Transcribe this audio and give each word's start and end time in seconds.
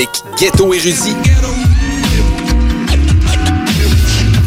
avec 0.00 0.22
Ghetto 0.38 0.72
Érudit. 0.72 1.14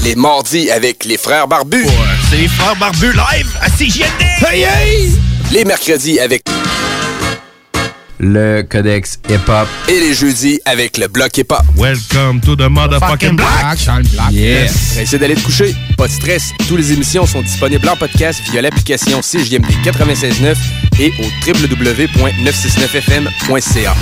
Les 0.04 0.16
mardis 0.16 0.72
avec 0.72 1.06
les 1.06 1.18
frères 1.18 1.48
barbus. 1.48 1.86
C'est 2.32 2.38
les 2.38 2.48
frères 2.48 2.76
barbus 2.78 3.12
live 3.12 3.56
à 3.62 3.70
CGND! 3.70 4.08
Hey, 4.50 4.64
hey! 4.64 5.12
Les 5.52 5.64
mercredis 5.64 6.20
avec 6.20 6.42
le 8.18 8.64
codex 8.64 9.20
hip-hop. 9.30 9.68
Et 9.90 10.00
les 10.00 10.16
jeudis 10.16 10.60
avec 10.66 10.98
le 10.98 11.08
bloc 11.08 11.38
hip-hop. 11.38 11.62
Welcome 11.78 12.42
to 12.42 12.56
the 12.56 12.68
motherfucking 12.68 13.36
block! 13.36 13.78
Yes! 14.32 14.98
Essayez 14.98 15.20
d'aller 15.20 15.36
te 15.36 15.42
coucher. 15.42 15.76
Pas 15.98 16.08
de 16.08 16.14
stress. 16.14 16.50
Toutes 16.68 16.80
les 16.80 16.94
émissions 16.94 17.28
sont 17.28 17.44
disponibles 17.44 17.88
en 17.90 17.96
podcast 17.96 18.42
via 18.50 18.64
l'application 18.64 19.22
CJMD 19.22 19.70
96.9 19.84 20.56
et 21.00 21.14
au 21.20 21.26
www.969fm.ca. 21.46 23.96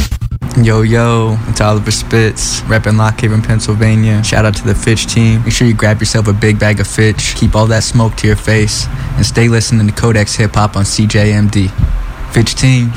Yo, 0.64 0.84
yo, 0.84 1.38
it's 1.48 1.60
Oliver 1.60 1.90
Spitz, 1.90 2.62
repping 2.62 2.96
Lock 2.96 3.20
Haven, 3.20 3.42
Pennsylvania. 3.42 4.24
Shout 4.24 4.46
out 4.46 4.56
to 4.58 4.64
the 4.64 4.76
Fitch 4.76 5.08
team. 5.08 5.44
Make 5.44 5.54
sure 5.54 5.68
you 5.68 5.74
grab 5.74 6.00
yourself 6.00 6.28
a 6.28 6.34
big 6.34 6.60
bag 6.60 6.80
of 6.80 6.86
Fitch, 6.86 7.34
keep 7.36 7.56
all 7.56 7.66
that 7.66 7.84
smoke 7.84 8.16
to 8.18 8.28
your 8.28 8.36
face, 8.36 8.86
and 9.16 9.26
stay 9.26 9.50
listening 9.50 9.88
to 9.88 9.94
Codex 9.94 10.36
Hip 10.36 10.54
Hop 10.54 10.76
on 10.76 10.84
CJMD. 10.84 11.72
Fitch 12.32 12.54
team. 12.54 12.92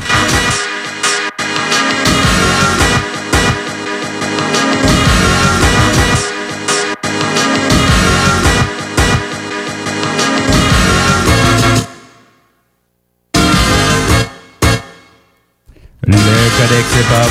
Codex 16.56 16.86
Hip 16.94 17.10
Hop. 17.14 17.30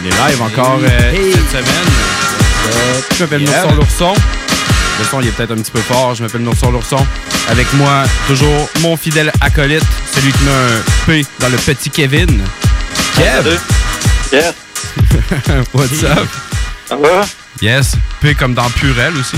On 0.00 0.04
est 0.04 0.30
live 0.30 0.42
encore 0.42 0.78
euh, 0.82 1.12
cette 1.32 1.50
semaine. 1.50 1.88
Je 3.16 3.22
m'appelle 3.24 3.42
Yeah. 3.42 3.62
Nourson 3.64 3.76
l'ourson. 3.76 4.14
Le 4.98 5.04
son, 5.04 5.20
il 5.20 5.28
est 5.28 5.30
peut-être 5.32 5.52
un 5.52 5.56
petit 5.56 5.70
peu 5.70 5.80
fort. 5.80 6.14
Je 6.14 6.22
m'appelle 6.22 6.42
Nourson 6.42 6.70
l'ourson. 6.70 7.04
Avec 7.48 7.72
moi, 7.74 8.04
toujours 8.26 8.68
mon 8.80 8.96
fidèle 8.96 9.32
acolyte, 9.40 9.82
celui 10.14 10.32
qui 10.32 10.44
met 10.44 10.50
un 10.50 10.82
P 11.06 11.26
dans 11.40 11.48
le 11.48 11.56
petit 11.56 11.90
Kevin. 11.90 12.42
Kev! 13.16 13.58
Yes. 14.32 14.52
What's 15.74 16.02
up? 16.04 16.28
Ça 16.88 16.96
va? 16.96 17.24
Yes. 17.60 17.92
P 18.20 18.34
comme 18.34 18.54
dans 18.54 18.68
Purel 18.70 19.16
aussi. 19.16 19.36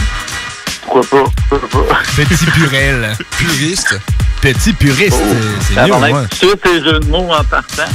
Pourquoi 0.82 1.02
pas? 1.02 1.30
Pourquoi 1.48 1.88
pas? 1.88 1.98
Petit 2.16 2.46
Purel. 2.46 3.16
Puriste. 3.38 3.98
Petit 4.40 4.72
puriste. 4.72 5.16
Oh, 5.20 5.36
C'est 5.68 5.74
mieux, 5.86 6.56
tes 6.56 6.82
jeux 6.84 6.98
de 7.00 7.06
mots 7.06 7.28
en 7.30 7.44
partant. 7.44 7.82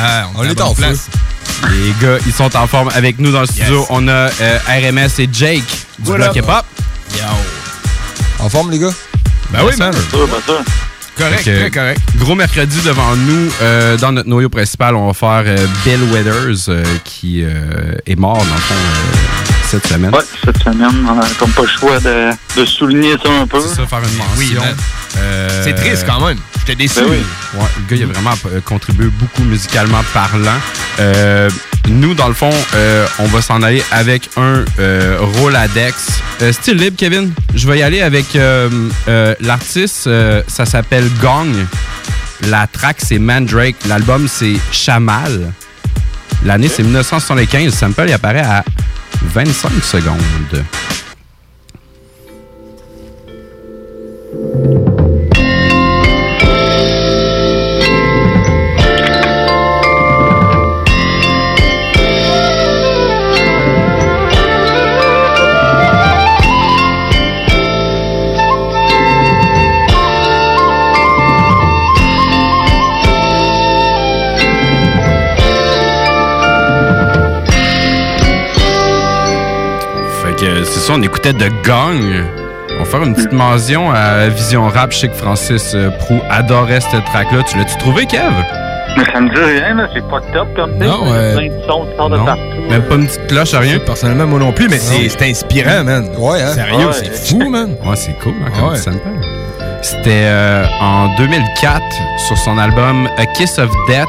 Ah, 0.00 0.28
On 0.36 0.44
est 0.44 0.58
en 0.62 0.74
feu. 0.74 0.96
Les 1.70 1.92
gars, 2.00 2.16
ils 2.26 2.32
sont 2.32 2.56
en 2.56 2.66
forme 2.66 2.88
avec 2.94 3.18
nous 3.18 3.30
dans 3.32 3.40
le 3.40 3.46
studio. 3.46 3.80
Yes. 3.80 3.86
On 3.90 4.08
a 4.08 4.12
euh, 4.12 4.58
RMS 4.68 5.10
et 5.20 5.28
Jake 5.30 5.62
du 5.98 6.10
What 6.10 6.16
bloc 6.16 6.36
hip-hop. 6.36 6.64
En 8.38 8.48
forme, 8.48 8.70
les 8.70 8.78
gars? 8.78 8.92
Ben 9.50 9.60
oui, 9.66 9.72
man. 9.76 9.92
Correct, 11.18 11.42
très 11.42 11.70
correct. 11.70 12.00
Gros 12.16 12.34
mercredi 12.34 12.80
devant 12.82 13.14
nous. 13.14 13.50
euh, 13.62 13.96
dans 13.98 14.12
notre 14.12 14.28
noyau 14.28 14.48
principal, 14.48 14.96
on 14.96 15.06
va 15.08 15.12
faire 15.14 15.44
euh, 15.46 15.66
Bill 15.84 16.02
Withers, 16.12 16.68
euh, 16.70 16.82
qui 17.04 17.44
euh, 17.44 17.94
est 18.06 18.16
mort, 18.18 18.38
dans 18.38 18.44
le 18.44 18.60
fond, 18.60 18.74
euh, 18.74 19.43
cette 19.80 19.86
semaine. 19.88 20.14
Ouais, 20.14 20.20
cette 20.44 20.62
semaine, 20.62 21.06
on 21.08 21.20
a 21.20 21.26
comme 21.38 21.50
pas 21.50 21.62
le 21.62 21.68
choix 21.68 21.98
de, 22.00 22.30
de 22.56 22.64
souligner 22.64 23.16
ça 23.22 23.30
un 23.42 23.46
peu. 23.46 23.60
C'est 23.60 23.74
ça, 23.76 23.86
faire 23.86 23.98
une 24.00 24.16
mention. 24.16 24.34
Oui. 24.38 24.56
Euh, 25.18 25.60
C'est 25.64 25.74
triste 25.74 26.04
quand 26.06 26.24
même. 26.26 26.38
J'étais 26.60 26.76
déçu. 26.76 27.00
Ben 27.00 27.06
oui. 27.10 27.16
Ouais, 27.54 27.66
le 27.76 27.82
gars, 27.96 27.96
il 27.96 28.10
a 28.10 28.12
vraiment 28.12 28.34
euh, 28.46 28.60
contribué 28.64 29.06
beaucoup 29.08 29.42
musicalement 29.42 30.02
parlant. 30.12 30.58
Euh, 31.00 31.50
nous, 31.88 32.14
dans 32.14 32.28
le 32.28 32.34
fond, 32.34 32.50
euh, 32.74 33.06
on 33.18 33.26
va 33.26 33.42
s'en 33.42 33.62
aller 33.62 33.82
avec 33.92 34.30
un 34.36 34.64
euh, 34.78 35.18
Roladex. 35.40 36.08
Euh, 36.42 36.52
style 36.52 36.76
libre, 36.78 36.96
Kevin. 36.96 37.32
Je 37.54 37.68
vais 37.68 37.78
y 37.78 37.82
aller 37.82 38.00
avec 38.00 38.34
euh, 38.36 38.68
euh, 39.08 39.34
l'artiste. 39.40 40.06
euh, 40.06 40.42
ça 40.48 40.64
s'appelle 40.66 41.08
Gong. 41.20 41.52
La 42.48 42.66
track, 42.66 42.96
c'est 42.98 43.18
Mandrake. 43.18 43.76
L'album, 43.88 44.26
c'est 44.28 44.54
Chamal. 44.72 45.52
L'année, 46.44 46.68
c'est 46.74 46.82
1975. 46.82 47.72
Sample, 47.74 48.04
il 48.08 48.12
apparaît 48.12 48.40
à 48.42 48.64
25 49.32 49.84
secondes. 49.84 50.64
Ça, 80.86 80.92
on 80.96 81.02
écoutait 81.02 81.32
de 81.32 81.48
Gang. 81.64 82.24
On 82.76 82.78
va 82.80 82.84
faire 82.84 83.02
une 83.02 83.14
petite 83.14 83.32
mention 83.32 83.90
à 83.92 84.28
Vision 84.28 84.68
Rap. 84.68 84.92
Je 84.92 84.98
sais 84.98 85.08
que 85.08 85.14
Francis 85.14 85.72
euh, 85.74 85.90
Prou 86.00 86.20
adorait 86.30 86.80
cette 86.80 87.04
track-là. 87.04 87.42
Tu 87.48 87.56
l'as-tu 87.56 87.76
trouvé, 87.78 88.04
Kev? 88.06 88.32
Mais 88.96 89.04
ça 89.12 89.20
me 89.20 89.28
dit 89.28 89.40
rien, 89.40 89.74
là. 89.74 89.88
C'est 89.94 90.06
pas 90.08 90.20
top 90.32 90.48
comme 90.56 90.78
ça. 90.78 90.84
Non, 90.84 90.98
Il 91.04 91.08
y 91.08 91.12
a 91.12 91.14
euh, 91.14 91.36
plein 91.36 91.46
de 91.48 91.62
sons 91.66 91.86
qui 91.90 91.96
sortent 91.96 92.12
de 92.12 92.16
partout. 92.18 92.40
Même 92.70 92.82
pas 92.82 92.94
une 92.96 93.06
petite 93.06 93.26
cloche, 93.28 93.54
rien? 93.54 93.78
Personnellement, 93.78 94.26
moi 94.26 94.38
non 94.40 94.52
plus, 94.52 94.68
mais 94.68 94.78
c'est 94.78 95.08
c'est 95.08 95.30
inspirant, 95.30 95.84
man. 95.84 96.08
Ouais, 96.18 96.42
hein? 96.42 96.52
Sérieux, 96.54 96.86
Ouais. 96.86 96.92
c'est 96.92 97.14
fou, 97.28 97.48
man. 97.50 97.70
Ouais, 97.84 97.96
c'est 97.96 98.12
cool, 98.22 98.34
hein, 98.44 98.50
comme 98.54 98.68
Ouais. 98.68 98.74
petit 98.74 98.82
sample. 98.82 98.98
C'était 99.82 100.24
euh, 100.24 100.64
en 100.80 101.14
2004 101.16 101.82
sur 102.26 102.36
son 102.38 102.58
album 102.58 103.08
A 103.18 103.26
Kiss 103.26 103.58
of 103.58 103.70
Death. 103.88 104.08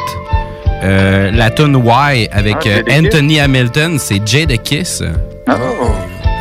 Euh, 0.84 1.32
la 1.32 1.50
tune 1.52 1.76
Y 1.86 2.30
avec 2.32 2.56
Ah. 2.68 2.92
Anthony 2.98 3.40
Hamilton, 3.40 3.98
c'est 4.00 4.22
Jay 4.26 4.46
the 4.46 4.62
Kiss. 4.62 5.04
Oh. 5.50 5.54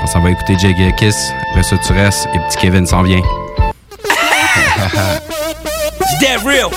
On 0.04 0.06
s'en 0.06 0.20
va 0.20 0.31
écouter 0.31 0.54
the 0.56 0.97
Kiss. 0.97 1.32
Après 1.48 1.62
ça, 1.62 1.78
tu 1.78 1.92
restes 1.94 2.28
et 2.34 2.38
petit 2.38 2.59
Kevin 2.59 2.87
s'en 2.87 3.03
vient. 3.03 3.22
Real. 6.44 6.69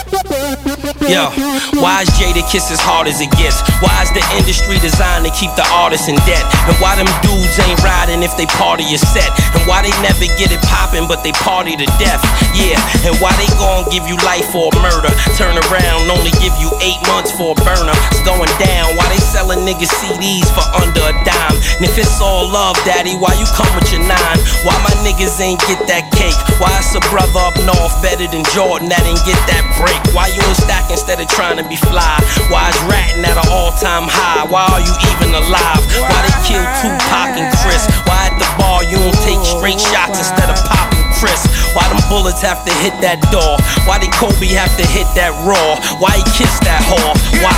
Yo, 1.08 1.32
why 1.80 2.04
is 2.04 2.12
Jada 2.20 2.44
Kiss 2.52 2.68
as 2.68 2.84
hard 2.84 3.08
as 3.08 3.24
it 3.24 3.32
gets? 3.40 3.64
Why 3.80 3.96
is 4.04 4.12
the 4.12 4.20
industry 4.36 4.76
designed 4.84 5.24
to 5.24 5.32
keep 5.32 5.48
the 5.56 5.64
artists 5.72 6.12
in 6.12 6.20
debt? 6.28 6.44
And 6.68 6.76
why 6.84 7.00
them 7.00 7.08
dudes 7.24 7.56
ain't 7.64 7.80
riding 7.80 8.28
if 8.28 8.36
they 8.36 8.44
party 8.60 8.84
is 8.92 9.00
set? 9.00 9.32
And 9.56 9.64
why 9.64 9.88
they 9.88 9.96
never 10.04 10.28
get 10.36 10.52
it 10.52 10.60
poppin' 10.68 11.08
but 11.08 11.24
they 11.24 11.32
party 11.32 11.80
to 11.80 11.88
death? 11.96 12.20
Yeah, 12.52 12.76
and 13.08 13.16
why 13.24 13.32
they 13.40 13.48
gon' 13.56 13.88
give 13.88 14.04
you 14.04 14.20
life 14.28 14.52
for 14.52 14.68
murder? 14.84 15.08
Turn 15.40 15.56
around, 15.72 16.12
only 16.12 16.36
give 16.44 16.52
you 16.60 16.76
eight 16.84 17.00
months 17.08 17.32
for 17.32 17.56
a 17.56 17.58
burner. 17.64 17.96
It's 18.12 18.20
going 18.28 18.52
down. 18.60 19.00
Why 19.00 19.08
they 19.08 19.24
selling 19.24 19.64
niggas 19.64 19.92
CDs 20.04 20.52
for 20.52 20.68
under 20.76 21.08
a 21.08 21.16
dime? 21.24 21.56
And 21.80 21.88
if 21.88 21.96
it's 21.96 22.20
all 22.20 22.52
love, 22.52 22.76
daddy, 22.84 23.16
why 23.16 23.32
you 23.40 23.48
come 23.56 23.72
with 23.80 23.88
your 23.96 24.04
nine? 24.04 24.40
Why 24.68 24.76
my 24.84 24.92
niggas 25.08 25.40
ain't 25.40 25.64
get 25.72 25.80
that 25.88 26.12
cake? 26.12 26.36
Why 26.60 26.76
it's 26.84 26.92
a 27.00 27.04
brother 27.08 27.48
up 27.48 27.56
north 27.64 27.96
better 28.04 28.28
than 28.28 28.44
Jordan 28.52 28.92
that 28.92 29.08
didn't 29.08 29.24
get 29.24 29.40
that 29.48 29.64
break? 29.80 30.00
Why 30.12 30.28
you 30.36 30.44
ain't 30.44 30.60
stack 30.60 30.92
instead 30.98 31.22
of 31.22 31.30
trying 31.30 31.62
to 31.62 31.66
be 31.70 31.78
fly? 31.78 32.18
Why 32.50 32.74
is 32.74 32.80
ratting 32.90 33.22
at 33.22 33.38
an 33.38 33.46
all-time 33.54 34.10
high? 34.10 34.50
Why 34.50 34.66
are 34.66 34.82
you 34.82 34.90
even 35.14 35.30
alive? 35.30 35.78
Why 36.02 36.18
they 36.26 36.34
kill 36.42 36.66
Tupac 36.82 37.38
and 37.38 37.54
Chris? 37.62 37.86
Why 38.10 38.34
at 38.34 38.36
the 38.42 38.50
bar 38.58 38.82
you 38.82 38.98
don't 38.98 39.14
take 39.22 39.38
straight 39.46 39.78
shots 39.78 40.18
instead 40.18 40.50
of 40.50 40.58
popping 40.66 41.06
Chris? 41.22 41.46
Why 41.78 41.86
them 41.94 42.02
bullets 42.10 42.42
have 42.42 42.66
to 42.66 42.74
hit 42.82 42.98
that 43.06 43.22
door? 43.30 43.62
Why 43.86 44.02
did 44.02 44.10
Kobe 44.18 44.50
have 44.58 44.74
to 44.82 44.86
hit 44.90 45.06
that 45.14 45.38
raw? 45.46 45.78
Why 46.02 46.18
he 46.18 46.26
kissed 46.34 46.66
that 46.66 46.82
whore? 46.90 47.14
Why? 47.46 47.54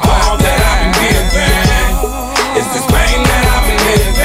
All 0.00 0.40
that 0.40 0.58
I've 0.64 0.88
been 0.88 1.12
giving 1.12 1.28
is 2.56 2.66
this 2.72 2.88
pain 2.88 3.20
that 3.20 3.44
I've 3.52 3.68
been 3.68 3.84
living. 3.84 4.16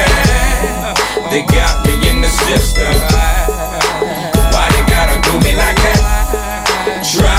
They 1.27 1.43
got 1.51 1.83
me 1.83 1.99
in 2.07 2.23
the 2.23 2.31
system. 2.47 2.87
Why 4.55 4.71
they 4.71 4.87
gotta 4.87 5.19
do 5.19 5.35
me 5.43 5.51
like 5.59 5.75
that? 5.83 5.99
Tried 7.03 7.32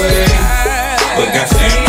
way, 0.00 0.24
but 1.16 1.34
got 1.34 1.48
sent 1.48 1.79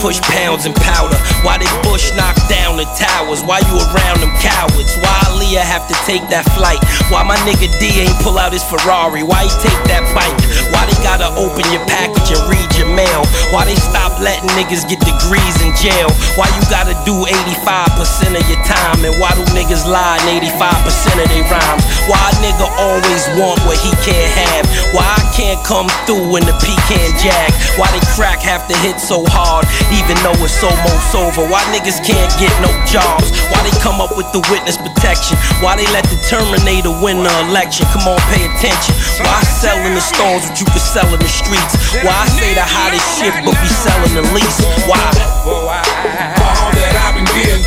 push 0.00 0.20
pounds 0.32 0.64
and 0.64 0.74
powder? 0.74 1.16
Why 1.44 1.60
they 1.60 1.68
bush 1.84 2.10
knock 2.16 2.34
down 2.48 2.80
the 2.80 2.88
towers? 2.96 3.44
Why 3.44 3.60
you 3.68 3.76
around 3.92 4.24
them 4.24 4.32
cowards? 4.40 4.96
Why 4.96 5.12
Aaliyah 5.28 5.64
have 5.64 5.84
to 5.92 5.96
take 6.08 6.24
that 6.32 6.48
flight? 6.56 6.80
Why 7.12 7.22
my 7.22 7.36
nigga 7.44 7.68
D 7.76 8.00
ain't 8.00 8.16
pull 8.24 8.40
out 8.40 8.52
his 8.52 8.64
Ferrari? 8.64 9.22
Why 9.22 9.44
he 9.44 9.52
take 9.60 9.80
that 9.92 10.04
bike? 10.16 10.32
Why 10.72 10.88
they 10.88 10.96
gotta 11.04 11.28
open 11.36 11.68
your 11.68 11.84
package 11.84 12.32
and 12.32 12.42
read 12.48 12.68
your 12.80 12.88
mail? 12.88 13.28
Why 13.52 13.68
they 13.68 13.76
stop 13.76 14.16
letting 14.24 14.48
niggas 14.56 14.88
get 14.88 15.04
degrees 15.04 15.56
in 15.60 15.76
jail? 15.76 16.08
Why 16.34 16.48
you 16.56 16.62
gotta 16.72 16.96
do 17.04 17.28
85% 17.60 18.40
of 18.40 18.44
your 18.48 18.60
time? 18.64 19.04
And 19.04 19.14
why 19.20 19.36
do 19.36 19.44
niggas 19.52 19.84
lie 19.84 20.16
in 20.24 20.40
85% 20.48 21.20
of 21.20 21.28
their 21.28 21.44
rhymes? 21.52 21.84
Why 22.08 22.16
a 22.16 22.32
nigga 22.40 22.66
always 22.80 23.22
want 23.36 23.60
what 23.68 23.76
he 23.76 23.92
can't 24.00 24.32
have? 24.32 24.64
Why 24.96 25.04
I 25.04 25.22
can't 25.36 25.60
come 25.60 25.92
through 26.08 26.40
in 26.40 26.48
the 26.48 26.56
pecan 26.56 27.12
jack? 27.20 27.52
Why 27.76 27.92
they 27.92 28.02
crack 28.16 28.40
have 28.40 28.64
to 28.68 28.76
hit 28.80 28.96
so 29.00 29.24
hard, 29.28 29.66
even 29.90 30.16
though 30.22 30.36
it's 30.42 30.62
almost 30.62 31.14
over? 31.14 31.42
Why 31.50 31.62
niggas 31.74 32.00
can't 32.02 32.30
get 32.38 32.52
no 32.62 32.70
jobs? 32.86 33.34
Why 33.50 33.58
they 33.66 33.74
come 33.82 34.00
up 34.00 34.14
with 34.16 34.30
the 34.32 34.42
witness 34.50 34.78
protection? 34.78 35.36
Why 35.58 35.74
they 35.76 35.86
let 35.90 36.06
the 36.06 36.18
Terminator 36.26 36.94
win 37.02 37.22
the 37.22 37.32
election? 37.50 37.86
Come 37.90 38.06
on, 38.06 38.18
pay 38.30 38.46
attention. 38.46 38.94
Why 39.22 39.42
sell 39.42 39.78
in 39.86 39.94
the 39.94 40.04
stores 40.04 40.46
what 40.46 40.56
you 40.58 40.66
could 40.70 40.82
sell 40.82 41.08
in 41.10 41.20
the 41.20 41.30
streets? 41.30 41.74
Why 42.06 42.14
I 42.14 42.26
say 42.30 42.54
the 42.54 42.66
hottest 42.66 43.06
shit 43.18 43.34
but 43.42 43.56
be 43.58 43.70
selling 43.70 44.14
the 44.14 44.26
least? 44.34 44.62
Why? 44.86 45.02
All 45.46 46.70
that 46.70 46.94
I've 47.06 47.14
been 47.18 47.26
given 47.34 47.60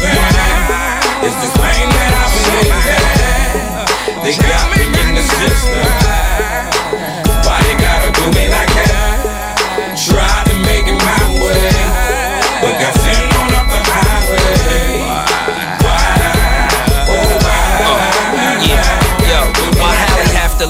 is 1.27 1.35
this 1.39 1.53
pain 1.59 1.87
that 1.91 2.11
I've 2.19 2.31
been 2.31 2.47
living. 2.63 3.23
They 4.23 4.33
got 4.39 4.71
me 4.71 4.87
in 4.87 5.15
the 5.15 5.23
system. 5.23 6.22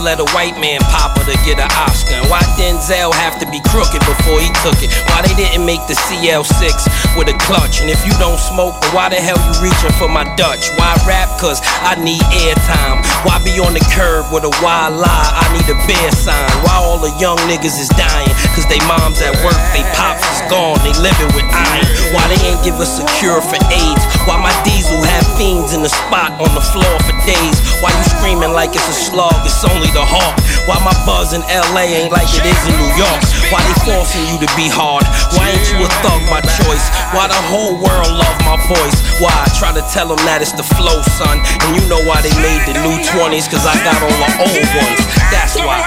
Let 0.03 0.19
a 0.19 0.27
white 0.35 0.59
man 0.59 0.83
pop 0.91 1.15
her 1.15 1.23
to 1.23 1.37
get 1.47 1.57
an 1.57 1.71
Oscar? 1.79 2.19
And 2.19 2.27
why 2.27 2.43
Denzel 2.59 3.15
have 3.15 3.39
to 3.39 3.47
be 3.47 3.63
crooked 3.71 4.03
before 4.03 4.43
he 4.43 4.51
took 4.59 4.75
it? 4.83 4.91
Why 5.07 5.23
they 5.23 5.31
didn't 5.33 5.63
make 5.63 5.79
the 5.87 5.95
CL6 5.95 7.15
with 7.15 7.31
a 7.31 7.37
clutch? 7.47 7.79
And 7.79 7.87
if 7.89 8.03
you 8.03 8.11
don't 8.19 8.37
smoke, 8.37 8.75
then 8.83 8.91
why 8.91 9.07
the 9.07 9.17
hell 9.17 9.39
you 9.39 9.53
reaching 9.63 9.95
for 9.95 10.11
my 10.11 10.27
Dutch? 10.35 10.67
Why 10.75 10.91
rap? 11.07 11.31
Cause 11.39 11.63
I 11.81 11.95
need 11.95 12.21
airtime. 12.43 12.99
Why 13.23 13.39
be 13.47 13.55
on 13.63 13.71
the 13.71 13.83
curb 13.95 14.27
with 14.35 14.43
a 14.43 14.53
wild 14.59 14.99
lie? 14.99 15.29
I 15.31 15.47
need 15.55 15.67
a 15.71 15.79
bear 15.87 16.11
sign. 16.11 16.51
Why 16.67 16.75
all 16.83 16.99
the 16.99 17.15
young 17.17 17.39
niggas 17.47 17.79
is 17.79 17.89
dying? 17.95 18.35
Cause 18.53 18.67
they 18.67 18.83
moms 18.83 19.23
at 19.23 19.33
work, 19.41 19.57
they 19.71 19.87
pops 19.95 20.27
is 20.35 20.43
gone, 20.51 20.83
they 20.83 20.91
living 20.99 21.31
with 21.31 21.47
iron. 21.47 21.87
Why 22.11 22.27
they 22.27 22.39
ain't 22.43 22.59
give 22.67 22.75
us 22.83 22.99
a 22.99 23.05
cure 23.15 23.39
for 23.39 23.59
AIDS? 23.71 24.03
Why 24.27 24.35
my 24.35 24.53
diesel 24.67 24.99
have 24.99 25.25
fiends 25.39 25.71
in 25.71 25.81
the 25.81 25.89
spot 25.89 26.35
on 26.43 26.51
the 26.51 26.61
floor 26.61 26.93
for 27.07 27.12
days? 27.25 27.55
Why 27.79 27.91
you 27.91 28.05
screaming 28.07 28.51
like 28.51 28.75
it's 28.75 28.87
a 28.87 28.95
slug? 28.95 29.35
It's 29.43 29.63
only 29.67 29.91
the 29.91 30.03
hawk. 30.03 30.35
Why 30.67 30.79
my 30.83 30.95
buzz 31.03 31.35
in 31.35 31.43
LA 31.47 31.87
ain't 31.91 32.11
like 32.11 32.27
it 32.31 32.45
is 32.47 32.61
in 32.67 32.75
New 32.79 32.91
York? 32.95 33.21
Why 33.51 33.59
they 33.67 33.75
forcing 33.83 34.23
you 34.31 34.39
to 34.39 34.49
be 34.55 34.71
hard? 34.71 35.03
Why 35.35 35.51
ain't 35.51 35.67
you 35.71 35.79
a 35.83 35.89
thug, 36.03 36.23
my 36.31 36.39
choice? 36.43 36.85
Why 37.11 37.27
the 37.27 37.41
whole 37.51 37.75
world 37.79 38.11
love 38.11 38.37
my 38.47 38.59
voice? 38.67 38.97
Why 39.19 39.31
I 39.31 39.47
try 39.55 39.71
to 39.75 39.83
tell 39.91 40.07
them 40.07 40.19
that 40.27 40.39
it's 40.43 40.55
the 40.55 40.67
flow, 40.79 41.03
son? 41.19 41.39
And 41.67 41.69
you 41.75 41.83
know 41.91 42.03
why 42.07 42.23
they 42.23 42.33
made 42.39 42.63
the 42.67 42.75
new 42.83 42.95
20s? 42.99 43.47
Cause 43.51 43.67
I 43.67 43.75
got 43.83 43.99
all 43.99 44.15
the 44.15 44.31
old 44.43 44.69
ones. 44.79 45.01
That's 45.31 45.59
why. 45.59 45.83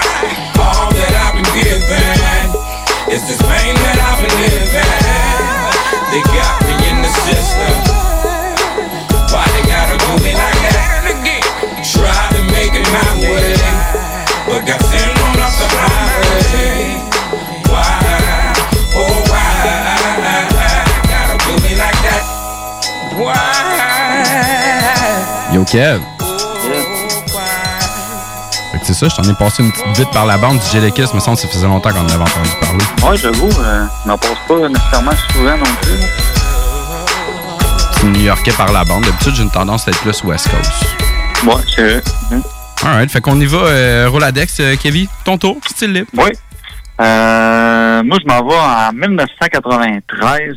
All 0.61 0.89
that 0.93 1.13
I've 1.17 1.33
been 1.37 1.49
given 1.53 2.67
is 3.13 3.23
this 3.25 3.41
pain 3.41 3.73
that 3.73 3.97
I've 4.03 4.21
been 4.21 4.37
living. 4.41 4.67
They 6.11 6.21
got 6.33 6.55
me 6.65 6.73
in 6.89 7.01
the 7.01 7.11
system. 7.25 7.86
Kev. 25.71 25.99
Fait 28.71 28.79
que 28.79 28.85
c'est 28.85 28.93
ça, 28.93 29.07
je 29.09 29.15
t'en 29.15 29.23
ai 29.23 29.33
passé 29.33 29.63
une 29.63 29.71
petite 29.71 29.97
vite 29.97 30.11
par 30.11 30.25
la 30.25 30.37
bande 30.37 30.59
du 30.59 30.65
Gélékis, 30.71 31.13
me 31.13 31.19
semble 31.19 31.35
que 31.37 31.43
ça 31.43 31.47
faisait 31.49 31.67
longtemps 31.67 31.91
qu'on 31.91 31.99
en 32.01 32.09
avait 32.09 32.15
entendu 32.23 32.49
parler. 32.61 33.11
Ouais, 33.11 33.17
j'avoue, 33.17 33.49
euh, 33.61 33.85
on 34.05 34.09
n'en 34.09 34.17
passe 34.17 34.37
pas 34.47 34.69
nécessairement 34.69 35.11
souvent 35.31 35.57
non 35.57 35.75
plus. 35.81 35.99
C'est 37.93 38.07
New-Yorkais 38.07 38.51
par 38.53 38.71
la 38.71 38.83
bande. 38.85 39.03
D'habitude, 39.03 39.35
j'ai 39.35 39.43
une 39.43 39.51
tendance 39.51 39.87
à 39.87 39.91
être 39.91 39.99
plus 39.99 40.23
West 40.23 40.49
Coast. 40.49 40.85
Ouais, 41.45 41.63
c'est 41.75 41.83
vrai. 41.83 42.01
Mhm. 42.31 42.43
Alright, 42.85 43.11
fait 43.11 43.21
qu'on 43.21 43.39
y 43.39 43.45
va. 43.45 43.57
Euh, 43.57 44.07
Roladex, 44.09 44.59
euh, 44.59 44.75
Kevin, 44.81 45.07
ton 45.25 45.37
tour, 45.37 45.57
style 45.69 45.93
libre. 45.93 46.07
Oui. 46.13 46.29
Euh, 47.01 48.03
moi, 48.03 48.17
je 48.21 48.27
m'en 48.27 48.47
vais 48.47 48.55
en 48.55 48.93
1993 48.93 50.55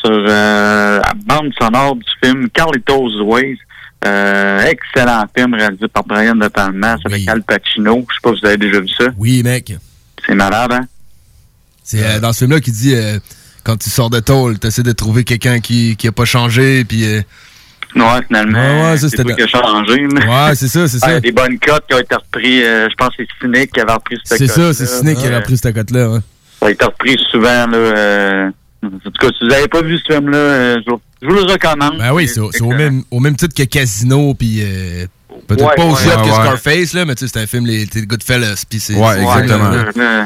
sur 0.00 0.10
euh, 0.12 1.00
la 1.00 1.12
bande 1.14 1.52
sonore 1.60 1.96
du 1.96 2.04
film 2.22 2.48
Carlitos 2.50 3.22
Ways. 3.22 3.58
Euh, 4.04 4.62
excellent 4.66 5.24
film 5.36 5.54
réalisé 5.54 5.88
par 5.88 6.04
Brian 6.04 6.36
De 6.36 6.48
Palma 6.48 6.96
avec 7.04 7.26
Al 7.28 7.42
Pacino. 7.42 8.06
Je 8.08 8.14
sais 8.14 8.20
pas 8.22 8.34
si 8.34 8.40
vous 8.40 8.46
avez 8.46 8.56
déjà 8.58 8.80
vu 8.80 8.88
ça. 8.88 9.06
Oui, 9.16 9.42
mec. 9.42 9.74
C'est 10.26 10.34
malade, 10.34 10.72
hein? 10.72 10.86
C'est 11.82 12.04
euh, 12.04 12.20
dans 12.20 12.32
ce 12.32 12.40
film-là 12.40 12.60
qui 12.60 12.70
dit 12.72 12.94
euh, 12.94 13.18
quand 13.64 13.76
tu 13.76 13.90
sors 13.90 14.10
de 14.10 14.20
tôle, 14.20 14.58
t'essaies 14.58 14.82
de 14.82 14.92
trouver 14.92 15.24
quelqu'un 15.24 15.60
qui, 15.60 15.96
qui 15.96 16.08
a 16.08 16.12
pas 16.12 16.24
changé, 16.24 16.84
puis. 16.84 17.04
euh, 17.04 17.22
Ouais, 17.94 18.20
finalement. 18.26 18.58
Ouais, 18.58 18.90
ouais, 18.90 18.98
ça, 18.98 19.08
c'était 19.08 19.24
qui 19.34 19.42
a 19.42 19.46
changé. 19.46 20.06
Ouais, 20.06 20.54
c'est 20.54 20.68
ça, 20.68 20.86
c'est 20.86 20.98
ça. 20.98 21.18
des 21.18 21.32
bonnes 21.32 21.58
cotes 21.58 21.84
qui 21.88 21.94
ont 21.94 21.98
été 21.98 22.14
reprises. 22.14 22.62
euh, 22.64 22.88
je 22.90 22.94
pense 22.96 23.16
que 23.16 23.22
c'est 23.24 23.28
Cynic 23.46 23.72
qui 23.72 23.80
avait 23.80 23.92
repris 23.94 24.18
cette 24.22 24.38
C'est 24.38 24.48
ça, 24.48 24.74
c'est 24.74 24.84
Ciné 24.86 25.14
qui 25.14 25.26
a 25.26 25.30
Ouais. 25.30 25.36
repris 25.38 25.56
cette 25.56 25.74
cote-là. 25.74 26.10
Ouais. 26.10 26.18
Ça 26.60 26.66
a 26.66 26.70
été 26.72 26.84
repris 26.84 27.16
souvent. 27.30 27.66
Là, 27.66 27.76
euh, 27.76 28.50
en 28.84 28.88
tout 28.90 29.10
cas, 29.20 29.28
si 29.36 29.44
vous 29.44 29.50
n'avez 29.50 29.68
pas 29.68 29.82
vu 29.82 29.98
ce 29.98 30.12
film-là, 30.14 30.36
euh, 30.38 30.76
je, 30.86 30.90
vous- 30.90 31.00
je 31.22 31.26
vous 31.28 31.34
le 31.34 31.42
recommande. 31.52 31.98
Ben 31.98 32.12
oui, 32.12 32.28
c'est 32.28 32.40
au, 32.40 32.68
même, 32.70 33.02
au 33.10 33.20
même 33.20 33.36
titre 33.36 33.54
que 33.54 33.62
Casino, 33.68 34.34
puis 34.34 34.60
euh, 34.62 35.06
peut-être 35.48 35.64
Ouais, 35.66 35.74
pas 35.76 35.84
aussi 35.84 36.06
ouais, 36.08 36.14
hot 36.14 36.22
que. 36.22 36.30
Scarface, 36.30 36.92
là, 36.94 37.04
mais 37.04 37.14
tu 37.14 37.26
sais, 37.26 37.32
c'est 37.34 37.42
un 37.42 37.46
film, 37.46 37.66
les, 37.66 37.84
les 37.92 38.02
Goodfellas, 38.06 38.64
puis 38.68 38.78
c'est... 38.80 38.94
Ouais, 38.94 39.20
exactement. 39.22 39.70
ouais. 39.70 40.24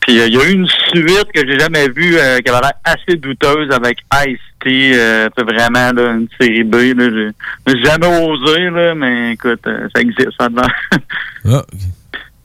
Puis 0.00 0.18
euh, 0.20 0.26
il 0.26 0.34
y 0.34 0.36
a 0.40 0.44
eu 0.48 0.52
une 0.54 0.66
suite 0.66 1.28
que 1.32 1.46
j'ai 1.46 1.58
jamais 1.60 1.86
vue 1.88 2.16
euh, 2.18 2.38
qui 2.40 2.50
avait 2.50 2.60
l'air 2.60 2.72
assez 2.84 3.16
douteuse 3.16 3.70
avec 3.70 3.98
Ice-T. 4.26 4.92
Euh, 4.96 5.28
c'est 5.38 5.44
vraiment 5.44 5.92
là, 5.92 6.14
une 6.14 6.26
série 6.40 6.64
B. 6.64 6.74
Là, 6.98 7.30
j'ai 7.68 7.84
jamais 7.84 8.08
osé, 8.26 8.68
là, 8.70 8.96
mais 8.96 9.34
écoute, 9.34 9.60
euh, 9.68 9.86
ça 9.94 10.00
existe 10.02 10.32
là-dedans. 10.40 10.66
Ah, 11.44 11.62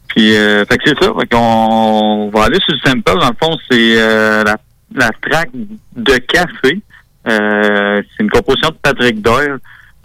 Puis 0.09 0.35
euh, 0.35 0.65
fait 0.65 0.77
que 0.77 0.83
c'est 0.87 1.03
ça. 1.03 1.11
Fait 1.19 1.27
qu'on 1.27 2.29
va 2.33 2.45
aller 2.45 2.59
sur 2.65 2.73
le 2.73 2.79
sample. 2.89 3.01
Dans 3.19 3.27
le 3.27 3.35
fond, 3.41 3.57
c'est 3.69 3.95
euh, 4.01 4.43
la, 4.43 4.57
la 4.97 5.11
track 5.21 5.49
de 5.95 6.17
café. 6.17 6.81
Euh, 7.27 8.01
c'est 8.01 8.23
une 8.23 8.29
composition 8.29 8.69
de 8.69 8.75
Patrick 8.81 9.21
Doyle. 9.21 9.59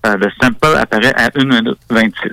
Euh, 0.05 0.17
le 0.17 0.29
sample 0.41 0.77
apparaît 0.77 1.15
à 1.15 1.31
1 1.35 1.45
minute 1.45 1.79
26. 1.91 2.31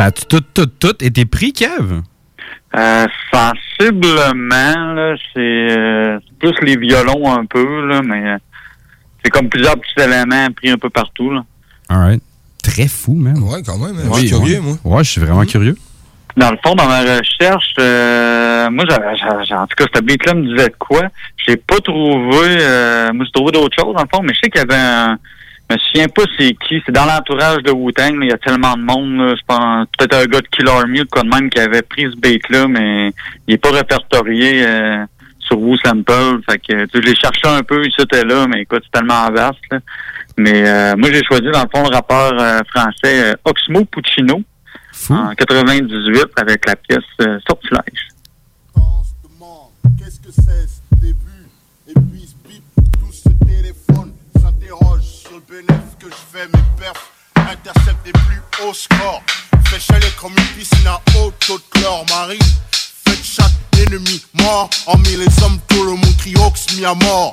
Ça 0.00 0.06
a 0.06 0.10
tout, 0.12 0.40
tout, 0.40 0.64
tout 0.64 1.04
été 1.04 1.26
pris, 1.26 1.52
Kev? 1.52 2.00
Euh, 2.74 3.06
sensiblement, 3.30 4.94
là, 4.94 5.14
c'est 5.34 5.38
euh, 5.76 6.18
plus 6.38 6.54
les 6.62 6.78
violons 6.78 7.30
un 7.30 7.44
peu, 7.44 7.86
là, 7.86 8.00
mais 8.02 8.30
euh, 8.30 8.38
c'est 9.22 9.30
comme 9.30 9.50
plusieurs 9.50 9.74
petits 9.78 10.02
éléments 10.02 10.46
pris 10.56 10.70
un 10.70 10.78
peu 10.78 10.88
partout. 10.88 11.30
Là. 11.30 11.44
Alright. 11.90 12.22
Très 12.62 12.88
fou, 12.88 13.12
man. 13.12 13.42
Ouais, 13.42 13.60
quand 13.62 13.76
même. 13.76 13.94
Oui, 14.10 14.22
je 14.22 14.26
suis 14.28 14.30
curieux, 14.30 14.60
ouais. 14.60 14.76
moi. 14.82 14.96
Ouais, 14.96 15.04
je 15.04 15.10
suis 15.10 15.20
vraiment 15.20 15.44
curieux. 15.44 15.76
Dans 16.34 16.50
le 16.50 16.56
fond, 16.64 16.74
dans 16.74 16.86
ma 16.86 17.00
recherche, 17.00 17.74
euh, 17.78 18.70
moi, 18.70 18.86
j'avais, 18.88 19.14
j'avais- 19.18 19.52
en 19.60 19.66
tout 19.66 19.76
cas, 19.76 19.84
ce 19.94 20.00
beat-là 20.00 20.32
me 20.32 20.46
disait 20.46 20.70
de 20.70 20.76
quoi? 20.78 21.02
J'ai 21.46 21.56
pas 21.58 21.78
trouvé, 21.80 22.38
euh, 22.58 23.12
moi, 23.12 23.26
j'ai 23.26 23.32
trouvé 23.32 23.52
d'autres 23.52 23.76
choses, 23.78 23.94
dans 23.94 24.02
le 24.02 24.08
fond, 24.10 24.22
mais 24.22 24.32
je 24.32 24.38
sais 24.44 24.48
qu'il 24.48 24.60
y 24.60 24.64
avait 24.64 24.80
un, 24.80 25.18
je 25.70 25.74
me 25.74 25.78
souviens 25.78 26.08
pas 26.08 26.22
c'est 26.36 26.54
qui, 26.66 26.82
c'est 26.84 26.92
dans 26.92 27.06
l'entourage 27.06 27.62
de 27.62 27.70
Wu-Tang, 27.70 28.16
là, 28.16 28.24
il 28.24 28.28
y 28.28 28.32
a 28.32 28.38
tellement 28.38 28.74
de 28.76 28.82
monde, 28.82 29.16
là, 29.18 29.34
je 29.36 29.42
pense, 29.46 29.86
peut-être 29.96 30.14
un 30.16 30.26
gars 30.26 30.40
de 30.40 30.48
Kill 30.48 30.68
Army 30.68 31.00
ou 31.02 31.04
quoi 31.10 31.22
de 31.22 31.28
même 31.28 31.48
qui 31.48 31.60
avait 31.60 31.82
pris 31.82 32.02
ce 32.02 32.16
beat-là, 32.16 32.66
mais 32.66 33.12
il 33.46 33.54
est 33.54 33.58
pas 33.58 33.70
répertorié, 33.70 34.66
euh, 34.66 35.04
sur 35.38 35.60
Wu 35.60 35.76
Sample, 35.84 36.40
fait 36.48 36.58
que, 36.58 36.84
tu 36.86 36.90
sais, 36.90 36.90
je 36.94 37.00
l'ai 37.00 37.14
cherché 37.14 37.46
un 37.46 37.62
peu, 37.62 37.82
il 37.84 38.02
était 38.02 38.24
là, 38.24 38.46
mais 38.48 38.62
écoute, 38.62 38.82
c'est 38.84 38.98
tellement 38.98 39.30
vaste, 39.30 39.58
là. 39.70 39.78
Mais, 40.36 40.66
euh, 40.66 40.96
moi, 40.96 41.10
j'ai 41.12 41.22
choisi, 41.22 41.50
dans 41.52 41.62
le 41.62 41.68
fond, 41.74 41.88
le 41.88 41.94
rappeur 41.94 42.32
euh, 42.40 42.60
français 42.72 43.32
euh, 43.32 43.34
Oxmo 43.44 43.84
Puccino. 43.84 44.42
en 45.10 45.34
98 45.34 46.24
avec 46.36 46.66
la 46.66 46.76
pièce 46.76 46.98
euh, 47.20 47.38
Sortilège. 47.46 48.08
Qu'est-ce 49.98 50.20
que 50.20 50.30
c'est 50.32 50.66
ce 50.66 51.00
début? 51.00 51.48
Et 51.88 51.92
puis 51.92 52.26
ce 52.26 52.48
bip, 52.48 52.62
tous 52.98 53.12
ce 53.12 53.28
téléphone 53.44 54.12
s'interroge 54.40 55.09
bénéfice 55.50 55.96
que 55.98 56.06
je 56.06 56.38
fais, 56.38 56.46
mes 56.46 56.62
perfs 56.78 57.10
interceptent 57.34 58.04
des 58.04 58.12
plus 58.12 58.40
hauts 58.62 58.72
scores. 58.72 59.22
Fais 59.66 59.80
chaler 59.80 60.06
comme 60.20 60.32
une 60.32 60.56
piscine 60.56 60.86
à 60.86 61.00
haute 61.18 61.34
taux 61.44 61.58
de 61.58 61.62
chlore, 61.70 62.06
Marie. 62.08 62.38
Faites 62.70 63.24
chaque 63.24 63.52
ennemi 63.82 64.22
mort, 64.34 64.70
hormis 64.86 65.16
les 65.16 65.42
hommes, 65.42 65.58
tout 65.68 65.82
le 65.82 65.90
monde 65.90 66.16
crie 66.18 66.34
Ox 66.36 66.66
mis 66.76 66.84
à 66.84 66.94
mort. 66.94 67.32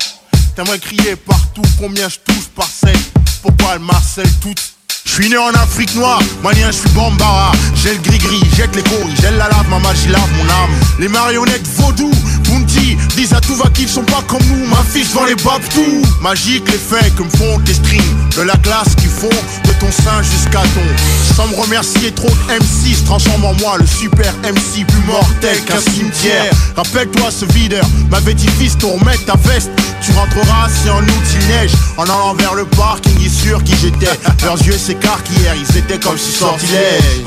T'aimerais 0.56 0.80
crier 0.80 1.16
partout 1.16 1.62
combien 1.80 2.10
je 2.10 2.18
touche 2.18 2.48
par 2.56 2.68
scène. 2.68 3.00
Pourquoi 3.44 3.76
elle 3.76 3.82
marcelle 3.82 4.32
toute 4.42 4.74
je 5.08 5.24
suis 5.24 5.30
né 5.30 5.38
en 5.38 5.50
Afrique 5.54 5.96
noire, 5.96 6.20
malien, 6.44 6.70
je 6.70 6.80
suis 6.80 6.90
bambara. 6.90 7.52
J'ai 7.76 7.94
le 7.94 8.02
gris-gris, 8.02 8.44
jette 8.56 8.76
les 8.76 8.84
courries, 8.84 9.16
j'ai 9.16 9.32
la 9.32 9.48
lave, 9.48 9.68
ma 9.70 9.80
magie 9.80 10.10
lave 10.10 10.30
mon 10.34 10.44
âme. 10.44 10.70
Les 11.00 11.08
marionnettes 11.08 11.66
vaudou, 11.66 12.12
Bounty, 12.48 12.98
disent 13.16 13.34
à 13.34 13.42
tout 13.42 13.56
va 13.56 13.70
qu'ils 13.70 13.88
sont 13.88 14.04
pas 14.04 14.24
comme 14.28 14.44
nous. 14.48 14.66
Ma 14.68 14.84
fiche 14.84 15.14
dans 15.14 15.26
les 15.26 15.36
babs 15.36 15.62
tout. 15.74 16.02
Magique 16.22 16.70
les 16.72 16.78
faits 16.78 17.16
que 17.16 17.24
me 17.24 17.30
font 17.30 17.60
tes 17.66 17.74
strings. 17.74 18.02
De 18.36 18.42
la 18.42 18.56
glace 18.58 18.96
qui 18.96 19.08
font 19.08 19.30
de 19.30 19.72
ton 19.80 19.92
sein 19.92 20.22
jusqu'à 20.22 20.62
ton. 20.62 21.36
Sans 21.36 21.48
me 21.48 21.56
remercier 21.56 22.12
trop 22.12 22.30
de 22.30 22.54
MC, 22.54 22.96
se 22.96 23.04
transforme 23.04 23.46
en 23.46 23.54
moi 23.56 23.78
le 23.78 23.86
super 23.86 24.34
MC 24.44 24.86
plus 24.86 25.06
mortel 25.06 25.58
qu'un 25.66 25.80
cimetière. 25.80 26.52
Rappelle-toi 26.76 27.30
ce 27.32 27.46
videur 27.54 27.86
m'avait 28.10 28.34
dit 28.34 28.48
fils, 28.60 28.78
ton 28.78 28.98
ta 29.26 29.36
veste. 29.48 29.70
Tu 30.02 30.12
rentreras 30.14 30.70
si 30.70 30.90
en 30.90 31.02
août 31.02 31.28
il 31.40 31.48
neige. 31.48 31.72
En 31.98 32.04
allant 32.04 32.34
vers 32.36 32.54
le 32.54 32.66
parking, 32.66 33.18
sûr 33.30 33.64
qui 33.64 33.74
j'étais. 33.82 34.08
Leurs 34.44 34.62
yeux 34.64 34.78
s'écarquillèrent, 34.78 35.56
ils 35.56 35.78
étaient 35.78 36.00
comme 36.00 36.18
si 36.18 36.32
sortilèges. 36.32 37.24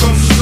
comme 0.00 0.16
si 0.16 0.34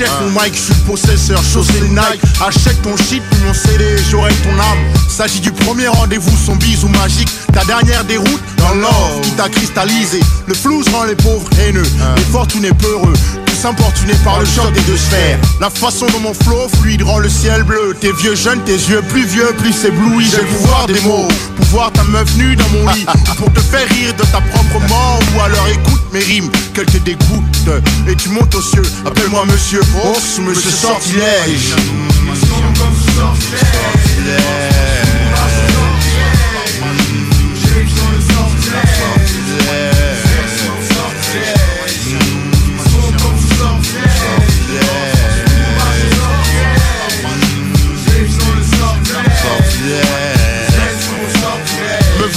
Chef 0.00 0.18
mon 0.22 0.30
Mike, 0.30 0.54
je 0.54 0.60
suis 0.60 0.72
le 0.72 0.90
possesseur, 0.90 1.42
chaussé 1.44 1.78
le 1.78 1.88
Nike. 1.88 2.22
Achète 2.40 2.80
ton 2.80 2.96
shit, 2.96 3.22
puis 3.30 3.40
mon 3.44 3.52
CD, 3.52 3.84
j'aurai 4.10 4.32
ton 4.42 4.58
âme. 4.58 4.78
S'agit 5.10 5.40
du 5.40 5.52
premier 5.52 5.88
rendez-vous, 5.88 6.34
son 6.42 6.56
bisou 6.56 6.88
magique. 6.88 7.28
Ta 7.52 7.66
dernière 7.66 8.02
déroute 8.04 8.40
dans 8.56 8.72
l'or 8.76 9.20
qui 9.22 9.30
t'a 9.32 9.50
cristallisé. 9.50 10.20
Le 10.46 10.54
flou 10.54 10.82
rend 10.90 11.04
les 11.04 11.16
pauvres 11.16 11.46
haineux, 11.60 11.84
les 12.16 12.22
fortunés 12.32 12.72
peureux. 12.72 13.12
Tous 13.44 13.68
importunés 13.68 14.14
par 14.24 14.40
le 14.40 14.46
choc 14.46 14.72
des 14.72 14.80
deux 14.80 14.96
sphères. 14.96 15.38
La 15.60 15.68
façon 15.68 16.06
dont 16.06 16.20
mon 16.20 16.32
flow 16.32 16.66
fluide 16.80 17.02
rend 17.02 17.18
le 17.18 17.28
ciel 17.28 17.62
bleu. 17.64 17.94
T'es 18.00 18.12
vieux 18.12 18.34
jeune, 18.34 18.62
tes 18.64 18.72
yeux 18.72 19.02
plus 19.10 19.26
vieux, 19.26 19.52
plus 19.58 19.84
éblouis. 19.84 20.24
J'ai 20.30 20.38
le 20.40 20.46
pouvoir 20.46 20.86
des 20.86 21.00
mots, 21.02 21.28
pouvoir 21.56 21.92
ta 21.92 22.04
meuf 22.04 22.34
nue 22.36 22.56
dans 22.56 22.68
mon 22.70 22.90
lit. 22.94 23.04
Ou 23.04 23.34
Pour 23.34 23.52
te 23.52 23.60
faire 23.60 23.86
rire 23.86 24.14
de 24.14 24.22
ta 24.22 24.40
propre 24.40 24.80
mort. 24.88 25.20
Ou 25.36 25.40
alors 25.42 25.68
écoute 25.68 26.00
mes 26.10 26.20
rimes, 26.20 26.50
qu'elles 26.72 26.86
te 26.86 26.96
dégoûtent 26.96 27.49
Et 28.08 28.16
tu 28.16 28.28
montes 28.30 28.54
aux 28.54 28.62
cieux, 28.62 28.82
appelle-moi 29.06 29.44
monsieur 29.46 29.80
Ours 30.04 30.38
ou 30.38 30.42
monsieur 30.42 30.70
Sortilège 30.70 31.74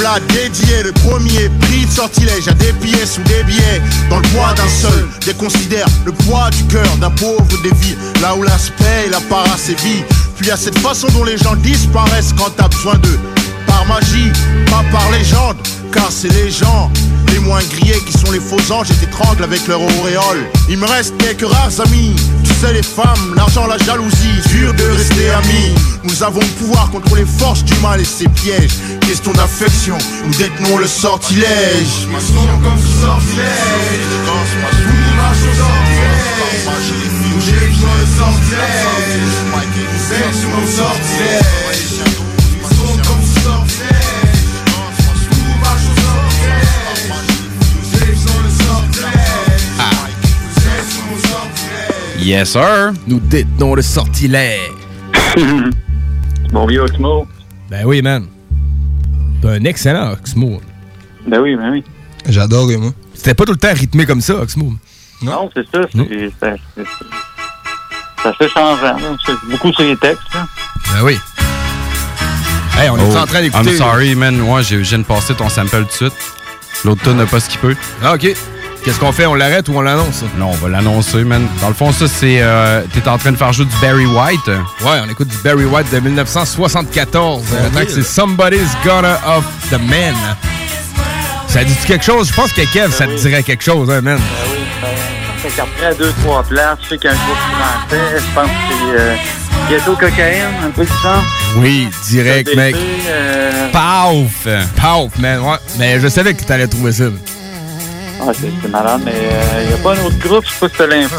v'là 0.03 0.19
dédié 0.33 0.83
le 0.83 0.91
premier 0.91 1.49
prix 1.61 1.85
de 1.85 1.91
sortilège 1.91 2.47
à 2.47 2.53
des 2.53 2.73
pièces 2.73 3.17
ou 3.17 3.23
des 3.23 3.43
billets 3.43 3.81
dans 4.09 4.17
le 4.17 4.27
poids 4.29 4.53
d'un 4.53 4.67
seul. 4.67 5.07
Déconsidère 5.25 5.87
le 6.05 6.11
poids 6.11 6.49
du 6.49 6.63
cœur 6.65 6.97
d'un 6.97 7.09
pauvre 7.11 7.45
des 7.63 7.73
vies, 7.81 7.95
là 8.21 8.35
où 8.35 8.43
l'aspect 8.43 9.05
et 9.07 9.09
la 9.09 9.21
parasévie. 9.21 10.03
Puis 10.37 10.51
à 10.51 10.57
cette 10.57 10.77
façon 10.79 11.07
dont 11.13 11.23
les 11.23 11.37
gens 11.37 11.55
disparaissent 11.55 12.33
quand 12.37 12.49
t'as 12.57 12.67
besoin 12.67 12.95
d'eux. 12.95 13.19
Par 13.65 13.85
magie, 13.85 14.31
pas 14.69 14.83
par 14.91 15.09
légende, 15.11 15.57
car 15.93 16.11
c'est 16.11 16.33
les 16.33 16.51
gens 16.51 16.91
les 17.31 17.39
moins 17.39 17.63
grillés 17.63 17.99
qui 18.05 18.13
sont 18.13 18.31
les 18.31 18.39
faux 18.39 18.71
anges 18.71 18.91
et 18.91 18.95
t'étranglent 18.95 19.43
avec 19.43 19.65
leur 19.67 19.81
auréole. 19.81 20.43
Il 20.69 20.77
me 20.77 20.85
reste 20.85 21.15
quelques 21.17 21.49
rares 21.49 21.79
amis, 21.85 22.15
les 22.71 22.83
femmes, 22.83 23.33
l'argent, 23.35 23.67
la 23.67 23.77
jalousie, 23.77 24.39
dur 24.49 24.73
de 24.73 24.83
rester 24.83 25.29
amis. 25.31 25.75
Nous 26.03 26.23
avons 26.23 26.39
le 26.39 26.45
pouvoir 26.59 26.89
contre 26.91 27.15
les 27.15 27.25
forces 27.25 27.63
du 27.63 27.73
mal 27.81 27.99
et 27.99 28.05
ses 28.05 28.27
pièges. 28.29 28.71
Question 29.01 29.33
d'affection, 29.33 29.97
nous 30.25 30.33
détenons 30.35 30.77
le 30.77 30.87
comme 30.87 30.87
sortilège. 30.87 32.07
Yes, 52.23 52.51
sir. 52.53 52.93
Nous 53.07 53.19
détenons 53.19 53.75
le 53.75 53.81
sortilège. 53.81 54.71
Bon 56.51 56.67
vieux 56.67 56.81
Oxmo. 56.81 57.27
Ben 57.69 57.83
oui, 57.85 58.03
man. 58.03 58.27
T'as 59.41 59.53
un 59.53 59.63
excellent 59.63 60.11
Oxmo. 60.11 60.61
Ben 61.27 61.39
oui, 61.41 61.55
ben 61.55 61.71
oui. 61.71 61.83
J'adore, 62.29 62.67
moi. 62.77 62.91
C'était 63.15 63.33
pas 63.33 63.45
tout 63.45 63.53
le 63.53 63.57
temps 63.57 63.73
rythmé 63.73 64.05
comme 64.05 64.21
ça, 64.21 64.35
Oxmo. 64.35 64.73
Non, 65.23 65.49
c'est 65.55 65.65
ça. 65.71 65.81
C'est 65.91 66.07
c'est- 66.07 66.31
c'est- 66.75 66.83
c'est 68.21 68.29
assez 68.29 68.47
changeant. 68.53 68.97
beaucoup 69.49 69.73
sur 69.73 69.83
les 69.83 69.97
textes. 69.97 70.21
là. 70.35 70.45
Ben 70.93 71.03
oui. 71.03 71.17
Hey, 72.77 72.89
on 72.91 72.97
est 72.97 73.01
Oh, 73.11 73.17
en 73.17 73.25
train 73.25 73.41
d'écouter. 73.41 73.71
I'm 73.71 73.77
sorry, 73.77 74.13
man. 74.15 74.37
Moi, 74.37 74.61
je 74.61 74.75
viens 74.75 74.99
de 74.99 75.03
passer 75.03 75.33
ton 75.33 75.49
sample 75.49 75.77
tout 75.79 75.85
de 75.85 75.91
suite. 75.91 76.13
L'autre 76.85 77.01
tune 77.03 77.17
n'a 77.17 77.25
pas 77.25 77.39
skippé. 77.39 77.75
Ah, 78.03 78.13
OK. 78.13 78.27
Qu'est-ce 78.83 78.99
qu'on 78.99 79.13
fait? 79.13 79.25
On 79.25 79.33
l'arrête 79.35 79.69
ou 79.69 79.77
on 79.77 79.81
l'annonce? 79.81 80.23
Non, 80.37 80.49
on 80.49 80.55
va 80.55 80.67
l'annoncer, 80.69 81.23
man. 81.23 81.47
Dans 81.61 81.69
le 81.69 81.73
fond, 81.73 81.93
ça, 81.93 82.05
c'est... 82.07 82.39
euh, 82.41 82.81
T'es 82.93 83.07
en 83.07 83.17
train 83.17 83.31
de 83.31 83.37
faire 83.37 83.53
jouer 83.53 83.65
du 83.65 83.75
Barry 83.81 84.05
White. 84.05 84.47
Ouais, 84.47 84.99
on 85.05 85.09
écoute 85.09 85.29
du 85.29 85.37
Barry 85.37 85.63
White 85.63 85.89
de 85.93 85.99
1974. 86.01 87.43
Le 87.63 87.71
track, 87.71 87.89
c'est 87.89 88.03
Somebody's 88.03 88.67
Gonna 88.85 89.17
of 89.25 89.45
the 89.71 89.79
Man. 89.79 90.13
Ça 91.47 91.63
dit 91.63 91.73
quelque 91.87 92.03
chose? 92.03 92.27
Je 92.29 92.33
pense 92.33 92.51
que 92.51 92.61
Kev, 92.73 92.91
ça 92.91 93.05
te 93.05 93.15
dirait 93.15 93.43
quelque 93.43 93.63
chose, 93.63 93.89
hein, 93.89 94.01
man? 94.01 94.17
Ben 94.17 94.51
oui, 94.51 94.57
ben, 94.81 94.89
fait 95.49 95.55
qu'après 95.55 95.95
deux, 95.95 96.11
trois 96.21 96.43
places, 96.43 96.79
je 96.83 96.89
sais 96.89 96.97
qu'il 96.97 97.09
y 97.09 97.13
a 97.13 97.15
un 97.15 97.19
groupe 97.19 97.37
français, 97.37 98.17
je 98.17 98.35
pense 98.35 98.47
que 98.47 98.51
c'est 98.69 98.99
euh, 99.01 99.15
Ghetto 99.69 99.95
Cocaïne, 99.95 100.43
un 100.65 100.69
peu 100.71 100.83
de 100.83 100.89
ça. 101.01 101.21
Oui, 101.57 101.87
direct, 102.09 102.53
mec. 102.55 102.75
euh, 103.07 103.69
Paf! 103.71 104.47
Paf, 104.75 105.17
man, 105.19 105.39
ouais. 105.39 105.57
Mais 105.77 105.99
je 106.01 106.07
savais 106.09 106.33
que 106.33 106.43
t'allais 106.43 106.67
trouver 106.67 106.91
ça. 106.91 107.05
Ah, 108.25 108.31
c'est 108.33 108.51
c'est 108.61 108.69
malade, 108.69 109.01
mais 109.03 109.13
il 109.61 109.67
n'y 109.67 109.73
a 109.73 109.77
pas 109.77 109.95
un 109.95 110.05
autre 110.05 110.17
groupe, 110.19 110.45
je 110.45 110.51
sais 110.51 110.59
pas 110.59 110.69
si 110.69 110.75
t'as 110.77 110.87
l'info. 110.87 111.15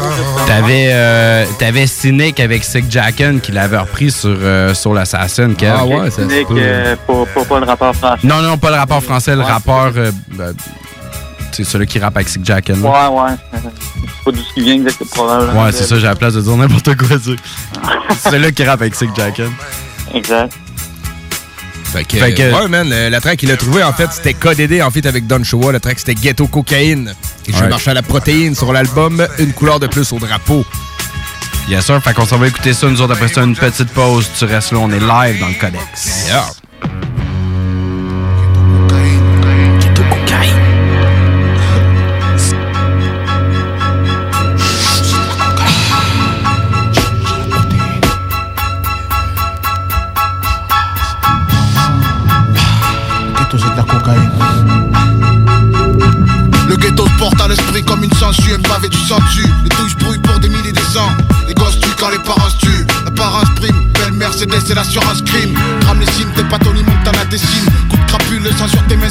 T'avais 0.47 0.89
euh, 0.91 1.45
t'avais 1.59 1.85
Cynic 1.85 2.39
avec 2.39 2.63
Sick 2.63 2.89
Jacken 2.89 3.39
qui 3.39 3.51
l'avait 3.51 3.77
repris 3.77 4.09
sur, 4.09 4.29
euh, 4.31 4.73
sur 4.73 4.93
l'Assassin. 4.93 5.53
Ah 5.61 5.85
ouais, 5.85 6.09
ça 6.09 6.23
se 6.23 6.29
Cynic, 6.29 6.47
euh, 6.51 6.95
pas, 7.05 7.59
le 7.59 7.65
rappeur 7.65 7.95
français. 7.95 8.25
Non, 8.25 8.41
non, 8.41 8.57
pas 8.57 8.71
le 8.71 8.77
rappeur 8.77 9.03
français, 9.03 9.35
le 9.35 9.41
rappeur... 9.41 9.91
euh, 9.97 10.11
ben, 10.29 10.53
c'est 11.51 11.63
celui 11.63 11.85
qui 11.85 11.99
rappe 11.99 12.15
avec 12.17 12.27
Sick 12.27 12.43
Jacken. 12.43 12.81
Ouais, 12.81 12.89
ouais. 12.89 13.35
Je 13.53 13.59
sais 13.59 13.69
pas 14.25 14.31
d'où 14.31 14.41
ce 14.41 14.53
qui 14.53 14.61
vient 14.61 14.73
exactement, 14.73 15.09
probablement. 15.11 15.63
Ouais, 15.63 15.71
c'est 15.71 15.83
ça, 15.83 15.95
j'ai 15.97 16.07
la 16.07 16.15
place 16.15 16.33
de 16.33 16.41
dire 16.41 16.57
n'importe 16.57 16.95
quoi, 16.97 17.17
dire. 17.17 17.35
c'est 18.09 18.29
celui 18.31 18.51
qui 18.51 18.63
rappe 18.63 18.81
avec 18.81 18.95
Sick 18.95 19.15
Jacken. 19.15 19.51
Exact. 20.13 20.51
Fait 21.95 22.03
que, 22.03 22.17
Fait 22.17 22.33
que- 22.33 22.53
ouais, 22.53 22.67
man, 22.67 22.89
la 22.89 23.21
track 23.21 23.39
qu'il 23.39 23.51
a 23.51 23.57
trouvé, 23.57 23.81
en 23.83 23.93
fait, 23.93 24.09
c'était 24.11 24.33
KDD, 24.33 24.81
en 24.81 24.91
fait, 24.91 25.05
avec 25.05 25.27
Don 25.27 25.41
Showa. 25.43 25.71
Le 25.71 25.79
track, 25.79 25.97
c'était 25.99 26.15
Ghetto 26.15 26.47
Cocaine. 26.47 27.13
Et 27.47 27.53
je 27.53 27.57
Ouais. 27.61 27.69
marchais 27.69 27.91
à 27.91 27.93
la 27.93 28.01
protéine 28.01 28.53
sur 28.55 28.73
l'album 28.73 29.25
Une 29.39 29.53
couleur 29.53 29.79
de 29.79 29.87
plus 29.87 30.11
au 30.11 30.19
drapeau. 30.19 30.65
Yes, 31.69 31.85
sir. 31.85 32.01
Fait 32.03 32.13
qu'on 32.13 32.25
s'en 32.25 32.37
va 32.37 32.47
écouter 32.47 32.73
ça. 32.73 32.87
Nous 32.87 33.01
autres, 33.01 33.13
après 33.13 33.27
ça, 33.29 33.41
une 33.43 33.55
petite 33.55 33.89
pause. 33.89 34.29
Tu 34.37 34.45
restes 34.45 34.71
là, 34.71 34.79
on 34.81 34.89
est 34.91 34.99
live 34.99 35.39
dans 35.39 35.47
le 35.47 35.53
codex. 35.59 36.25
Yeah. 36.27 36.45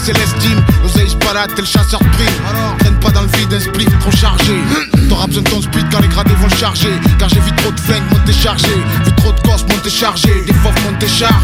C'est 0.05 0.13
l'estime. 0.13 0.63
L'oseille 0.83 1.09
se 1.09 1.17
balade, 1.17 1.51
t'es 1.55 1.63
le 1.63 1.67
chasseur 1.67 2.01
de 2.01 2.09
primes. 2.11 2.79
Traîne 2.79 2.99
pas 3.01 3.11
dans 3.11 3.23
le 3.23 3.29
vide, 3.39 3.53
un 3.53 3.61
split 3.61 3.87
trop 4.01 4.11
chargé. 4.11 4.53
T'auras 5.09 5.27
besoin 5.27 5.43
de 5.43 5.49
ton 5.49 5.63
speed 5.63 5.87
quand 5.91 6.01
les 6.01 6.09
gradés 6.09 6.35
vont 6.35 6.47
le 6.47 6.57
charger. 6.57 6.93
Car 7.19 7.29
j'ai 7.29 7.41
vu 7.41 7.53
trop 7.57 7.71
de 7.71 7.81
flingues 7.81 8.03
monter 8.11 8.33
chargé. 8.33 8.75
Vu 9.05 9.13
trop 9.17 9.33
de 9.33 9.41
gosses 9.41 9.63
monter 9.63 9.91
chargé. 9.91 10.45
Des 10.47 10.53
fauves 10.53 10.85
monter 10.85 11.09
char. 11.09 11.41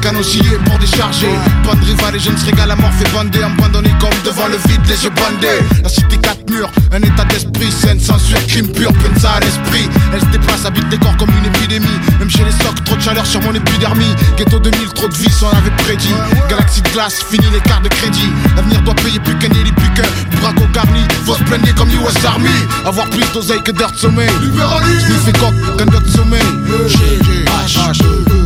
Canosier 0.00 0.42
pour 0.64 0.78
décharger. 0.78 1.28
Pas 1.64 1.74
de 1.74 1.84
rival, 1.84 2.14
les 2.14 2.20
jeunes 2.20 2.36
se 2.36 2.46
régalent 2.46 2.72
à 2.72 2.76
mort 2.76 2.92
fait 2.92 3.10
bander. 3.12 3.42
Abandonné 3.42 3.90
comme 4.00 4.10
devant 4.24 4.46
le 4.46 4.56
vide, 4.68 4.80
les 4.88 5.04
yeux 5.04 5.10
bandés. 5.10 5.60
La 5.82 5.88
cité 5.88 6.16
quatre 6.18 6.48
murs, 6.50 6.70
un 6.92 6.98
état 6.98 7.24
d'esprit, 7.24 7.70
saine 7.70 8.00
censure, 8.00 8.44
crime 8.46 8.68
pur, 8.68 8.92
pleine 8.92 9.18
ça 9.18 9.32
à 9.32 9.40
l'esprit. 9.40 9.88
Elle 10.12 10.20
se 10.20 10.26
déplace, 10.26 10.64
habite 10.64 10.88
des 10.88 10.98
corps 10.98 11.16
comme 11.16 11.30
une 11.30 11.46
épidémie. 11.46 11.98
Même 12.18 12.30
chez 12.30 12.44
les 12.44 12.52
socs, 12.52 12.82
trop 12.84 12.96
de 12.96 13.00
chaleur 13.02 13.26
sur 13.26 13.40
mon 13.42 13.54
épidermie. 13.54 14.14
Ghetto 14.36 14.58
2000, 14.58 14.88
trop 14.94 15.08
de 15.08 15.14
vices, 15.14 15.42
on 15.42 15.56
avait 15.56 15.74
prédit. 15.84 16.14
Galaxie 16.48 16.82
de 16.82 16.88
glace, 16.90 17.22
fini 17.28 17.46
les 17.52 17.60
cartes 17.60 17.84
de 17.84 17.88
crédit. 17.88 18.30
L'avenir 18.56 18.80
doit 18.82 18.94
payer 18.94 19.18
plus 19.20 19.36
qu'un 19.38 19.48
plus 19.48 19.90
qu'un 19.94 20.38
braco 20.40 20.66
garni. 20.72 21.02
Faut 21.24 21.34
se 21.34 21.44
plaigner 21.44 21.72
comme 21.72 21.90
US 21.90 22.24
Army. 22.24 22.48
Avoir 22.84 23.08
plus 23.10 23.30
d'oseille 23.32 23.62
que 23.62 23.72
d'heures 23.72 23.92
de 23.92 23.98
sommeil. 23.98 24.30
Libéralisme, 24.42 25.12
fait 25.24 25.38
coq 25.38 25.54
qu'un 25.76 25.86
de 25.86 26.08
sommeil. 26.08 26.42
G, 26.86 26.98
G, 27.24 27.44
H, 27.66 27.92
H, 27.92 28.37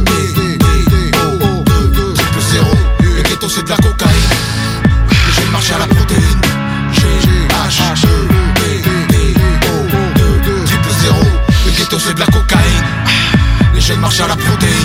à 14.22 14.28
la 14.28 14.36
protéine. 14.36 14.81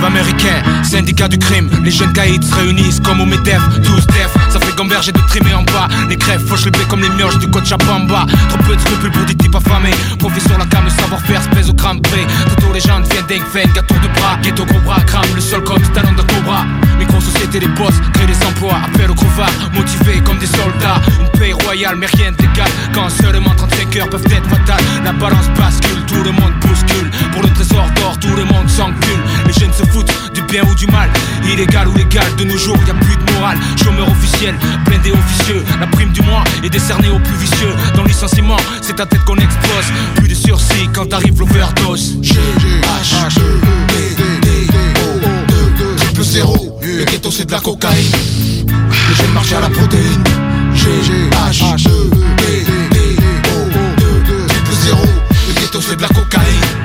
Rêve 0.00 0.06
américain, 0.06 0.62
syndicat 0.82 1.28
du 1.28 1.38
crime. 1.38 1.68
Les 1.84 1.90
jeunes 1.90 2.12
caïds 2.12 2.42
se 2.42 2.54
réunissent 2.54 3.00
comme 3.00 3.20
au 3.20 3.26
MEDEF. 3.26 3.60
12 3.82 4.06
def, 4.06 4.34
ça 4.48 4.58
fait 4.58 4.74
gamberger 4.74 5.12
de 5.12 5.18
trimer 5.28 5.52
en 5.52 5.62
bas. 5.62 5.88
Les 6.08 6.16
crèves 6.16 6.42
fauchent 6.46 6.64
les 6.64 6.70
blés 6.70 6.84
comme 6.88 7.02
les 7.02 7.10
mioches 7.10 7.38
du 7.38 7.46
coach 7.48 7.70
à 7.72 7.76
bamba. 7.76 8.24
Trop 8.48 8.58
peu 8.66 8.76
de 8.76 8.80
scrupules 8.80 9.10
pour 9.10 9.26
des 9.26 9.34
types 9.34 9.54
affamés. 9.54 9.94
Professeur 10.18 10.58
la 10.58 10.64
cam, 10.66 10.84
le 10.84 10.90
savoir-faire 10.90 11.42
se 11.42 11.48
pèse 11.50 11.68
au 11.68 11.74
crâne 11.74 12.00
près. 12.00 12.26
Toto 12.48 12.72
les 12.72 12.80
gens 12.80 13.00
deviennent 13.00 13.26
dingue 13.28 13.86
tour 13.86 13.98
de 14.00 14.08
bras. 14.18 14.38
Ghetto 14.42 14.64
gros 14.64 14.80
bras, 14.80 15.00
crame 15.06 15.34
le 15.34 15.40
sol 15.40 15.62
comme 15.64 15.82
talent 15.92 16.12
d'un 16.12 16.24
cobra. 16.24 16.64
Micro-société, 16.98 17.60
les 17.60 17.68
boss, 17.68 17.94
créent 18.14 18.26
des 18.26 18.46
emplois. 18.46 18.80
Appel 18.86 19.10
au 19.10 19.14
crevard, 19.14 19.52
motivés 19.74 20.20
comme 20.24 20.38
des 20.38 20.46
soldats. 20.46 21.00
Une 21.20 21.38
paix 21.38 21.52
royale, 21.64 21.96
mais 21.98 22.06
rien 22.06 22.32
d'égal. 22.32 22.70
Quand 22.94 23.10
seulement 23.10 23.54
35 23.54 23.96
heures 23.96 24.08
peuvent 24.08 24.24
être 24.32 24.48
fatales 24.48 24.84
La 25.04 25.12
balance 25.12 25.48
bascule, 25.58 26.02
tout 26.06 26.22
le 26.22 26.32
monde 26.32 26.54
bouscule. 26.62 27.10
Pour 27.32 27.42
le 27.42 27.50
trésor 27.50 27.86
d'or, 27.96 28.18
tout 28.18 28.34
le 28.34 28.44
monde 28.44 28.68
s'encule. 28.68 29.20
Les 29.46 29.52
jeunes 29.52 29.72
se 29.72 29.89
du 30.34 30.42
bien 30.42 30.62
ou 30.64 30.74
du 30.74 30.86
mal 30.86 31.10
Illégal 31.44 31.88
ou 31.88 31.96
légal, 31.96 32.26
de 32.36 32.44
nos 32.44 32.56
jours 32.56 32.76
y 32.86 32.90
a 32.90 32.94
plus 32.94 33.16
de 33.16 33.32
morale 33.32 33.58
Chômeur 33.82 34.08
officiel, 34.08 34.54
blindé 34.86 35.12
officieux 35.12 35.64
La 35.80 35.86
prime 35.86 36.12
du 36.12 36.22
mois 36.22 36.44
est 36.62 36.70
décernée 36.70 37.08
aux 37.08 37.18
plus 37.18 37.36
vicieux 37.36 37.74
Dans 37.96 38.04
le 38.04 38.10
c'est 38.82 38.96
ta 38.96 39.06
tête 39.06 39.24
qu'on 39.24 39.36
explose 39.36 39.86
Plus 40.16 40.28
de 40.28 40.34
sursis 40.34 40.88
quand 40.92 41.12
arrive 41.12 41.38
l'overdose 41.40 42.18
G, 42.22 42.34
H, 42.34 43.14
H, 43.14 43.38
E, 43.38 43.60
D, 43.88 44.14
D, 44.16 44.22
D, 44.42 44.48
D, 44.68 44.76
O, 45.00 45.16
O, 45.16 45.76
2, 45.78 45.84
2, 45.84 45.96
triple 45.96 46.22
zéro. 46.22 46.78
Le 46.82 47.04
ghetto 47.04 47.30
c'est 47.30 47.46
de 47.46 47.52
la 47.52 47.60
cocaïne. 47.60 48.12
Les 48.66 49.14
jeunes 49.14 49.32
marchent 49.32 49.52
à 49.52 49.60
la 49.60 49.70
protéine. 49.70 50.24
G, 50.74 50.86
H, 51.30 51.62
H, 51.62 51.88
E, 51.88 52.10
D, 52.10 52.64
D, 52.66 52.72
D, 52.90 53.16
D, 53.16 53.22
O, 53.48 53.62
O, 53.62 54.00
2, 54.00 54.32
2, 54.32 54.46
triple 54.46 54.72
zéro. 54.84 55.04
Le 55.48 55.60
ghetto 55.60 55.80
c'est 55.80 55.96
de 55.96 56.02
la 56.02 56.08
cocaïne. 56.08 56.79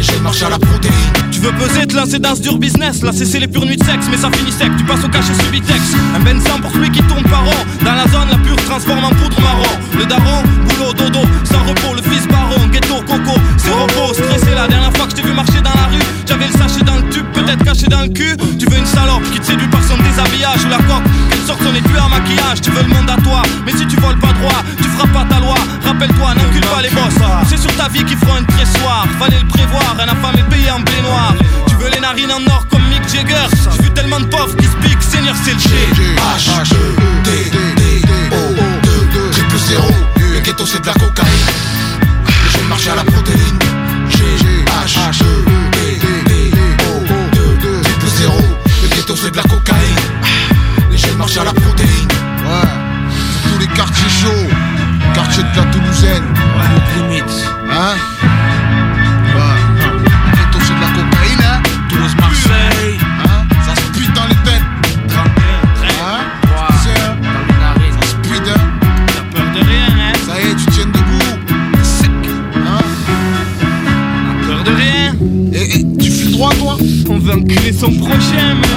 Les 0.00 0.06
jeunes 0.06 0.22
marchent 0.22 0.42
à 0.42 0.48
la 0.48 0.58
protéine. 0.58 0.94
Tu 1.30 1.40
veux 1.40 1.52
peser, 1.52 1.86
te 1.86 1.94
lancer 1.94 2.18
dans 2.18 2.34
ce 2.34 2.40
dur 2.40 2.56
business. 2.56 3.02
Là 3.02 3.10
c'est 3.12 3.38
les 3.38 3.46
pures 3.46 3.66
nuits 3.66 3.76
de 3.76 3.84
sexe 3.84 4.06
mais 4.10 4.16
ça 4.16 4.30
finit 4.30 4.50
sec. 4.50 4.70
Tu 4.78 4.84
passes 4.84 5.04
au 5.04 5.08
cachet 5.08 5.34
Subitex 5.34 5.78
Un 6.16 6.20
Benson 6.20 6.58
pour 6.62 6.72
celui 6.72 6.90
qui 6.90 7.02
tourne 7.02 7.22
par 7.24 7.44
rond. 7.44 7.62
Dans 7.84 7.92
la 7.92 8.08
zone 8.08 8.30
la 8.30 8.38
pure 8.38 8.56
transforme 8.64 9.04
en 9.04 9.10
poudre 9.10 9.38
marron. 9.42 9.76
Le 9.98 10.06
daron, 10.06 10.40
boulot, 10.64 10.94
dodo, 10.94 11.20
sans 11.44 11.62
repos. 11.68 11.94
Le 11.94 12.00
fils 12.00 12.26
baron, 12.28 12.66
ghetto, 12.72 12.94
coco, 13.06 13.38
c'est 13.58 13.72
repos. 13.72 14.14
Stressé 14.14 14.54
la 14.54 14.68
dernière 14.68 14.92
fois 14.96 15.04
que 15.04 15.10
je 15.10 15.16
t'ai 15.16 15.22
vu 15.22 15.34
marcher 15.34 15.60
dans 15.60 15.76
la 15.76 15.92
rue. 15.92 16.06
J'avais 16.26 16.46
le 16.46 16.56
sachet 16.56 16.82
dans 16.82 16.96
le 16.96 17.06
tube, 17.10 17.26
peut-être 17.34 17.62
caché 17.62 17.86
dans 17.86 18.00
le 18.00 18.08
cul. 18.08 18.38
Tu 18.58 18.64
veux 18.70 18.78
une 18.78 18.86
salope 18.86 19.28
qui 19.32 19.40
te 19.40 19.44
séduit 19.44 19.68
par 19.68 19.84
son 19.84 19.98
déshabillage 19.98 20.64
Ou 20.64 20.70
la 20.70 20.78
coque, 20.78 21.04
qu'elle 21.28 21.44
sorte 21.44 21.60
son 21.62 21.74
étui 21.74 21.98
en 22.00 22.08
maquillage. 22.08 22.62
Tu 22.62 22.70
veux 22.70 22.82
le 22.82 22.88
monde 22.88 23.10
à 23.10 23.20
toi, 23.20 23.42
mais 23.66 23.72
si 23.72 23.86
tu 23.86 23.96
voles 24.00 24.18
pas 24.18 24.32
droit 24.32 24.64
Tu 24.78 24.84
feras 24.84 25.08
pas 25.08 25.26
ta 25.28 25.40
loi, 25.40 25.60
rappelle-toi, 25.84 26.34
n'incule 26.36 26.64
pas 26.72 26.80
les 26.80 26.88
boss. 26.88 27.20
C'est 27.50 27.58
sur 27.58 27.74
ta 27.76 27.88
vie 27.88 28.04
qu'ils 28.04 28.16
feront 28.16 28.36
un 28.40 28.44
tressoir 28.44 29.04
Fallait 29.18 29.40
le 29.40 29.48
prévoir, 29.48 29.89
un 29.98 30.08
affamé 30.08 30.42
payé 30.50 30.70
en 30.70 30.80
blé 30.80 31.00
noir 31.02 31.34
tu 31.66 31.74
veux 31.76 31.90
les 31.90 32.00
narines 32.00 32.32
en 32.32 32.50
or 32.50 32.66
comme 32.70 32.82
Mick 32.88 33.08
Jagger? 33.08 33.46
J'ai 33.76 33.82
vu 33.82 33.90
tellement 33.90 34.20
de 34.20 34.26
pauvres 34.26 34.54
qui 34.56 34.66
se 34.66 34.76
piquent, 34.76 35.02
Seigneur 35.02 35.34
c'est 35.42 35.54
le 35.54 35.58
G 35.58 35.68
H, 36.16 36.48
H, 36.48 36.74
E, 36.74 36.96
D, 37.24 37.30
D, 37.50 37.58
D, 37.76 38.00
D, 38.02 38.12
O, 38.32 38.36
O, 38.36 38.80
2, 38.82 38.90
2, 39.12 39.30
triple 39.30 39.58
zéro. 39.58 39.88
Le 40.16 40.40
ghetto 40.40 40.66
c'est 40.66 40.80
de 40.80 40.86
la 40.86 40.92
cocaïne. 40.94 41.30
Les 42.44 42.58
jeunes 42.58 42.68
marchent 42.68 42.88
à 42.88 42.96
la 42.96 43.04
protéine. 43.04 43.58
G, 44.08 44.18
G, 44.38 44.64
H, 44.64 45.22
E, 45.22 45.44
D, 45.72 45.98
D, 46.00 46.06
D, 46.26 46.50
D, 46.50 46.58
O, 46.86 46.96
O, 46.98 47.30
2, 47.34 47.58
2, 47.62 47.82
triple 47.82 48.06
zéro. 48.18 48.40
Le 48.82 48.88
ghetto 48.88 49.16
c'est 49.16 49.30
de 49.30 49.36
la 49.36 49.42
cocaïne. 49.42 50.04
Les 50.90 50.98
jeunes 50.98 51.16
marchent 51.16 51.38
à 51.38 51.44
la 51.44 51.52
protéine. 51.52 52.08
Ouais, 52.44 52.70
tous 53.44 53.58
les 53.58 53.68
quartiers 53.68 54.10
chauds. 54.10 54.48
Quartier 55.14 55.42
de 55.42 55.56
la 55.56 55.64
Toulousaine. 55.72 56.24
Ouais, 56.56 57.08
limite. 57.08 57.44
Hein? 57.72 57.96
Son 77.80 77.92
prochain 77.98 78.69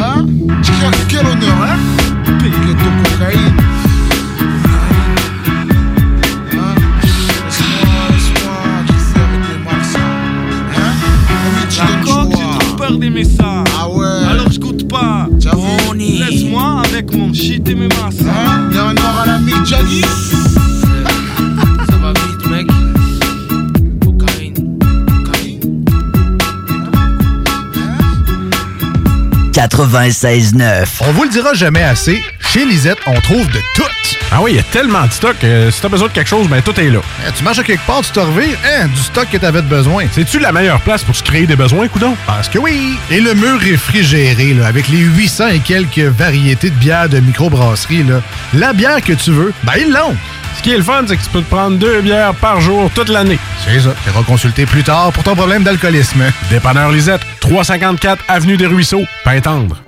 96.9. 29.87 30.85
On 31.01 31.11
vous 31.11 31.23
le 31.23 31.29
dira 31.29 31.53
jamais 31.53 31.83
assez, 31.83 32.21
chez 32.39 32.65
Lisette, 32.65 32.99
on 33.05 33.19
trouve 33.19 33.45
de 33.47 33.59
tout. 33.75 33.83
Ah 34.31 34.41
oui, 34.41 34.51
il 34.53 34.55
y 34.57 34.59
a 34.59 34.63
tellement 34.63 35.05
de 35.05 35.11
stock. 35.11 35.35
euh, 35.43 35.69
si 35.71 35.81
t'as 35.81 35.89
besoin 35.89 36.07
de 36.07 36.13
quelque 36.13 36.27
chose, 36.29 36.47
ben 36.47 36.61
tout 36.61 36.77
est 36.79 36.89
là. 36.89 36.99
Eh, 37.27 37.31
tu 37.33 37.43
marches 37.43 37.59
à 37.59 37.63
quelque 37.63 37.85
part, 37.85 38.01
tu 38.01 38.11
te 38.11 38.19
revires, 38.19 38.57
hein, 38.65 38.87
du 38.87 39.01
stock 39.01 39.27
que 39.29 39.37
t'avais 39.37 39.61
de 39.61 39.67
besoin. 39.67 40.05
C'est-tu 40.11 40.39
la 40.39 40.51
meilleure 40.51 40.79
place 40.81 41.03
pour 41.03 41.15
se 41.15 41.23
créer 41.23 41.45
des 41.45 41.55
besoins, 41.55 41.87
coudon? 41.87 42.15
Parce 42.25 42.47
que 42.47 42.57
oui! 42.59 42.97
Et 43.11 43.19
le 43.19 43.33
mur 43.33 43.59
réfrigéré, 43.59 44.53
là, 44.53 44.67
avec 44.67 44.87
les 44.87 44.99
800 44.99 45.47
et 45.49 45.59
quelques 45.59 45.99
variétés 45.99 46.69
de 46.69 46.75
bières 46.75 47.09
de 47.09 47.19
microbrasserie, 47.19 48.03
là, 48.03 48.21
la 48.53 48.73
bière 48.73 49.01
que 49.01 49.13
tu 49.13 49.31
veux, 49.31 49.53
ben 49.63 49.73
ils 49.77 49.91
l'ont! 49.91 50.15
Ce 50.63 50.69
qui 50.69 50.75
est 50.75 50.77
le 50.77 50.83
fun, 50.83 51.03
c'est 51.05 51.17
que 51.17 51.21
tu 51.21 51.29
peux 51.29 51.41
te 51.41 51.49
prendre 51.49 51.77
deux 51.77 51.99
bières 51.99 52.33
par 52.35 52.61
jour 52.61 52.89
toute 52.95 53.09
l'année. 53.09 53.37
C'est 53.65 53.81
ça. 53.81 53.93
Tu 54.05 54.23
consulter 54.23 54.65
plus 54.65 54.81
tard 54.81 55.11
pour 55.11 55.21
ton 55.21 55.35
problème 55.35 55.61
d'alcoolisme. 55.61 56.23
Dépanneur 56.49 56.89
Lisette, 56.89 57.19
354 57.41 58.23
Avenue 58.29 58.55
des 58.55 58.67
Ruisseaux, 58.67 59.03
Pintendre. 59.25 59.82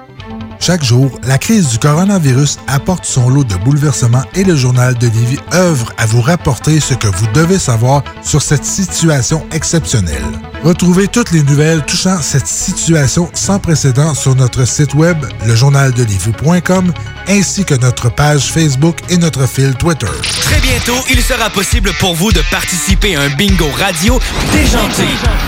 Chaque 0.59 0.83
jour, 0.83 1.19
la 1.23 1.37
crise 1.37 1.69
du 1.69 1.77
coronavirus 1.77 2.57
apporte 2.67 3.05
son 3.05 3.29
lot 3.29 3.43
de 3.43 3.55
bouleversements 3.55 4.23
et 4.33 4.43
le 4.43 4.55
journal 4.55 4.95
de 4.95 5.07
Lévis 5.07 5.39
œuvre 5.53 5.93
à 5.97 6.05
vous 6.05 6.21
rapporter 6.21 6.79
ce 6.79 6.93
que 6.93 7.07
vous 7.07 7.27
devez 7.33 7.59
savoir 7.59 8.03
sur 8.23 8.41
cette 8.41 8.65
situation 8.65 9.45
exceptionnelle. 9.51 10.23
Retrouvez 10.63 11.07
toutes 11.07 11.31
les 11.31 11.43
nouvelles 11.43 11.83
touchant 11.85 12.21
cette 12.21 12.47
situation 12.47 13.29
sans 13.33 13.59
précédent 13.59 14.15
sur 14.15 14.35
notre 14.35 14.65
site 14.65 14.95
web, 14.95 15.17
lejournaldelivie.com, 15.45 16.91
ainsi 17.27 17.65
que 17.65 17.75
notre 17.75 18.09
page 18.09 18.51
Facebook 18.51 18.97
et 19.09 19.17
notre 19.17 19.47
fil 19.47 19.75
Twitter. 19.75 20.07
Très 20.41 20.59
bientôt, 20.61 20.97
il 21.09 21.21
sera 21.21 21.49
possible 21.51 21.91
pour 21.99 22.15
vous 22.15 22.31
de 22.31 22.41
participer 22.49 23.15
à 23.15 23.21
un 23.21 23.29
bingo 23.29 23.69
radio 23.77 24.19
déjanté, 24.51 25.05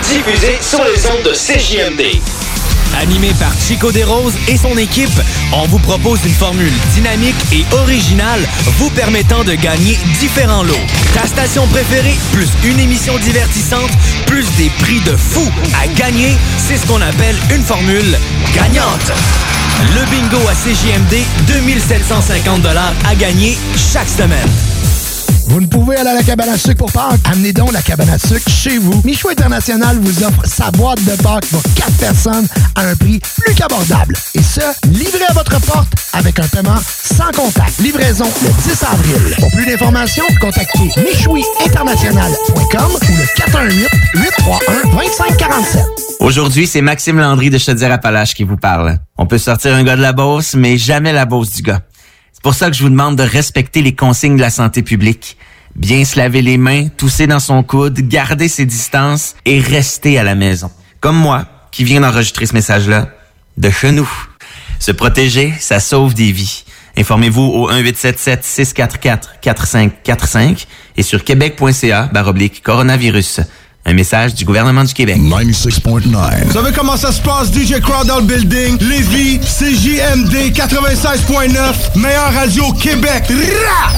diffusé 0.08 0.58
sur 0.60 0.84
les 0.84 1.06
ondes 1.06 1.24
de 1.24 1.32
CJMD. 1.32 2.47
Animé 2.96 3.32
par 3.38 3.52
Chico 3.58 3.92
Desroses 3.92 4.34
et 4.48 4.56
son 4.56 4.76
équipe, 4.76 5.20
on 5.52 5.66
vous 5.66 5.78
propose 5.78 6.20
une 6.24 6.34
formule 6.34 6.72
dynamique 6.94 7.36
et 7.52 7.64
originale 7.74 8.40
vous 8.78 8.90
permettant 8.90 9.44
de 9.44 9.54
gagner 9.54 9.98
différents 10.18 10.62
lots. 10.62 10.74
Ta 11.14 11.26
station 11.26 11.66
préférée, 11.68 12.16
plus 12.32 12.48
une 12.64 12.80
émission 12.80 13.18
divertissante, 13.18 13.90
plus 14.26 14.46
des 14.56 14.70
prix 14.80 15.00
de 15.00 15.16
fou 15.16 15.44
à 15.82 15.86
gagner, 15.88 16.36
c'est 16.56 16.76
ce 16.76 16.86
qu'on 16.86 17.00
appelle 17.00 17.36
une 17.54 17.62
formule 17.62 18.18
gagnante. 18.54 19.12
Le 19.94 20.04
bingo 20.10 20.48
à 20.48 20.54
CJMD, 20.54 21.24
2750 21.46 22.66
à 23.06 23.14
gagner 23.14 23.56
chaque 23.92 24.08
semaine. 24.08 24.48
Vous 25.48 25.60
ne 25.62 25.66
pouvez 25.66 25.96
aller 25.96 26.10
à 26.10 26.14
la 26.14 26.22
cabane 26.22 26.50
à 26.50 26.58
sucre 26.58 26.76
pour 26.76 26.92
Pâques? 26.92 27.20
Amenez 27.24 27.54
donc 27.54 27.72
la 27.72 27.80
cabane 27.80 28.10
à 28.10 28.18
sucre 28.18 28.50
chez 28.50 28.76
vous. 28.78 29.00
Michou 29.04 29.30
International 29.30 29.98
vous 29.98 30.22
offre 30.22 30.42
sa 30.44 30.70
boîte 30.70 31.02
de 31.04 31.20
Pâques 31.22 31.46
pour 31.46 31.62
4 31.74 31.90
personnes 31.98 32.46
à 32.74 32.82
un 32.82 32.94
prix 32.94 33.18
plus 33.42 33.54
qu'abordable. 33.54 34.14
Et 34.34 34.42
ce, 34.42 34.60
livré 34.88 35.24
à 35.28 35.32
votre 35.32 35.58
porte 35.62 35.88
avec 36.12 36.38
un 36.38 36.46
paiement 36.48 36.76
sans 37.02 37.30
contact. 37.34 37.78
Livraison 37.78 38.26
le 38.42 38.50
10 38.70 38.82
avril. 38.84 39.36
Pour 39.40 39.50
plus 39.52 39.64
d'informations, 39.64 40.24
contactez 40.40 40.90
michouiinternational.com 41.02 42.90
ou 43.08 43.14
le 43.16 43.24
418-831-2547. 44.16 45.84
Aujourd'hui, 46.20 46.66
c'est 46.66 46.82
Maxime 46.82 47.18
Landry 47.18 47.48
de 47.48 47.58
Chaudière-Appalaches 47.58 48.34
qui 48.34 48.44
vous 48.44 48.56
parle. 48.56 48.98
On 49.16 49.26
peut 49.26 49.38
sortir 49.38 49.74
un 49.74 49.82
gars 49.82 49.96
de 49.96 50.02
la 50.02 50.12
Beauce, 50.12 50.54
mais 50.54 50.76
jamais 50.76 51.12
la 51.12 51.24
Beauce 51.24 51.52
du 51.52 51.62
gars. 51.62 51.80
C'est 52.38 52.44
pour 52.44 52.54
ça 52.54 52.70
que 52.70 52.76
je 52.76 52.84
vous 52.84 52.88
demande 52.88 53.16
de 53.16 53.24
respecter 53.24 53.82
les 53.82 53.96
consignes 53.96 54.36
de 54.36 54.40
la 54.40 54.50
santé 54.50 54.84
publique. 54.84 55.36
Bien 55.74 56.04
se 56.04 56.16
laver 56.16 56.40
les 56.40 56.56
mains, 56.56 56.86
tousser 56.86 57.26
dans 57.26 57.40
son 57.40 57.64
coude, 57.64 57.98
garder 58.02 58.46
ses 58.46 58.64
distances 58.64 59.34
et 59.44 59.58
rester 59.58 60.20
à 60.20 60.22
la 60.22 60.36
maison. 60.36 60.70
Comme 61.00 61.16
moi, 61.16 61.46
qui 61.72 61.82
viens 61.82 62.00
d'enregistrer 62.00 62.46
ce 62.46 62.54
message-là, 62.54 63.08
de 63.56 63.70
chez 63.70 63.90
nous. 63.90 64.08
Se 64.78 64.92
protéger, 64.92 65.52
ça 65.58 65.80
sauve 65.80 66.14
des 66.14 66.30
vies. 66.30 66.62
Informez-vous 66.96 67.42
au 67.42 67.72
1877-644-4545 67.72 70.66
et 70.96 71.02
sur 71.02 71.24
québec.ca 71.24 72.08
baroblique 72.12 72.62
coronavirus. 72.62 73.40
Un 73.88 73.94
message 73.94 74.34
du 74.34 74.44
gouvernement 74.44 74.84
du 74.84 74.92
Québec. 74.92 75.16
96.9. 75.16 76.44
Vous 76.44 76.52
savez 76.52 76.72
comment 76.76 76.98
ça 76.98 77.10
se 77.10 77.22
passe, 77.22 77.50
DJ 77.50 77.80
Crowd 77.80 78.06
dans 78.06 78.18
le 78.18 78.24
building? 78.24 78.76
Lévis, 78.82 79.38
CJMD 79.38 80.52
96.9, 80.52 81.96
meilleure 81.96 82.34
radio 82.34 82.70
Québec. 82.74 83.24
Rah! 83.30 83.92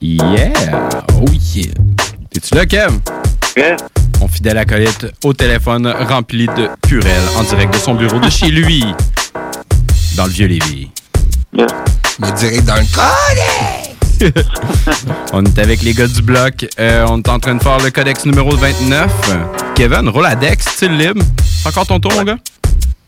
Yeah! 0.00 0.52
Oh 1.20 1.24
yeah! 1.56 1.72
T'es-tu 2.30 2.54
là, 2.54 2.66
Kev? 2.66 2.92
Mon 4.20 4.28
fidèle 4.28 4.58
acolyte 4.58 5.08
au 5.24 5.32
téléphone 5.32 5.92
rempli 6.08 6.46
de 6.46 6.70
purelles 6.86 7.28
en 7.36 7.42
direct 7.42 7.74
de 7.74 7.78
son 7.80 7.96
bureau 7.96 8.20
de 8.20 8.30
chez 8.30 8.52
lui. 8.52 8.84
Dans 10.14 10.26
le 10.26 10.30
vieux 10.30 10.46
Lévis. 10.46 10.88
Mais 11.52 12.32
direct 12.36 12.64
dans 12.64 12.76
le! 12.76 13.87
on 15.32 15.44
est 15.44 15.58
avec 15.58 15.82
les 15.82 15.92
gars 15.92 16.06
du 16.06 16.22
bloc. 16.22 16.66
Euh, 16.78 17.06
on 17.08 17.18
est 17.18 17.28
en 17.28 17.38
train 17.38 17.54
de 17.54 17.62
faire 17.62 17.78
le 17.78 17.90
codex 17.90 18.24
numéro 18.26 18.56
29. 18.56 19.10
Kevin, 19.74 20.08
Roladex, 20.08 20.68
style 20.68 20.96
libre. 20.96 21.22
Encore 21.66 21.86
ton 21.86 22.00
tour, 22.00 22.12
mon 22.14 22.24
gars? 22.24 22.38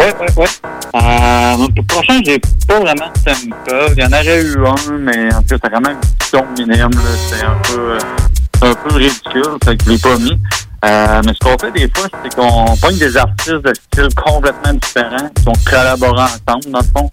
Ouais, 0.01 0.15
ouais, 0.19 0.27
ouais. 0.37 0.47
Euh, 0.95 1.69
le 1.77 1.83
prochain, 1.83 2.21
j'ai 2.25 2.41
pas 2.67 2.81
vraiment 2.81 3.07
de 3.09 3.21
thème. 3.25 3.55
Il 3.97 4.03
y 4.03 4.05
en 4.05 4.13
aurait 4.13 4.43
eu 4.43 4.67
un, 4.67 4.99
mais 4.99 5.35
en 5.35 5.43
fait, 5.43 5.59
c'est 5.63 5.71
vraiment 5.71 5.91
une 5.91 6.01
question 6.19 6.47
minime. 6.57 6.91
C'est 7.29 7.45
un 7.45 7.59
peu, 7.63 7.81
euh, 7.81 7.99
un 8.63 8.75
peu 8.75 8.95
ridicule, 8.95 9.43
fait 9.65 9.77
que 9.77 9.85
je 9.85 9.91
l'ai 9.91 9.99
pas 9.99 10.17
mis. 10.17 10.39
Euh, 10.85 11.23
mais 11.27 11.33
ce 11.35 11.39
qu'on 11.41 11.59
fait 11.59 11.73
des 11.73 11.91
fois, 11.95 12.09
c'est 12.23 12.35
qu'on 12.35 12.77
pogne 12.77 12.97
des 12.97 13.17
artistes 13.17 13.51
de 13.51 13.73
styles 13.75 14.15
complètement 14.15 14.73
différents 14.73 15.29
qui 15.29 15.49
ont 15.49 15.71
collaboré 15.71 16.23
ensemble, 16.23 16.71
dans 16.71 16.79
le 16.81 16.85
fond. 16.97 17.11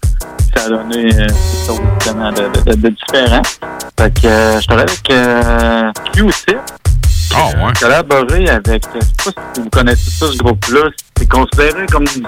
Ça 0.58 0.66
a 0.66 0.70
donné 0.70 1.06
euh, 1.06 1.28
quelque 1.28 1.68
chose 1.68 1.80
justement 2.00 2.32
de, 2.32 2.42
de, 2.42 2.72
de, 2.72 2.76
de 2.82 2.90
différent. 2.90 3.42
Fait 4.00 4.22
que 4.22 4.28
euh, 4.28 4.60
je 4.60 4.66
travaille 4.66 4.86
avec 4.86 5.10
euh, 5.12 5.92
Q-Tip. 6.14 6.58
Ah 7.36 7.50
ouais. 7.64 7.74
Collaboré 7.80 8.50
avec, 8.50 8.84
je 8.96 9.00
sais 9.00 9.32
pas 9.32 9.42
si 9.54 9.62
vous 9.62 9.70
connaissez 9.70 10.10
ça, 10.10 10.26
ce 10.32 10.38
groupe-là. 10.38 10.90
C'est 11.16 11.30
considéré 11.30 11.86
comme 11.92 12.06
du 12.06 12.24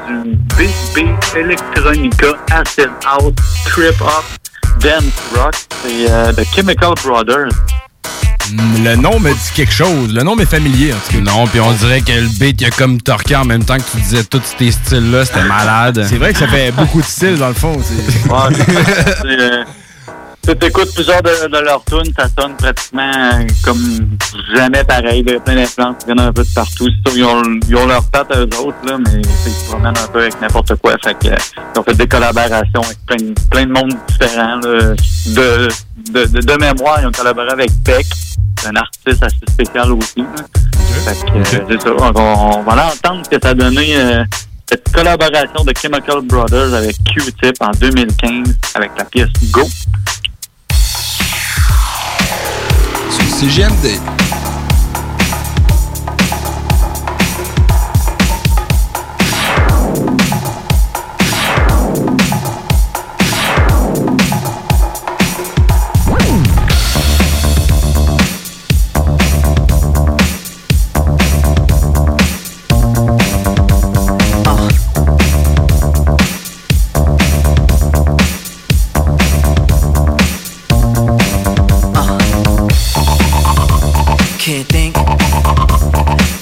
beat 0.57 1.35
electronica, 1.35 2.27
acid 2.51 2.89
house, 3.07 3.33
trip 3.65 3.99
hop, 3.99 4.23
dance 4.79 5.03
rock. 5.35 5.55
C'est 5.81 6.11
euh, 6.11 6.31
The 6.31 6.43
Chemical 6.53 6.93
Brothers. 7.03 7.49
Mm, 8.53 8.83
Le 8.83 8.95
nom 8.95 9.19
me 9.19 9.31
dit 9.31 9.51
quelque 9.55 9.73
chose. 9.73 10.13
Le 10.13 10.23
nom 10.23 10.35
m'est 10.35 10.45
familier, 10.45 10.93
en 10.93 10.97
tout 10.97 11.17
cas. 11.23 11.31
Non, 11.31 11.45
puis 11.47 11.59
on 11.59 11.71
dirait 11.73 12.01
que 12.01 12.11
le 12.11 12.27
beat, 12.39 12.59
il 12.61 12.65
a 12.67 12.69
comme 12.71 13.01
torqué 13.01 13.35
en 13.35 13.45
même 13.45 13.63
temps 13.63 13.77
que 13.77 13.89
tu 13.91 13.97
disais 13.97 14.23
tous 14.23 14.41
ces 14.57 14.71
styles-là. 14.71 15.25
C'était 15.25 15.43
malade. 15.43 16.05
C'est 16.07 16.17
vrai 16.17 16.33
que 16.33 16.39
ça 16.39 16.47
fait 16.47 16.71
beaucoup 16.75 17.01
de 17.01 17.05
style, 17.05 17.37
dans 17.37 17.49
le 17.49 17.53
fond. 17.53 17.77
c'est- 17.83 18.29
Ouais, 18.29 18.65
c'est, 19.21 19.39
euh, 19.41 19.63
tu 20.53 20.65
écoutes 20.67 20.93
plusieurs 20.93 21.21
de, 21.21 21.47
de 21.47 21.57
leurs 21.59 21.83
tunes, 21.85 22.11
ça 22.17 22.27
sonne 22.39 22.55
pratiquement 22.55 23.11
euh, 23.33 23.45
comme 23.63 23.79
jamais 24.55 24.83
pareil. 24.83 25.23
Il 25.25 25.31
y 25.31 25.35
a 25.35 25.39
plein 25.39 25.55
d'influences 25.55 25.95
qui 25.99 26.05
viennent 26.05 26.19
un 26.21 26.33
peu 26.33 26.43
de 26.43 26.53
partout. 26.53 26.87
C'est 27.05 27.11
sûr, 27.11 27.17
ils 27.19 27.23
ont, 27.25 27.59
ils 27.67 27.75
ont 27.75 27.85
leur 27.87 28.03
patte 28.09 28.35
eux 28.35 28.49
autres, 28.59 28.77
là, 28.85 28.97
mais 28.97 29.21
ils 29.21 29.25
se 29.25 29.65
promènent 29.69 29.97
un 29.97 30.07
peu 30.07 30.21
avec 30.21 30.39
n'importe 30.41 30.75
quoi. 30.75 30.95
Fait 31.03 31.13
que, 31.17 31.27
euh, 31.27 31.35
ils 31.75 31.79
ont 31.79 31.83
fait 31.83 31.95
des 31.95 32.07
collaborations 32.07 32.81
avec 32.81 32.97
plein, 33.05 33.17
de- 33.17 33.33
plein 33.49 33.65
de 33.65 33.71
monde 33.71 33.93
différents. 34.07 34.55
là. 34.57 34.95
De, 35.27 35.67
de, 36.11 36.25
de, 36.25 36.39
de 36.39 36.53
mémoire, 36.59 36.99
ils 37.01 37.07
ont 37.07 37.11
collaboré 37.11 37.49
avec 37.51 37.71
Beck, 37.83 38.05
un 38.65 38.75
artiste 38.75 39.21
assez 39.23 39.35
spécial 39.51 39.91
aussi. 39.91 40.19
là. 40.19 40.43
Fait 41.05 41.25
que, 41.25 41.43
c'est 41.69 41.81
ça. 41.81 41.89
On, 41.99 42.57
on 42.59 42.63
va 42.63 42.75
l'entendre 42.75 43.21
ce 43.25 43.29
que 43.29 43.41
ça 43.41 43.49
a 43.49 43.53
donné 43.53 43.95
euh, 43.95 44.23
cette 44.67 44.91
collaboration 44.91 45.63
de 45.63 45.73
Chemical 45.79 46.21
Brothers 46.23 46.73
avec 46.73 46.95
Q-Tip 47.05 47.55
en 47.61 47.71
2015 47.79 48.55
avec 48.75 48.91
la 48.97 49.05
pièce 49.05 49.29
Go. 49.51 49.61
CGMD. 53.39 54.18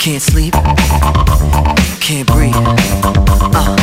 Can't 0.07 0.21
sleep, 0.21 0.53
can't 1.99 2.25
breathe. 2.31 2.55
Uh. 2.55 3.75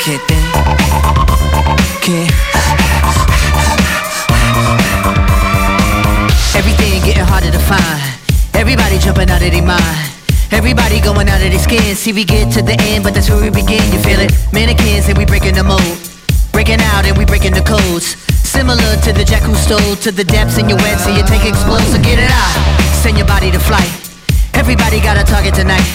Can't 0.00 0.22
think, 0.24 0.48
can't. 2.00 2.32
Everything 6.56 7.04
getting 7.04 7.22
harder 7.22 7.50
to 7.50 7.58
find. 7.58 8.00
Everybody 8.54 8.96
jumping 8.96 9.28
out 9.28 9.42
of 9.42 9.52
their 9.52 9.62
mind. 9.62 9.78
Everybody 10.52 11.02
going 11.02 11.28
out 11.28 11.42
of 11.42 11.50
their 11.50 11.58
skin. 11.58 11.94
See, 11.94 12.14
we 12.14 12.24
get 12.24 12.50
to 12.54 12.62
the 12.62 12.80
end, 12.80 13.04
but 13.04 13.12
that's 13.12 13.28
where 13.28 13.42
we 13.42 13.50
begin. 13.50 13.92
You 13.92 13.98
feel 13.98 14.20
it? 14.20 14.32
Mannequins 14.54 15.06
and 15.10 15.18
we 15.18 15.26
breaking 15.26 15.52
the 15.52 15.64
mold. 15.64 15.98
Breaking 16.50 16.80
out 16.80 17.04
and 17.04 17.14
we 17.18 17.26
breaking 17.26 17.52
the 17.52 17.60
codes. 17.60 18.27
Similar 18.58 18.98
to 19.06 19.14
the 19.14 19.22
jack 19.22 19.46
who 19.46 19.54
stole 19.54 19.94
to 20.02 20.10
the 20.10 20.26
depths 20.26 20.58
in 20.58 20.66
your 20.66 20.82
wet, 20.82 20.98
so 20.98 21.14
you 21.14 21.22
take 21.22 21.46
explode, 21.46 21.78
so 21.94 21.98
get 22.02 22.18
it 22.18 22.26
out. 22.26 22.58
Send 22.98 23.14
your 23.14 23.24
body 23.24 23.54
to 23.54 23.60
flight. 23.62 23.86
Everybody 24.58 24.98
got 24.98 25.14
a 25.14 25.22
target 25.22 25.54
tonight. 25.54 25.86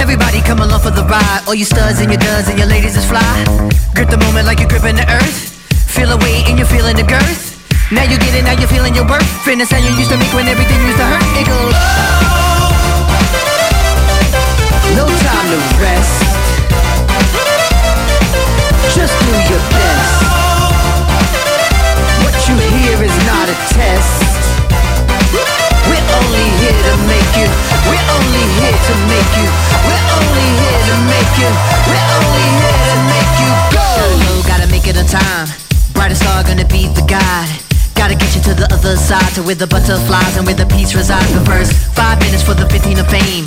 Everybody 0.00 0.40
come 0.40 0.64
along 0.64 0.80
for 0.80 0.88
the 0.88 1.04
ride. 1.04 1.44
All 1.44 1.52
you 1.52 1.68
studs 1.68 2.00
and 2.00 2.08
your 2.08 2.16
duds 2.16 2.48
and 2.48 2.56
your 2.56 2.66
ladies 2.72 2.96
is 2.96 3.04
fly. 3.04 3.44
Grip 3.92 4.08
the 4.08 4.16
moment 4.16 4.48
like 4.48 4.64
you're 4.64 4.72
gripping 4.72 4.96
the 4.96 5.04
earth. 5.12 5.52
Feel 5.92 6.08
a 6.08 6.16
weight 6.24 6.48
and 6.48 6.56
you're 6.56 6.72
feeling 6.72 6.96
the 6.96 7.04
girth. 7.04 7.60
Now 7.92 8.08
you 8.08 8.16
get 8.16 8.32
it, 8.32 8.48
now 8.48 8.56
you're 8.56 8.72
feeling 8.72 8.96
your 8.96 9.04
worth. 9.04 9.28
Fitness 9.44 9.68
how 9.68 9.76
you 9.76 9.92
used 10.00 10.08
to 10.08 10.16
make 10.16 10.32
when 10.32 10.48
everything 10.48 10.80
used 10.88 10.96
to 10.96 11.04
hurt. 11.04 11.20
It 11.36 11.44
goes. 11.52 11.76
Oh. 11.76 12.64
No 14.96 15.04
time 15.04 15.46
to 15.52 15.60
rest. 15.84 16.16
Just 18.96 19.12
do 19.20 19.36
your 19.52 19.60
best. 19.68 20.29
A 23.50 23.54
test. 23.74 24.22
We're 25.90 26.08
only 26.22 26.46
here 26.62 26.78
to 26.86 26.94
make 27.10 27.30
you. 27.34 27.50
We're 27.90 28.06
only 28.14 28.44
here 28.62 28.78
to 28.78 28.94
make 29.10 29.32
you. 29.42 29.48
We're 29.90 30.06
only 30.22 30.48
here 30.62 30.80
to 30.86 30.94
make 31.10 31.32
you. 31.34 31.50
We're 31.90 32.08
only 32.14 32.46
here 32.62 32.80
to 32.86 32.96
make 33.10 33.32
you 33.42 33.50
go. 33.74 33.86
Low, 34.22 34.38
gotta 34.46 34.70
make 34.70 34.86
it 34.86 34.94
on 34.94 35.06
time. 35.06 35.50
Brightest 35.94 36.22
star 36.22 36.44
gonna 36.44 36.64
be 36.64 36.86
the 36.94 37.02
guide. 37.10 37.50
Gotta 37.98 38.14
get 38.14 38.30
you 38.36 38.42
to 38.48 38.54
the 38.54 38.70
other 38.70 38.96
side, 38.96 39.34
to 39.34 39.42
where 39.42 39.58
the 39.58 39.66
butterflies 39.66 40.36
and 40.36 40.46
where 40.46 40.54
the 40.54 40.66
peace 40.66 40.94
resides. 40.94 41.32
But 41.34 41.46
first, 41.46 41.72
five 41.98 42.20
minutes 42.20 42.44
for 42.44 42.54
the 42.54 42.68
15 42.70 43.00
of 43.00 43.08
fame. 43.10 43.46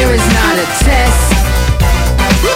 Hear 0.00 0.14
is 0.14 0.26
not 0.32 0.56
a 0.56 0.66
test. 0.80 1.28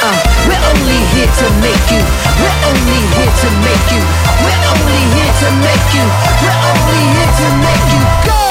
Uh, 0.01 0.17
we're 0.49 0.65
only 0.73 1.01
here 1.13 1.29
to 1.29 1.47
make 1.61 1.85
you. 1.93 2.01
We're 2.41 2.59
only 2.73 3.01
here 3.17 3.35
to 3.43 3.49
make 3.61 3.87
you. 3.93 4.03
We're 4.45 4.63
only 4.73 5.01
here 5.13 5.35
to 5.43 5.49
make 5.61 5.89
you. 5.93 6.05
We're 6.41 6.61
only 6.73 7.03
here 7.13 7.33
to 7.41 7.47
make 7.61 7.85
you. 7.93 8.03
Go. 8.29 8.44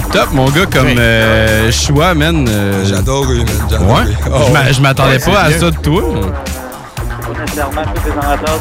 Fucked 0.00 0.16
up, 0.16 0.28
mon 0.32 0.48
gars, 0.50 0.66
comme 0.72 0.94
euh, 0.98 1.70
choix, 1.72 2.14
man. 2.14 2.48
J'adore, 2.84 3.24
man. 3.26 3.46
J'adore. 3.70 3.88
Ouais. 3.88 4.02
Oh, 4.32 4.40
Je 4.46 4.52
m'a- 4.52 4.72
Je 4.72 4.80
m'attendais 4.80 5.24
ouais, 5.24 5.32
pas 5.32 5.40
à 5.42 5.50
c'est 5.52 5.58
ça 5.60 5.70
de 5.70 5.76
toi. 5.76 6.02
Pas 6.02 7.40
nécessairement 7.42 7.82
tous 7.94 8.04
les 8.06 8.12
amateurs 8.12 8.58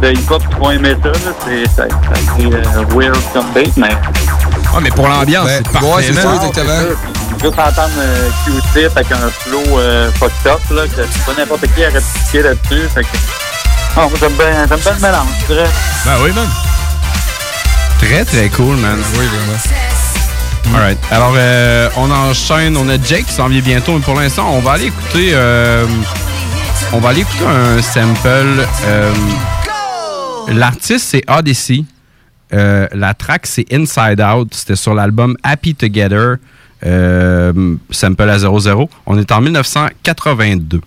de, 0.00 0.06
de 0.06 0.12
hip-hop 0.12 0.42
qui 0.48 0.54
vont 0.56 0.70
aimer 0.72 0.96
ça. 1.02 1.08
là. 1.08 1.14
C'est 1.46 1.66
ça, 1.68 1.74
ça 1.76 1.84
a 1.84 2.40
été 2.42 2.54
euh, 2.56 2.84
weird 2.96 3.16
comme 3.32 3.50
bait, 3.54 3.70
mais... 3.76 3.90
Ah, 4.76 4.78
mais 4.82 4.90
pour 4.90 5.06
l'ambiance, 5.06 5.48
c'est 5.48 5.68
parfait. 5.70 5.86
ouais, 5.86 6.02
c'est 6.02 6.14
ça, 6.14 6.34
exactement. 6.34 6.80
Juste 7.40 7.58
entendre 7.58 7.90
euh, 7.98 8.28
Q-Tip 8.44 8.90
avec 8.96 9.12
un 9.12 9.28
flow 9.30 9.78
euh, 9.78 10.10
fucked 10.18 10.46
up, 10.50 10.60
là, 10.70 10.82
que 10.88 11.02
pas 11.02 11.38
n'importe 11.38 11.60
qui 11.74 11.80
aurait 11.82 12.00
piqué 12.24 12.42
là-dessus. 12.42 12.88
Fait 12.92 13.02
que... 13.02 13.08
Oh, 13.96 14.00
moi, 14.00 14.10
j'aime 14.18 14.32
bien, 14.32 14.66
j'aime 14.68 14.78
bien 14.80 14.92
le 14.94 15.00
mélange, 15.00 15.28
je 15.48 15.54
dirais. 15.54 15.68
Ben 16.04 16.12
oui, 16.24 16.32
man. 16.34 16.48
Très, 18.00 18.24
très 18.24 18.48
cool, 18.48 18.76
man. 18.76 18.98
Oui, 19.16 19.26
vraiment. 19.26 19.83
Alright. 20.72 20.98
Alors, 21.10 21.34
euh, 21.36 21.88
on 21.96 22.10
enchaîne. 22.10 22.76
On 22.76 22.88
a 22.88 22.96
Jake 23.00 23.26
qui 23.26 23.32
s'en 23.32 23.48
vient 23.48 23.60
bientôt, 23.60 23.94
mais 23.94 24.00
pour 24.00 24.14
l'instant, 24.14 24.50
on 24.54 24.60
va 24.60 24.72
aller 24.72 24.86
écouter. 24.86 25.30
euh, 25.32 25.86
on 26.92 26.98
va 26.98 27.10
aller 27.10 27.20
écouter 27.20 27.44
un 27.46 27.80
sample. 27.82 28.66
euh, 28.86 29.12
L'artiste, 30.48 31.06
c'est 31.10 31.22
Odyssey. 31.30 31.84
La 32.50 33.14
track, 33.14 33.46
c'est 33.46 33.66
Inside 33.72 34.20
Out. 34.20 34.54
C'était 34.54 34.76
sur 34.76 34.94
l'album 34.94 35.36
Happy 35.42 35.74
Together. 35.74 36.36
sample 36.82 38.28
à 38.30 38.38
00. 38.38 38.88
On 39.06 39.18
est 39.18 39.32
en 39.32 39.40
1982. 39.40 40.80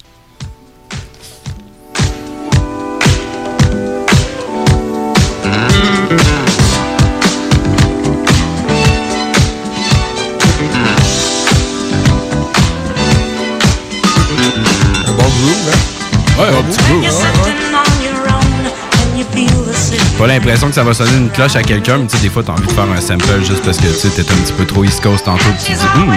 Pas 20.28 20.34
l'impression 20.34 20.68
que 20.68 20.76
ça 20.76 20.84
va 20.84 20.94
sonner 20.94 21.16
une 21.16 21.30
cloche 21.30 21.56
à 21.56 21.64
quelqu'un, 21.64 22.00
mais 22.00 22.08
tu 22.08 22.18
sais, 22.18 22.24
des 22.24 22.30
fois, 22.30 22.44
t'as 22.44 22.52
envie 22.52 22.68
de 22.68 22.72
faire 22.74 22.84
un 22.84 23.00
sample 23.00 23.46
juste 23.46 23.64
parce 23.64 23.78
que 23.78 23.88
tu 23.88 23.94
sais, 23.94 24.10
t'es 24.10 24.30
un 24.30 24.36
petit 24.36 24.52
peu 24.52 24.66
trop 24.66 24.84
East 24.84 25.02
Coast 25.02 25.24
tantôt, 25.24 25.46
tu 25.58 25.72
te 25.72 25.78
dis, 25.80 25.86
Hum, 25.96 26.14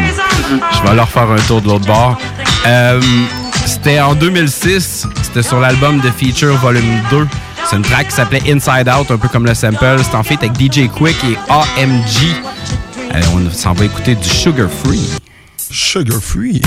je 0.72 0.88
vais 0.88 0.96
leur 0.96 1.08
faire 1.08 1.30
un 1.30 1.36
tour 1.46 1.62
de 1.62 1.68
l'autre 1.68 1.86
bord. 1.86 2.18
Euh, 2.66 3.00
c'était 3.66 4.00
en 4.00 4.16
2006, 4.16 5.06
c'était 5.22 5.44
sur 5.44 5.60
l'album 5.60 6.00
The 6.00 6.10
Feature 6.10 6.56
Volume 6.56 7.00
2. 7.12 7.28
C'est 7.66 7.76
une 7.76 7.82
track 7.82 8.08
qui 8.08 8.14
s'appelait 8.16 8.42
Inside 8.48 8.88
Out, 8.88 9.12
un 9.12 9.16
peu 9.16 9.28
comme 9.28 9.46
le 9.46 9.54
sample. 9.54 9.98
C'est 10.02 10.16
en 10.16 10.24
fait 10.24 10.42
avec 10.42 10.60
DJ 10.60 10.88
Quick 10.88 11.16
et 11.22 11.38
AMG. 11.48 12.34
Allez, 13.12 13.26
on 13.32 13.48
s'en 13.52 13.74
va 13.74 13.84
écouter 13.84 14.16
du 14.16 14.28
Sugar 14.28 14.68
Free. 14.68 15.08
Sugar 15.70 16.18
Free. 16.20 16.60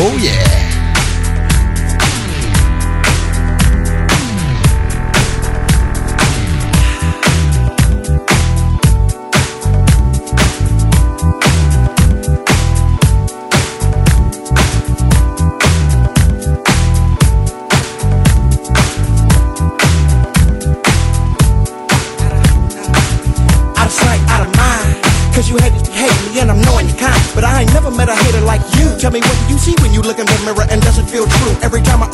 Oh 0.00 0.12
yeah! 0.20 0.81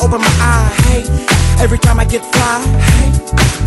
Every 0.09 0.17
time 0.17 0.25
I 0.25 0.39
my 0.39 0.41
eye, 0.41 0.73
hey. 0.89 1.63
Every 1.63 1.77
time 1.77 1.99
I 1.99 2.05
get 2.05 2.25
fly, 2.33 2.65
hey. 2.97 3.13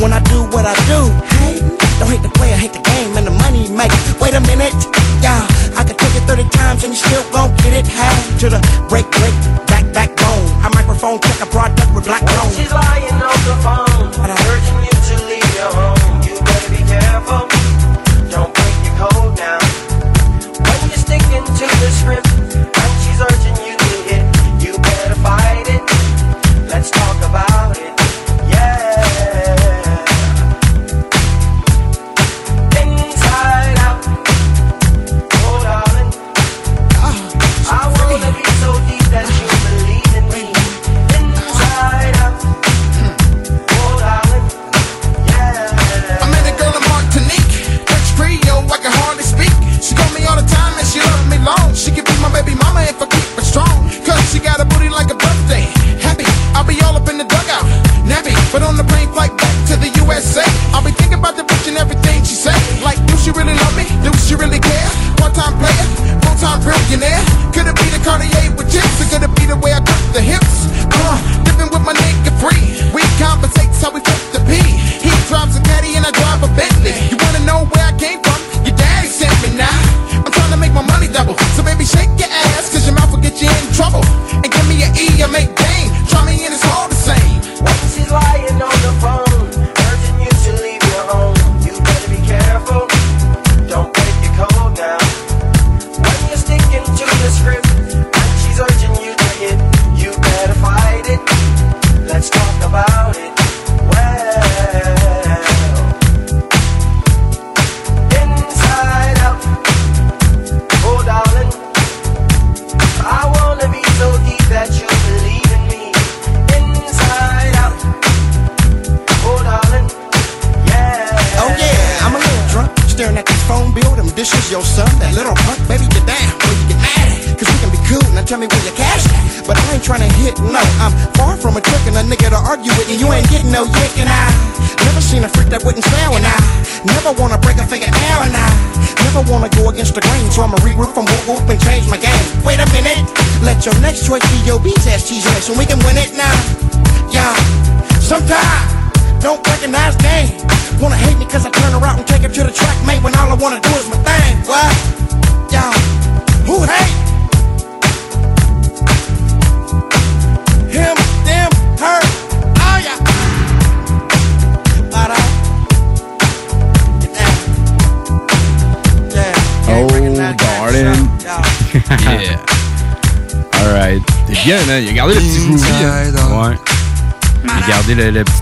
When 0.02 0.12
I 0.12 0.18
do 0.26 0.42
what 0.50 0.66
I 0.66 0.74
do, 0.90 1.06
hey. 1.38 1.62
Don't 2.00 2.10
hate 2.10 2.22
the 2.22 2.34
player, 2.34 2.56
hate 2.56 2.72
the 2.72 2.82
game 2.82 3.14
and 3.14 3.24
the 3.24 3.30
money 3.30 3.70
make. 3.70 3.94
Wait 4.18 4.34
a 4.34 4.40
minute, 4.50 4.74
yeah. 5.22 5.46
I 5.78 5.84
could 5.86 5.96
take 5.98 6.18
it 6.18 6.26
30 6.26 6.42
times 6.50 6.82
and 6.82 6.90
you 6.90 6.98
still 6.98 7.22
gon' 7.30 7.54
get 7.62 7.78
it. 7.78 7.86
Half 7.86 8.40
to 8.40 8.50
the 8.50 8.58
break, 8.90 9.06
break, 9.22 9.34
back, 9.70 9.86
backbone. 9.94 10.42
A 10.66 10.70
microphone 10.74 11.20
check 11.22 11.38
a 11.42 11.46
product 11.46 11.94
with 11.94 12.10
black 12.10 12.26
tone. 12.26 12.51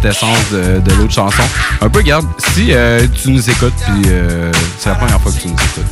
Essence 0.05 0.51
de, 0.53 0.93
l'autre 0.95 1.13
chanson. 1.13 1.43
Un 1.81 1.89
peu, 1.89 1.99
regarde, 2.01 2.27
si 2.55 2.69
euh, 2.71 3.07
tu 3.23 3.31
nous 3.31 3.51
écoutes, 3.51 3.75
puis 3.87 4.03
euh, 4.07 4.53
c'est 4.79 4.89
la 4.89 4.95
première 4.95 5.21
fois 5.21 5.33
que 5.33 5.39
tu 5.39 5.49
nous 5.49 5.55
écoutes. 5.55 5.85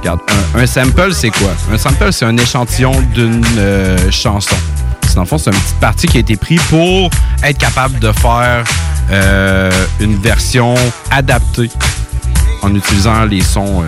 Regarde, 0.00 0.20
un, 0.54 0.66
sample, 0.66 1.12
c'est 1.12 1.30
quoi? 1.30 1.50
Un 1.72 1.78
sample, 1.78 2.12
c'est 2.12 2.24
un 2.24 2.36
échantillon 2.36 2.92
d'une 3.14 3.44
euh, 3.58 4.10
chanson. 4.10 4.56
Dans 5.14 5.22
le 5.22 5.26
fond, 5.26 5.38
c'est 5.38 5.50
une 5.50 5.56
petite 5.56 5.80
partie 5.80 6.06
qui 6.06 6.18
a 6.18 6.20
été 6.20 6.36
prise 6.36 6.60
pour 6.68 7.10
être 7.42 7.56
capable 7.56 7.98
de 8.00 8.12
faire 8.12 8.64
euh, 9.10 9.70
une 9.98 10.16
version 10.20 10.74
adaptée 11.10 11.70
en 12.60 12.74
utilisant 12.74 13.24
les 13.24 13.40
sons 13.40 13.84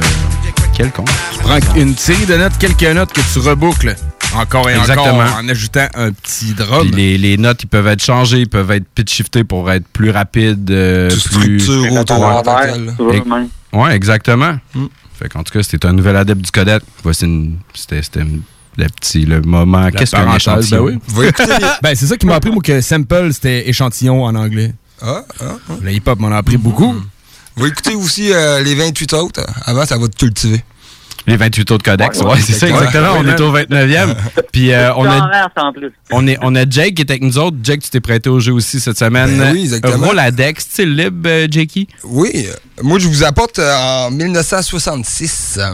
quelconques. 0.75 1.11
Tu 1.33 1.39
prends 1.41 1.59
une 1.77 1.95
série 1.97 2.25
de 2.25 2.37
notes, 2.37 2.57
quelques 2.59 2.83
notes 2.83 3.13
que 3.13 3.21
tu 3.33 3.41
reboucles 3.41 3.95
encore 4.37 4.69
et 4.69 4.75
Exactement. 4.77 5.19
encore 5.21 5.39
en 5.43 5.49
ajoutant 5.49 5.87
un 5.95 6.13
petit 6.13 6.53
drum. 6.55 6.87
Puis 6.91 6.97
les, 6.97 7.19
les 7.19 7.37
notes, 7.37 7.63
ils 7.63 7.67
peuvent 7.69 7.87
être 7.87 8.03
changées, 8.03 8.41
ils 8.41 8.49
peuvent 8.49 8.71
être 8.71 8.87
pitch 8.95 9.13
shiftés 9.13 9.45
pour 9.45 9.71
être 9.71 9.87
plus 9.89 10.11
rapides, 10.11 10.71
euh, 10.71 11.09
plus... 11.09 11.61
structure 11.61 11.93
autour 11.95 12.43
Ouais, 13.73 13.95
exactement. 13.95 14.57
Fait 15.19 15.29
qu'en 15.29 15.43
tout 15.43 15.53
cas, 15.53 15.63
c'était 15.63 15.87
un 15.87 15.93
nouvel 15.93 16.17
adepte 16.17 16.43
du 16.43 16.51
codec. 16.51 16.83
Voici 17.03 17.25
une- 17.25 17.59
C'était 17.75 18.01
le 18.77 18.87
petit 18.89 19.27
le 19.27 19.41
moment. 19.41 19.81
La 19.81 19.91
Qu'est-ce 19.91 20.13
qu'un 20.13 20.33
échantillon? 20.35 20.87
ben 20.87 21.01
oui. 21.17 21.31
ben, 21.83 21.95
c'est 21.97 22.07
ça 22.07 22.17
qui 22.17 22.27
m'a 22.27 22.37
appris, 22.37 22.51
moi, 22.53 22.63
que 22.63 22.81
sample, 22.81 23.33
c'était 23.33 23.69
échantillon 23.69 24.25
en 24.25 24.35
anglais. 24.37 24.73
Ah, 25.03 25.23
ah, 25.41 25.45
ah. 25.69 25.73
Le 25.83 25.93
hip-hop 25.93 26.19
m'en 26.21 26.29
a 26.31 26.37
appris 26.37 26.57
beaucoup. 26.57 26.95
Vous 27.57 27.67
écoutez 27.67 27.95
aussi 27.97 28.33
euh, 28.33 28.61
les 28.63 28.77
28 28.77 29.13
autres. 29.15 29.45
Avant, 29.65 29.85
ça 29.85 29.99
va 29.99 30.07
te 30.07 30.17
cultiver. 30.17 30.63
Les 31.29 31.37
28 31.37 31.71
autres 31.71 31.85
codex, 31.85 32.19
ouais, 32.19 32.25
Ouais, 32.25 32.31
ouais, 32.33 32.39
c'est 32.45 32.53
ça 32.55 32.69
exactement. 32.69 33.13
On 33.19 33.27
est 33.27 33.41
au 33.41 33.53
29e. 33.53 34.15
Puis 34.53 34.73
euh, 34.73 34.93
on, 34.97 35.05
a, 35.07 35.51
on, 36.11 36.27
est, 36.27 36.39
on 36.43 36.55
a 36.55 36.69
Jake 36.69 36.95
qui 36.95 37.03
est 37.03 37.11
avec 37.11 37.23
nous 37.23 37.39
autres. 37.39 37.57
Jake, 37.63 37.81
tu 37.83 37.91
t'es 37.91 38.01
prêté 38.01 38.29
au 38.31 38.41
jeu 38.41 38.53
aussi 38.53 38.81
cette 38.81 38.99
semaine. 38.99 39.37
Ben 39.39 39.53
oui, 39.53 39.63
exactement. 39.63 40.07
Roladex, 40.09 40.69
tu 40.69 40.75
sais, 40.75 40.87
libre, 40.87 41.29
euh, 41.29 41.47
Jakey? 41.51 41.87
Oui. 42.05 42.47
euh, 42.49 42.55
Moi, 42.83 42.99
je 42.99 43.09
vous 43.09 43.25
apporte 43.25 43.59
euh, 43.59 43.77
en 44.07 44.11
1966. 44.11 45.59
euh, 45.61 45.71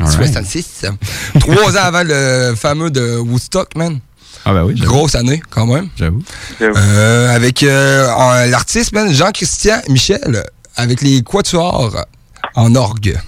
Alright. 0.00 0.16
66. 0.32 0.66
euh, 0.84 0.90
Trois 1.40 1.76
ans 1.76 1.82
avant 1.84 2.02
le 2.04 2.54
fameux 2.56 2.90
de 2.90 3.16
Woodstock, 3.18 3.74
man. 3.76 3.98
Ah 4.44 4.52
ben 4.52 4.64
oui. 4.64 4.74
Grosse 4.74 5.14
année, 5.14 5.42
quand 5.50 5.66
même. 5.66 5.88
J'avoue. 5.96 6.22
Euh, 6.60 7.34
avec 7.34 7.62
euh, 7.62 8.46
l'artiste, 8.46 8.92
man, 8.92 9.12
Jean-Christian 9.12 9.80
Michel, 9.88 10.44
avec 10.76 11.00
les 11.00 11.22
quatuors 11.22 12.04
en 12.54 12.74
orgue. 12.76 13.18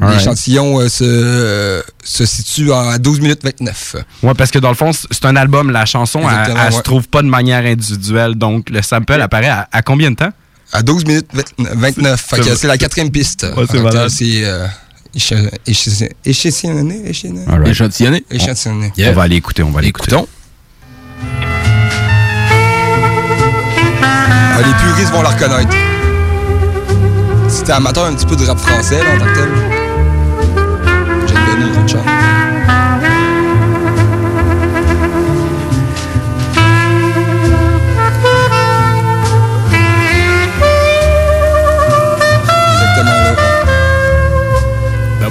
L'échantillon 0.00 0.80
euh, 0.80 0.88
se, 0.88 1.04
euh, 1.04 1.82
se 2.02 2.26
situe 2.26 2.72
à 2.72 2.98
12 2.98 3.20
minutes 3.20 3.40
29. 3.44 3.96
Ouais, 4.24 4.34
parce 4.34 4.50
que 4.50 4.58
dans 4.58 4.70
le 4.70 4.74
fond, 4.74 4.90
c'est 4.92 5.24
un 5.26 5.36
album. 5.36 5.70
La 5.70 5.84
chanson, 5.86 6.20
elle, 6.20 6.26
Exactement, 6.26 6.60
elle 6.66 6.72
se 6.72 6.76
ouais. 6.78 6.82
trouve 6.82 7.08
pas 7.08 7.22
de 7.22 7.28
manière 7.28 7.64
individuelle. 7.64 8.34
Donc, 8.34 8.68
le 8.70 8.82
sample 8.82 9.12
apparaît 9.20 9.48
à, 9.48 9.68
à 9.70 9.82
combien 9.82 10.10
de 10.10 10.16
temps? 10.16 10.30
À 10.72 10.82
12 10.82 11.04
minutes 11.04 11.28
29. 11.58 12.20
Fait 12.20 12.36
que 12.38 12.42
C'est- 12.44 12.56
c'est 12.56 12.66
la 12.66 12.78
quatrième 12.78 13.10
piste. 13.12 13.46
Ouais, 13.56 13.64
c'est 14.08 14.44
euh, 14.44 14.66
écha- 15.14 15.50
écha- 15.66 16.10
échantillonné. 16.24 17.02
échantillonné? 17.08 17.44
Alright. 17.46 17.68
Échantillonné. 17.68 18.24
Échantillonné. 18.30 18.92
On 18.98 19.12
va 19.12 19.22
aller 19.22 19.36
écouter, 19.36 19.62
on 19.62 19.70
va 19.70 19.78
aller 19.80 19.88
écouter. 19.88 20.16
Ah, 24.02 24.58
les 24.58 24.74
puristes 24.74 25.12
vont 25.12 25.22
la 25.22 25.30
reconnaître. 25.30 25.76
Si 27.48 27.62
t'es 27.64 27.72
amateur 27.72 28.06
un 28.06 28.14
petit 28.14 28.26
peu 28.26 28.36
de 28.36 28.44
rap 28.46 28.58
français, 28.58 28.98
là, 29.02 29.14
en 29.14 29.18
tant 29.18 29.26
que 29.26 29.34
tel, 29.34 29.48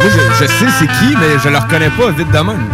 moi, 0.01 0.11
je, 0.11 0.45
je 0.45 0.49
sais 0.49 0.65
c'est 0.79 0.87
qui, 0.87 1.15
mais 1.19 1.39
je 1.43 1.49
le 1.49 1.57
reconnais 1.57 1.89
pas 1.89 2.09
vite 2.11 2.31
de 2.31 2.37
même. 2.37 2.67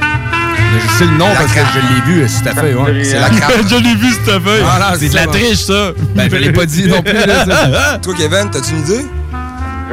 Mais 0.00 0.80
je 0.80 0.88
sais 0.98 1.04
le 1.04 1.16
nom 1.16 1.26
parce 1.36 1.52
que 1.52 1.60
je 1.60 1.94
l'ai 1.94 2.00
vu, 2.12 2.22
euh, 2.22 2.28
cette 2.28 2.46
affaire. 2.46 2.80
Ouais. 2.80 3.04
C'est 3.04 3.18
la 3.18 3.30
crape. 3.30 3.52
je 3.68 3.76
l'ai 3.76 3.94
vu, 3.94 4.10
cette 4.12 4.28
affaire. 4.28 4.64
Voilà, 4.64 4.94
c'est 4.98 5.08
de 5.08 5.14
la 5.14 5.26
triche, 5.26 5.64
ça. 5.64 5.92
Ben, 6.14 6.30
je 6.30 6.36
l'ai 6.36 6.52
pas 6.52 6.66
dit 6.66 6.86
non 6.88 7.02
plus. 7.02 7.14
là, 7.14 7.44
ça. 7.44 7.98
Toi, 7.98 8.14
Kevin, 8.16 8.50
t'as-tu 8.50 8.72
une 8.72 8.80
idée? 8.80 9.06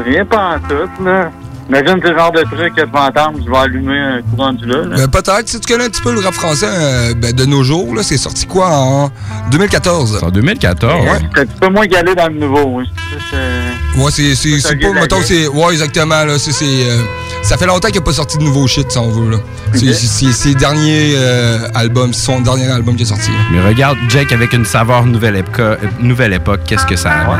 Rien 0.05 0.25
pas 0.25 0.55
en 0.55 0.59
tout, 0.59 1.03
là. 1.03 1.31
Imagine 1.67 1.99
ce 2.03 2.13
genre 2.15 2.31
de 2.31 2.41
truc 2.43 2.75
que 2.75 2.81
je 2.81 2.91
vais 2.91 2.99
entendre, 2.99 3.39
je 3.43 3.49
vais 3.49 3.57
allumer 3.57 3.97
un 3.99 4.21
courant 4.21 4.53
du 4.53 4.65
là. 4.67 4.83
là. 4.85 4.95
Ben, 4.97 5.07
peut-être. 5.07 5.49
Si 5.49 5.59
tu 5.59 5.71
connais 5.73 5.85
un 5.85 5.89
petit 5.89 6.01
peu 6.01 6.13
le 6.13 6.19
rap 6.19 6.33
français 6.33 6.67
euh, 6.69 7.13
ben, 7.15 7.31
de 7.33 7.45
nos 7.45 7.63
jours, 7.63 7.95
là, 7.95 8.03
c'est 8.03 8.17
sorti 8.17 8.45
quoi 8.45 8.67
en 8.69 9.09
2014? 9.51 10.19
En 10.23 10.29
2014? 10.29 10.93
Ouais. 10.93 11.09
C'est 11.33 11.41
un 11.41 11.45
petit 11.45 11.59
peu 11.59 11.69
moins 11.69 11.85
galé 11.87 12.13
dans 12.13 12.27
le 12.27 12.35
nouveau. 12.35 12.79
hein. 12.79 12.83
C'est- 13.09 13.19
c'est- 13.31 13.99
Ouais, 14.01 14.11
c'est 14.11 14.35
c'est 14.35 14.59
c'est 14.59 14.75
pas 14.75 14.91
mettons 14.91 15.21
c'est 15.23 15.47
ouais 15.47 15.71
exactement 15.71 16.25
là, 16.25 16.37
c'est 16.37 16.51
c'est 16.51 16.65
euh, 16.65 17.01
ça 17.41 17.55
fait 17.57 17.65
longtemps 17.65 17.87
qu'il 17.87 17.95
n'y 17.95 18.03
a 18.03 18.05
pas 18.05 18.11
sorti 18.11 18.37
de 18.37 18.43
nouveau 18.43 18.67
shit 18.67 18.91
si 18.91 18.97
on 18.97 19.09
veut 19.09 19.31
là. 19.31 19.37
C'est 19.73 19.93
ses 20.33 20.53
derniers 20.53 21.13
euh, 21.15 21.59
albums, 21.73 22.13
c'est 22.13 22.25
son 22.25 22.41
dernier 22.41 22.67
album 22.67 22.95
qui 22.97 23.03
est 23.03 23.05
sorti. 23.05 23.31
là. 23.31 23.37
Mais 23.53 23.61
regarde, 23.65 23.97
Jake 24.09 24.33
avec 24.33 24.51
une 24.51 24.65
saveur 24.65 25.05
nouvelle, 25.05 25.37
époque, 25.37 25.79
nouvelle 26.01 26.33
époque, 26.33 26.59
qu'est-ce 26.67 26.85
que 26.85 26.97
ça 26.97 27.09
a? 27.11 27.37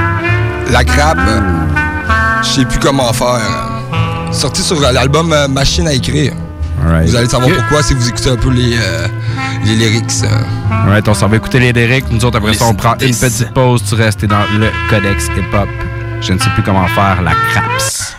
La 0.72 0.84
crabe, 0.86 1.20
je 2.42 2.48
sais 2.48 2.66
plus 2.66 2.80
comment 2.80 3.12
faire. 3.12 3.75
Sorti 4.36 4.62
sur 4.62 4.80
l'album 4.80 5.32
euh, 5.34 5.48
Machine 5.48 5.88
à 5.88 5.94
écrire. 5.94 6.34
Vous 7.08 7.16
allez 7.16 7.30
savoir 7.30 7.50
pourquoi 7.56 7.82
si 7.82 7.94
vous 7.94 8.08
écoutez 8.10 8.30
un 8.30 8.36
peu 8.36 8.50
les 8.52 8.76
euh, 8.78 9.08
les 9.66 9.76
lyrics. 9.76 10.12
euh. 10.24 10.74
Alright, 10.84 11.08
on 11.08 11.14
s'en 11.14 11.28
va 11.28 11.38
écouter 11.38 11.60
les 11.60 11.72
lyrics. 11.74 12.06
Nous 12.12 12.24
autres, 12.26 12.38
après 12.38 12.52
Les 12.52 12.58
ça, 12.58 12.66
on 12.66 12.74
prend 12.76 12.94
une 13.00 13.16
petite 13.16 13.54
pause. 13.54 13.82
Tu 13.88 13.96
restes 13.96 14.26
dans 14.26 14.44
le 14.60 14.70
codex 14.90 15.26
hip-hop. 15.38 15.70
Je 16.22 16.34
ne 16.34 16.38
sais 16.40 16.50
plus 16.54 16.64
comment 16.64 16.86
faire 16.88 17.22
la 17.22 17.32
craps. 17.32 18.16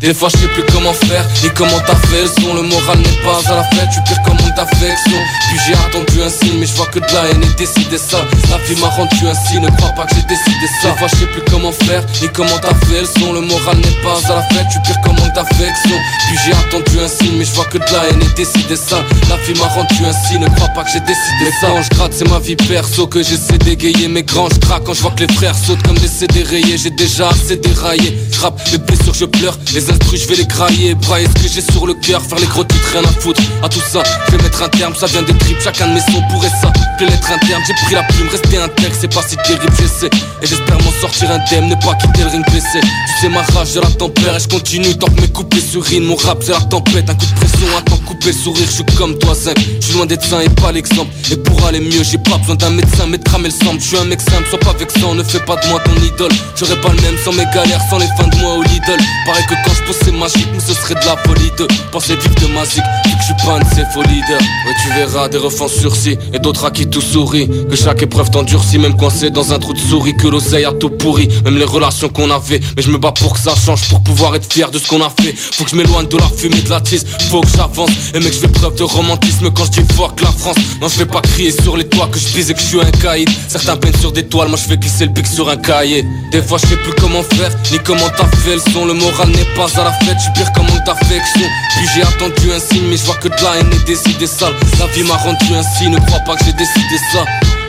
Des 0.00 0.14
fois 0.14 0.28
je 0.28 0.38
sais 0.38 0.48
plus 0.48 0.64
comment 0.72 0.92
faire. 0.92 1.24
Et 1.44 1.50
comment 1.50 1.80
t'as 1.86 1.96
fait 2.08 2.26
son. 2.40 2.54
Le 2.54 2.62
moral 2.62 2.98
n'est 2.98 3.22
pas 3.22 3.40
à 3.52 3.56
la 3.56 3.64
fête, 3.64 3.88
tu 3.92 4.00
pires 4.02 4.22
comme 4.22 4.36
mon 4.36 4.52
affection. 4.60 5.18
Puis 5.48 5.58
j'ai 5.66 5.74
attendu 5.74 6.22
un 6.22 6.28
signe 6.28 6.58
mais 6.58 6.66
je 6.66 6.74
vois 6.74 6.86
que 6.86 6.98
de 6.98 7.14
la 7.14 7.30
haine 7.30 7.42
et 7.42 7.54
décidé 7.58 7.98
ça. 7.98 8.24
La 8.50 8.58
vie 8.58 8.80
m'a 8.80 8.88
rendu 8.88 9.26
ainsi, 9.26 9.60
ne 9.60 9.70
crois 9.70 9.90
pas 9.90 10.04
que 10.04 10.14
j'ai 10.14 10.22
décidé 10.22 10.66
ça. 10.82 10.90
Des 10.90 10.98
fois 10.98 11.08
je 11.08 11.16
sais 11.16 11.26
plus 11.26 11.42
comment 11.50 11.72
faire. 11.72 12.02
Et 12.22 12.28
comment 12.28 12.58
t'as 12.60 12.74
fait 12.86 13.04
son. 13.18 13.32
Le 13.32 13.40
moral 13.40 13.76
n'est 13.78 14.02
pas 14.02 14.18
à 14.32 14.36
la 14.36 14.42
fête, 14.54 14.66
tu 14.72 14.78
pires 14.80 15.00
comme 15.02 15.16
mon 15.16 15.30
affection. 15.30 15.96
Puis 16.28 16.36
j'ai 16.44 16.52
attendu 16.52 17.00
un 17.00 17.08
signe 17.08 17.36
mais 17.38 17.44
je 17.44 17.52
vois 17.52 17.66
que 17.66 17.78
de 17.78 17.92
la 17.92 18.08
haine 18.08 18.22
et 18.22 18.34
décidé 18.36 18.76
ça. 18.76 19.02
La 19.28 19.36
vie 19.36 19.58
m'a 19.58 19.66
rendu 19.66 20.04
ainsi, 20.04 20.38
ne 20.38 20.48
crois 20.48 20.68
pas 20.68 20.84
que 20.84 20.90
j'ai 20.92 21.00
décidé 21.00 21.50
ça. 21.60 21.68
Quand 21.68 21.82
je 21.82 21.90
gratte 21.90 22.12
c'est 22.12 22.28
ma 22.28 22.38
vie 22.38 22.56
perso 22.56 23.06
que 23.06 23.22
j'essaie 23.22 23.58
d'égayer. 23.58 24.08
Mes 24.08 24.22
grands 24.22 24.48
je 24.48 24.58
craque 24.58 24.84
quand 24.84 24.94
je 24.94 25.02
vois 25.02 25.12
que 25.12 25.24
les 25.24 25.32
frères 25.34 25.54
sautent 25.54 25.82
comme 25.82 25.98
des 25.98 26.08
CD 26.08 26.42
rayés. 26.42 26.78
J'ai 26.78 26.90
déjà 26.90 27.28
assez 27.28 27.56
déraillé, 27.56 28.18
je 28.30 28.72
les 28.72 28.78
blessures 28.78 29.14
je 29.14 29.24
pleure. 29.24 29.56
Les 29.72 29.90
je 30.16 30.28
vais 30.28 30.36
les 30.36 30.46
grailler, 30.46 30.94
brailler 30.94 31.26
ce 31.26 31.42
que 31.42 31.48
j'ai 31.48 31.72
sur 31.72 31.86
le 31.86 31.94
cœur 31.94 32.22
Faire 32.22 32.38
les 32.38 32.46
gros 32.46 32.64
titres, 32.64 32.92
rien 32.92 33.02
à 33.02 33.20
foutre. 33.20 33.40
À 33.62 33.68
tout 33.68 33.80
ça, 33.80 34.02
je 34.26 34.36
vais 34.36 34.42
mettre 34.42 34.62
un 34.62 34.68
terme, 34.68 34.94
ça 34.94 35.06
vient 35.06 35.22
des 35.22 35.36
tripes 35.38 35.60
Chacun 35.62 35.88
de 35.88 35.94
mes 35.94 36.00
sons 36.00 36.22
pourrait 36.30 36.52
ça, 36.60 36.72
les 37.00 37.06
lettres 37.06 37.30
internes 37.30 37.62
J'ai 37.66 37.74
pris 37.74 37.94
la 37.94 38.02
plume, 38.04 38.28
rester 38.28 38.58
intègre, 38.58 38.94
c'est 38.98 39.12
pas 39.12 39.22
si 39.22 39.36
terrible 39.36 39.72
j'essaie 39.78 40.10
Et 40.42 40.46
j'espère 40.46 40.78
m'en 40.82 40.92
sortir 41.00 41.30
indemne, 41.30 41.68
ne 41.68 41.74
pas 41.74 41.94
quitter 41.94 42.22
le 42.22 42.30
ring 42.30 42.44
blessé 42.50 42.80
Tu 42.80 43.20
sais 43.20 43.28
ma 43.28 43.42
rage, 43.42 43.68
je 43.74 43.80
la 43.80 43.90
tempère 43.90 44.36
et 44.36 44.40
je 44.40 44.48
continue 44.48 44.96
Tant 44.96 45.08
que 45.08 45.20
mes 45.20 45.28
couplets 45.28 45.60
surinent, 45.60 46.06
mon 46.06 46.16
rap 46.16 46.38
c'est 46.42 46.52
la 46.52 46.60
tempête 46.60 47.08
Un 47.10 47.14
coup 47.14 47.26
de 47.26 47.40
pression, 47.40 47.66
un 47.76 47.82
temps 47.82 48.00
coupé, 48.06 48.32
sourire, 48.32 48.66
je 48.66 48.72
suis 48.72 48.84
comme 48.96 49.18
toi 49.18 49.34
zinc. 49.34 49.56
Je 49.80 49.86
suis 49.86 49.94
loin 49.94 50.06
d'être 50.06 50.24
sain 50.24 50.40
et 50.40 50.48
pas 50.48 50.72
l'exemple. 50.72 51.10
Et 51.30 51.36
pour 51.36 51.66
aller 51.66 51.80
mieux, 51.80 52.02
j'ai 52.02 52.18
pas 52.18 52.38
besoin 52.38 52.54
d'un 52.54 52.70
médecin 52.70 53.06
Mais 53.08 53.18
de 53.18 53.24
le 53.42 53.50
sang, 53.50 53.74
je 53.78 53.84
suis 53.84 53.96
un 53.96 54.04
mec 54.04 54.20
simple, 54.20 54.46
sois 54.48 54.58
pas 54.60 54.72
vexant 54.78 55.14
Ne 55.14 55.22
fais 55.22 55.40
pas 55.40 55.56
de 55.56 55.68
moi 55.68 55.80
ton 55.80 55.94
idole, 56.02 56.32
j'aurais 56.56 56.80
pas 56.80 56.90
le 56.90 57.00
même 57.02 57.16
sans 57.24 57.32
mes 57.32 57.46
galères 57.54 57.80
Sans 57.90 57.98
les 57.98 58.06
fins 58.18 58.28
de 58.28 58.36
mois 58.38 58.54
au 58.54 58.62
Lidl. 58.62 58.98
Que 59.44 59.54
quand 59.62 59.73
je 59.74 59.82
pense 59.86 59.96
c'est 60.04 60.12
magique, 60.12 60.48
mais 60.52 60.60
ce 60.60 60.74
serait 60.74 60.94
de 60.94 61.06
la 61.06 61.16
folie 61.16 61.50
de 61.58 61.66
penser 61.90 62.16
vivre 62.16 62.34
de 62.34 62.46
ma 62.54 62.64
zik. 62.64 62.82
Vu 63.06 63.12
que 63.12 63.20
je 63.20 63.24
suis 63.24 63.46
pas 63.46 63.54
un 63.54 63.60
de 63.60 63.74
ces 63.74 63.84
faux 63.92 64.02
leaders. 64.02 64.38
Tu 64.82 64.88
verras 64.92 65.28
des 65.28 65.38
refs 65.38 65.66
sursis 65.68 66.18
et 66.32 66.38
d'autres 66.38 66.64
à 66.64 66.70
qui 66.70 66.86
tout 66.86 67.00
sourit. 67.00 67.48
Que 67.48 67.76
chaque 67.76 68.02
épreuve 68.02 68.30
t'endurcit, 68.30 68.78
même 68.78 68.96
coincé 68.96 69.30
dans 69.30 69.52
un 69.52 69.58
trou 69.58 69.72
de 69.72 69.78
souris. 69.78 70.14
Que 70.16 70.28
l'oseille 70.28 70.64
a 70.64 70.72
tout 70.72 70.90
pourri, 70.90 71.28
même 71.44 71.56
les 71.56 71.64
relations 71.64 72.08
qu'on 72.08 72.30
avait. 72.30 72.60
Mais 72.76 72.82
je 72.82 72.90
me 72.90 72.98
bats 72.98 73.12
pour 73.12 73.34
que 73.34 73.40
ça 73.40 73.54
change, 73.54 73.88
pour 73.88 74.02
pouvoir 74.02 74.34
être 74.34 74.52
fier 74.52 74.70
de 74.70 74.78
ce 74.78 74.86
qu'on 74.88 75.00
a 75.00 75.10
fait. 75.10 75.32
Faut 75.32 75.64
que 75.64 75.70
je 75.70 75.76
m'éloigne 75.76 76.08
de 76.08 76.16
la 76.16 76.28
fumée 76.36 76.60
de 76.60 76.70
la 76.70 76.80
tisse, 76.80 77.04
faut 77.30 77.40
que 77.40 77.48
j'avance. 77.56 77.90
Et 78.14 78.20
mec, 78.20 78.32
je 78.32 78.40
fais 78.40 78.48
preuve 78.48 78.74
de 78.76 78.82
romantisme 78.82 79.50
quand 79.50 79.64
je 79.66 79.80
dis 79.80 79.94
fuck 79.94 80.20
la 80.20 80.32
France. 80.32 80.56
Non, 80.80 80.88
je 80.88 80.94
fais 80.94 81.06
pas 81.06 81.20
crier 81.20 81.52
sur 81.52 81.76
les 81.76 81.88
toits 81.88 82.08
que 82.10 82.18
je 82.18 82.28
bise 82.34 82.50
et 82.50 82.54
que 82.54 82.60
je 82.60 82.66
suis 82.66 82.80
un 82.80 82.90
caïd. 82.90 83.28
Certains 83.48 83.76
peignent 83.76 83.98
sur 84.00 84.12
des 84.12 84.26
toiles, 84.26 84.48
moi 84.48 84.58
je 84.58 84.68
fais 84.68 84.76
glisser 84.76 85.06
le 85.06 85.12
pic 85.12 85.26
sur 85.26 85.48
un 85.48 85.56
cahier. 85.56 86.04
Des 86.32 86.42
fois, 86.42 86.58
je 86.58 86.66
sais 86.66 86.76
plus 86.76 86.92
comment 87.00 87.22
faire, 87.22 87.50
ni 87.72 87.78
comment 87.78 88.08
t'as 88.16 88.26
fait 88.38 88.56
le 88.56 88.72
son. 88.72 88.84
Le 88.86 88.94
moral 88.94 89.28
n'est 89.28 89.54
pas 89.56 89.63
à 89.64 89.84
la 89.84 89.92
fête, 89.92 90.18
je 90.20 90.30
pire 90.32 90.52
comme 90.52 90.66
manque 90.66 90.84
d'affection. 90.84 91.40
Puis 91.70 91.86
j'ai 91.94 92.02
attendu 92.02 92.52
un 92.52 92.60
signe, 92.60 92.84
mais 92.90 92.98
je 92.98 93.04
vois 93.04 93.14
que 93.16 93.28
de 93.28 93.42
la 93.42 93.56
haine 93.56 93.70
et 93.72 93.84
des 93.84 93.98
idées 94.10 94.26
sales. 94.26 94.52
La 94.78 94.86
vie 94.88 95.02
m'a 95.04 95.16
rendu 95.16 95.54
ainsi, 95.54 95.88
ne 95.88 95.98
crois 96.00 96.20
pas 96.20 96.36
que 96.36 96.44
j'ai 96.44 96.52
décidé 96.52 96.98
ça. 97.12 97.24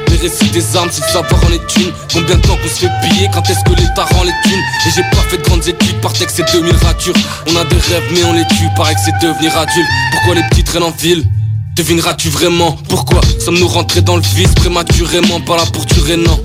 Les 0.09 0.17
récits 0.17 0.49
des 0.51 0.75
armes, 0.75 0.89
c'est 0.91 1.05
le 1.05 1.07
savoir 1.07 1.41
en 1.45 1.53
est 1.53 1.77
une. 1.77 1.91
Combien 2.13 2.35
de 2.35 2.41
temps 2.41 2.57
qu'on 2.57 2.67
se 2.67 2.85
fait 2.85 2.91
piller, 3.01 3.29
quand 3.33 3.49
est-ce 3.49 3.63
que 3.63 3.79
l'État 3.79 4.03
rend 4.11 4.23
les 4.23 4.33
thunes? 4.43 4.63
Et 4.87 4.91
j'ai 4.93 5.03
pas 5.03 5.23
fait 5.29 5.37
de 5.37 5.43
grandes 5.43 5.67
études, 5.67 6.01
par 6.01 6.11
texte 6.11 6.35
c'est 6.35 6.51
2000 6.51 6.75
ratures. 6.75 7.15
On 7.47 7.55
a 7.55 7.63
des 7.63 7.77
rêves, 7.77 8.03
mais 8.13 8.23
on 8.25 8.33
les 8.33 8.45
tue, 8.47 8.67
paraît 8.75 8.93
que 8.93 9.01
c'est 9.03 9.17
devenir 9.25 9.57
adulte. 9.57 9.87
Pourquoi 10.11 10.35
les 10.35 10.43
petits 10.49 10.63
traînent 10.65 10.83
en 10.83 10.91
ville? 10.91 11.23
Devineras-tu 11.75 12.29
vraiment? 12.29 12.77
Pourquoi? 12.89 13.21
Sommes-nous 13.43 13.67
rentrés 13.67 14.01
dans 14.01 14.15
le 14.17 14.21
vice 14.21 14.53
prématurément 14.55 15.39
Pas 15.41 15.57
là 15.57 15.63
pour 15.71 15.85
tuer, 15.85 16.17
non. 16.17 16.39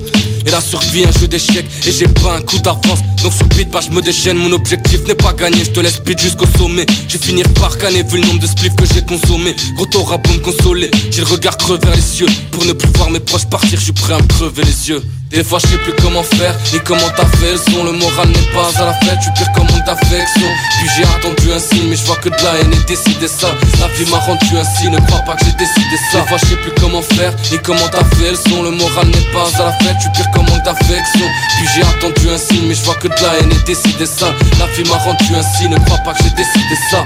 Et 0.47 0.51
la 0.51 0.61
survie, 0.61 1.05
un 1.05 1.21
jeu 1.21 1.29
d'échecs, 1.29 1.67
et 1.87 1.93
j'ai 1.93 2.09
pas 2.09 2.37
un 2.37 2.41
coup 2.43 2.59
d'avance. 2.59 3.01
Donc 3.23 3.33
sur 3.33 3.47
beat, 3.49 3.71
bah 3.71 3.81
je 3.87 3.91
me 3.91 4.01
déchaîne. 4.01 4.39
Mon 4.39 4.53
objectif 4.53 5.01
n'est 5.07 5.15
pas 5.15 5.33
gagner, 5.33 5.65
je 5.65 5.71
te 5.71 5.81
laisse 5.81 6.01
beat 6.03 6.19
jusqu'au 6.21 6.47
sommet. 6.59 6.87
Je 7.09 7.19
vais 7.19 7.25
finir 7.25 7.47
par 7.55 7.77
canner 7.79 8.03
vu 8.03 8.21
le 8.21 8.27
nombre 8.27 8.41
de 8.41 8.47
spliffs 8.47 8.77
que 8.77 8.85
j'ai 8.93 9.03
consommé. 9.03 9.55
Gros 9.77 9.87
t'auras 9.87 10.19
pour 10.19 10.33
me 10.35 10.39
consoler. 10.39 10.91
J'ai 11.11 11.21
le 11.21 11.27
regard 11.27 11.57
creux 11.57 11.79
vers 11.83 11.95
les 11.95 12.03
cieux. 12.03 12.27
Pour 12.51 12.65
ne 12.65 12.73
plus 12.73 12.91
voir 12.97 13.11
mes 13.11 13.21
proches 13.21 13.47
partir, 13.47 13.79
je 13.79 13.85
suis 13.85 13.93
prêt 13.93 14.15
à 14.15 14.19
me 14.19 14.27
crever 14.27 14.65
les 14.65 14.89
yeux. 14.89 15.03
Des 15.31 15.45
fois 15.45 15.61
je 15.63 15.69
sais 15.69 15.79
plus 15.79 15.93
comment 16.03 16.25
faire, 16.25 16.57
ni 16.73 16.81
comment 16.81 17.09
t'as 17.17 17.25
fait 17.39 17.53
le 17.53 17.57
son 17.57 17.85
Le 17.85 17.93
moral 17.93 18.29
n'est 18.31 18.53
pas 18.53 18.67
à 18.83 18.87
la 18.87 18.93
fête, 18.95 19.23
suis 19.23 19.31
pire 19.31 19.53
comme 19.53 19.69
manque 19.71 19.87
d'affection 19.87 20.49
Puis 20.81 20.89
j'ai 20.97 21.05
attendu 21.05 21.53
un 21.53 21.59
signe, 21.61 21.89
mais 21.89 21.95
je 21.95 22.05
vois 22.05 22.17
que 22.17 22.31
de 22.31 22.35
la 22.43 22.59
haine 22.59 22.73
et 22.73 22.85
décidé 22.89 23.29
ça. 23.29 23.55
La 23.79 23.87
vie 23.95 24.11
m'a 24.11 24.19
rendu 24.19 24.59
ainsi, 24.59 24.91
ne 24.91 24.99
crois 25.07 25.21
pas 25.21 25.37
que 25.37 25.45
j'ai 25.45 25.53
décidé 25.53 25.97
ça. 26.11 26.21
Des 26.21 26.27
fois 26.27 26.39
je 26.43 26.47
sais 26.47 26.57
plus 26.57 26.73
comment 26.81 27.03
faire, 27.03 27.33
ni 27.53 27.59
comment 27.63 27.89
t'as 27.93 28.03
fait 28.17 28.33
le 28.33 28.37
son 28.37 28.65
Le 28.65 28.73
moral 28.73 29.07
n'est 29.07 29.33
pas 29.33 29.47
à 29.63 29.67
la 29.67 29.73
fête, 29.79 30.01
suis 30.01 30.11
pire 30.11 30.31
comme 30.33 30.47
manque 30.47 30.65
d'affection 30.65 31.27
Puis 31.59 31.69
j'ai 31.77 31.83
attendu 31.83 32.29
un 32.29 32.39
signe, 32.39 32.67
mais 32.67 32.75
je 32.75 32.83
vois 32.83 32.97
que 32.97 33.07
de 33.07 33.23
la 33.23 33.39
haine 33.39 33.53
et 33.53 33.65
décidé 33.65 34.07
ça. 34.07 34.35
La 34.59 34.67
vie 34.67 34.89
m'a 34.91 34.97
rendu 34.97 35.31
ainsi, 35.37 35.69
ne 35.69 35.79
crois 35.79 35.99
pas 35.99 36.13
que 36.13 36.25
j'ai 36.25 36.35
décidé 36.35 36.75
ça. 36.91 37.05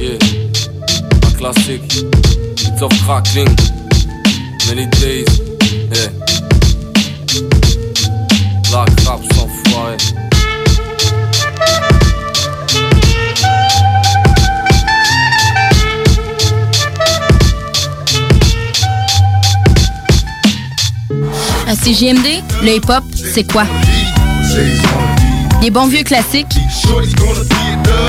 Yeah, 0.00 0.18
un 1.28 1.38
classique, 1.38 1.94
it's 2.58 2.82
of 2.82 2.90
crackling. 3.06 3.54
Many 4.66 4.86
days, 4.98 5.26
yeah 5.94 6.21
Black 8.72 8.88
rap 9.06 9.20
sans 9.34 9.48
foirer 9.66 9.96
À 21.68 21.76
CJMD, 21.76 22.42
le 22.62 22.76
hip-hop, 22.76 23.04
c'est 23.34 23.44
quoi? 23.52 23.64
Des 25.60 25.70
bons 25.70 25.86
vieux 25.86 26.02
classiques, 26.02 26.46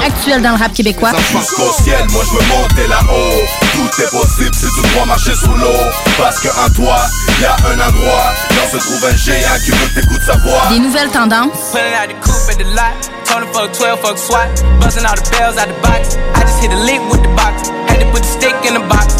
actuels 0.05 0.41
dans 0.41 0.51
le 0.51 0.57
rap 0.57 0.74
québécois, 0.74 1.11
Ça 1.11 1.39
passe 1.39 1.51
qu'au 1.51 1.84
ciel, 1.84 2.05
moi 2.09 2.24
je 2.26 2.38
veux 2.38 2.47
monter 2.47 2.88
là-haut 2.88 3.41
Tout 3.74 4.01
est 4.01 4.09
possible 4.09 4.55
si 4.55 4.66
tu 4.82 4.93
dois 4.93 5.05
marcher 5.05 5.36
sous 5.36 5.53
l'eau. 5.53 5.78
Parce 6.18 6.39
qu'en 6.39 6.70
toi, 6.74 6.95
y 7.41 7.45
a 7.45 7.55
un 7.67 7.79
endroit 7.88 8.34
Là 8.49 8.67
se 8.71 8.77
trouve 8.77 9.05
un 9.05 9.15
géant 9.15 9.59
qui 9.63 9.71
veut 9.71 9.89
t'écouter 9.93 10.25
sa 10.25 10.38
voix 10.38 10.67
des 10.69 10.79
nouvelles 10.79 11.09
tendances, 11.09 11.71
Pulling 11.71 11.93
out 11.93 12.09
the 12.09 12.15
coupe 12.21 12.49
at 12.49 12.57
the 12.57 12.67
lot. 12.75 12.93
Tony 13.25 13.47
fuck 13.53 13.71
12, 13.73 13.99
fuck 13.99 14.17
SWAT. 14.17 14.47
Busting 14.79 15.05
all 15.05 15.15
the 15.15 15.29
bells 15.31 15.57
out 15.57 15.67
the 15.67 15.73
box. 15.81 16.17
I 16.36 16.41
just 16.41 16.61
hit 16.61 16.71
a 16.71 16.75
lick 16.86 17.01
with 17.09 17.21
the 17.21 17.29
box. 17.36 17.69
Had 17.88 17.99
to 17.99 18.05
put 18.11 18.21
the 18.21 18.27
stick 18.27 18.55
in 18.67 18.73
the 18.75 18.88
box. 18.88 19.15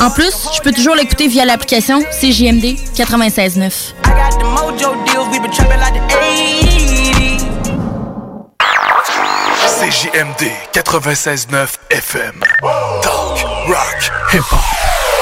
En 0.00 0.10
plus, 0.10 0.48
je 0.54 0.60
peux 0.62 0.72
toujours 0.72 0.94
l'écouter 0.96 1.28
via 1.28 1.44
l'application 1.44 2.02
CJMD 2.20 2.76
96.9. 2.96 3.94
I 4.04 4.10
got 4.10 4.38
the 4.38 4.44
mojo 4.44 4.94
deals. 5.04 5.28
We 5.30 5.38
been 5.38 5.50
trapping 5.50 5.78
like 5.80 5.94
the 5.94 6.00
80s. 6.14 7.46
CJMD 9.78 10.50
96.9 10.74 11.78
FM. 11.90 12.42
Talk, 13.02 13.68
rock, 13.68 13.96
hip-hop. 14.32 15.21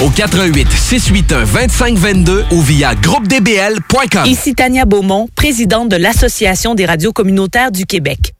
au 0.00 0.10
88 0.10 0.68
681 0.70 1.44
2522 1.44 2.44
ou 2.52 2.60
via 2.60 2.94
groupedbl.com. 2.94 4.26
Ici 4.26 4.54
Tania 4.54 4.84
Beaumont, 4.84 5.28
présidente 5.34 5.88
de 5.88 5.96
l'Association 5.96 6.74
des 6.74 6.86
radios 6.86 7.12
communautaires 7.12 7.72
du 7.72 7.86
Québec. 7.86 8.32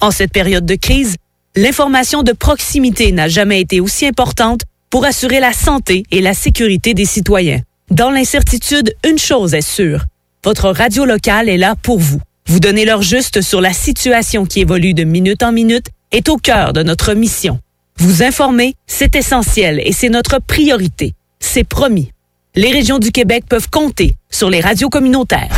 En 0.00 0.10
cette 0.10 0.32
période 0.32 0.66
de 0.66 0.74
crise, 0.74 1.16
l'information 1.56 2.22
de 2.22 2.32
proximité 2.32 3.12
n'a 3.12 3.28
jamais 3.28 3.60
été 3.60 3.80
aussi 3.80 4.06
importante 4.06 4.62
pour 4.88 5.04
assurer 5.04 5.40
la 5.40 5.52
santé 5.52 6.04
et 6.10 6.20
la 6.20 6.34
sécurité 6.34 6.94
des 6.94 7.04
citoyens. 7.04 7.60
Dans 7.90 8.10
l'incertitude, 8.10 8.94
une 9.08 9.18
chose 9.18 9.54
est 9.54 9.68
sûre. 9.68 10.04
Votre 10.44 10.70
radio 10.70 11.04
locale 11.04 11.48
est 11.48 11.58
là 11.58 11.74
pour 11.82 11.98
vous. 11.98 12.20
Vous 12.46 12.60
donner 12.60 12.84
l'heure 12.84 13.02
juste 13.02 13.42
sur 13.42 13.60
la 13.60 13.72
situation 13.72 14.46
qui 14.46 14.60
évolue 14.60 14.94
de 14.94 15.04
minute 15.04 15.42
en 15.42 15.52
minute 15.52 15.86
est 16.12 16.28
au 16.28 16.36
cœur 16.36 16.72
de 16.72 16.82
notre 16.82 17.14
mission. 17.14 17.60
Vous 18.00 18.22
informer, 18.22 18.76
c'est 18.86 19.14
essentiel 19.14 19.78
et 19.84 19.92
c'est 19.92 20.08
notre 20.08 20.38
priorité. 20.38 21.12
C'est 21.38 21.64
promis. 21.64 22.12
Les 22.54 22.72
régions 22.72 22.98
du 22.98 23.12
Québec 23.12 23.44
peuvent 23.46 23.68
compter 23.68 24.14
sur 24.30 24.48
les 24.48 24.62
radios 24.62 24.88
communautaires. 24.88 25.50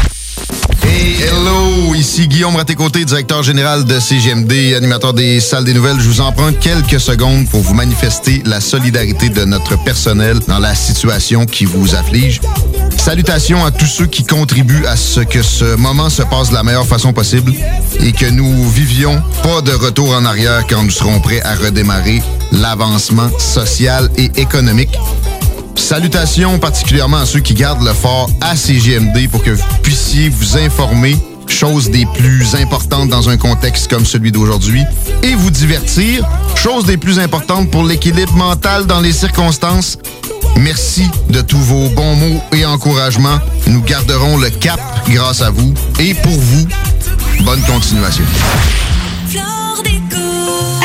Hello! 0.92 1.94
Ici 1.94 2.28
Guillaume 2.28 2.56
Raté-Côté, 2.56 3.04
directeur 3.06 3.42
général 3.42 3.84
de 3.84 3.98
CGMD, 3.98 4.74
animateur 4.76 5.14
des 5.14 5.40
salles 5.40 5.64
des 5.64 5.72
nouvelles. 5.72 5.98
Je 5.98 6.08
vous 6.08 6.20
emprunte 6.20 6.58
quelques 6.58 7.00
secondes 7.00 7.48
pour 7.48 7.62
vous 7.62 7.72
manifester 7.72 8.42
la 8.44 8.60
solidarité 8.60 9.30
de 9.30 9.44
notre 9.44 9.82
personnel 9.84 10.38
dans 10.48 10.58
la 10.58 10.74
situation 10.74 11.46
qui 11.46 11.64
vous 11.64 11.94
afflige. 11.94 12.40
Salutations 12.98 13.64
à 13.64 13.70
tous 13.70 13.86
ceux 13.86 14.06
qui 14.06 14.24
contribuent 14.24 14.84
à 14.84 14.96
ce 14.96 15.20
que 15.20 15.42
ce 15.42 15.76
moment 15.76 16.10
se 16.10 16.22
passe 16.22 16.50
de 16.50 16.54
la 16.54 16.62
meilleure 16.62 16.86
façon 16.86 17.14
possible 17.14 17.54
et 18.00 18.12
que 18.12 18.26
nous 18.26 18.68
vivions 18.68 19.22
pas 19.42 19.62
de 19.62 19.72
retour 19.72 20.14
en 20.14 20.26
arrière 20.26 20.66
quand 20.68 20.82
nous 20.82 20.90
serons 20.90 21.20
prêts 21.20 21.40
à 21.40 21.54
redémarrer 21.54 22.22
l'avancement 22.52 23.30
social 23.38 24.10
et 24.18 24.30
économique. 24.36 24.90
Salutations 25.74 26.58
particulièrement 26.58 27.18
à 27.18 27.26
ceux 27.26 27.40
qui 27.40 27.54
gardent 27.54 27.84
le 27.84 27.92
fort 27.92 28.30
à 28.40 28.56
CGMD 28.56 29.28
pour 29.30 29.42
que 29.42 29.50
vous 29.50 29.64
puissiez 29.82 30.28
vous 30.28 30.56
informer, 30.56 31.16
chose 31.46 31.90
des 31.90 32.06
plus 32.14 32.54
importantes 32.54 33.08
dans 33.08 33.28
un 33.28 33.36
contexte 33.36 33.88
comme 33.90 34.06
celui 34.06 34.32
d'aujourd'hui, 34.32 34.82
et 35.22 35.34
vous 35.34 35.50
divertir, 35.50 36.26
chose 36.54 36.84
des 36.84 36.96
plus 36.96 37.18
importantes 37.18 37.70
pour 37.70 37.84
l'équilibre 37.84 38.34
mental 38.34 38.86
dans 38.86 39.00
les 39.00 39.12
circonstances. 39.12 39.98
Merci 40.56 41.08
de 41.30 41.40
tous 41.40 41.58
vos 41.58 41.88
bons 41.90 42.14
mots 42.14 42.42
et 42.52 42.64
encouragements. 42.64 43.38
Nous 43.66 43.82
garderons 43.82 44.36
le 44.38 44.50
cap 44.50 44.80
grâce 45.08 45.42
à 45.42 45.50
vous 45.50 45.72
et 45.98 46.14
pour 46.14 46.32
vous. 46.32 46.66
Bonne 47.44 47.62
continuation. 47.62 48.24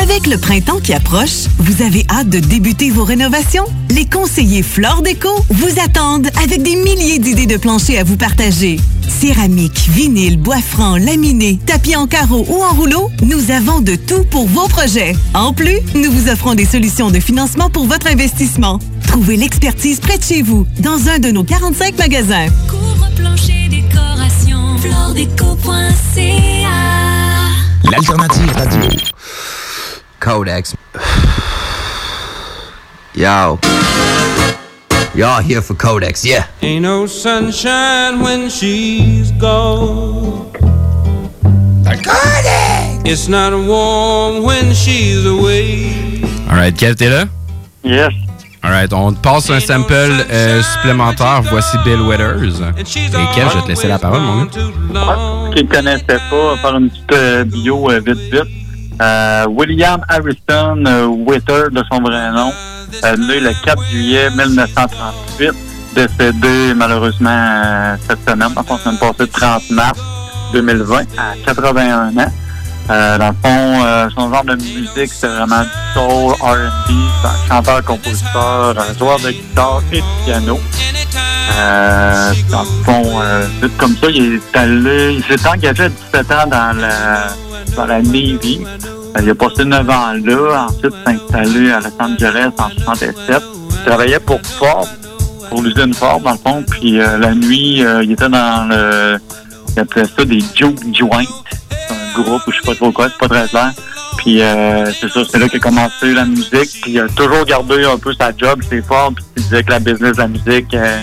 Avec 0.10 0.28
le 0.28 0.38
printemps 0.38 0.80
qui 0.80 0.94
approche, 0.94 1.48
vous 1.60 1.82
avez 1.82 2.06
hâte 2.10 2.30
de 2.30 2.40
débuter 2.40 2.92
vos 2.92 3.04
rénovations? 3.04 3.66
Les 3.90 4.06
conseillers 4.06 4.64
Flore 4.64 5.02
Déco 5.02 5.28
vous 5.50 5.82
attendent 5.84 6.30
avec 6.42 6.64
des 6.64 6.78
milliers 6.78 7.20
d'idées 7.20 7.46
de 7.46 7.58
planchers 7.58 8.00
à 8.00 8.04
vous 8.06 8.16
partager. 8.16 8.80
Céramique, 9.10 9.90
vinyle, 9.90 10.38
bois 10.38 10.62
franc, 10.62 10.96
laminé, 10.96 11.60
tapis 11.66 11.98
en 11.98 12.08
carreau 12.08 12.46
ou 12.48 12.64
en 12.64 12.74
rouleau, 12.74 13.12
nous 13.22 13.52
avons 13.52 13.82
de 13.82 13.96
tout 13.96 14.24
pour 14.32 14.48
vos 14.48 14.70
projets. 14.70 15.14
En 15.34 15.52
plus, 15.52 15.80
nous 15.94 16.10
vous 16.10 16.30
offrons 16.30 16.56
des 16.56 16.64
solutions 16.66 17.12
de 17.12 17.20
financement 17.20 17.70
pour 17.70 17.86
votre 17.86 18.08
investissement. 18.08 18.80
Trouvez 19.08 19.36
l'expertise 19.36 20.00
près 20.00 20.18
de 20.18 20.24
chez 20.24 20.42
vous, 20.42 20.66
dans 20.80 21.10
un 21.10 21.20
de 21.20 21.32
nos 21.32 21.44
45 21.44 21.98
magasins. 21.98 22.48
Couvre 22.70 23.10
plancher 23.14 23.68
décoration. 23.70 24.78
Floredeco.ca 24.78 26.08
l'alternative 27.92 28.52
radio. 28.54 28.90
Codex. 30.20 30.76
Yo. 33.14 33.60
Y'all 35.16 35.42
here 35.42 35.62
for 35.62 35.74
Codex, 35.74 36.24
yeah. 36.24 36.46
Ain't 36.62 36.84
no 36.84 37.08
sunshine 37.08 38.22
when 38.22 38.50
she's 38.50 39.32
gone. 39.32 40.46
It's 43.10 43.30
not 43.30 43.54
warm 43.54 44.44
when 44.44 44.74
she's 44.74 45.26
away. 45.26 46.22
Alright, 46.50 46.76
Kev, 46.76 46.96
t'es 46.96 47.10
là? 47.10 47.26
Yes. 47.84 48.12
Alright, 48.64 48.92
on 48.92 49.14
te 49.14 49.20
passe 49.22 49.50
un 49.50 49.62
sample 49.62 49.94
euh, 49.94 50.62
supplémentaire. 50.62 51.42
Voici 51.44 51.78
Bill 51.86 52.02
Withers. 52.02 52.62
Et 52.78 52.84
Kev, 52.84 53.50
je 53.50 53.56
vais 53.56 53.62
te 53.64 53.68
laisser 53.70 53.88
la 53.88 53.98
parole, 53.98 54.22
mon 54.22 54.44
gars. 54.44 54.50
qui 55.56 55.64
ne 55.64 55.70
connaissait 55.70 56.04
pas, 56.06 56.58
faire 56.62 56.76
une 56.76 56.90
petite 56.90 57.12
euh, 57.14 57.44
bio 57.46 57.90
euh, 57.90 58.02
vite 58.06 58.20
vite. 58.32 58.67
Euh, 59.02 59.46
William 59.50 60.02
Harrison 60.10 60.84
euh, 60.86 61.06
Witter, 61.06 61.66
de 61.72 61.84
son 61.92 62.02
vrai 62.02 62.32
nom, 62.32 62.52
euh, 63.04 63.18
né 63.18 63.40
le 63.40 63.52
4 63.64 63.84
juillet 63.92 64.30
1938, 64.32 65.52
décédé 65.94 66.74
malheureusement 66.76 67.96
cette 68.08 68.28
semaine, 68.28 68.54
la 68.56 68.64
semaine 68.64 68.98
passée, 68.98 69.14
le 69.20 69.28
30 69.28 69.70
mars 69.72 70.00
2020, 70.54 71.02
à 71.18 71.34
81 71.46 72.18
ans. 72.18 72.32
Euh, 72.90 73.18
dans 73.18 73.28
le 73.28 73.34
fond, 73.34 73.86
euh, 73.86 74.10
son 74.16 74.34
genre 74.34 74.46
de 74.46 74.56
musique, 74.56 75.12
c'est 75.14 75.28
vraiment 75.28 75.62
du 75.62 75.70
soul, 75.94 76.34
R&B, 76.42 76.92
chanteur, 77.50 77.84
compositeur, 77.84 78.76
joueur 78.98 79.20
de 79.20 79.32
guitare 79.32 79.82
et 79.92 79.98
de 79.98 80.26
piano. 80.26 80.58
Euh, 81.58 82.34
dans 82.52 82.62
le 82.62 82.84
fond, 82.84 83.20
euh, 83.22 83.48
comme 83.78 83.96
ça, 83.98 84.08
il 84.10 84.36
est 84.36 84.58
allé, 84.58 85.16
il 85.16 85.24
s'est 85.24 85.48
engagé 85.48 85.84
à 85.84 85.90
17 85.90 86.32
ans 86.32 86.48
dans 86.48 86.78
la, 86.80 87.28
dans 87.76 87.86
la 87.86 88.02
Navy. 88.02 88.62
Euh, 89.18 89.22
il 89.24 89.30
a 89.30 89.36
passé 89.36 89.66
9 89.66 89.90
ans 89.90 90.14
là. 90.24 90.68
Ensuite, 90.68 90.94
s'est 90.94 91.12
installé 91.12 91.72
à 91.72 91.80
Los 91.80 91.94
Angeles 92.00 92.52
en 92.58 92.70
67. 92.84 93.42
Il 93.70 93.86
travaillait 93.86 94.20
pour 94.20 94.40
Ford, 94.42 94.88
pour 95.50 95.62
l'usine 95.62 95.94
Ford, 95.94 96.20
dans 96.20 96.32
le 96.34 96.38
fond. 96.38 96.64
Puis 96.70 97.00
euh, 97.00 97.18
la 97.18 97.34
nuit, 97.34 97.84
euh, 97.84 98.04
il 98.04 98.12
était 98.12 98.30
dans 98.30 98.68
le, 98.70 99.18
il 99.76 99.80
appelait 99.80 100.06
ça 100.06 100.26
des 100.26 100.40
Juke 100.54 100.80
Joint. 100.94 101.24
C'est 101.70 101.94
un 101.94 102.22
groupe, 102.22 102.42
ou 102.48 102.52
je 102.52 102.58
sais 102.58 102.68
pas 102.68 102.76
trop 102.76 102.92
quoi, 102.92 103.08
c'est 103.10 103.18
pas 103.18 103.28
très 103.28 103.48
clair. 103.48 103.72
Puis 104.18 104.42
euh, 104.42 104.92
c'est 105.00 105.10
ça, 105.10 105.22
c'est 105.30 105.40
là 105.40 105.48
qu'il 105.48 105.58
a 105.58 105.62
commencé 105.62 106.14
la 106.14 106.26
musique. 106.26 106.82
Puis 106.82 106.92
il 106.92 107.00
a 107.00 107.08
toujours 107.08 107.46
gardé 107.46 107.86
un 107.86 107.98
peu 107.98 108.14
sa 108.14 108.36
job 108.36 108.62
chez 108.70 108.82
Ford. 108.82 109.14
Puis 109.16 109.26
il 109.38 109.44
disait 109.44 109.64
que 109.64 109.72
la 109.72 109.80
business 109.80 110.14
de 110.14 110.22
la 110.22 110.28
musique, 110.28 110.74
euh, 110.74 111.00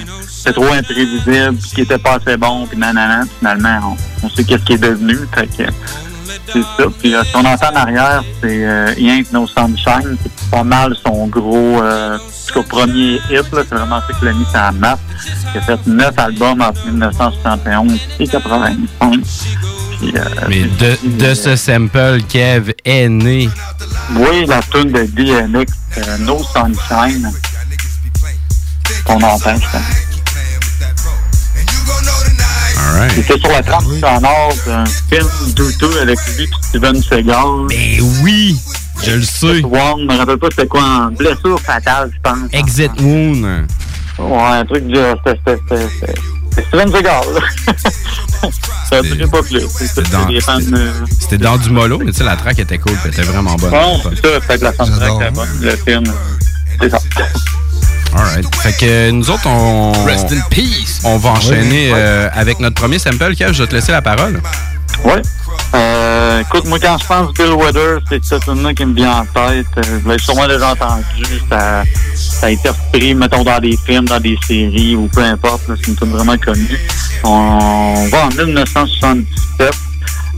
trop 0.52 0.72
imprévisible, 0.72 1.56
puis 1.56 1.70
qu'il 1.70 1.84
était 1.84 1.98
pas 1.98 2.14
assez 2.14 2.36
bon, 2.36 2.66
puis 2.66 2.78
nanana. 2.78 3.22
Finalement, 3.38 3.96
on, 4.22 4.28
sait 4.28 4.44
qu'est-ce 4.44 4.64
qui 4.64 4.74
est 4.74 4.78
devenu. 4.78 5.16
Fait 5.34 5.46
que 5.46 5.70
c'est 6.52 6.62
ça. 6.62 6.84
Puis 6.98 7.14
euh, 7.14 7.22
si 7.24 7.36
on 7.36 7.40
entend 7.40 7.68
en 7.72 7.76
arrière, 7.76 8.22
c'est 8.40 8.64
euh, 8.64 8.94
Ain't 8.96 9.32
No 9.32 9.46
Sunshine. 9.46 10.16
C'est 10.22 10.50
pas 10.50 10.64
mal 10.64 10.94
son 11.04 11.26
gros, 11.28 11.82
euh, 11.82 12.18
premier 12.68 13.14
hit. 13.30 13.44
C'est 13.50 13.74
vraiment 13.74 14.00
ça 14.00 14.18
qu'il 14.18 14.28
a 14.28 14.32
mis 14.32 14.44
sur 14.44 14.54
la 14.54 14.72
map. 14.72 14.98
Il 15.54 15.58
a 15.58 15.60
fait 15.62 15.86
neuf 15.86 16.18
albums 16.18 16.60
entre 16.60 16.86
1971 16.86 17.98
et 18.20 18.26
85. 18.26 19.20
Puis, 20.05 20.14
euh, 20.16 20.24
Mais 20.48 20.62
de, 20.64 21.28
de 21.28 21.34
ce 21.34 21.57
sample, 21.57 22.20
Kev 22.28 22.72
est 22.84 23.09
né. 23.09 23.48
oui, 24.16 24.46
la 24.46 24.61
tune 24.62 24.92
de 24.92 25.05
DMX, 25.05 25.72
euh, 25.98 26.18
No 26.18 26.38
Sunshine, 26.42 27.30
qu'on 29.05 29.20
entend, 29.22 29.57
je. 29.57 29.78
Alright. 32.76 33.12
C'était 33.14 33.38
sur 33.38 33.48
la 33.48 33.62
trame 33.62 33.84
sonore 33.84 34.52
d'un 34.66 34.84
film 34.84 35.28
douteux 35.55 36.00
avec 36.02 36.18
lui 36.36 36.44
et 36.44 36.48
Steven 36.62 37.02
Seagal. 37.02 37.66
Mais 37.68 37.98
oui, 38.22 38.61
je 39.02 39.12
le 39.12 39.22
sais. 39.22 39.64
One, 39.64 40.00
je 40.00 40.05
me 40.07 40.16
rappelle 40.18 40.38
pas 40.38 40.48
c'était 40.50 40.66
quoi, 40.66 40.82
en 40.82 41.11
blessure 41.12 41.61
fatale, 41.61 42.11
je 42.14 42.20
pense. 42.22 42.48
Exit 42.52 42.92
Wound. 43.00 43.66
Ouais, 44.18 44.42
un 44.42 44.64
truc 44.64 44.86
de... 44.86 45.14
C'était 45.26 45.59
Steven 46.62 46.90
Seagal. 46.92 47.24
Ça 48.90 49.02
durait 49.02 49.26
pas 49.26 49.42
plus. 49.42 49.62
C'est 49.76 49.86
ça, 49.86 50.02
dans- 50.02 50.26
c'est 50.26 50.32
des 50.34 50.40
fans... 50.40 50.59
euh, 50.72 50.92
C'était 51.20 51.38
dans 51.38 51.57
du 51.57 51.70
mollo, 51.70 51.98
mais 51.98 52.12
tu 52.12 52.18
sais, 52.18 52.24
la 52.24 52.36
track 52.36 52.59
était 52.59 52.78
cool, 52.78 52.92
puis 52.92 53.02
elle 53.07 53.11
était 53.12 53.22
vraiment 53.22 53.55
bonne. 53.57 53.70
Bon, 53.70 54.00
c'est 54.05 54.26
ça, 54.26 54.40
fait 54.40 54.59
que 54.59 54.64
la 54.64 54.72
soundtrack 54.74 55.12
était 55.22 55.30
bonne, 55.30 55.48
le 55.61 55.76
film. 55.76 56.05
C'est 56.80 56.90
ça. 56.90 56.98
Alright. 58.16 58.55
Fait 58.57 58.72
que 58.72 59.11
nous 59.11 59.28
autres, 59.30 59.46
on. 59.46 59.92
Rest 60.05 60.30
in 60.32 60.40
peace. 60.50 61.00
On 61.05 61.16
va 61.18 61.30
enchaîner 61.30 61.90
euh, 61.92 62.28
avec 62.32 62.61
notre 62.61 62.76
premier 62.76 62.98
sample. 62.98 63.34
Kev, 63.34 63.52
je 63.52 63.62
vais 63.64 63.68
te 63.68 63.74
laisser 63.74 63.90
la 63.92 64.02
parole. 64.02 64.40
Ouais. 65.05 65.20
Euh, 65.74 66.40
écoute, 66.40 66.64
moi, 66.66 66.78
quand 66.80 66.96
je 66.98 67.06
pense 67.06 67.32
Bill 67.34 67.52
Weather, 67.52 68.00
c'est 68.08 68.24
ça 68.24 68.38
tune 68.38 68.74
qui 68.74 68.84
me 68.84 68.94
vient 68.94 69.18
en 69.18 69.24
tête. 69.26 69.66
Euh, 69.78 70.00
Je 70.04 70.08
l'ai 70.08 70.18
sûrement 70.18 70.46
déjà 70.46 70.70
entendu. 70.72 71.24
Ça, 71.50 71.82
ça 72.14 72.46
a 72.46 72.50
été 72.50 72.68
repris, 72.68 73.14
mettons, 73.14 73.42
dans 73.42 73.58
des 73.58 73.76
films, 73.84 74.04
dans 74.04 74.20
des 74.20 74.38
séries 74.46 74.94
ou 74.96 75.08
peu 75.08 75.22
importe. 75.22 75.62
C'est 75.66 75.88
une 75.88 75.96
tune 75.96 76.10
vraiment 76.10 76.36
connue. 76.38 76.78
On 77.24 78.06
va 78.10 78.26
en 78.26 78.28
1977. 78.28 79.72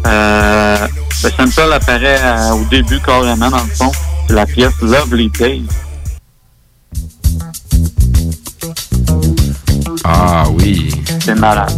Euh, 0.06 0.86
le 1.24 1.30
sample 1.30 1.72
apparaît 1.72 2.20
euh, 2.22 2.50
au 2.52 2.64
début 2.70 3.00
carrément, 3.00 3.50
dans 3.50 3.56
le 3.62 3.74
fond. 3.74 3.92
C'est 4.26 4.34
la 4.34 4.46
pièce 4.46 4.72
Lovely 4.80 5.30
Day. 5.30 5.62
Ah 10.04 10.44
oui. 10.50 10.90
C'est 11.20 11.34
malade. 11.34 11.72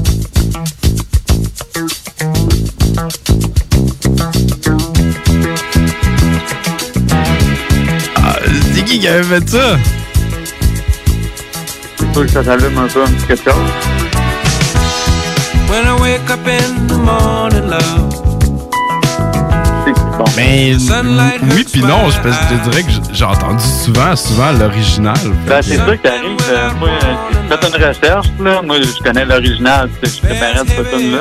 Qui 9.08 9.14
avait 9.14 9.40
fait 9.40 9.48
ça? 9.48 9.76
C'est 11.96 12.12
sûr 12.12 12.26
que 12.26 12.30
ça 12.30 12.44
s'allume 12.44 12.78
un 12.78 12.88
peu, 12.88 13.02
un 13.02 13.06
petit 13.06 13.26
quelque 13.26 13.50
chose. 13.50 13.70
When 15.70 15.86
I 15.86 16.00
wake 16.00 16.30
up 16.30 16.46
in 16.46 16.86
the 16.86 16.98
morning, 16.98 17.70
love. 17.70 18.14
Mais 20.36 20.76
oui 21.54 21.64
puis 21.64 21.80
non, 21.80 22.10
je, 22.10 22.16
je 22.16 22.22
te 22.22 22.68
dirais 22.68 22.82
que 22.82 22.90
j'ai 23.12 23.24
entendu 23.24 23.64
souvent, 23.64 24.14
souvent 24.14 24.52
l'original. 24.52 25.16
Ben, 25.46 25.62
c'est 25.62 25.76
ça 25.76 25.96
qui 25.96 26.06
arrive. 26.06 26.36
Euh, 26.50 26.70
moi, 26.78 26.90
j'ai 27.00 27.56
fait 27.56 27.68
une 27.68 27.84
recherche, 27.84 28.26
là. 28.40 28.62
Moi, 28.62 28.76
je 28.82 29.02
connais 29.02 29.24
l'original. 29.24 29.88
tu 30.02 30.10
sais, 30.10 30.16
Je 30.16 30.26
préparais 30.28 30.64
de 30.64 30.68
cette 30.68 30.90
tune 30.90 31.12
là 31.12 31.20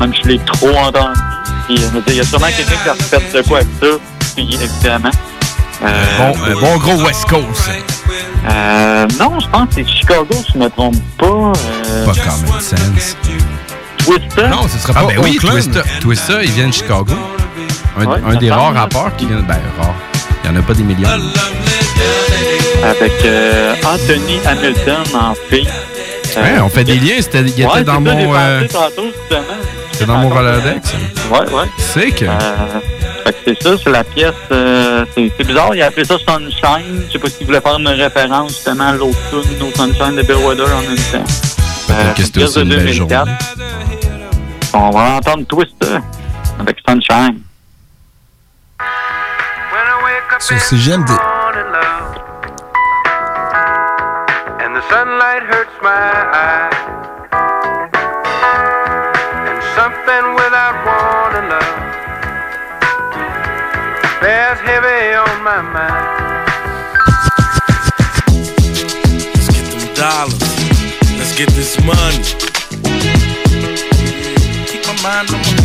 Même 0.00 0.14
si 0.14 0.20
je 0.22 0.28
l'ai 0.28 0.38
trop 0.38 0.76
entendu. 0.76 1.20
Puis, 1.66 1.78
euh, 1.78 2.00
il 2.08 2.14
y 2.14 2.20
a 2.20 2.24
sûrement 2.24 2.46
quelqu'un 2.46 2.76
qui 2.82 2.88
a 2.88 2.92
refait 2.92 3.42
de 3.42 3.48
quoi 3.48 3.58
avec 3.58 3.68
ça. 3.80 3.88
Puis, 4.36 4.58
évidemment. 4.62 5.10
Euh, 5.82 5.88
Bon, 6.18 6.34
un 6.46 6.60
bon 6.60 6.76
gros 6.78 7.02
West 7.06 7.24
Coast. 7.26 7.70
euh, 8.50 9.06
non, 9.18 9.40
je 9.40 9.48
pense 9.48 9.68
que 9.68 9.74
c'est 9.76 9.88
Chicago, 9.88 10.26
si 10.32 10.52
je 10.54 10.58
me 10.58 10.68
trompe 10.68 10.96
pas. 11.16 11.26
Euh, 11.26 12.04
Pas 12.04 12.12
common 12.12 12.60
sense. 12.60 13.16
Twister? 13.98 14.48
Non, 14.48 14.68
ce 14.68 14.78
serait 14.78 14.92
Ah 14.96 15.00
pas 15.02 15.06
ben 15.08 15.18
oui. 15.22 15.36
Twister, 15.40 15.80
Twister, 16.00 16.38
il 16.42 16.50
vient 16.52 16.68
de 16.68 16.72
Chicago. 16.74 17.04
Un, 17.98 18.04
Ouais, 18.06 18.18
un 18.26 18.32
ça 18.32 18.36
des 18.38 18.50
rares 18.50 18.72
là. 18.72 18.80
rappeurs 18.80 19.14
qui 19.16 19.26
vient... 19.26 19.40
Ben, 19.40 19.58
rare. 19.78 19.94
Il 20.44 20.50
n'y 20.50 20.56
en 20.56 20.60
a 20.60 20.62
pas 20.64 20.74
des 20.74 20.82
millions. 20.82 21.08
Avec 22.82 23.12
euh, 23.24 23.74
Anthony 23.84 24.38
Hamilton 24.46 25.02
en 25.14 25.34
fille. 25.48 25.68
Euh, 26.36 26.42
Ouais, 26.42 26.60
on 26.60 26.68
fait 26.68 26.84
des 26.84 26.94
liens. 26.94 27.16
C'était, 27.20 27.40
il 27.40 27.48
était 27.50 27.64
ouais, 27.66 27.84
dans 27.84 27.94
ça, 27.94 28.00
mon... 28.00 28.34
euh, 28.34 28.62
tantôt, 28.68 29.02
justement. 29.06 29.42
c'était 29.92 30.04
dans 30.06 30.18
mon 30.18 30.28
Rolodex. 30.30 30.92
Ouais, 31.30 31.38
ouais. 31.40 31.68
C'est 31.78 32.10
que... 32.12 32.24
Euh, 33.26 33.32
fait 33.32 33.32
que 33.32 33.38
c'est 33.46 33.62
ça, 33.62 33.76
c'est 33.82 33.90
la 33.90 34.04
pièce. 34.04 34.34
euh, 34.52 35.04
c'est 35.14 35.44
bizarre, 35.44 35.74
il 35.74 35.82
a 35.82 35.86
appelé 35.86 36.04
ça 36.04 36.16
Sunshine. 36.18 37.02
Je 37.06 37.12
sais 37.12 37.18
pas 37.18 37.28
s'il 37.28 37.46
voulait 37.46 37.60
faire 37.60 37.78
une 37.78 37.88
référence 37.88 38.48
justement 38.50 38.88
à 38.88 38.92
l'autre 38.92 39.18
tune, 39.30 39.58
No 39.58 39.70
Sunshine 39.74 40.16
de 40.16 40.22
Bill 40.22 40.36
Weather 40.36 40.66
en 40.76 40.82
même 40.82 40.96
temps. 40.96 41.24
Peut-être 41.86 42.14
que 42.14 42.22
c'était 42.22 42.40
pièce 42.40 42.50
aussi 42.50 42.60
une 42.60 42.68
de 42.68 42.76
belle 42.76 42.86
2004. 42.86 43.28
On 44.74 44.90
va 44.90 45.00
entendre 45.16 45.46
Twister 45.46 45.98
avec 46.58 46.76
Sunshine. 46.88 47.40
Sur 50.38 50.58
CGMD. 50.58 51.10
And 54.62 54.74
the 54.74 54.82
sunlight 54.88 55.42
hurts 55.42 55.82
my 55.82 55.90
eye. 56.32 56.79
Heavy 64.62 65.14
on 65.14 65.42
my 65.42 65.62
mind. 65.62 66.46
Let's 69.34 69.48
get 69.48 69.64
them 69.70 69.94
dollars. 69.94 70.40
Let's 71.18 71.34
get 71.36 71.48
this 71.50 71.78
money. 71.84 72.22
Keep 74.68 74.86
my 74.86 74.96
mind 75.02 75.30
on 75.30 75.59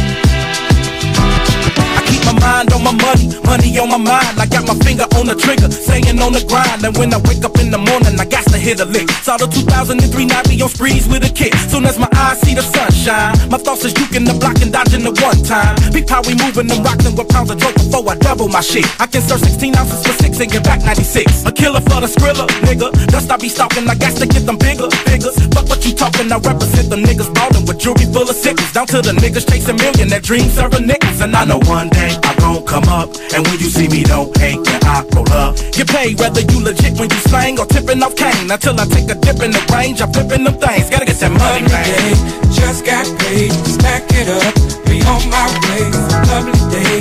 mind 2.40 2.74
on 2.74 2.84
my 2.84 2.92
money, 2.92 3.32
money 3.44 3.78
on 3.80 3.90
my 3.90 3.98
mind. 3.98 4.40
I 4.40 4.46
got 4.46 4.68
my 4.68 4.76
finger 4.84 5.06
on 5.18 5.28
the 5.28 5.36
trigger, 5.36 5.70
staying 5.72 6.20
on 6.20 6.34
the 6.34 6.44
grind. 6.48 6.84
And 6.84 6.96
when 6.98 7.14
I 7.14 7.20
wake 7.28 7.44
up 7.44 7.58
in 7.60 7.72
the 7.72 7.78
morning, 7.78 8.20
I 8.20 8.26
got 8.26 8.46
to 8.52 8.58
hit 8.58 8.80
a 8.80 8.86
lick. 8.86 9.10
Saw 9.24 9.38
the 9.38 9.48
2003 9.48 10.02
Navi 10.28 10.62
on 10.62 10.70
sprees 10.70 11.08
with 11.08 11.24
a 11.24 11.32
kid. 11.32 11.54
Soon 11.70 11.86
as 11.86 11.98
my 12.00 12.10
eyes 12.16 12.40
see 12.42 12.54
the 12.54 12.62
sunshine, 12.62 13.34
my 13.50 13.58
thoughts 13.58 13.86
is 13.86 13.94
juking 13.94 14.26
the 14.26 14.36
block 14.38 14.62
and 14.62 14.72
dodging 14.72 15.04
the 15.04 15.14
one 15.22 15.40
time. 15.44 15.76
Peep 15.94 16.10
how 16.10 16.22
we 16.24 16.36
moving 16.36 16.70
and 16.72 16.82
rocking 16.84 17.16
with 17.16 17.30
pounds 17.30 17.52
of 17.52 17.60
dope 17.60 17.76
before 17.76 18.04
I 18.10 18.16
double 18.16 18.48
my 18.48 18.62
shit. 18.62 18.86
I 19.00 19.08
can 19.08 19.22
serve 19.22 19.42
16 19.42 19.76
ounces 19.76 20.02
for 20.06 20.14
six 20.22 20.40
and 20.40 20.50
get 20.52 20.64
back 20.64 20.84
96. 20.84 21.46
A 21.46 21.52
killer 21.52 21.82
for 21.82 22.02
the 22.02 22.10
skrilla, 22.10 22.48
nigga. 22.66 22.92
Dust 23.08 23.32
I 23.32 23.38
be 23.38 23.50
stalking, 23.50 23.88
I 23.88 23.96
got 23.96 24.16
to 24.18 24.26
get 24.26 24.46
them 24.46 24.58
bigger, 24.58 24.90
figures. 25.08 25.38
Fuck 25.54 25.70
what 25.70 25.86
you 25.86 25.94
talking, 25.94 26.32
I 26.32 26.38
represent 26.38 26.90
the 26.90 26.98
niggas 26.98 27.32
ballin' 27.34 27.66
with 27.66 27.80
jewelry 27.80 28.06
full 28.12 28.28
of 28.28 28.36
sickles. 28.36 28.72
Down 28.74 28.88
to 28.88 29.02
the 29.02 29.14
niggas 29.14 29.50
chasing 29.50 29.78
million, 29.78 30.10
that 30.10 30.24
dream 30.24 30.50
serving 30.50 30.88
nickels. 30.88 31.22
And 31.22 31.36
I 31.36 31.46
know 31.46 31.60
one 31.66 31.90
day 31.90 32.18
I 32.26 32.34
gon' 32.42 32.66
come 32.66 32.88
up. 32.90 33.10
And 33.34 33.46
when 33.48 33.60
you 33.60 33.70
see 33.70 33.88
me, 33.88 34.04
don't 34.04 34.36
hate, 34.38 34.60
yeah, 34.66 34.80
I 34.84 35.06
roll 35.14 35.30
up. 35.32 35.56
Get 35.72 35.88
paid 35.88 36.20
whether 36.20 36.42
you 36.42 36.60
legit 36.64 36.98
when 37.00 37.10
you 37.10 37.22
slang 37.30 37.60
or 37.60 37.66
tipping 37.66 38.02
off 38.02 38.16
cane. 38.16 38.50
Until 38.50 38.80
I 38.80 38.86
take 38.86 39.10
a 39.10 39.16
dip 39.16 39.42
in 39.46 39.52
the 39.52 39.62
range, 39.74 40.02
I'm 40.02 40.12
flipping 40.12 40.44
them 40.44 40.58
things. 40.58 40.90
Gotta 40.90 41.06
get 41.06 41.20
that 41.22 41.32
money, 41.32 41.62
man. 41.70 41.86
Day, 41.86 42.16
Just 42.50 42.86
got 42.86 43.06
paid, 43.20 43.52
stack 43.66 44.04
it 44.18 44.28
up, 44.30 44.54
be 44.90 45.02
on 45.06 45.22
my 45.30 45.46
way. 45.70 45.86
Lovely 46.32 46.66
day, 46.74 46.98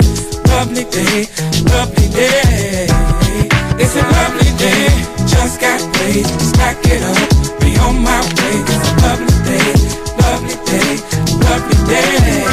lovely 0.53 0.85
day, 0.93 1.25
lovely 1.73 2.07
day. 2.13 2.87
It's 3.81 3.95
a 3.95 4.03
lovely 4.15 4.51
day, 4.61 4.87
just 5.27 5.59
got 5.59 5.81
paid, 5.95 6.25
stack 6.39 6.77
it 6.85 7.03
up, 7.03 7.59
be 7.59 7.75
on 7.79 8.01
my 8.03 8.21
way. 8.37 8.55
It's 8.61 8.87
a 8.87 8.93
lovely 9.03 9.37
day, 9.47 9.69
lovely 10.21 10.57
day, 10.69 10.89
lovely 11.43 11.79
day. 11.87 12.45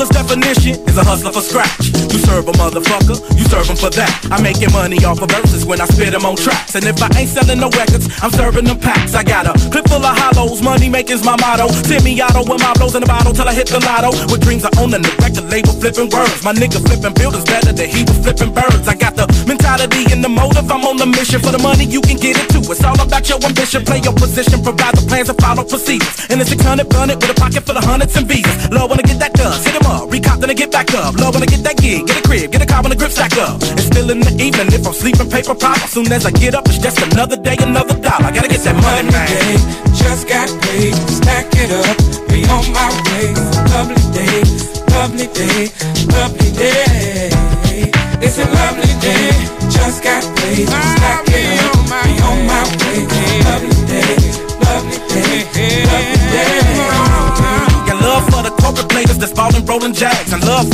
Hustler's 0.00 0.24
definition 0.24 0.80
is 0.88 0.96
a 0.96 1.04
hustler 1.04 1.28
for 1.28 1.44
scratch. 1.44 1.92
You 2.08 2.16
serve 2.24 2.48
a 2.48 2.56
motherfucker, 2.56 3.20
you 3.36 3.44
serve 3.52 3.68
him 3.68 3.76
for 3.76 3.92
that. 4.00 4.08
I'm 4.32 4.40
making 4.40 4.72
money 4.72 4.96
off 5.04 5.20
of 5.20 5.28
verses 5.28 5.68
when 5.68 5.76
I 5.76 5.84
spit 5.92 6.16
them 6.16 6.24
on 6.24 6.40
tracks. 6.40 6.72
And 6.72 6.88
if 6.88 6.96
I 7.04 7.12
ain't 7.20 7.28
selling 7.28 7.60
no 7.60 7.68
records, 7.76 8.08
I'm 8.24 8.32
serving 8.32 8.64
them 8.64 8.80
packs. 8.80 9.12
I 9.12 9.20
got 9.20 9.44
a 9.44 9.52
clip 9.68 9.84
full 9.92 10.00
of 10.00 10.16
hollows, 10.16 10.64
money 10.64 10.88
making's 10.88 11.20
my 11.20 11.36
motto. 11.36 11.68
Semi-auto 11.84 12.48
with 12.48 12.64
my 12.64 12.72
blows 12.80 12.96
in 12.96 13.04
the 13.04 13.10
bottle 13.12 13.36
till 13.36 13.44
I 13.44 13.52
hit 13.52 13.68
the 13.68 13.76
lotto. 13.84 14.16
With 14.32 14.40
dreams 14.40 14.64
of 14.64 14.72
owning 14.80 15.04
the 15.04 15.12
record 15.20 15.52
label, 15.52 15.76
flipping 15.76 16.08
words. 16.08 16.40
My 16.48 16.56
nigga 16.56 16.80
flipping 16.80 17.12
buildings 17.12 17.44
better 17.44 17.76
than 17.76 17.88
he 17.92 18.00
was 18.08 18.16
flipping 18.24 18.56
birds. 18.56 18.88
I 18.88 18.96
got 18.96 19.20
the 19.20 19.28
mentality 19.44 20.08
and 20.08 20.24
the 20.24 20.32
motive, 20.32 20.64
I'm 20.72 20.80
on 20.88 20.96
the 20.96 21.12
mission. 21.12 21.44
For 21.44 21.52
the 21.52 21.60
money, 21.60 21.84
you 21.84 22.00
can 22.00 22.16
get 22.16 22.40
it 22.40 22.48
too. 22.48 22.64
It's 22.72 22.80
all 22.80 22.96
about 22.96 23.28
your 23.28 23.36
ambition. 23.44 23.84
Play 23.84 24.00
your 24.00 24.16
position, 24.16 24.64
provide 24.64 24.96
the 24.96 25.04
plans 25.04 25.28
and 25.28 25.36
follow 25.36 25.60
procedures. 25.60 26.24
And 26.32 26.40
it's 26.40 26.48
a 26.48 26.58
hundred 26.64 26.88
bun 26.88 27.12
it 27.12 27.20
with 27.20 27.28
a 27.28 27.36
pocket 27.36 27.68
full 27.68 27.76
of 27.76 27.84
hundreds 27.84 28.16
and 28.16 28.24
visas. 28.24 28.72
When 28.72 28.96
I 28.96 29.04
get 29.04 29.20
that 29.20 29.36
done, 29.36 29.60
hit 29.60 29.76
him 29.76 29.89
up, 29.90 30.08
recop 30.08 30.38
then 30.40 30.50
I 30.50 30.54
get 30.54 30.70
back 30.70 30.94
up. 30.94 31.14
Love 31.18 31.34
when 31.34 31.42
I 31.42 31.46
get 31.46 31.62
that 31.64 31.76
gig, 31.76 32.06
get 32.06 32.18
a 32.18 32.22
crib, 32.22 32.52
get 32.52 32.62
a 32.62 32.66
car 32.66 32.82
when 32.82 32.90
the 32.90 32.96
grip 32.96 33.10
stack 33.10 33.36
up. 33.36 33.58
It's 33.74 33.90
still 33.90 34.08
in 34.10 34.20
the 34.20 34.32
evening 34.38 34.70
if 34.72 34.86
I'm 34.86 34.94
sleeping 34.94 35.28
paper 35.28 35.54
pop. 35.54 35.82
As 35.82 35.90
soon 35.90 36.10
as 36.12 36.24
I 36.24 36.30
get 36.30 36.54
up, 36.54 36.66
it's 36.66 36.78
just 36.78 37.02
another 37.12 37.36
day, 37.36 37.56
another 37.60 37.98
dollar. 37.98 38.26
I 38.26 38.30
gotta 38.30 38.48
get 38.48 38.62
that 38.62 38.78
money, 38.78 39.10
man. 39.10 39.58
Just 39.92 40.28
got 40.28 40.48
paid, 40.62 40.94
stack 41.10 41.50
it 41.58 41.70
up, 41.74 41.96
be 42.30 42.46
on 42.46 42.64
my 42.72 42.88
way. 43.10 43.34
Lovely 43.74 44.04
day, 44.14 44.38
lovely 44.94 45.26
day, 45.34 45.68
lovely 46.14 46.50
day. 46.54 47.30
It's 48.22 48.38
a 48.38 48.46
lovely 48.46 48.94
day, 49.02 49.34
just 49.68 50.02
got 50.04 50.22
paid, 50.38 50.68
stack 50.68 51.29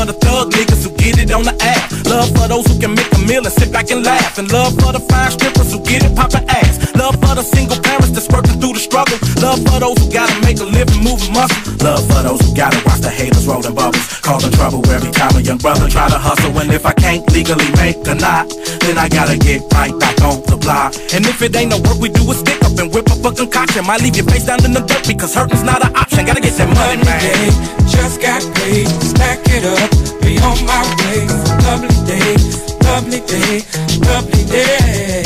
for 0.00 0.06
the 0.06 0.16
thug 0.24 0.48
niggas 0.52 0.82
who 0.84 0.90
get 0.96 1.18
it 1.20 1.30
on 1.30 1.44
the 1.44 1.52
app. 1.60 1.92
Love 2.08 2.32
for 2.32 2.48
those 2.48 2.64
who 2.64 2.80
can 2.80 2.94
make 2.96 3.12
a 3.12 3.20
meal 3.28 3.44
and 3.44 3.52
sit 3.52 3.70
back 3.70 3.90
and 3.90 4.02
laugh. 4.02 4.38
And 4.38 4.50
love 4.50 4.72
for 4.80 4.92
the 4.96 5.02
fine 5.12 5.30
strippers 5.30 5.72
who 5.72 5.78
get 5.84 6.00
it 6.02 6.16
poppin' 6.16 6.48
ass. 6.48 6.80
Love 6.96 7.20
for 7.20 7.36
the 7.36 7.44
single 7.44 7.76
parents 7.84 8.10
that's 8.16 8.28
working 8.32 8.56
through 8.60 8.72
the 8.72 8.80
struggle. 8.80 9.20
Love 9.44 9.60
for 9.68 9.76
those 9.76 9.98
who 10.00 10.08
gotta 10.08 10.32
make 10.40 10.56
a 10.60 10.64
living 10.64 11.04
moving 11.04 11.32
muscle. 11.36 11.60
Love 11.84 12.00
for 12.08 12.22
those 12.24 12.40
who 12.40 12.56
gotta 12.56 12.80
watch 12.88 13.04
the 13.04 13.12
haters 13.12 13.44
rollin' 13.46 13.74
bubbles. 13.74 14.08
Causing 14.24 14.52
trouble 14.52 14.80
every 14.88 15.12
time 15.12 15.36
a 15.36 15.40
young 15.40 15.58
brother 15.58 15.84
try 15.88 16.08
to 16.08 16.16
hustle. 16.16 16.56
And 16.56 16.72
if 16.72 16.86
I 16.86 16.94
can't 16.94 17.20
legally 17.36 17.68
make 17.76 18.00
a 18.08 18.14
knot, 18.16 18.48
then 18.80 18.96
I 18.96 19.08
gotta 19.08 19.36
get 19.36 19.60
right 19.76 19.92
back 20.00 20.16
on 20.24 20.40
the 20.48 20.56
block. 20.56 20.96
And 21.12 21.28
if 21.28 21.42
it 21.42 21.52
ain't 21.56 21.76
no 21.76 21.78
work, 21.84 22.00
we 22.00 22.08
do 22.08 22.24
a 22.30 22.34
stick 22.34 22.62
up 22.64 22.72
and 22.80 22.88
whip 22.88 23.10
up 23.12 23.20
a 23.20 23.30
concoction. 23.36 23.84
Might 23.84 24.00
leave 24.00 24.16
your 24.16 24.24
face 24.32 24.46
down 24.48 24.64
in 24.64 24.72
the 24.72 24.80
dirt 24.80 25.04
because 25.04 25.34
hurting's 25.34 25.62
not 25.62 25.84
an 25.84 25.92
option. 25.92 26.24
Gotta 26.24 26.40
get 26.40 26.56
that 26.56 26.72
money, 26.72 27.04
man. 27.04 27.80
Just 27.90 28.22
got 28.22 28.40
paid, 28.54 28.88
stack 29.02 29.40
it 29.50 29.64
up, 29.66 29.89
be 30.22 30.38
on 30.40 30.58
my 30.66 30.82
way. 30.98 31.26
Lovely 31.66 31.94
day, 32.06 32.36
lovely 32.84 33.20
day, 33.26 33.62
lovely 34.06 34.44
day. 34.44 35.22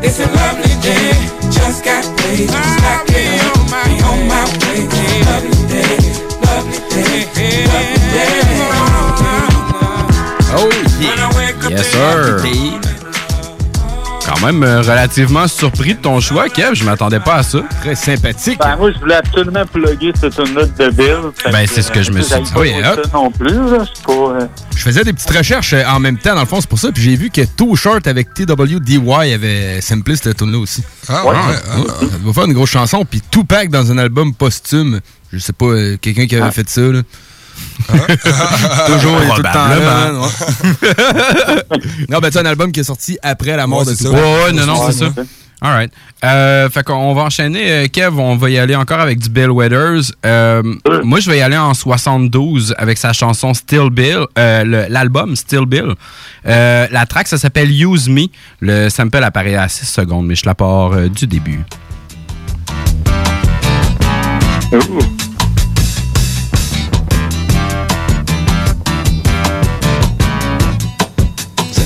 It's 0.00 0.20
a 0.20 0.26
lovely 0.38 0.74
day, 0.80 1.12
just 1.50 1.84
got 1.84 2.04
paid, 2.18 2.48
stack 2.48 3.06
it 3.10 3.40
up, 3.44 3.58
be 3.70 3.94
on 4.04 4.20
my 4.28 4.44
way. 4.62 4.86
Lovely 5.26 5.60
day, 5.68 5.98
lovely 6.46 6.80
day, 6.92 7.28
lovely 7.72 8.02
day. 8.14 8.38
Oh 10.50 10.68
yeah. 11.00 11.68
Yes, 11.68 11.86
sir. 11.92 12.97
Quand 14.28 14.44
même 14.46 14.62
euh, 14.62 14.80
relativement 14.82 15.48
surpris 15.48 15.94
de 15.94 16.00
ton 16.00 16.20
choix, 16.20 16.48
Kev. 16.48 16.74
Je 16.74 16.84
m'attendais 16.84 17.18
pas 17.20 17.36
à 17.36 17.42
ça. 17.42 17.60
Très 17.80 17.94
sympathique. 17.94 18.58
Ben, 18.58 18.76
moi, 18.76 18.92
je 18.92 18.98
voulais 18.98 19.14
absolument 19.14 19.64
plugger 19.66 20.12
cette 20.20 20.38
note 20.38 20.76
de 20.78 20.90
Bill. 20.90 21.16
Ben, 21.50 21.66
c'est 21.66 21.80
ce 21.82 21.90
que 21.90 22.02
je 22.02 22.10
me 22.12 22.20
suis 22.20 22.40
dit. 22.42 22.50
Oui, 22.56 22.72
ça 22.82 22.96
non 23.14 23.30
plus, 23.30 23.54
là. 23.54 23.84
C'est 23.94 24.04
pas... 24.04 24.12
euh, 24.12 24.46
Je 24.76 24.82
faisais 24.82 25.02
des 25.04 25.12
petites 25.14 25.30
recherches 25.30 25.72
euh, 25.72 25.82
en 25.88 25.98
même 25.98 26.18
temps, 26.18 26.34
dans 26.34 26.40
le 26.42 26.46
fond, 26.46 26.60
c'est 26.60 26.68
pour 26.68 26.78
ça. 26.78 26.92
Puis 26.92 27.02
j'ai 27.02 27.16
vu 27.16 27.30
que 27.30 27.40
Too 27.40 27.74
Short 27.74 28.06
avec 28.06 28.34
TWDY 28.34 29.32
avait 29.32 29.80
samplé 29.80 30.14
cette 30.16 30.36
tune-là 30.36 30.58
aussi. 30.58 30.82
Ah, 31.08 31.24
ouais, 31.24 31.30
ouais, 31.30 31.86
Ça 32.10 32.16
va 32.22 32.32
faire 32.32 32.44
une 32.44 32.52
grosse 32.52 32.70
chanson. 32.70 33.04
Puis 33.08 33.22
Tupac 33.30 33.70
dans 33.70 33.90
un 33.90 33.98
album 33.98 34.34
posthume. 34.34 35.00
Je 35.32 35.38
sais 35.38 35.52
pas, 35.52 35.66
euh, 35.66 35.96
quelqu'un 36.00 36.26
qui 36.26 36.36
avait 36.36 36.50
fait 36.52 36.68
ça, 36.68 36.80
là. 36.82 37.00
Toujours 37.86 39.22
et 39.22 39.28
tout 39.28 39.36
le 39.36 39.52
temps 39.52 39.68
là, 39.68 40.10
non, 42.08 42.18
ben, 42.18 42.30
c'est 42.32 42.38
un 42.40 42.46
album 42.46 42.72
qui 42.72 42.80
est 42.80 42.84
sorti 42.84 43.18
après 43.22 43.56
la 43.56 43.66
mort 43.66 43.80
Ouais, 43.80 43.92
de 43.92 43.94
ça. 43.94 44.10
Ouais, 44.10 44.16
ouais, 44.44 44.52
non, 44.52 44.66
non, 44.66 44.90
c'est 44.90 44.98
ça. 44.98 45.12
All 45.60 45.72
right. 45.72 45.92
Euh, 46.24 46.70
fait 46.70 46.84
qu'on 46.84 47.14
va 47.14 47.22
enchaîner. 47.22 47.70
euh, 47.70 47.86
Kev, 47.88 48.16
on 48.16 48.36
va 48.36 48.48
y 48.48 48.58
aller 48.58 48.76
encore 48.76 49.00
avec 49.00 49.18
du 49.18 49.28
Bill 49.28 49.50
Withers. 49.50 50.12
Euh, 50.24 50.62
moi, 51.02 51.18
je 51.18 51.28
vais 51.28 51.38
y 51.38 51.40
aller 51.40 51.56
en 51.56 51.74
72 51.74 52.74
avec 52.78 52.96
sa 52.96 53.12
chanson 53.12 53.54
Still 53.54 53.90
Bill, 53.90 54.20
euh, 54.38 54.86
l'album 54.88 55.34
Still 55.34 55.66
Bill. 55.66 55.94
Euh, 56.46 56.86
la 56.92 57.06
track, 57.06 57.26
ça 57.26 57.38
s'appelle 57.38 57.70
Use 57.72 58.08
Me. 58.08 58.26
Le 58.60 58.88
sample 58.88 59.22
apparaît 59.24 59.56
à 59.56 59.68
6 59.68 59.86
secondes, 59.86 60.26
mais 60.26 60.36
je 60.36 60.46
la 60.46 60.54
pars 60.54 60.92
euh, 60.92 61.08
du 61.08 61.26
début. 61.26 61.64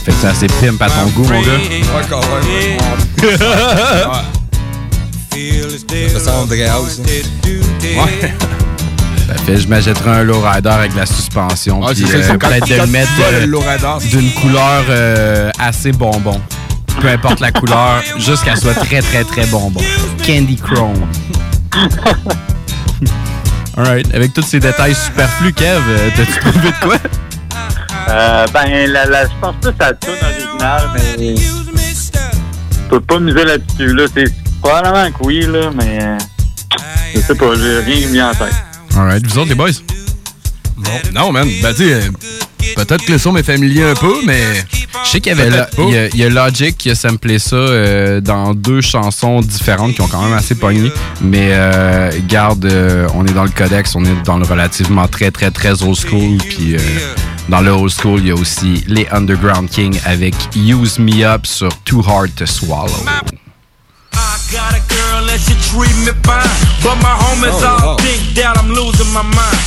Fait 0.05 0.11
que 0.13 0.17
c'est 0.21 0.27
assez 0.29 0.47
pimp 0.61 0.81
à 0.83 0.89
ton 0.91 1.07
goût, 1.11 1.25
mon 1.25 1.41
gars. 1.43 1.49
Ouais, 1.53 2.07
quand 2.11 2.21
même. 2.21 2.79
Ça 6.09 6.21
sent 6.21 6.31
André 6.31 6.67
House. 6.67 7.01
Ouais. 7.07 8.35
Ça 9.29 9.35
fait, 9.47 9.57
je 9.59 9.69
m'achèterai 9.69 10.11
un 10.11 10.23
lowrider 10.25 10.69
avec 10.69 10.95
la 10.95 11.07
suspension. 11.07 11.81
Ah, 11.87 11.93
puis, 11.95 12.05
c'est 12.07 12.13
ça, 12.13 12.19
euh, 12.19 12.23
c'est 12.33 12.39
peut-être 12.39 12.69
de 12.69 12.75
le 12.75 12.87
mettre 12.87 13.11
euh, 13.21 13.47
c'est- 14.01 14.09
d'une 14.09 14.31
couleur 14.33 14.85
euh, 14.91 15.51
assez 15.59 15.93
bonbon. 15.93 16.41
Peu 17.01 17.09
importe 17.09 17.41
la 17.41 17.51
couleur, 17.53 18.03
juste 18.19 18.45
qu'elle 18.45 18.59
soit 18.59 18.75
très, 18.75 19.01
très, 19.01 19.25
très 19.25 19.47
bonbon. 19.47 19.81
Candy 20.27 20.57
Chrome. 20.57 21.07
Alright, 23.77 24.15
avec 24.15 24.35
tous 24.35 24.43
ces 24.43 24.61
détails 24.61 24.95
superflus, 24.95 25.55
Kev, 25.55 25.81
euh, 25.89 26.11
t'as-tu 26.15 26.33
trouvé 26.41 26.59
de 26.59 26.73
quoi? 26.83 26.97
Euh, 28.09 28.47
ben, 28.53 28.91
la, 28.91 29.07
la, 29.07 29.25
je 29.25 29.31
pense 29.41 29.55
plus 29.61 29.71
à 29.79 29.91
la 29.91 29.95
tune 29.95 30.11
originale, 30.23 30.91
mais 30.95 31.37
je 31.37 32.89
peux 32.89 33.01
pas 33.01 33.19
miser 33.21 33.45
là-dessus. 33.45 33.95
Là. 33.95 34.05
C'est 34.15 34.33
probablement 34.61 35.11
que 35.11 35.25
oui, 35.25 35.47
là, 35.47 35.71
mais 35.75 36.19
je 37.15 37.21
sais 37.21 37.35
pas, 37.35 37.55
j'ai 37.55 37.81
rien 37.81 38.09
vient 38.09 38.31
en 38.31 38.35
tête. 38.35 38.55
Alright, 38.97 39.27
vous 39.27 39.39
autres, 39.39 39.49
les 39.49 39.55
boys? 39.55 39.71
Non, 40.77 41.01
non, 41.15 41.33
man. 41.33 41.49
Ben, 41.63 41.75
tu 41.75 41.85
peut-être 42.77 43.05
que 43.05 43.13
le 43.13 43.19
son 43.19 43.33
m'est 43.33 43.43
familier 43.43 43.83
un 43.85 43.95
peu, 43.95 44.15
mais. 44.25 44.41
Je 45.05 45.11
sais 45.11 45.21
qu'il 45.21 45.37
y 45.37 45.41
avait 45.41 45.51
y, 45.51 45.97
a- 45.97 46.07
il 46.09 46.17
y 46.17 46.25
a 46.25 46.29
Logic 46.29 46.77
qui 46.79 46.91
a 46.91 46.95
samplé 46.95 47.39
ça 47.39 47.57
euh, 47.57 48.21
dans 48.21 48.55
deux 48.55 48.81
chansons 48.81 49.41
différentes 49.41 49.95
qui 49.95 50.01
ont 50.01 50.07
quand 50.07 50.23
même 50.23 50.33
assez 50.35 50.55
pogné. 50.55 50.93
Mais 51.21 51.49
euh, 51.53 52.11
garde, 52.29 52.65
euh, 52.67 53.09
on 53.15 53.27
est 53.27 53.33
dans 53.33 53.43
le 53.45 53.51
codex, 53.51 53.95
on 53.97 54.05
est 54.05 54.23
dans 54.25 54.37
le 54.39 54.45
relativement 54.45 55.09
très 55.09 55.31
très 55.31 55.51
très 55.51 55.83
old 55.83 55.97
school. 55.97 56.39
Puis 56.39 56.77
euh, 56.77 56.79
dans 57.49 57.61
le 57.63 57.71
old 57.73 57.91
school, 57.93 58.21
il 58.21 58.29
y 58.29 58.31
a 58.31 58.35
aussi 58.35 58.85
les 58.87 59.09
Underground 59.11 59.69
King 59.71 59.99
avec 60.05 60.35
Use 60.55 60.99
Me 60.99 61.25
Up 61.25 61.47
sur 61.47 61.71
Too 61.85 62.03
Hard 62.07 62.35
to 62.37 62.47
Swallow. 62.47 62.93
Got 64.53 64.75
a 64.75 64.81
girl 64.93 65.31
and 65.31 65.39
she 65.41 65.55
treat 65.71 65.97
me 66.05 66.13
fine. 66.23 66.47
But 66.83 66.97
my 67.03 67.09
homies 67.09 67.63
Oh, 67.63 67.67
all 67.67 67.87
wow. 67.87 67.97
think 67.97 68.35
that 68.35 68.57
I'm 68.59 68.69
losing 68.69 69.11
my 69.15 69.23
mind. 69.23 69.59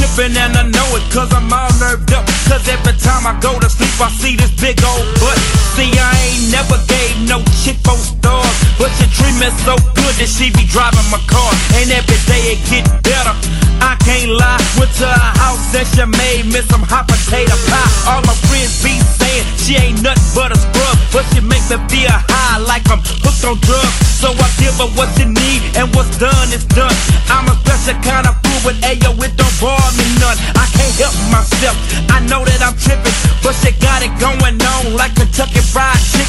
Tripping 0.00 0.32
and 0.32 0.56
I 0.56 0.64
know 0.64 0.88
it 0.96 1.04
cause 1.12 1.28
I'm 1.28 1.52
all 1.52 1.68
nerved 1.76 2.08
up. 2.16 2.24
Cause 2.48 2.64
every 2.72 2.96
time 2.96 3.28
I 3.28 3.36
go 3.44 3.60
to 3.60 3.68
sleep, 3.68 3.92
I 4.00 4.08
see 4.08 4.34
this 4.34 4.48
big 4.56 4.80
old 4.80 5.04
butt. 5.20 5.36
See, 5.76 5.92
I 5.92 6.16
ain't 6.24 6.48
never 6.48 6.80
gave 6.88 7.28
no 7.28 7.44
chick 7.60 7.76
four 7.84 8.00
stars. 8.00 8.48
But 8.80 8.88
she 8.96 9.04
treat 9.12 9.36
me 9.36 9.52
so 9.60 9.76
good 9.92 10.14
that 10.16 10.32
she 10.32 10.48
be 10.56 10.64
driving 10.72 11.04
my 11.12 11.20
car. 11.28 11.52
And 11.76 11.92
every 11.92 12.16
day 12.24 12.56
it 12.56 12.64
get 12.64 12.88
better. 13.04 13.36
I 13.80 13.96
can't 14.04 14.30
lie. 14.30 14.60
Went 14.78 14.92
to 15.00 15.08
her 15.08 15.32
house 15.40 15.74
and 15.74 15.88
she 15.88 16.04
made 16.04 16.46
me 16.52 16.60
some 16.68 16.84
hot 16.84 17.08
potato 17.08 17.56
pie. 17.68 17.90
All 18.08 18.22
my 18.28 18.36
friends 18.48 18.80
be 18.84 19.00
saying 19.18 19.44
she 19.56 19.76
ain't 19.76 20.02
nothing 20.02 20.22
but 20.36 20.52
a 20.52 20.58
scrub. 20.58 20.96
But 21.12 21.24
she 21.32 21.40
make 21.40 21.64
me 21.72 21.76
feel 21.88 22.12
high 22.12 22.58
like 22.62 22.84
I'm 22.92 23.00
hooked 23.24 23.44
on 23.44 23.56
drugs. 23.64 23.96
So 24.20 24.30
I 24.36 24.48
give 24.60 24.76
her 24.76 24.90
what 24.94 25.08
she 25.16 25.24
need 25.24 25.64
and 25.80 25.88
what's 25.96 26.12
done 26.20 26.48
is 26.52 26.64
done. 26.76 26.92
I'm 27.32 27.48
a 27.48 27.56
special 27.64 27.96
kind 28.04 28.28
of 28.28 28.36
fool, 28.44 28.60
but 28.70 28.76
ayo, 28.84 29.16
it 29.24 29.32
don't 29.40 29.56
bore 29.56 29.80
me 29.96 30.04
none. 30.20 30.36
I 30.60 30.68
can't 30.76 30.94
help 31.00 31.16
myself. 31.32 31.76
I 32.12 32.20
know 32.28 32.44
that 32.44 32.60
I'm 32.60 32.76
tripping, 32.76 33.16
but 33.40 33.56
she 33.64 33.72
got 33.80 34.04
it 34.04 34.12
going 34.20 34.60
on 34.60 34.92
like 34.92 35.16
Kentucky 35.16 35.64
Fried 35.64 35.96
Chicken. 36.12 36.19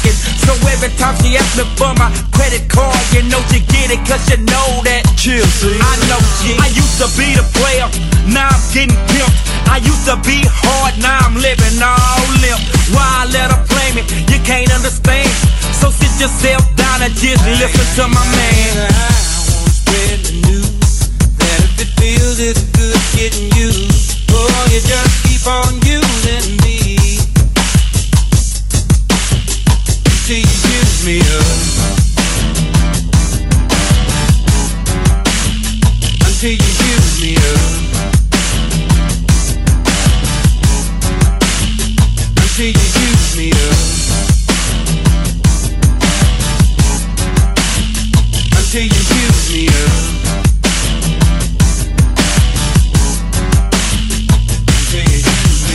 Every 0.70 0.90
time 0.98 1.14
she 1.22 1.36
asks 1.36 1.56
me 1.56 1.64
for 1.78 1.94
my 1.94 2.10
credit 2.34 2.66
card, 2.68 2.98
you 3.14 3.22
know 3.30 3.38
she 3.50 3.60
get 3.70 3.90
it, 3.90 4.02
cause 4.06 4.26
you 4.30 4.38
know 4.42 4.82
that. 4.82 5.06
Chill, 5.16 5.44
see. 5.46 5.78
I 5.78 5.94
know 6.10 6.18
shit. 6.42 6.58
I 6.58 6.68
used 6.74 6.98
to 6.98 7.06
be 7.14 7.34
the 7.38 7.46
player, 7.54 7.86
now 8.26 8.50
I'm 8.50 8.62
getting 8.74 8.94
pimped. 9.10 9.38
I 9.70 9.78
used 9.78 10.04
to 10.10 10.18
be 10.26 10.42
hard, 10.42 10.98
now 10.98 11.22
I'm 11.22 11.38
living 11.38 11.78
all 11.78 12.26
limp. 12.42 12.60
Why 12.90 13.06
I 13.06 13.30
let 13.30 13.54
her 13.54 13.62
play 13.70 13.94
me? 13.94 14.02
You 14.26 14.42
can't 14.42 14.70
understand. 14.74 15.30
So 15.78 15.90
sit 15.90 16.10
yourself 16.18 16.62
down 16.74 17.02
and 17.02 17.14
just 17.14 17.46
listen 17.46 17.86
to 18.02 18.04
my 18.10 18.24
man. 18.34 18.90
I 18.90 19.38
wanna 19.54 19.70
spread 19.70 20.18
the 20.26 20.34
news 20.50 21.10
that 21.38 21.58
if 21.62 21.74
it 21.78 21.90
feels 21.98 22.38
it's 22.38 22.62
good 22.74 22.98
getting 23.14 23.50
used, 23.54 24.26
oh, 24.34 24.50
you 24.70 24.80
just 24.82 25.14
keep 25.26 25.46
on 25.46 25.78
using 25.86 26.61
me 31.04 31.18
up. 31.18 31.26
Until 36.26 36.50
you 36.50 36.56
use 36.58 37.20
me 37.20 37.36
up. 37.36 37.42
Until 42.38 42.66
you 42.66 42.86
use 43.02 43.36
me 43.36 43.50
up. 43.50 43.78
Until 48.58 48.82
you 48.82 49.02
use 49.22 49.46
me 49.52 49.62
up. 49.68 49.74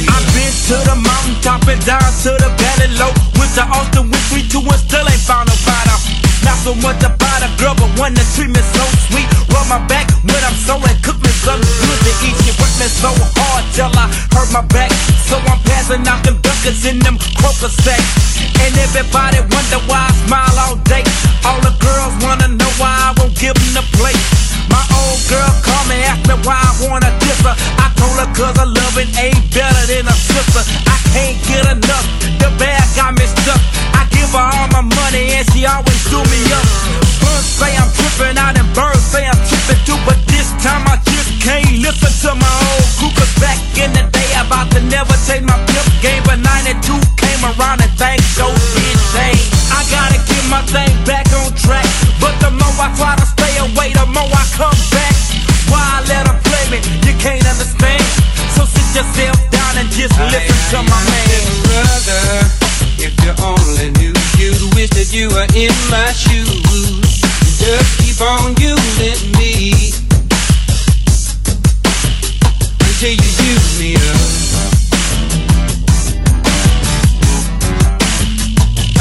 I've 0.08 0.28
been 0.34 0.54
to 0.68 0.76
the 0.88 0.96
mountain 0.96 1.36
top 1.42 1.68
and 1.68 1.82
down 1.86 2.12
to 2.24 2.32
the 2.32 2.50
valley 2.58 2.88
low. 2.98 3.12
Went 3.38 3.54
to 3.56 3.64
Austin 3.64 4.17
two, 4.50 4.64
and 4.64 4.80
still 4.80 5.08
ain't 5.08 5.24
found 5.24 5.48
nobody. 5.50 5.96
Not 6.44 6.58
so 6.64 6.74
much 6.80 7.04
about 7.04 7.44
a 7.44 7.50
girl, 7.60 7.76
but 7.76 7.92
one 8.00 8.14
that 8.16 8.28
treat 8.36 8.48
me 8.48 8.62
so 8.62 8.84
sweet. 9.10 9.28
Rub 9.52 9.68
my 9.68 9.80
back 9.92 10.08
when 10.24 10.42
I'm 10.44 10.56
and 10.88 11.00
cook 11.04 11.20
me 11.20 11.32
something 11.44 11.68
good 11.84 12.00
to 12.08 12.14
eat. 12.24 12.36
She 12.44 12.52
worked 12.56 12.78
me 12.80 12.88
so 12.88 13.12
hard 13.12 13.64
till 13.76 13.92
I 13.92 14.08
hurt 14.32 14.50
my 14.56 14.64
back. 14.72 14.92
So 15.28 15.36
I'm 15.36 15.60
passing 15.68 16.08
out 16.08 16.24
them 16.24 16.40
duckers 16.40 16.86
in 16.88 17.00
them 17.04 17.20
croaker 17.40 17.72
sacks. 17.72 18.40
And 18.64 18.74
everybody 18.80 19.44
wonder 19.52 19.80
why 19.92 20.08
I 20.08 20.14
smile 20.24 20.58
all 20.64 20.78
day. 20.88 21.04
All 21.44 21.60
the 21.60 21.76
girls 21.84 22.16
wanna 22.24 22.48
know 22.56 22.72
why 22.80 22.92
I 22.92 23.16
won't 23.20 23.36
give 23.36 23.56
them 23.56 23.84
the 23.84 23.86
plate. 24.00 24.47
My 24.70 24.84
old 24.96 25.20
girl 25.28 25.52
called 25.64 25.88
me, 25.90 25.98
asked 26.08 26.28
me 26.28 26.36
why 26.44 26.58
I 26.58 26.72
wanna 26.88 27.12
diss 27.20 27.42
her. 27.44 27.56
I 27.80 27.88
told 27.96 28.16
her 28.20 28.30
cause 28.36 28.56
her 28.58 28.70
loving 28.70 29.12
ain't 29.20 29.42
better 29.54 29.84
than 29.88 30.08
a 30.08 30.16
sister. 30.16 30.64
I 30.88 30.98
can't 31.14 31.38
get 31.48 31.66
enough, 31.68 32.06
the 32.40 32.50
bag 32.60 32.84
got 32.96 33.16
me 33.18 33.26
stuck. 33.26 33.62
I 33.96 34.06
give 34.12 34.32
her 34.32 34.48
all 34.48 34.68
my 34.72 34.84
money 34.84 35.36
and 35.38 35.46
she 35.52 35.66
always 35.66 36.02
do 36.12 36.20
me 36.32 36.42
up. 36.52 36.66
Birds 37.24 37.48
say 37.60 37.72
I'm 37.76 37.90
tripping 37.96 38.38
out 38.38 38.56
and 38.58 38.70
birds 38.76 39.04
say 39.04 39.26
I'm 39.26 39.40
tripping 39.48 39.82
too, 39.88 40.00
but 40.06 40.20
this 40.28 40.52
time 40.64 40.84
I 40.88 41.00
just 41.08 41.30
can't 41.42 41.82
listen 41.82 42.14
to 42.28 42.32
my 42.36 42.54
old. 42.72 42.86
Cause 43.18 43.34
back 43.42 43.58
in 43.80 43.90
the 43.94 44.04
day, 44.14 44.30
about 44.38 44.70
to 44.72 44.82
never 44.94 45.16
take 45.26 45.42
my 45.42 45.58
pimp 45.66 45.90
game, 46.02 46.22
but 46.28 46.38
92 46.38 46.94
came 47.18 47.42
around 47.42 47.82
and 47.82 47.94
things 47.98 48.26
so 48.38 48.46
did. 48.76 48.98
I 49.74 49.82
gotta 49.90 50.20
get 50.30 50.44
my 50.52 50.62
thing 50.70 50.94
back 51.06 51.26
on 51.34 51.50
track, 51.56 51.86
but 52.20 52.34
the 52.42 52.52
more 52.52 52.76
I 52.80 52.90
try 52.98 53.16
to 53.16 53.26
stay 53.26 53.54
away, 53.62 53.94
the 53.94 54.06
more 54.10 54.30
I 54.30 54.44
come 54.56 54.78
back. 54.94 55.16
Why 55.70 55.82
I 55.82 56.00
let 56.08 56.28
her 56.28 56.38
play 56.48 56.66
me? 56.72 56.80
You 57.06 57.14
can't 57.20 57.46
understand. 57.46 58.04
So 58.56 58.66
sit 58.66 58.88
yourself 58.96 59.38
down 59.52 59.78
and 59.78 59.90
just 59.92 60.16
listen 60.32 60.58
to 60.74 60.80
my 60.86 61.02
man. 61.10 61.28
brother. 61.66 62.24
If 63.00 63.14
you 63.24 63.34
only 63.44 63.92
knew, 64.00 64.14
you'd 64.40 64.74
wish 64.76 64.90
that 64.98 65.14
you 65.14 65.30
were 65.30 65.48
in 65.54 65.74
my 65.92 66.12
shoes. 66.14 67.22
Just 67.62 68.00
keep 68.00 68.20
on 68.22 68.56
using 68.58 69.32
me 69.38 69.94
until 72.82 73.14
you 73.14 73.30
use 73.46 73.70
me 73.80 73.96
up. 73.96 74.48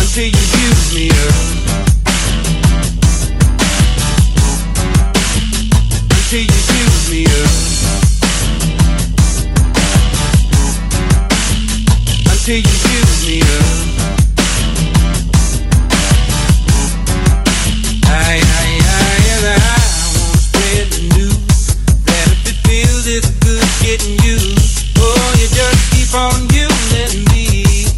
Until 0.01 0.25
you 0.25 0.45
use 0.61 0.95
me 0.95 1.11
up. 1.11 1.66
Until 6.37 6.53
you 6.53 6.61
use 6.85 7.11
me 7.11 7.25
up. 7.25 7.33
Until 12.29 12.61
you 12.61 12.77
use 12.93 13.17
me 13.27 13.41
up. 13.41 13.65
I, 18.05 18.37
I, 18.37 18.69
I, 18.85 19.17
and 19.33 19.47
I 19.49 19.65
won't 20.13 20.37
spread 20.37 20.87
the 20.93 21.01
news 21.17 21.73
that 22.05 22.29
if 22.29 22.53
it 22.53 22.59
feels 22.69 23.07
it's 23.07 23.31
good 23.41 23.65
getting 23.81 24.21
used, 24.21 24.93
oh, 24.99 25.17
you 25.41 25.49
just 25.49 25.89
keep 25.89 26.13
on 26.13 26.37
using 26.53 27.25
me 27.33 27.89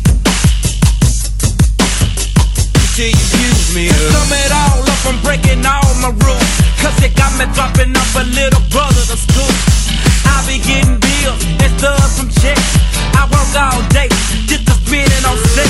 until 2.87 3.11
you 3.11 3.27
use 3.51 3.75
me 3.75 3.91
up. 3.91 3.99
Sum 4.15 4.31
it 4.31 4.53
all 4.55 4.87
up, 4.87 5.07
I'm 5.11 5.19
breaking 5.25 5.67
all 5.67 5.91
my 5.99 6.15
rules. 6.25 6.48
Cause 6.89 7.05
it 7.05 7.13
got 7.21 7.29
me 7.37 7.45
dropping 7.53 7.93
off 7.93 8.17
a 8.17 8.25
little 8.33 8.65
brother 8.73 9.05
to 9.13 9.17
school. 9.21 9.53
I 10.25 10.41
be 10.49 10.57
getting 10.57 10.97
bills 10.97 11.37
and 11.61 11.69
stubs 11.77 12.17
from 12.17 12.33
checks. 12.41 12.65
I 13.13 13.29
work 13.29 13.53
all 13.61 13.85
day 13.93 14.09
just 14.49 14.65
to 14.65 14.73
spend 14.73 15.05
it 15.05 15.25
on 15.29 15.37
sex. 15.53 15.69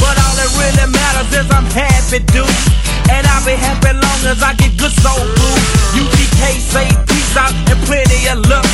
But 0.00 0.16
all 0.16 0.34
that 0.40 0.48
really 0.56 0.88
matters 0.88 1.28
is 1.36 1.44
I'm 1.52 1.68
happy, 1.68 2.24
dude. 2.32 2.48
And 3.12 3.28
I'll 3.28 3.44
be 3.44 3.60
happy 3.60 3.92
long 3.92 4.20
as 4.24 4.40
I 4.40 4.56
get 4.56 4.72
good 4.80 4.94
soul 5.04 5.20
food. 5.36 5.60
UGK 6.00 6.56
say 6.56 6.88
peace 7.12 7.36
out 7.36 7.52
and 7.68 7.80
plenty 7.84 8.24
of 8.32 8.40
luck. 8.48 8.64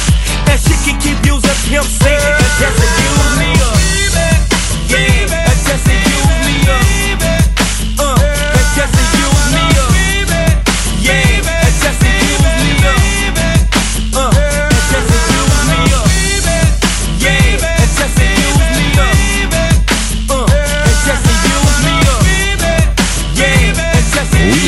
And 0.46 0.62
she 0.62 0.78
can 0.86 0.94
keep 1.02 1.18
using 1.26 1.58
Pimp 1.74 1.90
C 1.90 2.06
and 2.06 2.54
just 2.54 2.78
use 2.86 3.34
me 3.34 3.50
up. 3.66 3.74
Yeah, 4.94 5.42
and 5.42 5.58
just 5.66 5.90
use 5.90 6.38
me 6.46 6.54
up. 6.70 6.86
Uh, 7.98 8.14
and 8.14 8.68
just 8.78 9.19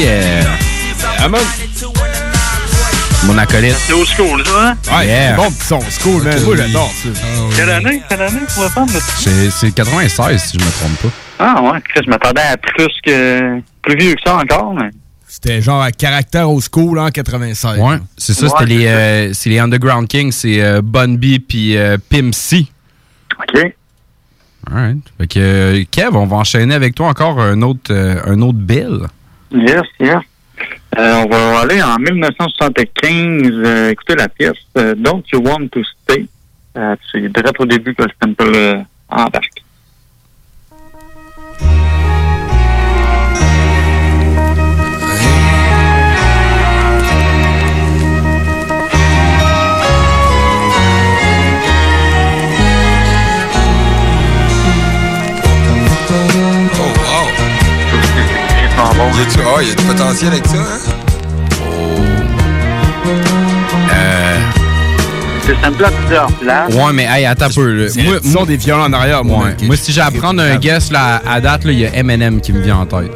Ah, 0.05 1.28
man. 1.28 1.40
Mon 3.24 3.38
acolyte. 3.38 3.76
C'est 3.86 3.92
au 3.92 4.05
school, 4.05 4.44
ça, 4.44 4.70
hein? 4.70 4.76
Ouais, 4.98 5.07
Yeah. 5.07 5.30
c'est 5.30 5.36
bon 5.36 5.50
petit 5.53 5.66
son 5.66 5.80
school, 5.90 6.22
man. 6.24 6.42
Moi, 6.42 6.57
j'adore 6.57 6.90
ça. 6.90 7.09
Quelle 7.57 7.70
année? 7.70 8.03
Quelle 8.09 8.22
année 8.22 8.40
pour? 8.53 8.86
C'est 9.18 9.50
c'est 9.50 9.70
96, 9.72 10.42
si 10.42 10.59
je 10.59 10.64
me 10.64 10.70
trompe 10.70 10.98
pas. 11.03 11.09
Ah 11.38 11.62
ouais, 11.62 11.80
Chris, 11.88 12.00
je 12.05 12.11
m'attendais 12.11 12.40
à 12.42 12.57
plus 12.57 12.88
que... 13.05 13.61
plus 13.82 13.96
vieux 13.96 14.14
que 14.14 14.20
ça 14.24 14.36
encore, 14.36 14.74
mais... 14.74 14.90
C'était 15.28 15.62
genre 15.62 15.80
à 15.80 15.92
caractère 15.92 16.50
au 16.50 16.61
school 16.61 16.98
en 16.98 17.09
96. 17.11 17.78
Ouais, 17.78 17.96
c'est 18.18 18.34
ça, 18.34 18.48
c'était 18.48 18.66
les, 18.66 18.86
euh, 18.86 19.32
c'est 19.32 19.50
les 19.50 19.59
Underground 19.61 20.07
Kings, 20.09 20.32
c'est 20.32 20.61
euh, 20.61 20.82
Bun 20.82 21.14
B 21.16 21.38
puis 21.48 21.76
euh, 21.76 21.96
Pimp 22.11 22.34
C. 22.34 22.66
OK. 23.38 23.72
Alright. 24.70 24.98
Fait 25.18 25.26
que, 25.28 25.38
euh, 25.38 25.84
Kev, 25.90 26.16
on 26.16 26.26
va 26.26 26.36
enchaîner 26.36 26.74
avec 26.74 26.94
toi 26.94 27.09
encore 27.09 27.40
un 27.40 27.62
autre, 27.62 27.90
euh, 27.92 28.20
un 28.26 28.40
autre 28.42 28.59
bill. 28.59 29.07
Yes, 29.53 29.82
yes. 30.00 30.22
Euh, 30.98 31.24
on 31.24 31.28
va 31.28 31.61
aller 31.61 31.82
en 31.82 31.96
1975 31.98 33.53
euh, 33.64 33.90
écouter 33.90 34.14
la 34.14 34.28
pièce 34.28 34.53
euh, 34.76 34.94
Don't 34.94 35.22
You 35.32 35.40
Want 35.42 35.68
to 35.68 35.82
Stay. 35.84 36.26
Euh, 36.76 36.96
c'est 37.11 37.20
direct 37.20 37.61
au 37.61 37.66
début 37.66 37.94
que 37.94 38.03
le 38.03 38.11
sample 38.20 38.84
embarque. 39.09 39.62
Bon. 58.97 59.11
Y 59.11 59.26
ah, 59.57 59.62
y 59.62 59.70
a 59.70 59.74
du 59.74 59.84
potentiel 59.84 60.32
avec 60.32 60.47
ça, 60.47 60.57
hein? 60.57 60.93
Euh, 63.93 64.36
C'est 65.47 65.61
samplé 65.64 65.84
à 65.86 65.90
plusieurs 65.90 66.26
places. 66.32 66.74
ouais, 66.74 66.93
mais 66.93 67.07
hey, 67.11 67.26
attends 67.26 67.47
un 67.47 67.51
peu. 67.51 67.72
là. 67.72 67.86
Moi, 68.24 68.47
des 68.47 68.57
violons 68.57 68.84
en 68.84 68.93
arrière, 68.93 69.24
moi. 69.24 69.45
ouais. 69.45 69.66
Moi, 69.66 69.76
si 69.76 69.93
j'ai 69.93 70.01
à 70.01 70.11
prendre 70.11 70.43
un 70.43 70.57
guess, 70.57 70.90
là, 70.90 71.20
à 71.28 71.40
date, 71.40 71.64
là, 71.64 71.72
il 71.72 71.78
y 71.78 71.86
a 71.86 71.95
Eminem 71.97 72.40
qui 72.40 72.53
me 72.53 72.61
vient 72.61 72.78
en 72.78 72.86
tête. 72.86 73.12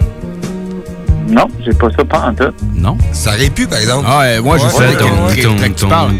Non, 1.28 1.46
j'ai 1.64 1.72
pas 1.72 1.88
ça 1.96 2.04
pas 2.04 2.20
en 2.20 2.34
tout. 2.34 2.52
Non? 2.74 2.96
Ça 3.12 3.30
aurait 3.34 3.50
pu, 3.50 3.66
par 3.66 3.78
exemple. 3.78 4.06
Ah, 4.08 4.20
ouais, 4.20 4.40
moi, 4.40 4.58
je 4.58 4.68
sais 4.68 4.78
ouais, 4.78 5.74
tu 5.74 5.86
parles. 5.86 6.12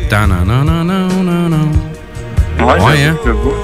Ouais, 2.59 2.65
Ouais, 2.65 2.97
je- 2.97 3.09
hein? 3.11 3.17
je 3.25 3.31
vois. 3.31 3.55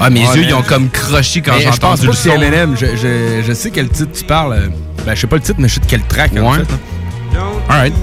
Ah, 0.00 0.10
mes 0.10 0.26
Ouais, 0.26 0.36
yeux, 0.36 0.42
ils 0.48 0.54
ont 0.54 0.62
comme 0.62 0.88
croché 0.90 1.40
quand 1.40 1.52
j'ai 1.54 1.62
je 1.72 1.76
pense 1.78 2.00
entendu 2.00 2.06
le 2.06 2.12
son. 2.12 2.30
Je, 2.76 2.86
je, 2.96 3.42
je 3.46 3.52
sais 3.52 3.70
quel 3.70 3.88
titre 3.88 4.12
tu 4.12 4.24
parles. 4.24 4.52
euh, 4.52 4.68
Ben, 5.04 5.14
je 5.14 5.20
sais 5.22 5.26
pas 5.26 5.36
le 5.36 5.42
titre, 5.42 5.58
mais 5.58 5.68
je 5.68 5.74
sais 5.74 5.80
de 5.80 5.86
quel 5.86 6.02
track, 6.02 6.32
en 6.34 6.52
Ouais. 6.52 6.58
fait. 6.58 7.38
Alright. 7.68 7.94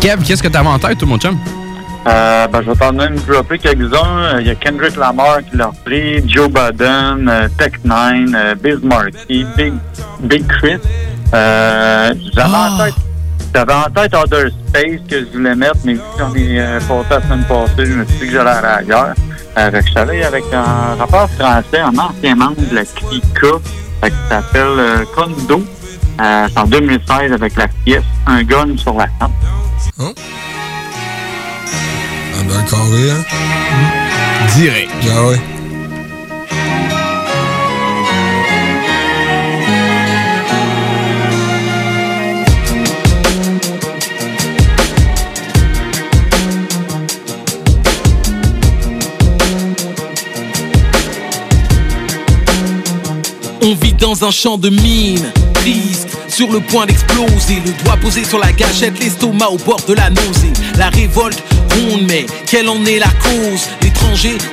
Kev, 0.00 0.22
qu'est-ce 0.24 0.42
que 0.42 0.48
t'avais 0.48 0.68
en 0.68 0.78
tête, 0.78 0.98
tout 0.98 1.06
mon 1.06 1.18
chum? 1.18 1.36
Euh, 2.06 2.46
ben, 2.46 2.62
je 2.62 2.70
vais 2.70 2.76
t'en 2.76 2.92
même 2.92 3.16
dropper 3.26 3.58
quelques-uns. 3.58 4.38
Il 4.40 4.46
y 4.46 4.50
a 4.50 4.54
Kendrick 4.54 4.96
Lamar 4.96 5.38
qui 5.50 5.56
l'a 5.56 5.66
repris, 5.66 6.22
Joe 6.28 6.48
Budden, 6.48 7.28
euh, 7.28 7.48
Tech 7.58 7.72
Nine, 7.84 8.34
euh, 8.34 8.54
Biz 8.54 8.78
Markie, 8.82 9.44
Big, 9.56 9.74
Big 10.20 10.46
Chris. 10.46 10.78
Euh, 11.34 12.14
j'avais 12.34 12.54
en 12.54 12.78
tête. 12.78 12.94
J'avais 13.54 13.72
en 13.72 13.90
tête 13.90 14.14
Other 14.14 14.50
Space 14.68 15.00
que 15.08 15.20
je 15.20 15.24
voulais 15.32 15.54
mettre, 15.54 15.78
mais 15.84 15.94
vu 15.94 16.00
j'en 16.18 16.34
ai 16.34 16.60
euh, 16.60 16.80
passé 16.80 17.08
la 17.10 17.22
semaine 17.22 17.44
passée, 17.44 17.86
je 17.86 17.92
me 17.94 18.04
suis 18.04 18.18
dit 18.18 18.26
que 18.26 18.32
j'allais 18.32 18.50
aller 18.50 18.86
ailleurs. 18.86 19.14
Euh, 19.56 19.70
que 19.70 19.80
je 19.80 19.98
allé 19.98 20.22
avec 20.22 20.44
un 20.52 20.94
rappeur 20.96 21.28
français, 21.30 21.80
un 21.80 21.98
ancien 21.98 22.36
membre 22.36 22.60
de 22.70 22.74
la 22.76 22.84
Clica, 22.84 23.58
qui 24.04 24.10
s'appelle 24.28 24.78
euh, 24.78 25.04
Kondo. 25.16 25.64
Euh, 26.20 26.48
c'est 26.48 26.58
en 26.58 26.66
2016 26.66 27.32
avec 27.32 27.56
la 27.56 27.68
pièce 27.84 28.02
Un 28.26 28.42
gun 28.42 28.76
sur 28.76 28.94
la 28.94 29.06
tente. 29.18 29.30
Un 29.98 30.12
bel 32.44 32.64
carré, 32.70 33.10
hein? 33.10 33.24
Direct. 34.54 34.90
Ah 35.10 35.26
ouais. 35.26 35.40
On 53.62 53.74
vit 53.74 53.92
dans 53.92 54.24
un 54.24 54.30
champ 54.30 54.56
de 54.56 54.70
mine, 54.70 55.32
triste, 55.54 56.16
sur 56.28 56.50
le 56.52 56.60
point 56.60 56.86
d'exploser. 56.86 57.60
Le 57.64 57.72
doigt 57.82 57.96
posé 57.96 58.24
sur 58.24 58.38
la 58.38 58.52
gâchette, 58.52 58.98
l'estomac 59.00 59.48
au 59.48 59.58
bord 59.58 59.80
de 59.86 59.94
la 59.94 60.10
nausée. 60.10 60.52
La 60.76 60.90
révolte 60.90 61.42
ronde, 61.70 62.02
mais 62.06 62.26
quelle 62.46 62.68
en 62.68 62.84
est 62.84 62.98
la 62.98 63.10
cause? 63.22 63.68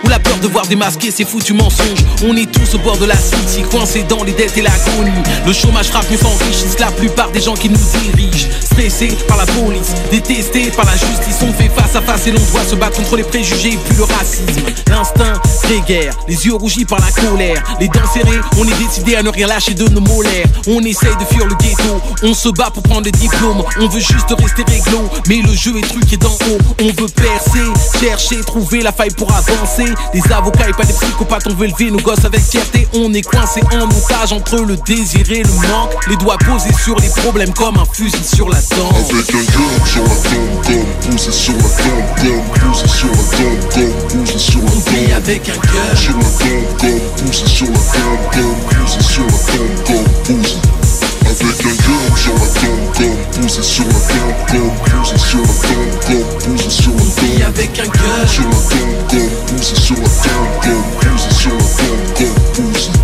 Ou 0.04 0.10
la 0.10 0.20
peur 0.20 0.38
de 0.40 0.48
voir 0.48 0.68
démasquer 0.68 1.12
ces 1.12 1.26
foutus 1.26 1.56
mensonges 1.56 2.06
On 2.28 2.36
est 2.36 2.52
tous 2.52 2.76
au 2.76 2.80
bord 2.80 2.98
de 2.98 3.06
la 3.06 3.16
city, 3.16 3.64
coincés 3.72 4.04
dans 4.04 4.24
les 4.24 4.34
dettes 4.34 4.58
et 4.58 4.62
l'agonie. 4.62 5.12
Le 5.46 5.54
chômage 5.54 5.88
frappe 5.88 6.06
mais 6.12 6.18
s'enrichissent 6.18 6.80
la 6.80 6.92
plupart 6.92 7.32
des 7.32 7.42
gens 7.42 7.56
qui 7.56 7.70
nous 7.70 7.78
dirigent. 7.78 8.48
Stressés 8.62 9.18
par 9.28 9.38
la 9.38 9.46
police, 9.46 9.94
détestés 10.12 10.72
par 10.72 10.86
la 10.86 10.92
justice, 10.94 11.38
on 11.42 11.54
fait 11.54 11.70
face 11.70 11.96
à 11.96 12.02
face 12.02 12.28
et 12.28 12.32
l'on 12.32 12.42
doit 12.52 12.64
se 12.64 12.76
battre 12.76 12.98
contre 12.98 13.16
les 13.18 13.24
préjugés 13.24 13.74
et 13.74 13.78
puis 13.78 13.98
le 13.98 14.04
racisme. 14.04 14.66
L'instinct 14.88 15.42
guerre, 15.88 16.16
les 16.28 16.46
yeux 16.46 16.54
rougis 16.54 16.86
par 16.86 17.00
la 17.00 17.12
colère, 17.12 17.62
les 17.80 17.88
dents 17.88 18.00
serrées, 18.14 18.40
on 18.58 18.66
est 18.66 18.78
décidé 18.78 19.16
à 19.16 19.24
ne 19.24 19.30
rien 19.30 19.48
lâcher 19.48 19.74
de 19.74 19.88
nos 19.90 20.02
molaires. 20.02 20.46
On 20.68 20.82
essaye 20.82 21.16
de 21.18 21.26
fuir 21.26 21.46
le 21.48 21.56
ghetto, 21.56 22.02
on 22.24 22.34
se 22.34 22.50
bat 22.50 22.70
pour 22.72 22.84
prendre 22.84 23.06
le 23.06 23.12
diplôme, 23.12 23.64
on 23.80 23.88
veut 23.88 24.00
juste 24.00 24.34
rester 24.38 24.64
réglo, 24.68 25.10
mais 25.28 25.42
le 25.42 25.54
jeu 25.54 25.78
est 25.78 25.88
truqué 25.88 26.18
d'en 26.18 26.32
haut. 26.32 26.58
On 26.82 27.02
veut 27.02 27.10
percer, 27.10 28.00
chercher, 28.00 28.42
trouver 28.42 28.82
la 28.82 28.92
faille 28.92 29.12
pour 29.12 29.32
avancer. 29.36 29.86
Des 30.14 30.32
avocats 30.32 30.70
et 30.70 30.74
pas 30.74 30.84
des 30.84 30.94
psychopathes, 30.94 31.48
on 31.48 31.54
veut 31.56 31.68
élever 31.68 31.92
nos 31.92 32.00
gosses 32.00 32.26
avec 32.26 32.42
fierté. 32.42 32.88
On 32.94 33.14
est 33.14 33.22
coincé 33.22 33.62
en 33.74 33.90
otage 33.90 34.34
entre 34.34 34.58
le 34.58 34.78
désir 34.78 35.30
et 35.32 35.44
le 35.44 35.54
manque. 35.68 36.08
Les 36.08 36.16
doigts 36.18 36.38
posés 36.38 36.74
sur 36.74 36.96
les 36.98 37.10
problèmes 37.10 37.54
comme 37.54 37.78
un 37.78 37.86
fusil 37.92 38.24
sur 38.24 38.50
la 38.50 38.60
dent. 38.76 38.90
Avec 38.90 39.34
un 39.34 39.44
gun 39.44 39.86
sur 39.86 40.04
la 40.04 40.10
tombe, 40.10 40.64
comme 40.66 41.12
posé 41.12 41.32
sur 41.32 41.54
la 41.54 41.60
tombe, 41.60 42.44
comme 42.62 42.72
posé 42.72 42.88
sur 42.88 43.08
la 43.08 43.14
tombe, 43.14 43.64
comme 43.74 44.24
posé 44.24 44.38
sur 44.38 44.62
la 44.62 44.70
tombe. 44.70 45.16
avec 45.16 45.50
un 45.50 45.54
gun 45.54 45.96
sur 45.96 46.18
la 46.18 46.24
tombe, 46.24 46.78
comme 46.80 47.26
posé 47.26 47.48
sur 47.48 47.68
la 47.68 47.74
tombe, 47.74 48.20
comme 48.34 48.78
posé 48.78 49.02
sur 49.02 49.24
la 49.24 49.30
tombe, 49.30 50.06
comme 50.26 50.38
posé. 50.38 50.85
Avec 51.26 51.66
un 51.66 51.76
gun 51.76 52.16
sur 52.16 52.34
la 52.34 52.40
tombe, 52.40 52.94
comme 52.96 53.42
posé 53.42 53.62
sur 53.62 53.86
la 53.86 53.94
tombe, 53.94 54.36
comme 54.50 54.72
posé 54.86 55.18
sur 55.18 55.40
la 55.40 55.48
tombe, 55.48 55.94
comme 56.06 56.56
posé 56.56 56.70
sur 56.70 56.92
la 56.92 56.98
tombe. 56.98 57.44
avec 57.48 57.80
un 57.80 57.84
gun 57.84 58.28
sur 58.28 58.44
la 58.44 58.50
tombe, 58.50 59.10
comme 59.10 59.58
posé 59.58 59.76
sur 59.76 59.96
la 59.96 60.04
tombe, 60.04 60.54
comme 60.62 61.12
posé 61.12 61.30
sur 61.36 61.52
la 61.52 61.58
tombe, 61.58 62.36
comme 62.56 62.74
posé. 62.74 62.95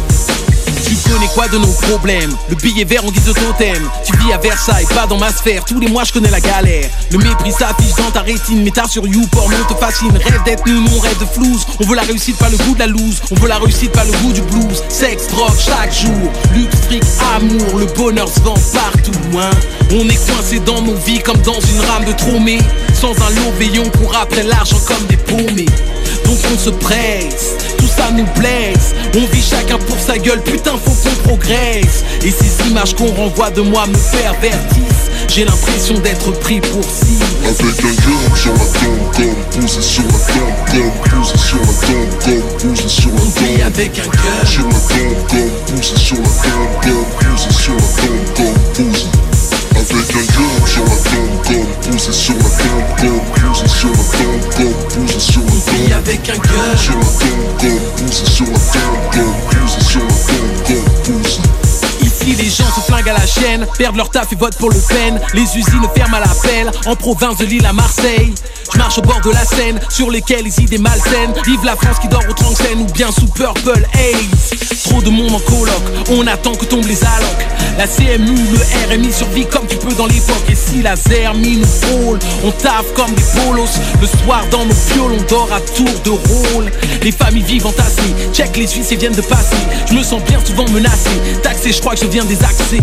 Connais 1.11 1.27
quoi 1.33 1.47
de 1.49 1.57
nos 1.57 1.67
problèmes 1.67 2.31
Le 2.49 2.55
billet 2.55 2.85
vert 2.85 3.03
en 3.03 3.11
guise 3.11 3.25
de 3.25 3.33
totem 3.33 3.89
Tu 4.05 4.15
vis 4.17 4.31
à 4.31 4.37
Versailles, 4.37 4.85
pas 4.95 5.07
dans 5.07 5.17
ma 5.17 5.29
sphère. 5.29 5.65
Tous 5.65 5.79
les 5.79 5.89
mois 5.89 6.05
je 6.05 6.13
connais 6.13 6.29
la 6.29 6.39
galère. 6.39 6.89
Le 7.11 7.17
mépris 7.17 7.51
s'affiche 7.51 7.95
dans 7.97 8.11
ta 8.11 8.21
rétine. 8.21 8.63
Mais 8.63 8.71
t'as 8.71 8.87
sur 8.87 9.05
YouPorn, 9.05 9.53
on 9.53 9.73
te 9.73 9.77
fascine. 9.77 10.11
Rêve 10.11 10.41
d'être 10.45 10.65
nous, 10.65 10.85
on 10.95 10.99
rêve 10.99 11.19
de 11.19 11.25
flouze. 11.25 11.65
On 11.81 11.85
veut 11.85 11.95
la 11.95 12.03
réussite, 12.03 12.37
pas 12.37 12.49
le 12.49 12.55
goût 12.57 12.73
de 12.75 12.79
la 12.79 12.87
loose. 12.87 13.21
On 13.29 13.35
veut 13.35 13.49
la 13.49 13.57
réussite, 13.57 13.91
pas 13.91 14.05
le 14.05 14.11
goût 14.19 14.31
du 14.31 14.41
blues. 14.41 14.83
Sexe, 14.87 15.27
drogue, 15.27 15.51
chaque 15.59 15.93
jour. 15.93 16.31
Luxe, 16.55 16.77
fric, 16.87 17.03
amour. 17.35 17.77
Le 17.77 17.85
bonheur 17.87 18.29
se 18.29 18.39
vend 18.39 18.55
partout, 18.73 19.37
hein. 19.37 19.51
On 19.91 20.07
est 20.07 20.31
coincé 20.31 20.59
dans 20.59 20.81
nos 20.81 20.95
vies 20.95 21.19
comme 21.19 21.41
dans 21.41 21.59
une 21.59 21.81
rame 21.81 22.05
de 22.05 22.13
tromé 22.13 22.59
Sans 22.93 23.11
un 23.11 23.29
long 23.31 23.51
veillon 23.59 23.89
pour 23.89 24.15
après 24.15 24.43
l'argent 24.43 24.79
comme 24.87 25.05
des 25.07 25.17
paumés. 25.17 25.65
Donc 26.25 26.37
on 26.53 26.57
se 26.57 26.69
presse, 26.69 27.55
ça 27.91 28.11
nous 28.11 28.25
blesse. 28.39 28.95
On 29.15 29.25
vit 29.33 29.41
chacun 29.41 29.77
pour 29.77 29.99
sa 29.99 30.17
gueule, 30.17 30.41
putain 30.41 30.73
faut 30.77 30.91
qu'on 30.91 31.15
progresse. 31.23 32.03
Et 32.23 32.31
ces 32.31 32.67
images 32.69 32.95
qu'on 32.95 33.11
renvoie 33.11 33.49
de 33.51 33.61
moi 33.61 33.85
me 33.87 34.11
pervertissent 34.11 34.90
J'ai 35.33 35.45
l'impression 35.45 35.97
d'être 35.99 36.29
pris 36.41 36.59
pour 36.59 36.81
Avec 37.45 37.85
un 37.85 37.93
gun 37.93 38.35
sur 38.35 38.51
la 38.51 38.65
tombe, 38.65 39.15
comme 39.15 39.61
posé 39.61 39.81
sur 39.81 40.03
la 40.03 40.09
tombe, 40.11 40.51
comme 40.69 40.91
posé 41.09 41.37
sur 41.37 41.57
la 41.57 41.67
tombe, 41.87 42.09
comme 42.19 42.73
posé 42.73 42.87
sur 42.89 43.11
la 43.11 43.17
tombe. 43.17 43.61
avec 43.65 43.99
un 43.99 44.03
gun 44.03 44.45
sur 44.45 44.67
la 44.67 44.73
tombe, 44.73 45.27
comme 45.29 45.49
posé 45.67 45.95
sur 45.95 46.17
la 46.17 46.23
tombe, 46.23 46.75
comme 46.83 47.05
posé 47.15 47.49
sur 47.49 47.73
la 47.73 47.79
tombe, 47.79 48.19
comme 48.35 48.91
posé. 48.91 49.07
Avec 49.71 50.11
un 50.11 50.25
gun 50.33 50.67
sur 50.67 50.83
la 50.83 50.95
tombe, 50.97 51.39
comme 51.45 51.91
posé 51.93 52.11
sur 52.11 52.35
la 52.35 52.41
tombe, 52.41 52.83
comme 52.99 53.21
posé 53.39 53.67
sur 53.69 53.89
la 53.89 53.95
tombe, 53.95 54.43
comme 54.57 55.05
posé 55.05 55.19
sur 55.21 55.41
la 55.41 55.47
tombe. 55.47 55.93
avec 55.97 56.29
un 56.29 56.33
gun 56.33 56.75
sur 56.75 56.97
la 56.97 57.05
tombe, 57.05 57.55
comme 57.57 58.05
posé 58.05 58.25
sur 58.25 58.47
la 58.47 58.51
tombe, 58.51 58.99
comme 59.13 59.35
posé 59.47 59.79
sur 59.81 60.01
la 60.01 60.07
tombe, 60.07 60.83
comme 61.05 61.23
posé. 61.23 61.50
Ici 62.21 62.35
les 62.35 62.49
gens 62.49 62.69
se 62.75 62.81
flinguent 62.81 63.09
à 63.09 63.13
la 63.13 63.25
chaîne, 63.25 63.65
perdent 63.77 63.95
leur 63.95 64.09
taf 64.09 64.31
et 64.31 64.35
votent 64.35 64.57
pour 64.57 64.69
Le 64.69 64.79
Pen. 64.79 65.19
Les 65.33 65.41
usines 65.41 65.87
ferment 65.95 66.17
à 66.17 66.19
l'appel, 66.19 66.71
en 66.85 66.95
province 66.95 67.37
de 67.37 67.45
Lille 67.45 67.65
à 67.65 67.73
Marseille. 67.73 68.33
Je 68.71 68.77
marche 68.77 68.97
au 68.99 69.01
bord 69.01 69.19
de 69.21 69.31
la 69.31 69.43
Seine, 69.43 69.79
sur 69.89 70.09
lesquels 70.09 70.45
les 70.45 70.59
idées 70.59 70.77
malsaines. 70.77 71.33
Vive 71.45 71.65
la 71.65 71.75
France 71.75 71.99
qui 71.99 72.07
dort 72.07 72.23
au 72.29 72.33
Tranxène 72.33 72.79
ou 72.79 72.85
bien 72.93 73.11
sous 73.11 73.27
Purple 73.27 73.85
Haze. 73.93 74.59
Trop 74.83 75.01
de 75.01 75.09
monde 75.09 75.33
en 75.33 75.39
coloc, 75.39 75.81
on 76.11 76.25
attend 76.27 76.53
que 76.53 76.65
tombent 76.65 76.87
les 76.87 77.03
allocs. 77.03 77.47
La 77.77 77.87
CMU, 77.87 78.35
le 78.51 78.93
RMI 78.93 79.11
survit 79.11 79.45
comme 79.45 79.65
tu 79.67 79.77
peux 79.77 79.93
dans 79.93 80.05
l'époque. 80.05 80.43
Et 80.49 80.55
si 80.55 80.81
la 80.81 80.95
ZERMI 80.95 81.57
nous 81.57 81.65
frôle, 81.65 82.19
on 82.43 82.51
taffe 82.51 82.93
comme 82.93 83.13
des 83.13 83.23
polos. 83.35 83.69
Le 83.99 84.07
soir 84.07 84.45
dans 84.51 84.65
nos 84.65 84.73
pioles, 84.73 85.13
on 85.19 85.23
dort 85.29 85.49
à 85.51 85.59
tour 85.61 85.89
de 86.03 86.09
rôle. 86.09 86.71
Les 87.01 87.11
familles 87.11 87.43
vivent 87.43 87.67
entassées, 87.67 88.15
check 88.33 88.55
les 88.57 88.67
Suisses 88.67 88.91
et 88.91 88.97
viennent 88.97 89.13
de 89.13 89.21
passer. 89.21 89.55
Je 89.89 89.93
me 89.93 90.03
sens 90.03 90.21
bien 90.23 90.39
souvent 90.45 90.65
menacé, 90.69 91.09
taxé, 91.41 91.71
je 91.71 91.79
crois 91.79 91.95
que 91.95 92.01
je 92.01 92.07
viens 92.11 92.25
désaxé. 92.25 92.81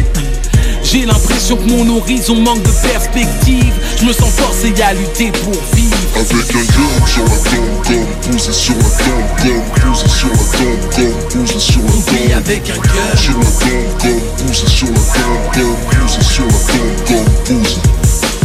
J'ai 0.91 1.05
l'impression 1.05 1.57
que 1.57 1.69
mon 1.69 1.99
horizon 1.99 2.37
manque 2.37 2.63
de 2.63 2.71
perspective. 2.71 3.75
Je 4.01 4.07
me 4.07 4.13
sens 4.15 4.31
forcé 4.31 4.73
à 4.83 4.95
lutter 4.95 5.31
pour 5.33 5.53
vivre. 5.75 5.95
Avec 6.17 6.55
un 6.55 6.65
gun 6.65 7.07
sur 7.07 7.25
la 7.25 7.37
tombe, 7.51 7.85
comme 7.85 8.33
posé 8.33 8.53
sur 8.55 8.75
la 8.75 8.83
tombe, 9.05 9.37
comme 9.45 9.93
posé 9.93 10.09
sur 10.09 10.31
la 10.31 10.37
tombe, 10.39 10.81
comme 10.97 11.45
posé 11.45 11.61
sur 11.61 11.83
la 11.83 11.91
tombe. 11.91 12.33
avec 12.35 12.71
un 12.71 12.79
gun 12.81 13.17
sur 13.17 13.39
la 13.39 13.45
tombe, 13.45 13.85
comme 14.01 14.47
posé 14.47 14.67
sur 14.67 14.87
la 14.87 14.95
tombe, 14.95 15.45
comme 15.53 15.77
posé 15.93 16.23
sur 16.23 16.47
la 16.47 16.53
tombe, 16.53 16.97
comme 17.07 17.29
posé. 17.45 17.81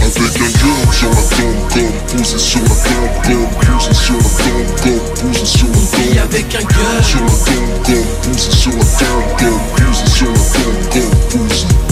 Avec 0.01 0.35
un 0.35 0.51
gun 0.51 0.91
sur 0.91 1.09
la 1.09 1.15
tombe, 1.15 1.63
comme 1.71 2.17
posé 2.17 2.37
sur 2.39 2.59
la 2.59 2.67
tombe, 2.67 3.15
comme 3.23 3.47
posé 3.63 3.93
sur 3.93 4.17
la 4.17 4.23
tombe, 4.23 4.67
comme 4.83 5.31
posé 5.31 5.45
sur 5.45 5.67
la 5.67 5.79
tombe. 5.79 6.27
avec 6.27 6.55
un 6.55 6.59
gun 6.59 7.03
sur 7.03 7.21
la 7.21 7.25
tombe, 7.25 7.85
comme 7.85 8.33
posé 8.33 8.51
sur 8.51 8.71
la 8.71 8.83
tombe, 8.83 9.31
comme 9.39 9.85
posé 9.87 10.05
sur 10.11 10.27
la 10.27 10.33
tombe, 10.33 10.89
comme 10.91 11.47
posé. 11.47 11.82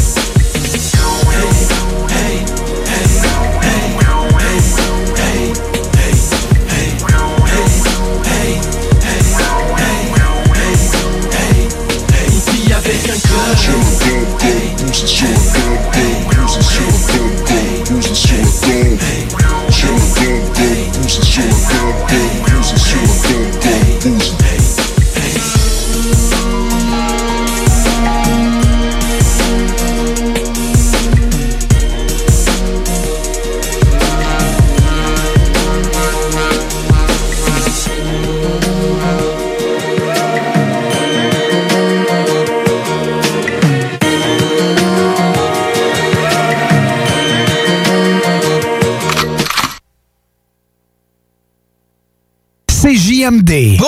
Avec 13.70 14.12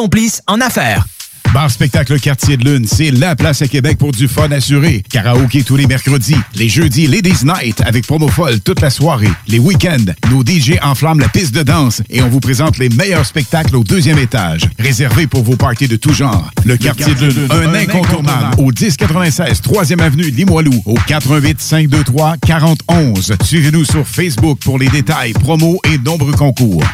complice 0.00 0.40
en 0.46 0.62
affaires. 0.62 1.04
Bar 1.52 1.68
Spectacle 1.68 2.20
Quartier 2.20 2.56
de 2.56 2.64
Lune, 2.64 2.86
c'est 2.86 3.10
la 3.10 3.34
place 3.34 3.60
à 3.60 3.66
Québec 3.66 3.98
pour 3.98 4.12
du 4.12 4.28
fun 4.28 4.52
assuré. 4.52 5.02
Karaoké 5.10 5.64
tous 5.64 5.74
les 5.74 5.86
mercredis. 5.86 6.36
Les 6.54 6.68
jeudis, 6.68 7.08
Ladies 7.08 7.44
Night 7.44 7.82
avec 7.84 8.06
promo 8.06 8.28
folle 8.28 8.60
toute 8.60 8.80
la 8.80 8.90
soirée. 8.90 9.30
Les 9.48 9.58
week-ends, 9.58 10.12
nos 10.30 10.42
DJ 10.42 10.74
enflamment 10.80 11.20
la 11.20 11.28
piste 11.28 11.52
de 11.52 11.64
danse 11.64 12.02
et 12.08 12.22
on 12.22 12.28
vous 12.28 12.38
présente 12.38 12.78
les 12.78 12.88
meilleurs 12.88 13.26
spectacles 13.26 13.74
au 13.74 13.82
deuxième 13.82 14.18
étage. 14.18 14.68
Réservé 14.78 15.26
pour 15.26 15.42
vos 15.42 15.56
parties 15.56 15.88
de 15.88 15.96
tout 15.96 16.12
genre. 16.12 16.52
Le, 16.64 16.76
Quartier 16.76 17.14
de 17.16 17.26
Lune, 17.26 17.48
un, 17.50 17.74
incontournable. 17.74 18.54
Au 18.58 18.66
1096 18.70 19.60
3e 19.60 20.00
Avenue 20.00 20.30
Limoilou, 20.30 20.82
au 20.86 20.94
418 20.94 21.60
523 21.60 22.36
4011. 22.46 23.34
Suivez-nous 23.42 23.84
sur 23.84 24.06
Facebook 24.06 24.60
pour 24.64 24.78
les 24.78 24.88
détails, 24.88 25.32
promos 25.32 25.80
et 25.92 25.98
nombreux 25.98 26.32
concours. 26.32 26.84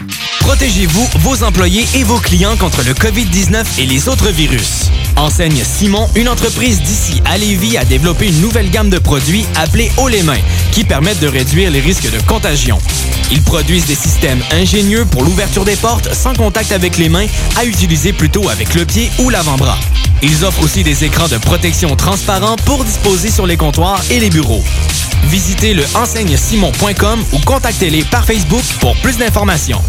Protégez-vous, 0.41 1.07
vos 1.21 1.43
employés 1.43 1.85
et 1.95 2.05
vos 2.05 2.19
clients 2.19 2.57
contre 2.57 2.83
le 2.85 2.93
COVID-19 2.95 3.65
et 3.81 3.87
les 3.87 4.09
autres 4.09 4.31
virus. 4.31 4.46
Enseigne 5.17 5.65
Simon, 5.65 6.09
une 6.15 6.29
entreprise 6.29 6.81
d'ici 6.81 7.21
à 7.25 7.37
Lévis, 7.37 7.77
a 7.79 7.85
développé 7.85 8.29
une 8.29 8.41
nouvelle 8.41 8.71
gamme 8.71 8.91
de 8.91 8.99
produits 8.99 9.47
appelés 9.57 9.91
Haut 9.97 10.09
les 10.09 10.23
mains, 10.23 10.41
qui 10.73 10.85
permettent 10.85 11.21
de 11.21 11.27
réduire 11.27 11.71
les 11.71 11.81
risques 11.81 12.11
de 12.11 12.21
contagion. 12.27 12.79
Ils 13.33 13.43
produisent 13.43 13.87
des 13.87 13.95
systèmes 13.95 14.41
ingénieux 14.53 15.05
pour 15.05 15.25
l'ouverture 15.25 15.65
des 15.65 15.75
portes 15.75 16.15
sans 16.15 16.35
contact 16.35 16.71
avec 16.71 16.97
les 16.97 17.09
mains, 17.09 17.27
à 17.57 17.65
utiliser 17.65 18.13
plutôt 18.13 18.49
avec 18.49 18.75
le 18.75 18.85
pied 18.85 19.11
ou 19.19 19.31
l'avant-bras. 19.31 19.79
Ils 20.23 20.45
offrent 20.45 20.63
aussi 20.63 20.85
des 20.85 21.05
écrans 21.05 21.29
de 21.29 21.39
protection 21.39 21.97
transparents 21.97 22.57
pour 22.65 22.85
disposer 22.85 23.31
sur 23.31 23.47
les 23.47 23.57
comptoirs 23.57 24.03
et 24.11 24.21
les 24.21 24.31
bureaux. 24.31 24.63
Visitez 25.25 25.75
le 25.75 25.85
enseignesimon.com 25.95 27.25
ou 27.33 27.39
contactez-les 27.45 28.05
par 28.05 28.25
Facebook 28.25 28.65
pour 28.81 28.95
plus 28.99 29.17
d'informations. 29.17 29.83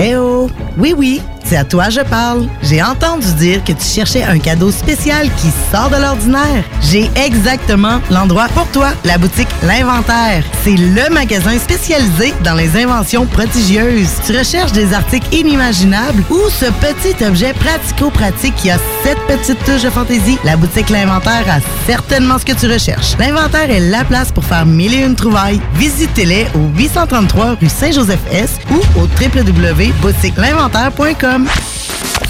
Eh 0.00 0.14
oh! 0.14 0.48
Oui, 0.76 0.94
oui, 0.96 1.20
c'est 1.48 1.56
à 1.56 1.64
toi 1.64 1.88
je 1.88 2.00
parle. 2.00 2.46
J'ai 2.62 2.82
entendu 2.82 3.32
dire 3.34 3.64
que 3.64 3.72
tu 3.72 3.84
cherchais 3.84 4.22
un 4.22 4.38
cadeau 4.38 4.70
spécial 4.70 5.30
qui 5.36 5.48
sort 5.72 5.88
de 5.88 5.96
l'ordinaire. 5.96 6.62
J'ai 6.82 7.10
exactement 7.16 8.02
l'endroit 8.10 8.48
pour 8.54 8.66
toi, 8.68 8.90
la 9.04 9.16
boutique 9.16 9.48
L'Inventaire. 9.62 10.44
C'est 10.62 10.76
le 10.76 11.08
magasin 11.12 11.58
spécialisé 11.58 12.34
dans 12.44 12.54
les 12.54 12.76
inventions 12.76 13.24
prodigieuses. 13.26 14.10
Tu 14.26 14.36
recherches 14.36 14.72
des 14.72 14.92
articles 14.92 15.34
inimaginables 15.34 16.22
ou 16.30 16.50
ce 16.50 16.66
petit 16.66 17.24
objet 17.24 17.54
pratico-pratique 17.54 18.54
qui 18.56 18.70
a 18.70 18.76
cette 19.02 19.20
petite 19.26 19.64
touche 19.64 19.82
de 19.82 19.90
fantaisie? 19.90 20.38
La 20.44 20.56
boutique 20.56 20.90
L'Inventaire 20.90 21.46
a 21.48 21.60
certainement 21.86 22.38
ce 22.38 22.44
que 22.44 22.52
tu 22.52 22.70
recherches. 22.70 23.16
L'Inventaire 23.18 23.70
est 23.70 23.80
la 23.80 24.04
place 24.04 24.30
pour 24.32 24.44
faire 24.44 24.66
mille 24.66 24.92
et 24.92 24.98
une 24.98 25.14
trouvailles. 25.14 25.62
Visitez-les 25.74 26.46
au 26.54 26.68
833 26.76 27.56
rue 27.60 27.68
Saint-Joseph-S 27.68 28.58
ou 28.70 28.76
au 29.00 29.06
www.boutiquelinventaire.com. 29.06 31.37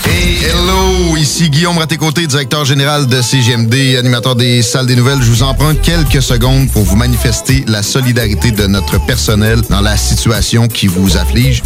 Hey, 0.05 0.39
hello! 0.45 1.17
Ici 1.17 1.51
Guillaume 1.51 1.79
Raté-Côté, 1.79 2.27
directeur 2.27 2.65
général 2.65 3.07
de 3.07 3.23
CGMD, 3.23 3.97
animateur 3.99 4.37
des 4.37 4.63
salles 4.63 4.87
des 4.87 4.97
nouvelles. 4.97 5.21
Je 5.23 5.31
vous 5.31 5.43
emprunte 5.43 5.81
quelques 5.81 6.23
secondes 6.23 6.71
pour 6.71 6.83
vous 6.83 6.97
manifester 6.97 7.65
la 7.67 7.83
solidarité 7.83 8.51
de 8.51 8.67
notre 8.67 9.05
personnel 9.05 9.61
dans 9.71 9.81
la 9.81 9.97
situation 9.97 10.69
qui 10.69 10.87
vous 10.87 11.17
afflige. 11.17 11.63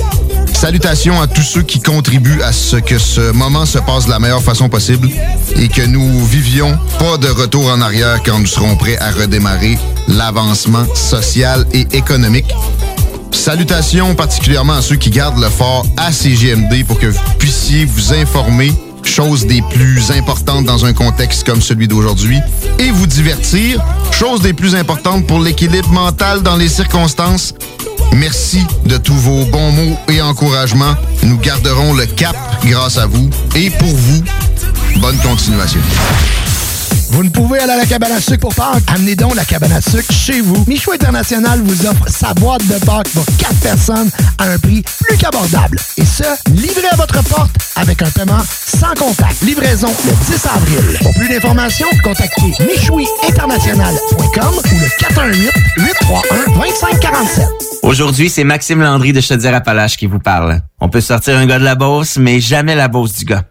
Salutations 0.53 1.21
à 1.21 1.27
tous 1.27 1.43
ceux 1.43 1.63
qui 1.63 1.81
contribuent 1.81 2.43
à 2.43 2.53
ce 2.53 2.77
que 2.77 2.99
ce 2.99 3.33
moment 3.33 3.67
se 3.67 3.79
passe 3.79 4.07
de 4.07 4.11
la 4.11 4.19
meilleure 4.19 4.43
façon 4.43 4.69
possible 4.69 5.09
et 5.57 5.69
que 5.69 5.83
nous 5.83 6.25
vivions 6.25 6.79
pas 6.99 7.17
de 7.17 7.29
retour 7.29 7.69
en 7.69 7.81
arrière 7.81 8.23
quand 8.25 8.39
nous 8.39 8.47
serons 8.47 8.77
prêts 8.77 8.99
à 8.99 9.11
redémarrer 9.11 9.79
l'avancement 10.09 10.87
social 10.95 11.67
et 11.73 11.87
économique. 11.93 12.55
Salutations 13.33 14.15
particulièrement 14.15 14.75
à 14.75 14.83
ceux 14.83 14.97
qui 14.97 15.11
gardent 15.11 15.41
le 15.41 15.49
fort 15.49 15.85
à 15.97 16.13
CGMD 16.13 16.85
pour 16.87 16.99
que 16.99 17.07
vous 17.07 17.21
puissiez 17.39 17.85
vous 17.85 18.13
informer 18.15 18.73
chose 19.05 19.47
des 19.47 19.63
plus 19.63 20.11
importantes 20.11 20.65
dans 20.65 20.85
un 20.85 20.93
contexte 20.93 21.45
comme 21.45 21.61
celui 21.61 21.89
d'aujourd'hui, 21.89 22.39
et 22.79 22.91
vous 22.91 23.07
divertir, 23.07 23.83
chose 24.11 24.41
des 24.41 24.53
plus 24.53 24.75
importantes 24.75 25.27
pour 25.27 25.41
l'équilibre 25.41 25.91
mental 25.91 26.43
dans 26.43 26.57
les 26.57 26.69
circonstances. 26.69 27.55
Merci 28.15 28.61
de 28.85 28.97
tous 28.97 29.15
vos 29.15 29.45
bons 29.47 29.71
mots 29.73 29.99
et 30.09 30.21
encouragements. 30.21 30.95
Nous 31.23 31.39
garderons 31.39 31.95
le 31.95 32.07
cap 32.07 32.37
grâce 32.65 32.99
à 32.99 33.07
vous 33.07 33.29
et 33.55 33.71
pour 33.71 33.89
vous. 33.89 34.23
Bonne 34.97 35.17
continuation. 35.19 35.81
Vous 37.13 37.23
ne 37.25 37.29
pouvez 37.29 37.59
aller 37.59 37.73
à 37.73 37.77
la 37.77 37.85
cabane 37.85 38.13
à 38.13 38.23
sucre 38.23 38.41
pour 38.41 38.55
Pâques? 38.55 38.83
Amenez 38.87 39.15
donc 39.15 39.35
la 39.35 39.45
cabane 39.45 39.73
à 39.73 39.83
sucre 39.83 40.11
chez 40.11 40.41
vous. 40.41 40.65
Michou 40.67 40.93
International 40.93 41.61
vous 41.63 41.87
offre 41.87 42.09
sa 42.09 42.33
boîte 42.33 42.67
de 42.67 42.83
Pâques 42.87 43.11
pour 43.11 43.27
4 43.37 43.55
personnes 43.61 44.11
à 44.39 44.45
un 44.45 44.59
prix 44.59 44.83
plus 45.05 45.19
qu'abordable. 45.19 45.79
Et 45.99 46.07
ce, 46.07 46.25
livré 46.53 46.87
à 46.91 46.97
votre 46.97 47.23
porte 47.25 47.55
avec 47.77 48.01
un 48.01 48.09
paiement 48.09 48.41
sans 48.67 48.95
contact. 48.95 49.43
Livraison 49.43 49.89
le 50.07 50.13
10 50.33 50.47
avril. 50.47 50.99
Pour 51.03 51.13
plus 51.13 51.29
d'informations, 51.29 51.89
contactez 52.03 52.55
michouiinternational.com 52.65 54.55
ou 54.73 54.79
le 54.79 54.87
418-831-2547. 55.77 57.47
Aujourd'hui, 57.83 58.31
c'est 58.31 58.45
Maxime 58.45 58.81
Landry 58.81 59.13
de 59.13 59.21
Chaudière-Appalaches 59.21 59.99
qui 59.99 60.07
vous 60.07 60.19
parle. 60.19 60.63
On 60.81 60.89
peut 60.89 61.03
sortir 61.03 61.37
un 61.37 61.45
gars 61.45 61.59
de 61.59 61.65
la 61.65 61.75
Beauce, 61.75 62.17
mais 62.17 62.41
jamais 62.41 62.75
la 62.75 62.89
Beauce 62.89 63.13
du 63.13 63.27
gars. 63.27 63.45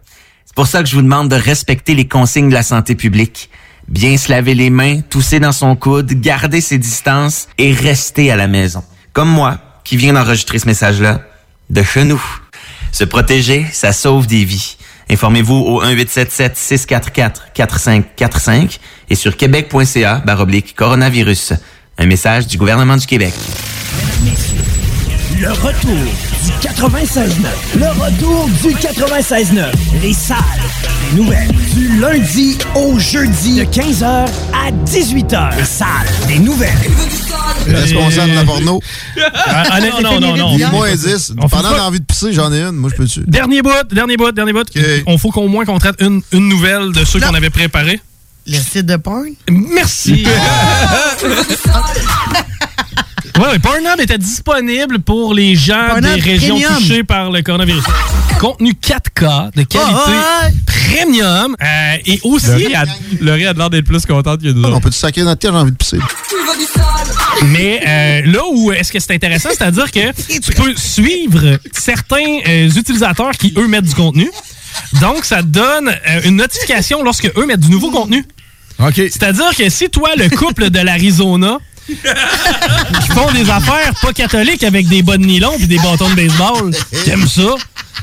Pour 0.54 0.66
ça 0.66 0.82
que 0.82 0.88
je 0.88 0.94
vous 0.94 1.02
demande 1.02 1.28
de 1.28 1.36
respecter 1.36 1.94
les 1.94 2.06
consignes 2.06 2.48
de 2.48 2.54
la 2.54 2.62
santé 2.62 2.94
publique. 2.94 3.50
Bien 3.88 4.16
se 4.16 4.30
laver 4.30 4.54
les 4.54 4.70
mains, 4.70 5.00
tousser 5.00 5.40
dans 5.40 5.52
son 5.52 5.76
coude, 5.76 6.12
garder 6.20 6.60
ses 6.60 6.78
distances 6.78 7.48
et 7.58 7.72
rester 7.72 8.30
à 8.30 8.36
la 8.36 8.46
maison. 8.46 8.84
Comme 9.12 9.28
moi, 9.28 9.58
qui 9.84 9.96
viens 9.96 10.12
d'enregistrer 10.12 10.58
ce 10.58 10.66
message-là, 10.66 11.20
de 11.70 11.82
chez 11.82 12.04
nous. 12.04 12.22
Se 12.92 13.04
protéger, 13.04 13.66
ça 13.72 13.92
sauve 13.92 14.26
des 14.26 14.44
vies. 14.44 14.76
Informez-vous 15.10 15.54
au 15.54 15.82
1877-644-4545 15.84 18.78
et 19.10 19.14
sur 19.14 19.36
québec.ca 19.36 20.22
baroblique 20.24 20.74
coronavirus. 20.76 21.54
Un 21.98 22.06
message 22.06 22.46
du 22.46 22.56
gouvernement 22.56 22.96
du 22.96 23.06
Québec. 23.06 23.34
Le 25.40 25.50
retour 25.50 25.90
du 26.44 26.68
96.9. 26.68 27.28
Le 27.76 27.88
retour 28.00 28.48
du 28.62 28.68
96.9. 28.74 29.70
Les 30.02 30.12
salles 30.12 30.36
des 31.10 31.16
nouvelles. 31.20 31.50
Du 31.74 31.98
lundi 32.00 32.58
au 32.74 32.98
jeudi. 32.98 33.56
De 33.56 33.64
15h 33.64 34.04
à 34.04 34.70
18h. 34.84 35.56
Les 35.58 35.64
salles 35.64 35.88
des 36.28 36.38
nouvelles. 36.38 36.70
Responsable 37.66 38.30
de 38.30 38.36
la 38.36 38.44
porno. 38.44 38.80
Ah, 39.46 39.80
non, 39.80 40.00
non, 40.02 40.20
non, 40.20 40.36
non. 40.36 40.56
Il 40.58 40.66
moins 40.68 40.94
10. 40.94 41.32
On 41.38 41.48
fait 41.48 41.56
Pendant 41.56 41.70
pas- 41.70 41.76
l'envie 41.78 42.00
de 42.00 42.04
pisser, 42.04 42.32
j'en 42.32 42.52
ai 42.52 42.60
une. 42.62 42.72
Moi, 42.72 42.90
je 42.90 42.96
peux 42.96 43.04
dessus. 43.04 43.24
Dernier 43.26 43.62
bout, 43.62 43.70
dernier 43.92 44.16
bout, 44.16 44.32
dernier 44.32 44.52
bout. 44.52 44.66
On 45.06 45.18
faut 45.18 45.30
qu'au 45.30 45.48
moins 45.48 45.64
qu'on 45.64 45.78
traite 45.78 45.96
une, 46.00 46.22
une 46.32 46.48
nouvelle 46.48 46.92
de 46.92 47.04
ceux 47.04 47.20
qu'on 47.20 47.34
avait 47.34 47.50
préparés. 47.50 48.00
Le 48.46 48.54
site 48.58 48.86
de 48.86 48.96
porn? 48.96 49.26
Merci. 49.48 50.24
Ouais, 53.38 53.46
ouais, 53.48 53.58
Pornhub 53.58 53.98
était 53.98 54.18
disponible 54.18 54.98
pour 55.00 55.32
les 55.32 55.56
gens 55.56 55.86
Pornhub 55.88 56.14
des 56.14 56.20
régions 56.20 56.60
Premium. 56.60 56.76
touchées 56.82 57.02
par 57.04 57.30
le 57.30 57.42
coronavirus. 57.42 57.82
Contenu 58.38 58.72
4K 58.72 59.54
de 59.54 59.62
qualité 59.62 59.76
Ah, 59.78 60.46
ouais. 60.48 60.52
premium 60.66 61.56
euh, 61.62 61.96
et 62.04 62.20
aussi. 62.24 62.68
Laurie 63.20 63.46
a, 63.46 63.52
l'air 63.54 63.70
d'être 63.70 63.86
plus 63.86 64.04
contente 64.04 64.42
que 64.42 64.48
nous 64.48 64.62
On 64.64 64.68
autres. 64.72 64.80
peut-tu 64.80 64.98
sacrer 64.98 65.22
notre 65.22 65.38
terre, 65.40 65.52
j'ai 65.52 65.58
envie 65.58 65.70
de 65.72 65.76
pisser. 65.76 65.98
Mais 67.46 67.80
euh, 67.86 68.30
là 68.32 68.40
où 68.52 68.70
est-ce 68.72 68.92
que 68.92 69.00
c'est 69.00 69.14
intéressant, 69.14 69.48
c'est-à-dire 69.56 69.90
que 69.90 70.12
tu 70.40 70.52
peux 70.52 70.74
suivre 70.76 71.58
certains 71.72 72.38
euh, 72.46 72.68
utilisateurs 72.68 73.32
qui, 73.32 73.54
eux, 73.56 73.66
mettent 73.66 73.86
du 73.86 73.94
contenu. 73.94 74.30
Donc, 75.00 75.24
ça 75.24 75.38
te 75.42 75.48
donne 75.48 75.88
euh, 75.88 76.20
une 76.24 76.36
notification 76.36 77.02
lorsque 77.02 77.30
eux 77.36 77.46
mettent 77.46 77.60
du 77.60 77.70
nouveau 77.70 77.90
contenu. 77.90 78.24
OK. 78.78 78.94
C'est-à-dire 78.94 79.50
que 79.56 79.68
si 79.68 79.88
toi, 79.88 80.10
le 80.16 80.28
couple 80.28 80.70
de 80.70 80.80
l'Arizona, 80.80 81.58
qui 81.86 83.08
font 83.12 83.30
des 83.32 83.48
affaires 83.50 83.92
pas 84.00 84.12
catholiques 84.12 84.64
avec 84.64 84.88
des 84.88 85.02
bas 85.02 85.16
de 85.16 85.24
nylon 85.24 85.52
et 85.60 85.66
des 85.66 85.78
bâtons 85.78 86.08
de 86.10 86.14
baseball, 86.14 86.70
t'aimes 87.04 87.26
ça, 87.28 87.54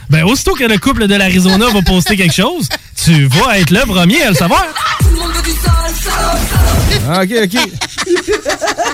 ben 0.10 0.24
aussitôt 0.24 0.54
que 0.56 0.64
le 0.66 0.78
couple 0.78 1.08
de 1.08 1.16
l'Arizona 1.16 1.68
va 1.74 1.82
poster 1.82 2.18
quelque 2.18 2.36
chose, 2.36 2.68
tu 3.04 3.26
vas 3.28 3.58
être 3.60 3.72
le 3.72 3.82
premier 3.86 4.22
à 4.24 4.30
le 4.30 4.36
savoir. 4.36 4.66
Ah, 7.12 7.22
OK, 7.24 7.32
OK. 7.44 7.60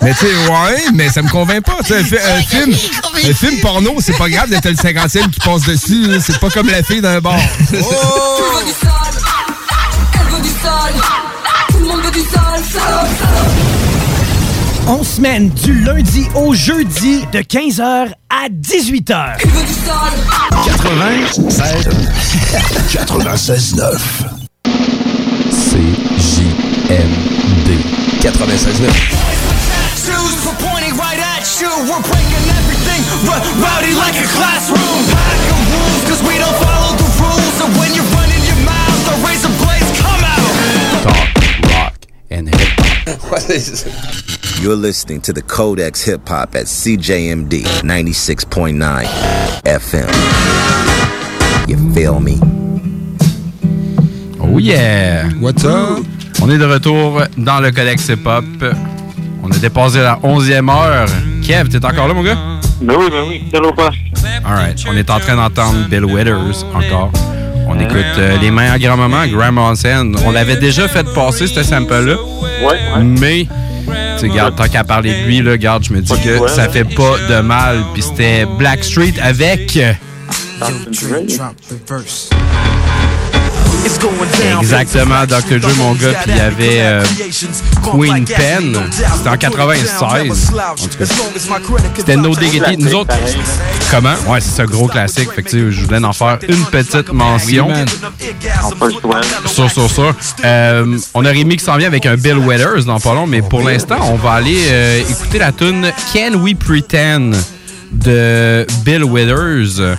mais 0.02 0.14
tu 0.14 0.20
sais, 0.20 0.26
ouais, 0.50 0.84
mais 0.94 1.10
ça 1.10 1.22
me 1.22 1.30
convainc 1.30 1.64
pas. 1.66 1.78
Un, 1.80 2.04
fi- 2.04 2.18
un 2.18 2.42
film, 2.42 2.74
un 3.30 3.34
film 3.34 3.60
porno, 3.62 3.96
c'est 4.00 4.18
pas 4.18 4.30
grave 4.30 4.50
d'être 4.50 4.70
le 4.70 4.76
50e 4.76 5.30
qui 5.30 5.40
passe 5.40 5.64
dessus. 5.64 6.08
C'est 6.26 6.40
pas 6.40 6.50
comme 6.50 6.70
la 6.70 6.84
fille 6.84 7.02
d'un 7.02 7.20
bar. 7.20 7.40
On 14.88 15.04
semaine 15.04 15.50
du 15.50 15.74
lundi 15.84 16.28
au 16.36 16.54
jeudi 16.54 17.26
de 17.32 17.40
15h 17.40 18.12
à 18.30 18.50
18h. 18.50 19.38
96 20.66 21.90
96 22.94 23.76
9 23.76 24.24
CJMD 25.50 26.50
96.9. 28.22 28.94
Shoes 29.96 30.46
were 30.46 30.54
pointing 30.60 30.94
right 30.98 31.18
at 31.20 31.42
you. 31.60 31.68
We're 31.90 32.02
breaking 32.06 32.46
everything 32.54 33.02
r- 33.28 33.42
rowdy 33.58 33.94
like 33.96 34.16
a 34.22 34.28
classroom. 34.38 35.02
Pack 35.10 35.50
of 35.50 35.66
rules, 35.74 36.04
cause 36.10 36.22
we 36.22 36.38
don't 36.38 36.54
follow 36.62 36.94
the 36.96 37.10
rules. 37.20 37.58
And 37.66 37.74
when 37.80 37.92
you're 37.96 38.06
running 38.14 38.44
your 38.46 38.62
mouth, 38.64 39.02
the 39.10 39.16
razor 39.26 39.50
blades 39.66 39.90
come 40.00 40.22
out. 40.24 40.46
Talk, 41.02 41.30
rock, 41.74 41.98
and 42.30 42.54
hip 42.54 42.70
What 43.32 43.50
is 43.50 43.84
You're 44.66 44.76
listening 44.76 45.22
to 45.22 45.32
the 45.32 45.44
Codex 45.44 46.02
Hip 46.06 46.28
Hop 46.28 46.56
at 46.56 46.66
CJMD 46.66 47.62
96.9 47.84 49.06
FM. 49.64 50.10
You 51.70 51.94
feel 51.94 52.20
me? 52.20 52.40
Oh 54.42 54.58
yeah! 54.58 55.30
What's 55.40 55.64
up? 55.66 56.04
On 56.42 56.50
est 56.50 56.58
de 56.58 56.66
retour 56.66 57.22
dans 57.38 57.60
le 57.60 57.70
Codex 57.70 58.10
Hip 58.10 58.26
Hop. 58.26 58.44
On 59.44 59.52
a 59.52 59.58
dépassé 59.60 60.00
la 60.00 60.16
11e 60.24 60.68
heure. 60.68 61.10
Kev, 61.46 61.70
t'es 61.70 61.86
encore 61.86 62.08
là, 62.08 62.16
mon 62.16 62.24
gars? 62.24 62.38
Ben 62.82 62.96
oui, 62.98 63.06
ben 63.12 63.24
oui, 63.28 63.44
c'est 63.54 63.60
au 63.60 63.72
poste. 63.72 64.00
Alright. 64.44 64.84
On 64.90 64.98
est 64.98 65.12
en 65.12 65.20
train 65.20 65.36
d'entendre 65.36 65.88
Bill 65.90 66.06
Withers 66.06 66.66
encore. 66.74 67.12
On 67.68 67.80
écoute 67.80 67.98
euh, 68.18 68.38
Les 68.40 68.52
mains 68.52 68.72
à 68.72 68.80
grand-maman, 68.80 69.28
Grandma 69.28 69.76
Sen. 69.76 70.16
On 70.26 70.32
l'avait 70.32 70.58
déjà 70.58 70.88
fait 70.88 71.06
passer, 71.14 71.48
ce 71.48 71.64
sample-là. 71.64 72.16
Ouais, 72.64 73.04
Mais, 73.04 73.48
tu 74.18 74.20
sais, 74.20 74.30
garde, 74.30 74.56
tant 74.56 74.68
qu'à 74.68 74.84
parler 74.84 75.14
de 75.22 75.26
lui, 75.26 75.42
là, 75.42 75.58
garde, 75.58 75.84
je 75.84 75.94
me 75.94 76.02
dis 76.02 76.14
que 76.22 76.48
ça 76.48 76.70
fait 76.70 76.84
pas 76.84 77.16
de 77.30 77.42
mal. 77.42 77.84
Puis 77.94 78.04
c'était 78.04 78.46
Blackstreet 78.58 79.16
avec. 79.22 79.78
Exactement, 84.62 85.26
Dr. 85.26 85.60
Dre, 85.60 85.70
mon 85.78 85.94
gars, 85.94 86.14
puis 86.24 86.32
il 86.32 86.38
y 86.38 86.40
avait 86.40 86.82
euh, 86.82 87.04
Queen 87.84 88.26
Pen. 88.26 88.78
C'était 88.92 89.30
en 89.30 89.38
96. 89.38 90.52
En 90.54 90.88
tout 90.88 90.98
cas, 90.98 91.06
c'était 91.98 92.18
No 92.18 92.36
Diggity. 92.36 92.78
Nous 92.78 92.94
autres, 92.96 93.16
comment? 93.92 94.16
Ouais, 94.28 94.42
c'est 94.42 94.62
un 94.62 94.66
gros 94.66 94.88
classique. 94.88 95.30
Fait 95.32 95.44
que, 95.44 95.72
je 95.72 95.86
voulais 95.86 96.04
en 96.04 96.14
faire 96.14 96.40
une 96.48 96.66
petite 96.66 97.12
mention. 97.12 97.70
Sur, 99.46 99.72
sur, 99.72 99.90
sur. 99.90 100.14
Euh, 100.44 100.98
on 101.14 101.26
a 101.26 101.30
Rémi 101.30 101.58
qui 101.58 101.64
s'en 101.64 101.78
vient 101.78 101.88
avec 101.88 102.06
un 102.06 102.16
Bill 102.16 102.38
Withers 102.38 102.86
dans 102.86 103.00
pas 103.00 103.14
long, 103.14 103.28
mais 103.28 103.42
pour 103.42 103.62
l'instant, 103.62 103.98
on 104.12 104.16
va 104.16 104.34
aller 104.34 104.58
euh, 104.68 105.02
écouter 105.10 105.40
la 105.40 105.52
tune 105.52 105.92
Can 106.14 106.36
We 106.40 106.56
Pretend 106.56 107.32
de 107.92 108.66
Bill 108.84 109.04
Withers. 109.04 109.96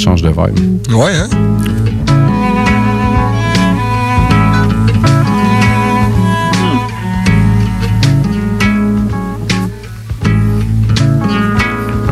Change 0.00 0.22
de 0.22 0.28
vibe. 0.28 0.92
Ouais, 0.94 1.12
hein? 1.14 1.28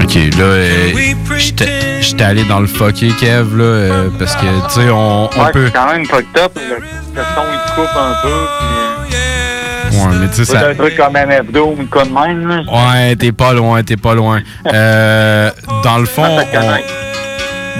Ok, 0.02 0.14
là, 0.38 0.44
euh, 0.44 0.92
j'étais 1.36 2.00
j'étais 2.02 2.24
allé 2.24 2.44
dans 2.44 2.60
le 2.60 2.66
fucké, 2.66 3.08
Kev, 3.20 3.56
là, 3.56 3.64
euh, 3.64 4.08
parce 4.18 4.34
que, 4.36 4.46
tu 4.68 4.80
sais, 4.80 4.90
on, 4.90 5.28
on 5.36 5.44
ouais, 5.44 5.52
peut. 5.52 5.66
c'est 5.66 5.72
quand 5.72 5.92
même 5.92 6.06
fucked 6.06 6.38
up. 6.38 6.52
Le, 6.56 6.76
le 6.76 7.22
son, 7.34 7.42
il 7.52 7.70
te 7.70 7.74
coupe 7.74 7.96
un 7.96 8.14
peu. 8.22 8.28
Puis, 8.58 9.98
Ouais, 9.98 10.04
mais 10.20 10.28
tu 10.28 10.34
sais, 10.34 10.44
c'est 10.44 10.52
ça. 10.52 10.68
un 10.68 10.74
truc 10.74 10.96
comme 10.96 11.14
MF 11.14 11.50
Doom 11.50 11.80
ou 11.80 11.86
quoi 11.90 12.04
de 12.04 12.10
même. 12.12 12.46
Là. 12.46 12.62
Ouais, 12.70 13.16
t'es 13.16 13.32
pas 13.32 13.52
loin, 13.54 13.82
t'es 13.82 13.96
pas 13.96 14.14
loin. 14.14 14.40
Euh, 14.72 15.50
dans 15.82 15.98
le 15.98 16.04
fond, 16.04 16.24
on, 16.26 16.36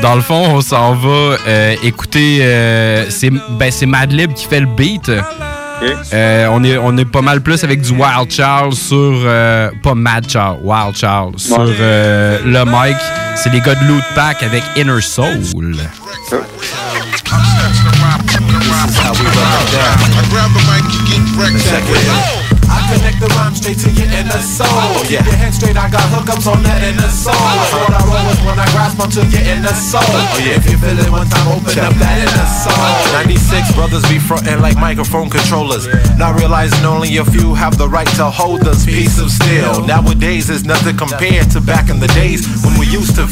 dans 0.03 0.15
le 0.15 0.21
fond, 0.21 0.45
on 0.57 0.61
s'en 0.61 0.95
va 0.95 1.37
euh, 1.47 1.75
écouter. 1.83 2.39
euh, 2.43 3.07
c'est 3.11 3.31
ben, 3.31 3.71
c'est 3.71 3.87
Madlib 3.87 4.33
qui 4.35 4.47
fait 4.47 4.61
le 4.61 4.67
beat. 4.67 5.11
Euh, 6.13 6.49
on, 6.51 6.65
est, 6.65 6.77
on 6.77 6.97
est 6.97 7.05
pas 7.05 7.21
mal 7.23 7.41
plus 7.41 7.63
avec 7.63 7.81
du 7.83 7.93
Wild 7.93 8.31
Child 8.31 8.75
sur. 8.75 8.97
euh, 8.97 9.71
pas 9.83 9.95
Mad 9.95 10.29
Child, 10.29 10.59
Wild 10.65 10.97
Child. 10.97 11.39
Sur 11.39 11.59
euh, 11.61 12.39
le 12.45 12.65
mic. 12.65 12.97
C'est 13.37 13.51
les 13.53 13.61
gars 13.61 13.77
de 13.77 13.85
Loot 13.87 14.03
Pack 14.17 14.43
avec 14.43 14.63
Inner 14.77 15.01
Soul. 15.01 15.77
I 22.69 22.79
connect 22.93 23.19
the 23.21 23.29
rhyme 23.37 23.55
straight 23.55 23.79
to 23.85 23.91
your 23.93 24.09
inner 24.13 24.43
soul. 24.45 24.69
Keep 25.09 25.25
your 25.25 25.39
head 25.41 25.53
straight, 25.53 25.77
I 25.77 25.89
got 25.89 26.05
hookups 26.13 26.47
on 26.47 26.63
that 26.63 26.85
inner 26.85 27.09
soul. 27.11 27.35
What 27.35 27.93
I 27.93 28.01
roll 28.05 28.25
with 28.29 28.41
when 28.45 28.59
I 28.61 28.69
grasp 28.77 29.01
onto 29.01 29.25
your 29.25 29.45
inner 29.45 29.75
soul. 29.75 30.05
Oh, 30.05 30.39
if 30.39 30.65
you 30.69 30.77
feel 30.79 30.99
it 30.99 31.11
one 31.11 31.29
time, 31.29 31.49
open 31.49 31.75
up 31.81 31.95
that 31.99 32.17
inner 32.23 32.49
soul. 32.63 32.77
96 33.25 33.75
brothers 33.75 34.05
be 34.09 34.19
frontin' 34.19 34.61
like 34.61 34.77
microphone 34.77 35.29
controllers. 35.29 35.89
Not 36.17 36.39
realizing 36.39 36.85
only 36.85 37.17
a 37.17 37.25
few 37.25 37.55
have 37.55 37.79
the 37.79 37.89
right 37.89 38.09
to 38.21 38.31
hold 38.31 38.63
this 38.63 38.85
piece 38.85 39.19
of 39.19 39.31
steel. 39.31 39.85
Nowadays, 39.87 40.49
there's 40.49 40.65
nothing 40.65 40.97
compared 40.97 41.51
to 41.53 41.61
back 41.61 41.91
in 41.91 42.01
the 42.01 42.09
days 42.09 42.47
when 42.65 42.79
we 42.79 42.87
used 42.87 43.17
to 43.17 43.27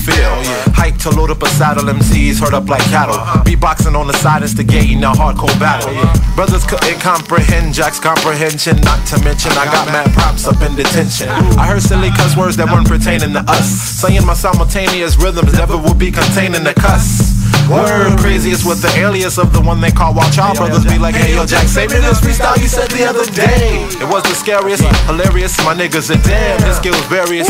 to 1.07 1.15
load 1.15 1.31
up 1.31 1.43
a 1.43 1.47
saddle, 1.47 1.85
MCs 1.85 2.41
herd 2.41 2.55
up 2.55 2.69
like 2.69 2.83
cattle. 2.91 3.15
Beatboxing 3.47 3.95
on 3.95 4.07
the 4.09 4.13
side, 4.15 4.43
instigating 4.43 5.05
a 5.05 5.13
hardcore 5.13 5.55
battle. 5.61 5.95
Brothers 6.35 6.65
couldn't 6.67 6.99
comprehend 6.99 7.75
Jack's 7.75 8.01
comprehension, 8.01 8.81
not 8.83 9.07
to 9.07 9.23
mention 9.23 9.53
I 9.53 9.67
got 9.67 9.87
mad 9.87 10.11
props 10.15 10.47
up 10.47 10.61
in 10.63 10.75
detention. 10.75 11.29
I 11.55 11.67
heard 11.67 11.83
silly 11.83 12.11
cuss 12.11 12.37
words 12.37 12.57
that 12.57 12.67
weren't 12.67 12.89
pertaining 12.89 13.35
to 13.35 13.45
us. 13.47 13.67
Saying 14.03 14.27
my 14.27 14.35
simultaneous 14.35 15.17
rhythms 15.17 15.55
never 15.55 15.77
would 15.77 15.99
be 15.99 16.11
containing 16.11 16.65
the 16.65 16.75
cuss. 16.75 17.39
Word 17.71 18.19
craziest 18.19 18.67
with 18.67 18.83
the 18.83 18.91
alias 18.99 19.39
of 19.39 19.53
the 19.53 19.61
one 19.61 19.81
they 19.81 19.91
call 19.91 20.15
Wild 20.15 20.33
Child 20.33 20.57
Brothers. 20.59 20.85
Be 20.85 20.99
like, 20.99 21.15
hey 21.15 21.35
yo, 21.35 21.47
Jack, 21.47 21.69
save 21.69 21.91
me 21.91 21.99
this 21.99 22.21
freestyle 22.21 22.59
you 22.59 22.69
said 22.69 22.91
the 22.91 23.05
other 23.07 23.27
day. 23.31 23.87
It 24.03 24.09
was 24.11 24.23
the 24.25 24.35
scariest, 24.35 24.83
hilarious. 25.07 25.57
My 25.63 25.75
niggas 25.75 26.11
are 26.11 26.23
damn, 26.27 26.63
his 26.63 26.77
skills 26.79 26.99
various. 27.07 27.47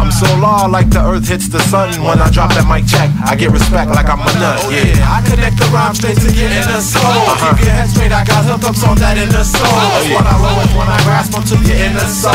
I'm 0.00 0.10
so 0.12 0.26
law 0.38 0.66
like 0.66 0.90
the 0.90 1.00
earth 1.00 1.28
hits 1.28 1.48
the 1.48 1.60
sun. 1.70 1.90
When 2.02 2.18
I 2.20 2.28
drop 2.30 2.50
that 2.54 2.66
mic 2.68 2.84
check, 2.86 3.08
I 3.24 3.34
get 3.36 3.50
respect 3.50 3.90
like 3.90 4.08
I'm 4.10 4.20
a 4.20 4.32
nut. 4.38 4.60
Oh, 4.62 4.70
yeah. 4.70 4.98
I 5.06 5.22
connect 5.24 5.56
the 5.58 5.66
rhyme 5.70 5.94
straight 5.94 6.18
to 6.18 6.28
your 6.34 6.50
inner 6.50 6.82
soul. 6.82 7.02
Uh-huh. 7.04 7.54
Keep 7.54 7.64
your 7.66 7.74
head 7.74 7.88
straight, 7.88 8.12
I 8.12 8.22
got 8.26 8.42
hookups 8.44 8.82
on 8.84 8.98
that 9.00 9.16
inner 9.16 9.46
soul. 9.46 9.64
Oh, 9.64 9.78
That's 9.94 10.10
what 10.14 10.26
I 10.26 10.34
roll 10.42 10.56
with 10.60 10.72
when 10.74 10.88
I 10.90 10.98
grasp 11.06 11.32
onto 11.34 11.56
your 11.62 11.78
inner 11.78 12.08
soul. 12.10 12.34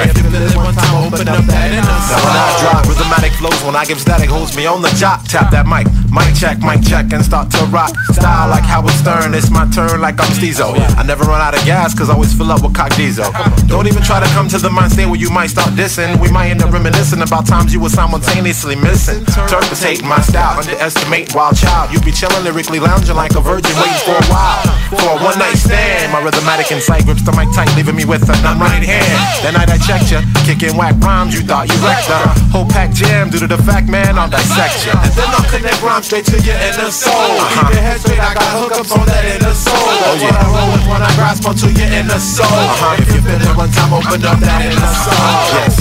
If 0.00 0.16
you 0.16 0.26
feel 0.30 0.42
it 0.46 0.56
one 0.56 0.74
time, 0.74 0.94
open 1.06 1.26
up 1.28 1.44
that 1.50 1.68
inner 1.74 1.82
Now 1.84 2.18
when 2.22 2.34
I 2.34 2.46
soul. 2.54 2.62
drop 2.62 2.80
rhythmatic 2.86 3.32
flows, 3.36 3.60
when 3.66 3.74
I 3.76 3.84
give 3.84 4.00
static 4.00 4.30
holds 4.30 4.54
me 4.56 4.64
on 4.66 4.80
the 4.80 4.90
job. 4.94 5.26
Tap 5.26 5.50
that 5.50 5.66
mic, 5.66 5.86
mic 6.12 6.34
check, 6.34 6.58
mic 6.60 6.82
check, 6.82 7.12
and 7.12 7.24
start 7.24 7.50
to 7.52 7.64
rock. 7.66 7.94
Style 8.12 8.48
like 8.50 8.64
Howard 8.64 8.92
Stern, 8.94 9.34
it's 9.34 9.50
my 9.50 9.68
turn 9.70 10.00
like 10.00 10.20
I'm 10.20 10.30
Steezo. 10.34 10.74
I 10.96 11.02
never 11.02 11.24
run 11.24 11.40
out 11.40 11.54
of 11.56 11.64
gas, 11.64 11.94
cause 11.96 12.10
I 12.10 12.14
always 12.14 12.32
fill 12.32 12.50
up 12.50 12.62
with 12.62 12.74
cock 12.74 12.94
diesel. 12.96 13.30
Don't 13.66 13.86
even 13.86 14.02
try 14.02 14.20
to 14.20 14.26
come 14.34 14.48
to 14.48 14.58
the 14.58 14.70
mind 14.70 14.92
state 14.92 15.06
where 15.06 15.20
you 15.20 15.30
might 15.30 15.48
start 15.48 15.70
dissing. 15.74 16.20
We 16.20 16.30
might 16.30 16.50
end 16.50 16.62
up 16.62 16.72
reminiscing 16.72 17.22
about 17.22 17.46
times 17.46 17.72
you 17.72 17.80
were 17.80 17.88
simultaneously 17.88 18.76
missing. 18.76 19.20
Interpretating 19.20 20.06
my 20.06 20.20
style, 20.20 20.58
underestimate 20.58 21.34
wild 21.34 21.56
child. 21.56 21.92
You 21.92 22.00
be 22.00 22.12
chilling 22.12 22.44
lyrically 22.44 22.80
lounging 22.80 23.16
like 23.16 23.34
a 23.36 23.40
virgin 23.40 23.74
waiting 23.76 24.02
for 24.04 24.16
a 24.18 24.26
while. 24.26 24.80
for 24.90 25.02
a 25.06 25.16
one 25.22 25.38
night 25.38 25.56
stand. 25.56 26.10
My 26.12 26.20
rhythmatic 26.20 26.70
insight 26.72 27.04
grips 27.04 27.22
the 27.22 27.32
mic 27.32 27.48
tight, 27.54 27.70
leaving 27.76 27.94
me 27.94 28.04
with 28.04 28.26
a 28.26 28.36
numb 28.42 28.58
right 28.58 28.82
hand. 28.82 29.14
That 29.46 29.54
night 29.54 29.70
I 29.70 29.78
checked 29.78 30.10
ya, 30.10 30.22
kicking 30.42 30.76
whack 30.76 30.98
rhymes, 30.98 31.34
you 31.34 31.42
thought 31.46 31.70
you 31.70 31.78
wrecked 31.84 32.08
the 32.08 32.18
whole 32.50 32.66
pack 32.66 32.90
jam 32.92 33.30
due 33.30 33.38
to 33.38 33.46
the 33.46 33.58
fact, 33.62 33.88
man, 33.88 34.18
I'll 34.18 34.28
dissect 34.30 34.86
ya. 34.86 34.98
And 34.98 35.12
then 35.14 35.28
I'll 35.30 35.46
connect 35.46 35.80
rhymes 35.82 35.99
straight 36.02 36.24
to 36.24 36.38
your 36.40 36.56
inner 36.56 36.90
soul. 36.90 37.12
Keep 37.12 37.76
your 37.76 37.82
head 37.84 38.00
straight, 38.00 38.20
I 38.20 38.32
got 38.32 38.56
hookups 38.56 38.92
on 38.96 39.04
that 39.06 39.24
inner 39.24 39.52
soul. 39.52 39.74
That's 39.74 40.22
what 40.22 40.32
I 40.32 40.44
roll 40.48 40.72
with 40.72 40.86
when 40.88 41.02
I 41.02 41.10
grasp 41.18 41.44
onto 41.44 41.68
your 41.68 41.90
inner 41.92 42.18
soul. 42.18 42.46
Uh-huh. 42.46 43.00
If 43.00 43.12
you 43.12 43.20
feel 43.20 43.36
it 43.36 43.56
one 43.56 43.70
time, 43.74 43.92
open 43.92 44.24
up 44.24 44.40
that 44.40 44.60
inner 44.64 44.92
soul. 44.96 45.18
Yes. 45.60 45.76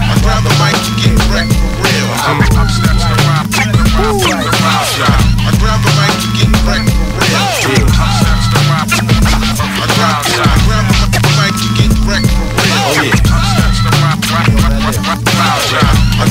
I 0.00 0.14
grab 0.24 0.42
the 0.44 0.54
mic 0.56 0.76
to 0.80 0.92
get 0.96 1.12
wrecked 1.28 1.52
for 1.52 1.72
real. 1.84 2.08
Up 2.24 2.68
steps 2.72 3.04
the 3.04 3.16
rhyme. 3.26 3.48
I 3.52 5.50
grab 5.60 5.80
the 5.84 5.92
mic 5.98 6.14
to 6.24 6.28
get 6.36 6.48
wrecked 6.64 6.88
for 6.88 7.20
real. 7.20 7.36
Up 7.36 8.12
steps 8.16 8.46
the 8.48 8.60
rhyme. 8.70 8.75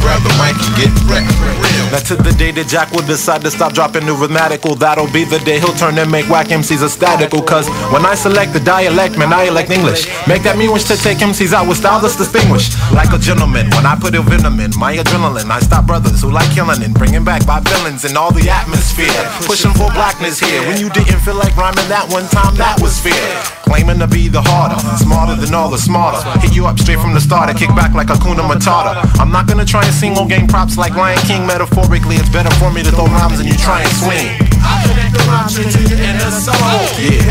Grab 0.06 0.22
the 0.22 0.34
mic 0.38 0.54
and 0.54 0.74
get 0.78 0.94
wrecked 1.10 1.34
real. 1.58 1.86
Now 1.90 2.06
to 2.06 2.16
the 2.16 2.30
day 2.38 2.54
that 2.54 2.70
Jack 2.70 2.94
will 2.94 3.06
decide 3.10 3.42
to 3.42 3.50
stop 3.50 3.74
dropping 3.74 4.06
new 4.06 4.14
rhythmatical, 4.14 4.78
that'll 4.78 5.10
be 5.10 5.26
the 5.26 5.42
day 5.42 5.58
he'll 5.58 5.74
turn 5.74 5.98
and 5.98 6.12
make 6.14 6.30
whack 6.30 6.54
MCs 6.54 6.86
ecstatical. 6.86 7.42
Cause 7.42 7.66
when 7.90 8.06
I 8.06 8.14
select 8.14 8.54
the 8.54 8.62
dialect, 8.62 9.18
man, 9.18 9.34
I 9.34 9.50
elect 9.50 9.74
English. 9.74 10.06
Make 10.30 10.46
that 10.46 10.62
mean 10.62 10.70
wish 10.70 10.86
to 10.94 10.96
take 10.96 11.18
MCs 11.26 11.58
out 11.58 11.66
with 11.66 11.82
styles 11.82 12.06
that's 12.06 12.16
distinguished. 12.16 12.78
Like 12.94 13.10
a 13.18 13.18
gentleman, 13.18 13.74
when 13.74 13.90
I 13.90 13.98
put 13.98 14.14
a 14.14 14.22
venom 14.22 14.62
in 14.62 14.72
my 14.78 14.94
adrenaline, 14.94 15.50
I 15.50 15.60
stop 15.66 15.90
brothers 15.90 16.22
who 16.22 16.30
like 16.30 16.54
killing 16.54 16.86
and 16.86 16.94
bringing 16.94 17.26
back 17.26 17.42
by 17.50 17.60
villains 17.66 18.06
in 18.06 18.14
all 18.14 18.30
the 18.30 18.46
atmosphere. 18.46 19.10
Pushing 19.50 19.74
for 19.74 19.90
blackness 19.98 20.38
here. 20.38 20.62
When 20.70 20.78
you 20.78 20.94
didn't 20.94 21.20
feel 21.26 21.36
like 21.36 21.58
rhyming 21.58 21.90
that 21.90 22.06
one 22.14 22.30
time, 22.30 22.54
that 22.62 22.78
was 22.78 23.02
fear. 23.02 23.26
Claiming 23.66 23.98
to 23.98 24.08
be 24.08 24.30
the 24.30 24.42
harder, 24.46 24.78
smarter 25.02 25.34
than 25.34 25.54
all 25.58 25.74
the 25.74 25.82
smarter. 25.82 26.22
Hit 26.46 26.54
you 26.54 26.70
up 26.70 26.78
straight 26.78 27.02
from 27.02 27.18
the 27.18 27.22
start, 27.22 27.50
and 27.50 27.58
kick 27.58 27.74
back 27.74 27.98
like 27.98 28.14
a 28.14 28.18
Kuna 28.22 28.46
Matata. 28.46 29.02
I'm 29.18 29.32
not 29.32 29.48
gonna 29.48 29.66
try 29.66 29.82
and 29.82 29.95
single 29.96 30.28
game 30.28 30.46
props 30.46 30.78
like 30.78 30.94
Lion 31.00 31.18
King. 31.24 31.48
Metaphorically, 31.48 32.20
it's 32.20 32.28
better 32.28 32.52
for 32.60 32.68
me 32.70 32.84
to 32.84 32.92
throw 32.92 33.08
rhymes 33.08 33.40
and 33.40 33.48
you 33.48 33.56
try 33.56 33.80
and 33.80 33.94
swing. 33.96 34.28
I 34.60 34.84
connect 34.84 35.16
the 35.16 35.24
rhymes 35.24 35.56
into 35.56 35.88
your 35.88 36.04
inner 36.04 36.32
soul. 36.36 36.52
Yeah. 37.00 37.24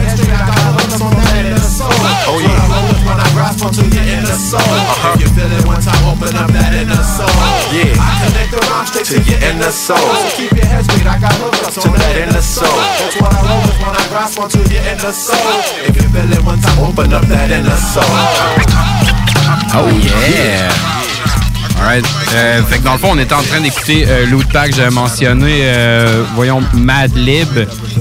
Oh 2.25 2.41
yeah. 2.41 3.05
When 3.05 3.21
I 3.21 3.29
grasp 3.37 3.61
onto 3.61 3.85
your 3.85 4.07
inner 4.09 4.39
soul. 4.41 4.65
Uh-huh. 4.65 5.13
If 5.13 5.21
you 5.21 5.31
feel 5.37 5.53
it 5.53 5.61
one 5.69 5.85
time, 5.85 6.09
open 6.09 6.33
up 6.41 6.49
that 6.57 6.73
inner 6.73 7.05
soul. 7.05 7.29
Yeah. 7.69 8.01
I 8.01 8.11
connect 8.25 8.51
the 8.57 8.61
rhymes 8.73 8.89
straight 8.89 9.13
to 9.13 9.21
your 9.29 9.41
inner 9.45 9.69
soul. 9.69 10.01
So 10.01 10.33
keep 10.41 10.57
your 10.57 10.65
head 10.65 10.89
straight. 10.89 11.05
I 11.05 11.21
got 11.21 11.37
hookups 11.37 11.85
to 11.85 11.89
that 12.01 12.17
inner 12.17 12.41
soul. 12.41 12.81
That's 12.97 13.21
what 13.21 13.29
I 13.29 13.45
roll 13.45 13.61
with 13.61 13.77
when 13.77 13.93
I 13.93 14.05
grasp 14.09 14.41
onto 14.41 14.65
your 14.73 14.85
inner 14.89 15.13
soul. 15.13 15.37
If 15.85 16.01
you 16.01 16.09
feel 16.09 16.33
it 16.33 16.41
one 16.49 16.65
time, 16.65 16.81
open 16.81 17.13
up 17.13 17.29
that 17.29 17.53
inner 17.53 17.77
soul. 17.93 18.09
Oh 19.77 19.93
yeah! 20.01 21.04
Alright. 21.79 22.05
Euh, 22.35 22.63
fait 22.65 22.79
que 22.79 22.85
dans 22.85 22.93
le 22.93 22.99
fond, 22.99 23.11
on 23.13 23.19
était 23.19 23.35
en 23.35 23.43
train 23.43 23.61
d'écouter 23.61 24.05
euh, 24.09 24.27
l'autre 24.27 24.49
pack 24.53 24.71
que 24.71 24.77
j'avais 24.77 24.95
mentionné, 24.95 25.61
euh, 25.63 26.25
voyons, 26.35 26.63
Madlib, 26.73 27.49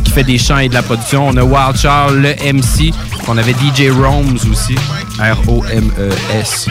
qui 0.04 0.12
fait 0.12 0.24
des 0.24 0.38
chants 0.38 0.60
et 0.60 0.70
de 0.70 0.74
la 0.74 0.84
production. 0.84 1.28
On 1.28 1.38
a 1.38 1.44
Wild 1.44 1.78
Charles, 1.78 2.18
le 2.22 2.54
MC. 2.54 2.94
On 3.28 3.38
avait 3.38 3.54
DJ 3.54 3.90
Roms 3.90 4.38
aussi. 4.52 4.76
R-O-M-E-S. 5.20 6.70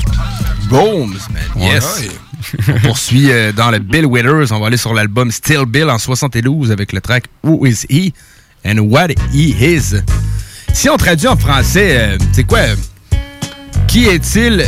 Bones, 0.69 1.19
man. 1.33 1.43
Yes. 1.57 2.03
on 2.69 2.79
poursuit 2.87 3.31
euh, 3.31 3.53
dans 3.53 3.70
le 3.70 3.79
Bill 3.79 4.07
Withers. 4.07 4.53
On 4.53 4.61
va 4.61 4.69
aller 4.69 4.77
sur 4.77 4.95
l'album 4.95 5.31
Still 5.31 5.65
Bill 5.66 5.91
en 5.91 5.99
72 5.99 6.70
avec 6.73 6.93
le 6.93 7.01
track 7.01 7.24
Who 7.45 7.66
Is 7.66 7.85
He 7.89 8.12
and 8.66 8.79
What 8.79 9.09
He 9.33 9.55
Is. 9.61 9.97
Si 10.73 10.89
on 10.89 10.97
traduit 10.97 11.29
en 11.29 11.37
français, 11.37 12.16
c'est 12.33 12.45
quoi? 12.45 12.61
Qui 13.87 14.07
est-il? 14.07 14.65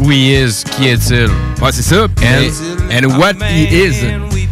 Who 0.00 0.10
he 0.10 0.34
is, 0.44 0.64
qui 0.76 0.88
est-il? 0.88 1.28
Ouais, 1.62 1.70
c'est 1.70 1.82
ça. 1.82 2.04
And, 2.22 2.50
and 2.90 3.18
what 3.18 3.34
he 3.48 3.68
is. 3.70 3.94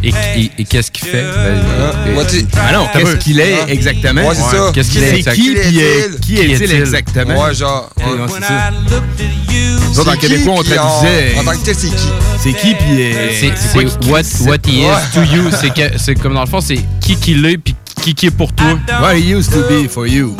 Et, 0.03 0.09
et- 0.35 0.51
et 0.59 0.63
qu'est-ce 0.65 0.89
qu'il 0.89 1.07
fait? 1.07 1.23
Ben, 1.23 2.15
What 2.15 2.25
he- 2.33 2.45
Ah 2.57 2.71
non, 2.73 2.87
qu'est-ce 2.93 3.17
qu'il 3.17 3.39
est 3.39 3.55
exactement? 3.69 4.27
Ouais, 4.27 4.35
c'est 4.35 4.41
ça. 4.57 4.71
Qu'est-ce 4.73 4.91
qu'il 4.91 5.03
est? 5.03 5.21
C'est 5.21 5.33
qui, 5.33 5.41
qui 5.41 5.51
puis, 5.53 5.81
euh, 5.81 6.05
est-il? 6.07 6.19
qui 6.19 6.35
est-il 6.37 6.71
exactement? 6.73 7.43
Ouais, 7.43 7.53
genre, 7.53 7.89
ouais. 7.97 8.03
Ouais, 8.05 8.27
c'est 8.33 8.47
ça. 8.47 8.71
Nous 9.89 9.99
autres, 9.99 10.13
en 10.13 10.17
québécois, 10.17 10.53
on 10.57 10.63
traduisait. 10.63 11.35
en- 11.39 11.43
tant 11.43 11.51
que 11.51 11.65
tel, 11.65 11.75
c'est 11.75 11.89
qui? 11.89 12.07
C'est 12.41 12.53
qui, 12.53 12.75
puis. 12.75 13.13
euh, 13.13 13.31
C'est 13.55 14.07
what, 14.09 14.21
what 14.47 14.57
he 14.67 14.79
is 14.79 15.13
to 15.13 15.21
you? 15.23 15.49
C'est 15.97 16.15
comme 16.15 16.33
dans 16.33 16.41
le 16.41 16.47
fond, 16.49 16.61
c'est 16.61 16.79
qui 17.01 17.15
qu'il 17.17 17.45
est 17.45 17.57
puis 17.57 17.75
qui 18.01 18.15
qui 18.15 18.25
est 18.27 18.31
pour 18.31 18.53
toi. 18.53 18.77
What 19.01 19.15
he 19.17 19.31
used 19.31 19.51
to 19.51 19.59
be 19.69 19.87
for 19.89 20.07
you. 20.07 20.35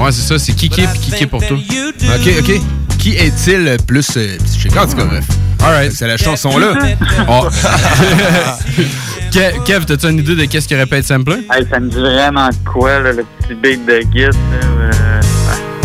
Ouais, 0.00 0.10
c'est 0.12 0.22
ça, 0.26 0.38
c'est 0.38 0.52
qui 0.54 0.68
qui 0.68 0.80
est 0.80 0.86
puis 0.88 0.98
qui 1.00 1.10
qui 1.12 1.22
est 1.24 1.26
pour 1.26 1.46
toi. 1.46 1.56
Ok, 1.56 2.28
ok. 2.40 2.60
Qui 3.00 3.16
est-il 3.16 3.76
plus. 3.86 4.06
euh, 4.16 4.36
je 4.56 4.62
sais 4.62 4.68
pas, 4.68 4.84
en 4.84 4.86
tout 4.86 4.96
cas, 4.96 5.04
bref. 5.04 5.24
Alright, 5.62 5.92
c'est 5.92 6.06
la 6.06 6.16
chanson-là. 6.16 6.74
Oh. 7.28 7.48
Kev, 9.32 9.52
Kev, 9.64 9.84
t'as-tu 9.86 10.06
une 10.10 10.18
idée 10.18 10.34
de 10.34 10.44
qu'est-ce 10.46 10.66
qui 10.68 10.74
aurait 10.74 10.86
pu 10.86 10.96
être? 10.96 11.10
Hey, 11.12 11.66
ça 11.70 11.78
me 11.80 11.88
dit 11.88 11.96
vraiment 12.00 12.48
quoi, 12.70 12.98
là, 13.00 13.12
le 13.12 13.24
petit 13.40 13.54
beat 13.54 13.86
de 13.86 14.00
Git. 14.12 14.24
là, 14.26 14.32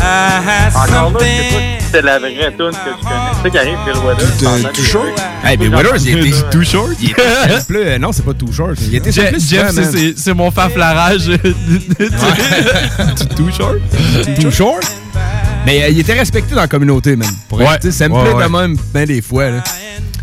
euh, 0.01 0.69
Encore 0.75 1.11
là, 1.11 1.19
je 1.19 1.25
sais 1.25 1.49
pas 1.53 1.59
si 1.79 1.85
c'est 1.91 2.01
la 2.01 2.19
vraie 2.19 2.33
tune 2.57 2.71
que 2.71 2.73
je 2.73 3.03
connais. 3.03 3.31
C'est 3.35 3.43
ça 3.43 3.49
qui 3.49 3.57
arrive, 3.57 3.77
Bill 3.85 3.95
Withers. 4.03 4.43
pendant 4.43 4.69
Too 4.73 4.83
short? 4.83 5.07
Hey, 5.43 5.57
Bill 5.57 5.75
Withers, 5.75 6.01
il 6.05 6.27
était 6.27 6.49
too 6.51 6.63
short? 6.63 6.89
Il 7.01 7.11
était 7.11 7.21
simple. 7.49 7.75
euh, 7.77 7.97
Non, 7.99 8.11
c'est 8.11 8.25
pas 8.25 8.33
too 8.33 8.51
short. 8.51 8.75
Il 8.81 8.95
était 8.95 9.11
Jeff, 9.11 9.25
simple. 9.37 9.39
Jeff, 9.47 9.71
c'est- 9.71 9.91
c'est 9.97 10.13
c'est 10.17 10.33
mon 10.33 10.49
faflarage. 10.51 11.27
Too 13.37 13.51
short? 13.55 13.77
Too 14.41 14.51
short? 14.51 14.83
Mais 15.65 15.83
euh, 15.83 15.89
il 15.89 15.99
était 15.99 16.13
respecté 16.13 16.53
dans 16.55 16.61
la 16.61 16.67
communauté, 16.67 17.15
man. 17.15 17.29
Pour 17.49 17.59
Ouais. 17.59 17.65
être, 17.65 17.81
tu 17.81 17.87
sais, 17.91 17.97
ça 17.97 18.07
me 18.09 18.13
Ouais, 18.13 18.23
plaît 18.23 18.33
ouais. 18.33 18.43
de 18.43 18.49
même 18.49 18.77
ben 18.93 19.05
des 19.05 19.21
fois. 19.21 19.49
Là. 19.49 19.63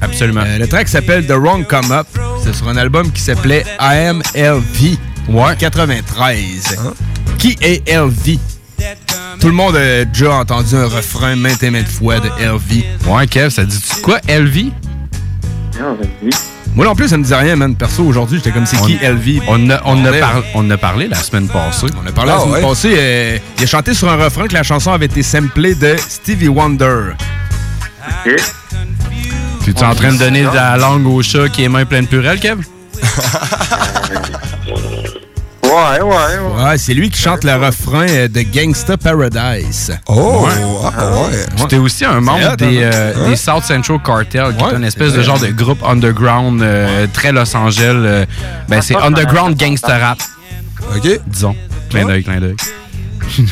Absolument. 0.00 0.42
Euh, 0.46 0.58
le 0.58 0.68
track 0.68 0.88
s'appelle 0.88 1.26
The 1.26 1.32
Wrong 1.32 1.66
Come 1.66 1.90
Up. 1.92 2.06
C'est 2.42 2.54
sur 2.54 2.68
un 2.68 2.76
album 2.76 3.10
qui 3.12 3.20
s'appelait 3.20 3.64
I 3.80 4.06
Am 4.08 4.22
LV. 4.34 4.96
Ouais. 5.28 5.56
93. 5.58 6.76
Qui 7.38 7.56
est 7.60 7.88
LV? 7.88 8.38
Tout 9.40 9.48
le 9.48 9.54
monde 9.54 9.74
a 9.76 10.04
déjà 10.04 10.34
entendu 10.34 10.74
un 10.76 10.86
refrain 10.86 11.34
maintes 11.36 11.62
et 11.62 11.70
maintes 11.70 11.88
fois 11.88 12.20
de 12.20 12.28
LV. 12.28 12.84
Ouais, 13.08 13.26
Kev, 13.26 13.50
ça 13.50 13.64
dit-tu 13.64 14.00
quoi, 14.00 14.18
LV? 14.28 14.66
Non, 15.80 15.94
vas-y. 15.94 16.30
Moi 16.74 16.86
non 16.86 16.94
plus, 16.94 17.08
ça 17.08 17.18
me 17.18 17.22
disait 17.22 17.36
rien, 17.36 17.54
man. 17.54 17.74
Perso, 17.76 18.02
aujourd'hui, 18.02 18.38
j'étais 18.38 18.50
comme 18.50 18.64
c'est 18.64 18.78
qui 18.78 18.96
LV? 18.96 19.42
On 19.46 19.68
a, 19.70 19.82
on, 19.84 20.04
a 20.06 20.12
par- 20.12 20.42
on 20.54 20.70
a 20.70 20.78
parlé 20.78 21.06
la 21.06 21.16
semaine 21.16 21.46
passée. 21.48 21.86
On 22.02 22.06
a 22.06 22.12
parlé 22.12 22.30
la 22.30 22.36
Ah, 22.38 22.40
semaine 22.40 22.54
ouais. 22.54 22.62
passée. 22.62 22.94
euh, 22.96 23.38
il 23.58 23.64
a 23.64 23.66
chanté 23.66 23.92
sur 23.92 24.08
un 24.10 24.16
refrain 24.16 24.48
que 24.48 24.54
la 24.54 24.62
chanson 24.62 24.90
avait 24.90 25.04
été 25.06 25.22
samplée 25.22 25.74
de 25.74 25.96
Stevie 25.98 26.48
Wonder. 26.48 27.10
Ok. 28.26 28.36
Tu 29.64 29.70
es 29.70 29.82
en 29.84 29.94
train 29.94 30.12
de 30.12 30.18
donner 30.18 30.42
de 30.44 30.54
la 30.54 30.76
langue 30.78 31.06
au 31.06 31.22
chat 31.22 31.48
qui 31.50 31.62
est 31.64 31.68
main 31.68 31.84
pleine 31.84 32.04
de 32.04 32.08
purée, 32.10 32.38
Kev? 32.38 32.62
Ouais, 35.72 36.00
ouais, 36.02 36.06
ouais. 36.06 36.62
Ouais, 36.64 36.78
c'est 36.78 36.92
lui 36.92 37.08
qui 37.08 37.20
chante 37.22 37.44
le 37.44 37.54
refrain 37.54 38.06
euh, 38.08 38.28
de 38.28 38.42
Gangsta 38.42 38.96
Paradise. 38.96 39.96
Oh, 40.06 40.44
Ouais. 40.46 40.50
ah, 40.84 41.10
ouais. 41.22 41.46
C'était 41.56 41.78
aussi 41.78 42.04
un 42.04 42.20
membre 42.20 42.56
des, 42.56 42.82
hein? 42.84 42.90
euh, 42.92 43.12
Hein? 43.16 43.28
des 43.30 43.36
South 43.36 43.64
Central 43.64 43.98
Cartel, 44.04 44.54
qui 44.56 44.64
est 44.64 44.76
une 44.76 44.84
espèce 44.84 45.12
de 45.14 45.22
genre 45.22 45.38
de 45.38 45.48
groupe 45.48 45.82
underground 45.84 46.60
euh, 46.62 47.06
très 47.12 47.32
Los 47.32 47.56
Angeles. 47.56 47.82
euh, 48.04 48.26
ben, 48.68 48.82
c'est 48.82 48.96
underground 48.96 49.56
gangster 49.58 49.98
rap. 50.00 50.18
OK. 50.94 51.20
Disons. 51.26 51.56
Clin 51.90 52.06
d'œil, 52.06 52.22
clin 52.24 52.40
d'œil. 52.40 52.56
Tu 53.30 53.46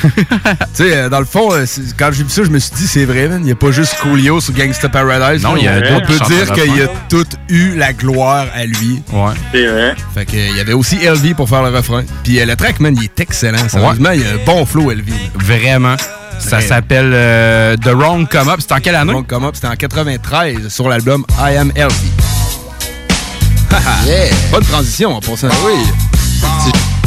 sais, 0.74 0.96
euh, 0.96 1.08
dans 1.08 1.20
le 1.20 1.24
fond, 1.24 1.52
euh, 1.52 1.64
quand 1.98 2.10
j'ai 2.12 2.24
vu 2.24 2.30
ça, 2.30 2.42
je 2.44 2.50
me 2.50 2.58
suis 2.58 2.72
dit, 2.76 2.86
c'est 2.86 3.04
vrai, 3.04 3.28
man. 3.28 3.40
Il 3.42 3.46
n'y 3.46 3.52
a 3.52 3.56
pas 3.56 3.70
juste 3.70 3.96
Coolio 4.02 4.40
sur 4.40 4.52
Gangsta 4.54 4.88
Paradise. 4.88 5.42
Non, 5.42 5.56
il 5.56 5.64
y 5.64 5.68
a 5.68 5.76
On- 5.76 5.80
d'autres 5.80 6.12
On 6.22 6.26
peut 6.28 6.34
dire 6.34 6.52
qu'il 6.52 6.82
a 6.82 6.86
tout 7.08 7.26
eu 7.48 7.76
la 7.76 7.92
gloire 7.92 8.46
à 8.54 8.64
lui. 8.64 9.02
Ouais. 9.12 9.32
C'est 9.52 9.66
vrai. 9.66 9.94
Fait 10.14 10.26
que, 10.26 10.36
euh, 10.36 10.48
il 10.50 10.56
y 10.56 10.60
avait 10.60 10.72
aussi 10.72 10.96
LV 10.96 11.34
pour 11.34 11.48
faire 11.48 11.62
le 11.62 11.70
refrain. 11.76 12.02
Puis 12.24 12.40
euh, 12.40 12.46
le 12.46 12.56
track, 12.56 12.80
man, 12.80 12.94
il 12.96 13.04
est 13.04 13.20
excellent. 13.20 13.68
Sérieusement, 13.68 14.10
il 14.12 14.20
y 14.22 14.24
a 14.24 14.30
un 14.30 14.44
bon 14.44 14.64
flow, 14.66 14.90
LV. 14.90 15.12
Vraiment. 15.36 15.96
Ça 16.38 16.60
s'appelle 16.62 17.10
euh, 17.12 17.76
The 17.76 17.88
Wrong 17.88 18.26
Come 18.28 18.48
Up. 18.48 18.56
C'était 18.60 18.74
en 18.74 18.80
quelle 18.80 18.94
année? 18.94 19.12
Donc, 19.12 19.26
come 19.26 19.44
up, 19.44 19.54
c'était 19.54 19.66
en 19.68 19.76
93 19.76 20.68
sur 20.68 20.88
l'album 20.88 21.24
I 21.38 21.56
Am 21.56 21.70
LV. 21.76 21.92
Haha. 23.70 24.04
Yeah. 24.06 24.30
Bonne 24.50 24.64
transition 24.64 25.14
en 25.14 25.20
passant. 25.20 25.48
oui. 25.66 26.99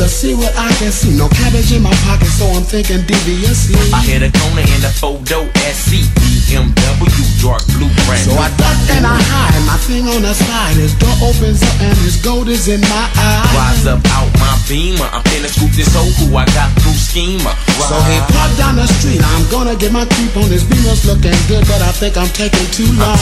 To 0.00 0.08
see 0.08 0.32
what 0.32 0.56
I 0.56 0.72
can 0.80 0.88
see. 0.90 1.12
No 1.12 1.28
cabbage 1.28 1.76
in 1.76 1.82
my 1.82 1.92
pocket, 2.08 2.32
so 2.32 2.48
I'm 2.56 2.64
thinking 2.64 3.04
deviously. 3.04 3.76
I 3.92 4.00
hit 4.00 4.24
a 4.24 4.32
corner 4.32 4.64
in 4.64 4.80
the 4.80 4.88
photo 4.88 5.44
SC 5.76 6.08
BMW 6.48 7.20
dark 7.44 7.60
blue 7.76 7.92
brand 8.08 8.24
So 8.24 8.32
I 8.32 8.48
duck 8.56 8.80
and 8.96 9.04
I 9.04 9.20
hide. 9.20 9.60
My 9.68 9.76
thing 9.84 10.08
on 10.08 10.24
the 10.24 10.32
side, 10.32 10.80
his 10.80 10.96
door 10.96 11.12
opens 11.20 11.60
up 11.60 11.76
and 11.84 11.96
his 12.00 12.16
gold 12.16 12.48
is 12.48 12.68
in 12.68 12.80
my 12.80 13.06
eye. 13.12 13.44
Rise 13.52 13.84
up 13.84 14.00
out 14.16 14.32
my 14.40 14.56
beamer. 14.64 15.04
I'm 15.12 15.20
finna 15.28 15.52
scoop 15.52 15.68
this 15.76 15.92
hoe 15.92 16.08
who 16.16 16.32
I 16.32 16.48
got 16.56 16.72
through 16.80 16.96
schemer. 16.96 17.52
So 17.84 17.96
he 18.08 18.16
parked 18.32 18.56
down 18.56 18.80
the 18.80 18.88
street. 18.88 19.20
I'm 19.20 19.44
gonna 19.52 19.76
get 19.76 19.92
my 19.92 20.08
creep 20.16 20.32
on 20.40 20.48
his 20.48 20.64
beamer's 20.64 21.04
looking 21.04 21.36
good, 21.44 21.68
but 21.68 21.84
I 21.84 21.92
think 21.92 22.16
I'm 22.16 22.32
taking 22.32 22.68
too 22.72 22.88
long. 22.96 23.20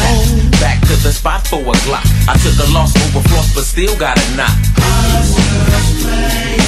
Back 0.62 0.78
to 0.86 0.94
the 1.02 1.10
spot 1.10 1.42
for 1.42 1.58
a 1.58 1.74
Glock. 1.82 2.06
I 2.30 2.38
took 2.38 2.54
a 2.62 2.70
loss 2.70 2.94
over 3.10 3.26
floss, 3.26 3.50
but 3.50 3.66
still 3.66 3.98
got 3.98 4.14
a 4.14 4.26
knock. 4.38 4.54
Hey, 4.78 5.26
scheme 5.26 6.67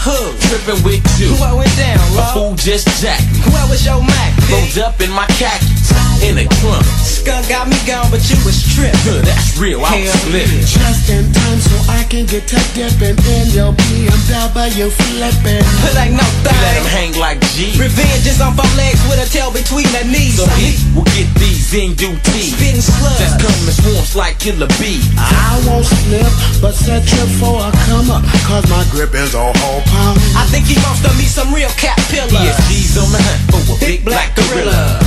Huh, 0.00 0.32
tripping 0.48 0.80
with 0.80 1.04
you. 1.20 1.36
What 1.36 1.60
went 1.60 1.76
down, 1.76 2.00
A 2.16 2.24
fool 2.32 2.56
just 2.56 2.88
jacked 3.04 3.20
me. 3.36 3.44
Where 3.52 3.68
was 3.68 3.84
your 3.84 4.00
Mac? 4.00 4.32
Rolled 4.48 4.80
up 4.80 4.96
in 5.04 5.12
my 5.12 5.28
khakis, 5.36 5.92
in 6.24 6.40
a 6.40 6.48
clump. 6.64 6.88
Skunk 7.04 7.44
got 7.52 7.68
me 7.68 7.76
gone, 7.84 8.08
but 8.08 8.24
you 8.32 8.40
was 8.40 8.64
tripping. 8.64 8.96
Good, 9.04 9.28
that's 9.28 9.60
real, 9.60 9.84
I 9.84 10.00
was 10.00 10.08
Hell 10.08 10.32
living. 10.32 10.64
Just 10.64 11.12
in 11.12 11.28
time 11.36 11.60
so 11.60 11.76
I 11.92 12.08
can 12.08 12.24
get 12.24 12.48
to 12.48 12.56
dipping 12.72 13.20
in 13.28 13.52
your 13.52 13.76
BMW 13.76 14.88
flipping. 14.88 15.60
It 15.60 15.92
ain't 15.92 16.16
no 16.16 16.24
Let 16.48 16.80
him 16.80 16.88
hang 16.88 17.12
like 17.20 17.36
G. 17.52 17.76
Revenge 17.76 18.24
is 18.24 18.40
on 18.40 18.56
four 18.56 18.72
legs 18.80 19.04
with 19.04 19.20
a 19.20 19.28
tail 19.28 19.52
between 19.52 19.84
the 19.92 20.08
knees. 20.08 20.40
So 20.40 20.48
he 20.56 20.80
will 20.96 21.04
get 21.12 21.28
these 21.36 21.76
in 21.76 21.92
due 21.92 22.16
tea. 22.32 22.56
Spitting 22.56 22.80
slugs. 22.80 23.20
That's 23.20 23.36
coming 23.36 23.76
swarms 23.76 24.16
like 24.16 24.40
killer 24.40 24.72
bees. 24.80 25.04
I 25.20 25.60
won't 25.68 25.84
slip, 25.84 26.32
but 26.64 26.72
set 26.72 27.04
trip 27.04 27.28
for 27.36 27.60
a 27.60 27.68
come 27.84 28.08
up, 28.08 28.24
cause 28.48 28.64
my 28.72 28.80
grip 28.88 29.12
is 29.12 29.36
a 29.36 29.44
whole 29.44 29.84
pound. 29.84 29.89
I 29.92 30.46
think 30.50 30.66
he 30.66 30.76
wants 30.86 31.02
to 31.02 31.10
meet 31.18 31.28
some 31.28 31.52
real 31.54 31.70
cat 31.70 31.98
pillars. 32.10 32.32
ESG's 32.32 32.98
on 32.98 33.10
the 33.12 33.18
hunt 33.22 33.66
for 33.66 33.76
a 33.76 33.78
big 33.80 34.04
black 34.04 34.34
gorilla. 34.36 35.00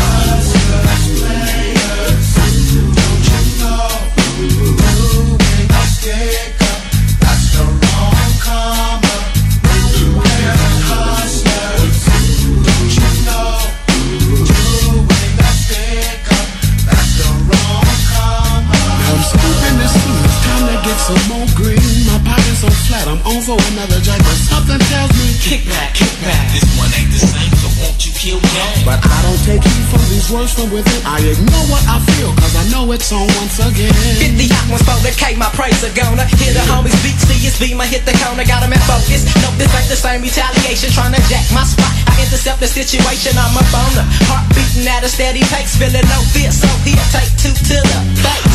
Words 30.71 30.87
from 30.87 31.01
within. 31.01 31.01
I 31.03 31.19
ignore 31.19 31.65
what 31.67 31.83
I 31.87 31.99
feel, 32.15 32.31
cause 32.39 32.55
I 32.55 32.63
know 32.71 32.91
it's 32.91 33.11
on 33.11 33.27
once 33.39 33.59
again. 33.59 33.91
50 33.91 34.47
hot 34.47 34.67
ones 34.71 34.83
for 34.85 34.95
the 35.03 35.11
K, 35.11 35.35
my 35.35 35.49
praise 35.51 35.83
are 35.83 35.95
gonna 35.95 36.23
hit 36.39 36.53
the 36.53 36.63
homies 36.71 36.95
beat, 37.03 37.17
see 37.19 37.39
his 37.39 37.57
beamer, 37.59 37.85
hit 37.85 38.05
the 38.05 38.15
corner, 38.23 38.45
got 38.45 38.63
him 38.63 38.71
in 38.71 38.79
focus. 38.87 39.27
No, 39.43 39.49
this 39.59 39.71
ain't 39.75 39.89
the 39.89 39.99
same 39.99 40.21
retaliation, 40.21 40.91
trying 40.91 41.13
to 41.13 41.21
jack 41.27 41.43
my 41.51 41.63
spot. 41.63 41.91
I 42.07 42.13
intercept 42.21 42.59
the 42.59 42.67
situation, 42.67 43.35
I'm 43.35 43.55
a 43.57 43.63
boner. 43.73 44.05
Heart 44.29 44.45
beating 44.55 44.87
at 44.87 45.03
a 45.03 45.09
steady 45.09 45.43
pace, 45.51 45.75
feeling 45.75 46.07
no 46.07 46.19
fear, 46.31 46.51
so 46.51 46.69
here, 46.87 47.01
take 47.11 47.31
two 47.39 47.51
to 47.51 47.77
the 47.81 47.99
face. 48.21 48.52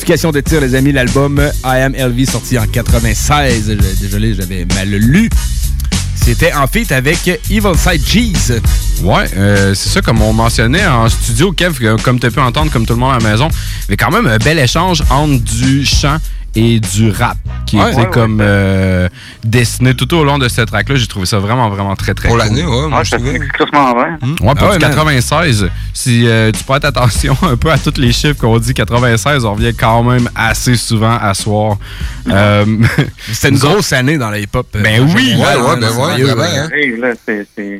Rectification 0.00 0.32
de 0.32 0.40
tir, 0.40 0.62
les 0.62 0.74
amis, 0.74 0.92
l'album 0.92 1.38
I 1.62 1.76
Am 1.82 1.92
LV 1.94 2.24
sorti 2.24 2.58
en 2.58 2.66
96. 2.66 3.66
Je- 3.68 4.00
Désolé, 4.00 4.34
j'avais 4.34 4.64
mal 4.74 4.88
lu. 4.88 5.28
C'était 6.16 6.54
en 6.54 6.66
feat 6.66 6.90
avec 6.90 7.28
Evil 7.50 7.76
Side 7.76 8.02
Cheese. 8.06 8.60
Ouais, 9.02 9.26
euh, 9.36 9.74
c'est 9.74 9.90
ça, 9.90 10.00
comme 10.00 10.22
on 10.22 10.32
mentionnait 10.32 10.86
en 10.86 11.06
studio, 11.10 11.52
Kev, 11.52 11.96
comme 12.02 12.18
tu 12.18 12.26
as 12.26 12.30
pu 12.30 12.40
entendre, 12.40 12.72
comme 12.72 12.86
tout 12.86 12.94
le 12.94 12.98
monde 12.98 13.12
à 13.14 13.18
la 13.22 13.30
maison, 13.30 13.48
avait 13.88 13.98
quand 13.98 14.10
même 14.10 14.26
un 14.26 14.38
bel 14.38 14.58
échange 14.58 15.02
entre 15.10 15.44
du 15.44 15.84
chant 15.84 16.16
et 16.56 16.80
du 16.80 17.10
rap 17.10 17.36
qui 17.66 17.76
Ouais, 17.76 17.88
était 17.92 18.00
ouais, 18.00 18.04
ouais. 18.06 18.10
comme 18.10 18.40
euh, 18.42 19.08
dessiné 19.44 19.94
tout 19.94 20.12
au 20.14 20.24
long 20.24 20.38
de 20.38 20.48
cette 20.48 20.68
track-là. 20.68 20.96
J'ai 20.96 21.06
trouvé 21.06 21.26
ça 21.26 21.38
vraiment, 21.38 21.68
vraiment 21.70 21.94
très, 21.94 22.14
très 22.14 22.28
Pour 22.28 22.36
cool. 22.38 22.46
l'année, 22.46 22.64
ouais, 22.64 22.88
moi, 22.88 23.04
je 23.04 23.12
trouvais. 23.12 23.36
Excuse-moi, 23.36 23.94
ouais. 23.94 24.28
Ouais, 24.28 24.34
pour 24.36 24.48
Ah 24.58 24.70
ouais, 24.70 24.78
du 24.78 24.84
man. 24.84 24.90
96, 24.90 25.68
si 25.94 26.26
euh, 26.26 26.50
tu 26.50 26.64
prêtes 26.64 26.84
attention 26.84 27.36
un 27.42 27.56
peu 27.56 27.70
à 27.70 27.78
tous 27.78 27.98
les 28.00 28.12
chiffres 28.12 28.38
qu'on 28.40 28.58
dit 28.58 28.74
96, 28.74 29.44
on 29.44 29.54
revient 29.54 29.74
quand 29.74 30.02
même 30.02 30.28
assez 30.34 30.76
souvent 30.76 31.16
à 31.20 31.34
soir. 31.34 31.76
Euh, 32.30 32.64
C'était 33.32 33.48
une 33.48 33.58
grosse 33.58 33.92
année 33.92 34.16
dans 34.18 34.30
la 34.30 34.38
hip-hop. 34.38 34.66
euh, 34.76 34.82
Ben 34.82 35.02
en 35.02 35.06
oui! 35.14 35.34
Ouais, 35.36 35.56
ouais, 35.56 35.80
ben 35.80 35.90
ouais, 35.96 36.58
hein. 36.58 37.14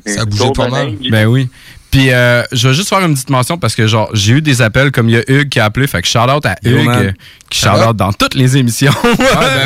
Ça 0.07 0.23
a 0.23 0.25
bougé 0.25 0.51
pas 0.57 0.69
mal. 0.69 0.95
Ben 1.11 1.27
oui. 1.27 1.49
Puis 1.91 2.11
euh, 2.13 2.43
je 2.53 2.69
vais 2.69 2.75
juste 2.75 2.89
faire 2.89 3.01
une 3.01 3.15
petite 3.15 3.31
mention 3.31 3.59
parce 3.59 3.75
que 3.75 3.87
genre 3.87 4.11
j'ai 4.15 4.35
eu 4.35 4.43
des 4.43 4.63
appels 4.63 4.93
comme 4.93 5.09
il 5.09 5.17
y 5.17 5.19
a 5.19 5.23
Hugues 5.29 5.49
qui 5.49 5.59
a 5.59 5.65
appelé, 5.65 5.87
fait 5.87 6.03
que 6.03 6.09
shout 6.09 6.19
out 6.19 6.47
à 6.47 6.57
Yo, 6.63 6.79
Hugues 6.79 6.85
man. 6.87 7.15
qui 7.49 7.59
shout 7.61 7.69
out 7.69 7.97
dans 7.97 8.13
toutes 8.13 8.35
les 8.35 8.57
émissions. 8.57 8.93
ben 9.03 9.17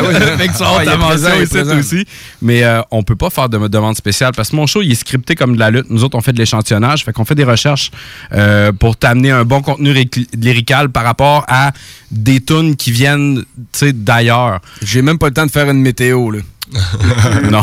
oui. 0.09 0.14
fait 0.38 0.48
que 0.48 0.52
Ah, 0.62 0.84
ta 0.84 0.96
mention 0.96 1.40
ici 1.42 1.59
aussi. 1.59 2.06
Mais 2.40 2.64
euh, 2.64 2.80
on 2.90 3.02
peut 3.02 3.16
pas 3.16 3.30
faire 3.30 3.48
de 3.48 3.68
demande 3.68 3.96
spéciale 3.96 4.32
parce 4.34 4.51
que 4.51 4.56
mon 4.56 4.66
show 4.66 4.80
il 4.80 4.90
est 4.92 4.94
scripté 4.94 5.34
comme 5.34 5.55
de 5.55 5.60
la 5.60 5.70
lutte. 5.70 5.86
Nous 5.90 6.02
autres 6.02 6.16
on 6.16 6.22
fait 6.22 6.32
de 6.32 6.38
l'échantillonnage, 6.38 7.05
fait 7.05 7.12
qu'on 7.12 7.24
fait 7.24 7.34
des 7.34 7.44
recherches 7.44 7.90
euh, 8.32 8.72
pour 8.72 8.96
t'amener 8.96 9.30
un 9.30 9.44
bon 9.44 9.60
contenu 9.60 9.94
lyrical 10.34 10.88
par 10.90 11.05
rapport 11.05 11.44
à 11.48 11.72
des 12.10 12.40
tunes 12.40 12.76
qui 12.76 12.90
viennent 12.90 13.42
tu 13.56 13.62
sais 13.72 13.92
d'ailleurs. 13.92 14.60
J'ai 14.82 15.02
même 15.02 15.18
pas 15.18 15.28
le 15.28 15.34
temps 15.34 15.46
de 15.46 15.51
faire 15.51 15.68
une 15.68 15.80
météo, 15.80 16.30
là. 16.30 16.38
non. 17.51 17.62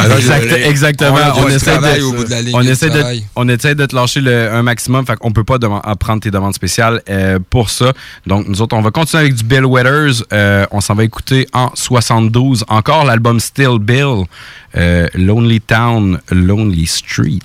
Alors, 0.00 0.16
Exact- 0.18 0.44
le- 0.44 0.48
le- 0.50 0.66
exactement. 0.66 1.18
on 1.36 1.42
On 1.44 1.48
essaie, 1.48 1.76
de, 1.78 2.02
au 2.02 2.12
bout 2.12 2.24
de 2.24 2.30
la 2.30 2.42
ligne, 2.42 2.54
on, 2.56 2.62
essaie 2.62 2.88
de, 2.90 3.04
on 3.36 3.48
essaie 3.48 3.74
de 3.74 3.84
te 3.86 3.94
lâcher 3.94 4.20
le- 4.22 4.50
un 4.52 4.62
maximum. 4.62 5.04
Fait 5.06 5.16
qu'on 5.16 5.30
peut 5.32 5.44
pas 5.44 5.58
prendre 6.00 6.20
tes 6.22 6.30
demandes 6.30 6.54
spéciales 6.54 7.02
euh, 7.10 7.38
pour 7.50 7.68
ça. 7.70 7.92
Donc, 8.26 8.48
nous 8.48 8.62
autres, 8.62 8.76
on 8.76 8.80
va 8.82 8.90
continuer 8.90 9.24
avec 9.24 9.34
du 9.34 9.44
Bill 9.44 9.66
Withers. 9.66 10.24
Euh, 10.32 10.64
on 10.70 10.80
s'en 10.80 10.94
va 10.94 11.04
écouter 11.04 11.46
en 11.52 11.70
72. 11.74 12.64
Encore 12.68 13.04
l'album 13.04 13.38
Still 13.40 13.78
Bill. 13.80 14.24
euh, 14.76 15.06
Lonely 15.14 15.60
Town, 15.60 16.18
Lonely 16.30 16.86
Street. 16.86 17.38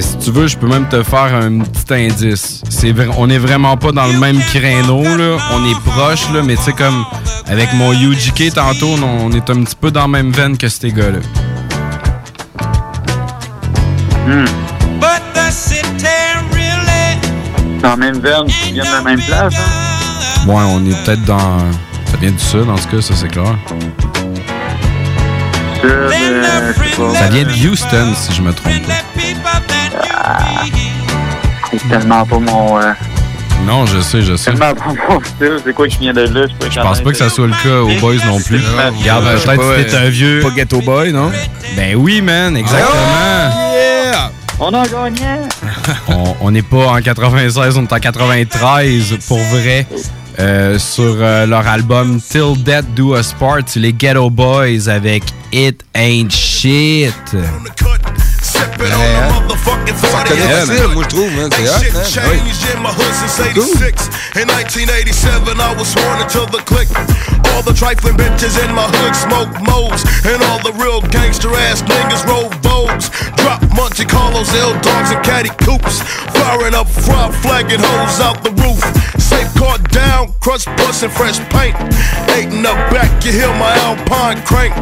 Si 0.00 0.16
tu 0.18 0.30
veux, 0.30 0.46
je 0.46 0.56
peux 0.56 0.66
même 0.66 0.88
te 0.88 1.02
faire 1.02 1.34
un 1.34 1.58
petit 1.58 1.94
indice. 1.94 2.62
C'est 2.70 2.92
vrai, 2.92 3.08
on 3.18 3.28
est 3.28 3.38
vraiment 3.38 3.76
pas 3.76 3.92
dans 3.92 4.06
le 4.06 4.18
même 4.18 4.40
créneau, 4.40 5.02
là. 5.02 5.36
On 5.52 5.68
est 5.68 5.78
proche, 5.84 6.30
là, 6.32 6.42
mais 6.42 6.56
tu 6.56 6.62
sais, 6.62 6.72
comme 6.72 7.04
avec 7.46 7.72
mon 7.74 7.92
UGK 7.92 8.54
tantôt, 8.54 8.94
on, 9.02 9.30
est 9.32 9.50
un 9.50 9.62
petit 9.62 9.76
peu 9.76 9.90
dans 9.90 10.02
la 10.02 10.08
même 10.08 10.32
veine 10.32 10.56
que 10.56 10.68
ces 10.68 10.92
gars-là. 10.92 11.18
But 14.98 15.22
the 15.34 15.50
city 15.50 16.06
really 16.52 17.80
Dans 17.82 17.90
la 17.90 17.96
même 17.96 18.20
veine, 18.20 18.46
qui 18.46 18.72
viennent 18.72 18.86
de 18.86 18.92
la 18.92 19.02
même 19.02 19.20
place. 19.20 19.54
Hein? 19.54 20.48
Ouais, 20.48 20.62
on 20.68 20.84
est 20.86 21.04
peut-être 21.04 21.24
dans. 21.24 21.58
Ça 22.10 22.16
vient 22.20 22.30
du 22.30 22.38
sud, 22.38 22.68
en 22.68 22.76
tout 22.76 22.96
cas, 22.96 23.02
ça 23.02 23.14
c'est 23.14 23.28
clair. 23.28 23.56
Sud, 25.82 25.90
euh. 25.90 26.72
Ça 27.14 27.28
vient 27.28 27.44
de 27.44 27.68
Houston, 27.68 28.14
si 28.14 28.32
je 28.32 28.42
me 28.42 28.52
trompe 28.52 28.86
pas. 28.86 29.71
C'est 31.70 31.88
tellement 31.88 32.24
pas 32.26 32.38
mon. 32.38 32.78
euh, 32.78 32.92
Non, 33.66 33.86
je 33.86 34.00
sais, 34.00 34.22
je 34.22 34.36
sais. 34.36 34.50
Tellement 34.52 34.74
pas 34.74 34.92
mon 35.08 35.20
style, 35.20 35.58
c'est 35.64 35.72
quoi 35.74 35.88
qui 35.88 35.98
vient 35.98 36.12
de 36.12 36.22
là? 36.22 36.46
Je 36.70 36.80
pense 36.80 37.00
pas 37.00 37.10
que 37.10 37.16
ça 37.16 37.28
soit 37.30 37.46
le 37.46 37.54
cas 37.62 37.80
aux 37.80 37.98
boys 38.00 38.16
non 38.26 38.38
plus. 38.40 38.60
Regarde, 39.00 39.24
peut-être 39.24 39.56
que 39.56 39.82
t'es 39.82 39.94
euh, 39.96 40.06
un 40.06 40.10
vieux. 40.10 40.40
Pas 40.42 40.50
Ghetto 40.50 40.80
Boy, 40.82 41.12
non? 41.12 41.30
Ben 41.76 41.94
oui, 41.96 42.20
man, 42.20 42.56
exactement. 42.56 42.92
Yeah! 43.72 44.30
On 44.60 44.72
a 44.74 44.86
gagné! 44.86 45.48
on 46.08 46.36
on 46.40 46.50
n'est 46.50 46.62
pas 46.62 46.86
en 46.92 47.00
96, 47.00 47.78
on 47.78 47.82
est 47.84 47.92
en 47.92 47.98
93 47.98 49.16
pour 49.26 49.38
vrai. 49.38 49.86
Euh, 50.38 50.78
sur 50.78 51.14
euh, 51.20 51.44
leur 51.46 51.66
album 51.68 52.18
Till 52.20 52.54
Death 52.64 52.86
Do 52.94 53.14
Us 53.18 53.34
Part, 53.38 53.58
les 53.76 53.92
Ghetto 53.92 54.30
Boys 54.30 54.88
avec 54.88 55.24
It 55.52 55.84
Ain't 55.94 56.30
Shit. 56.30 57.12
Ça 58.90 60.24
connaît 60.28 60.40
Yeah, 60.42 60.66
facile, 60.66 60.88
moi 60.94 61.02
je 61.04 61.08
trouve, 61.08 61.30
man. 61.32 61.50
C'est 61.52 61.68
hot, 61.68 61.78
Shit 61.82 61.92
man. 61.94 62.04
changed 62.04 62.62
in 62.74 62.82
my 62.82 62.90
hood 62.90 63.14
since 63.14 63.40
86. 63.40 64.08
In 64.36 64.48
1987, 64.48 65.60
I 65.60 65.74
was 65.76 65.88
sworn 65.88 66.20
into 66.20 66.46
the 66.50 66.62
clique. 66.64 66.90
All 67.54 67.62
the 67.62 67.74
trifling 67.74 68.16
bitches 68.16 68.56
in 68.64 68.74
my 68.74 68.86
hood 68.88 69.14
smoke 69.14 69.52
modes. 69.62 70.04
And 70.24 70.42
all 70.50 70.58
the 70.60 70.72
real 70.82 71.00
gangster 71.12 71.52
ass 71.54 71.82
niggas 71.82 72.26
roll 72.26 72.48
Vogues. 72.62 73.10
Drop 73.36 73.60
Monte 73.76 74.04
Carlos, 74.06 74.48
L 74.54 74.72
dogs, 74.80 75.10
and 75.12 75.22
caddy 75.24 75.50
coops. 75.62 76.00
Firing 76.34 76.74
up 76.74 76.88
front, 76.88 77.34
flagging 77.36 77.80
hoes 77.80 78.20
out 78.20 78.42
the 78.42 78.50
roof. 78.62 78.80
Safe 79.20 79.48
car 79.54 79.78
down, 79.92 80.32
crust 80.40 80.66
busting 80.76 81.10
fresh 81.10 81.38
paint. 81.50 81.76
Eight 82.34 82.48
in 82.50 82.62
the 82.62 82.74
back, 82.90 83.24
you 83.24 83.32
hear 83.32 83.52
my 83.60 83.72
Alpine 83.86 84.42
crank. 84.44 84.72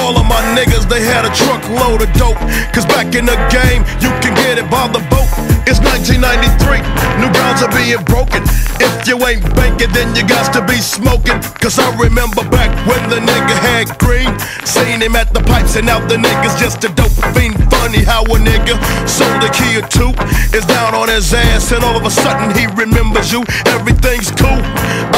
All 0.00 0.16
of 0.16 0.26
my 0.26 0.40
niggas, 0.56 0.88
they 0.88 1.02
had 1.04 1.24
a 1.24 1.32
truckload 1.34 2.02
of 2.02 2.12
dope. 2.14 2.38
Cause 2.72 2.86
back 2.86 3.14
in 3.14 3.26
the 3.26 3.36
game, 3.48 3.82
you 4.00 4.10
can 4.20 4.34
get 4.34 4.58
it 4.58 4.68
by 4.70 4.88
the 4.88 5.00
boat. 5.08 5.49
It's 5.70 5.78
1993, 5.86 6.82
new 7.22 7.30
grounds 7.30 7.62
are 7.62 7.70
being 7.70 8.02
broken. 8.02 8.42
If 8.82 9.06
you 9.06 9.14
ain't 9.22 9.46
banking, 9.54 9.94
then 9.94 10.10
you 10.18 10.26
got 10.26 10.50
to 10.58 10.66
be 10.66 10.82
smoking. 10.82 11.38
Cause 11.62 11.78
I 11.78 11.86
remember 11.94 12.42
back 12.50 12.74
when 12.90 12.98
the 13.06 13.22
nigga 13.22 13.54
had 13.70 13.86
green. 14.02 14.34
Seen 14.66 14.98
him 14.98 15.14
at 15.14 15.30
the 15.32 15.38
pipes, 15.46 15.76
and 15.76 15.86
now 15.86 16.02
the 16.02 16.18
nigga's 16.18 16.58
just 16.58 16.82
a 16.82 16.90
dope 16.98 17.14
fiend. 17.38 17.54
Funny 17.70 18.02
how 18.02 18.26
a 18.26 18.36
nigga 18.42 18.74
sold 19.06 19.46
a 19.46 19.50
key 19.54 19.78
or 19.78 19.86
two, 19.86 20.10
is 20.50 20.66
down 20.66 20.90
on 20.92 21.06
his 21.06 21.32
ass, 21.32 21.70
and 21.70 21.84
all 21.84 21.94
of 21.94 22.02
a 22.02 22.10
sudden 22.10 22.50
he 22.58 22.66
remembers 22.74 23.30
you. 23.30 23.46
Everything's 23.70 24.34
cool. 24.34 24.58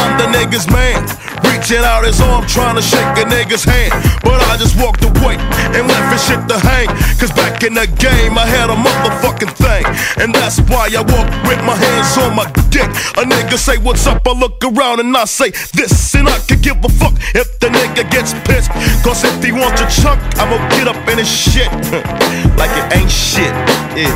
I'm 0.05 0.21
the 0.21 0.29
nigga's 0.37 0.69
man. 0.69 1.01
Reaching 1.49 1.83
out 1.83 2.05
his 2.05 2.21
arm, 2.21 2.47
trying 2.47 2.77
to 2.77 2.83
shake 2.83 3.17
a 3.17 3.25
nigga's 3.25 3.65
hand. 3.65 3.93
But 4.23 4.43
I 4.53 4.57
just 4.59 4.79
walked 4.79 5.03
away 5.05 5.37
and 5.73 5.89
left 5.89 6.13
his 6.13 6.23
shit 6.27 6.43
to 6.49 6.59
hang. 6.59 6.89
Cause 7.19 7.33
back 7.33 7.63
in 7.63 7.75
the 7.75 7.87
game, 7.87 8.37
I 8.37 8.47
had 8.47 8.69
a 8.69 8.77
motherfucking 8.77 9.55
thing. 9.57 9.85
And 10.23 10.35
that's 10.43 10.59
why 10.69 10.91
I 10.91 11.03
walk 11.03 11.31
with 11.47 11.63
my 11.63 11.77
hands 11.77 12.19
on 12.19 12.35
my 12.35 12.51
dick. 12.69 12.91
A 13.15 13.23
nigga 13.23 13.57
say, 13.57 13.79
What's 13.79 14.05
up? 14.09 14.27
I 14.27 14.33
look 14.33 14.63
around 14.65 14.99
and 14.99 15.17
I 15.17 15.25
say 15.25 15.51
this. 15.73 16.15
And 16.17 16.29
I 16.29 16.37
could 16.41 16.63
give 16.63 16.85
a 16.85 16.89
fuck 16.89 17.15
if 17.35 17.61
the 17.61 17.69
nigga 17.69 18.11
gets 18.11 18.35
pissed. 18.43 18.73
Cause 19.05 19.23
if 19.23 19.43
he 19.45 19.53
wants 19.53 19.81
a 19.81 20.03
chunk, 20.03 20.21
I'ma 20.41 20.59
get 20.71 20.89
up 20.89 21.09
in 21.09 21.19
his 21.19 21.31
shit. 21.31 21.71
like 22.59 22.75
it 22.75 22.97
ain't 22.97 23.11
shit. 23.11 23.55
Yeah. 23.95 24.11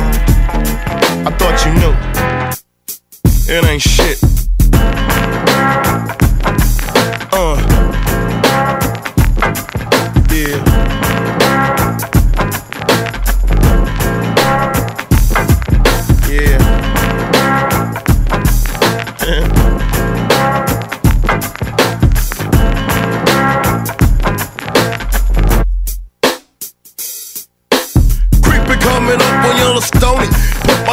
I 1.25 1.31
thought 1.39 1.63
you 1.65 1.71
knew. 1.79 1.95
It 3.49 3.63
ain't 3.63 3.81
shit. 3.81 4.19
Yeah. 19.27 19.66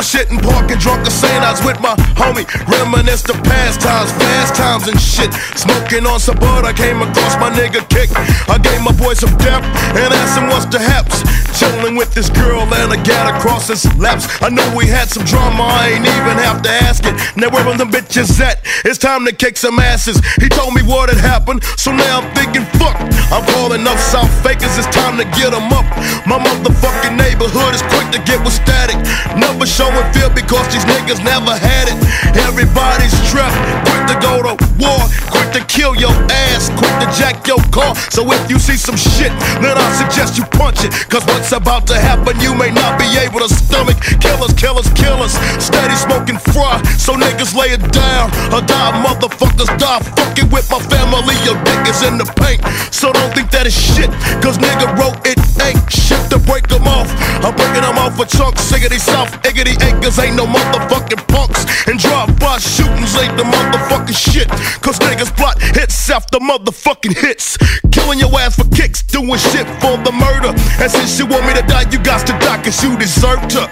Put 0.04 0.12
my 0.12 0.20
shit 0.20 0.30
in 0.30 0.38
park 0.38 0.70
and 0.70 0.80
drunk 0.80 1.06
St. 1.06 1.42
I 1.42 1.50
was 1.52 1.64
with 1.64 1.80
my 1.80 1.94
homie. 2.20 2.44
Reminisce 2.68 3.22
the 3.22 3.32
past 3.48 3.80
times, 3.80 4.12
fast 4.12 4.54
times 4.54 4.88
and 4.88 5.00
shit. 5.00 5.32
Smoking 5.56 6.04
on 6.06 6.20
some 6.20 6.36
bud, 6.36 6.64
I 6.64 6.72
came 6.72 7.00
across 7.00 7.36
my 7.40 7.48
nigga 7.48 7.80
kick. 7.88 8.10
I 8.50 8.58
gave 8.58 8.82
my 8.82 8.92
boy 8.92 9.14
some 9.14 9.34
depth 9.38 9.64
and 9.96 10.12
asked 10.12 10.36
him 10.36 10.48
what's 10.48 10.66
the 10.66 10.78
haps. 10.78 11.24
Chilling 11.58 11.96
with 11.96 12.12
this 12.12 12.28
girl 12.28 12.62
and 12.62 12.92
a 12.92 13.00
gat 13.04 13.32
across 13.32 13.68
his 13.68 13.86
laps. 13.96 14.26
I 14.42 14.50
knew 14.50 14.66
we 14.76 14.86
had 14.86 15.08
some 15.08 15.24
drama, 15.24 15.62
I 15.62 15.96
ain't 15.96 16.04
even 16.04 16.36
have 16.42 16.60
to 16.62 16.70
ask 16.84 17.04
it. 17.06 17.14
Now 17.36 17.48
where 17.48 17.64
are 17.64 17.78
them 17.78 17.90
bitches 17.90 18.40
at? 18.40 18.60
It's 18.84 18.98
time 18.98 19.24
to 19.24 19.32
kick 19.32 19.56
some 19.56 19.78
asses. 19.78 20.20
He 20.36 20.48
told 20.48 20.74
me 20.74 20.82
what 20.82 21.08
had 21.08 21.22
happened, 21.22 21.62
so 21.78 21.92
now 21.92 22.20
I'm 22.20 22.28
thinking, 22.34 22.66
fuck. 22.76 22.98
I'm 23.30 23.46
calling 23.54 23.86
up 23.86 23.98
South 23.98 24.30
Fakers, 24.42 24.76
it's 24.76 24.90
time 24.90 25.16
to 25.16 25.24
get 25.38 25.54
them 25.54 25.72
up. 25.72 25.86
My 26.26 26.36
motherfucking 26.42 27.16
neighborhood 27.16 27.74
is 27.74 27.82
quick 27.94 28.10
to 28.12 28.20
get 28.26 28.42
with 28.42 28.52
static. 28.52 28.98
Never 29.38 29.64
showing 29.64 29.93
fear 30.12 30.30
because 30.32 30.66
these 30.72 30.84
niggas 30.86 31.22
never 31.22 31.54
had 31.54 31.92
it. 31.92 31.98
Everybody's 32.46 33.14
strapped, 33.26 33.54
quick 33.86 34.04
to 34.10 34.16
go 34.18 34.42
to 34.42 34.52
war, 34.80 35.02
quick 35.30 35.50
to 35.54 35.62
kill 35.70 35.94
your 35.94 36.14
ass, 36.50 36.70
quick 36.74 36.94
to 36.98 37.08
jack 37.14 37.46
your 37.46 37.60
car. 37.70 37.94
So 38.10 38.26
if 38.32 38.42
you 38.50 38.58
see 38.58 38.76
some 38.76 38.96
shit, 38.96 39.30
then 39.62 39.76
I 39.76 39.86
suggest 40.00 40.38
you 40.38 40.44
punch 40.56 40.82
it. 40.84 40.90
Cause 41.10 41.24
what's 41.26 41.52
about 41.52 41.86
to 41.88 41.96
happen, 41.96 42.38
you 42.40 42.54
may 42.54 42.70
not 42.70 42.98
be 42.98 43.06
able 43.20 43.40
to 43.40 43.48
stomach. 43.48 43.98
Killers, 44.18 44.54
killers, 44.54 44.88
killers, 44.94 45.34
steady 45.62 45.94
smoking 45.94 46.38
fry. 46.52 46.82
So 46.98 47.14
niggas 47.14 47.54
lay 47.54 47.70
it 47.76 47.84
down, 47.92 48.30
or 48.50 48.62
die 48.62 48.92
motherfuckers 49.04 49.70
die. 49.78 50.00
Fucking 50.16 50.50
with 50.50 50.70
my 50.70 50.80
family, 50.90 51.36
your 51.44 51.58
dick 51.62 51.82
is 51.86 52.02
in 52.02 52.18
the 52.18 52.26
paint. 52.40 52.62
So 52.90 53.12
don't 53.12 53.32
think 53.34 53.50
that 53.50 53.66
is 53.66 53.76
shit, 53.76 54.10
cause 54.42 54.58
nigga 54.58 54.90
wrote 54.98 55.18
it 55.26 55.38
ain't 55.62 55.80
shit 55.90 56.20
to 56.30 56.38
break 56.38 56.68
them 56.68 56.86
off. 56.86 57.08
I'm 57.44 57.54
breaking 57.54 57.82
them 57.82 57.98
off 57.98 58.16
for 58.16 58.24
chunks, 58.24 58.62
siggity 58.64 58.98
south, 59.00 59.30
iggity 59.42 59.76
acres, 59.84 60.18
ain't 60.18 60.36
no 60.36 60.46
motherfucking 60.46 61.22
punks. 61.28 61.64
And 61.86 61.98
drive-by 61.98 62.58
shootings 62.58 63.14
ain't 63.16 63.36
the 63.36 63.44
motherfucking 63.44 64.16
shit, 64.16 64.48
cause 64.80 64.98
niggas 64.98 65.34
plot 65.36 65.60
hits 65.60 66.10
after 66.10 66.38
motherfucking 66.38 67.16
hits. 67.16 67.56
Killing 67.92 68.18
your 68.18 68.32
ass 68.40 68.56
for 68.56 68.68
kicks, 68.74 69.02
doing 69.02 69.38
shit 69.38 69.66
for 69.80 69.96
the 70.00 70.12
murder. 70.12 70.52
And 70.80 70.90
since 70.90 71.18
you 71.18 71.26
want 71.26 71.46
me 71.46 71.54
to 71.54 71.62
die, 71.66 71.86
you 71.90 71.98
got 72.02 72.26
to 72.26 72.32
die, 72.38 72.62
cause 72.62 72.82
you 72.82 72.96
deserve 72.98 73.40
to. 73.54 73.68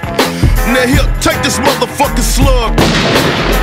Now 0.72 0.86
here, 0.86 1.08
take 1.20 1.42
this 1.42 1.58
motherfucking 1.58 2.22
slug. 2.22 2.76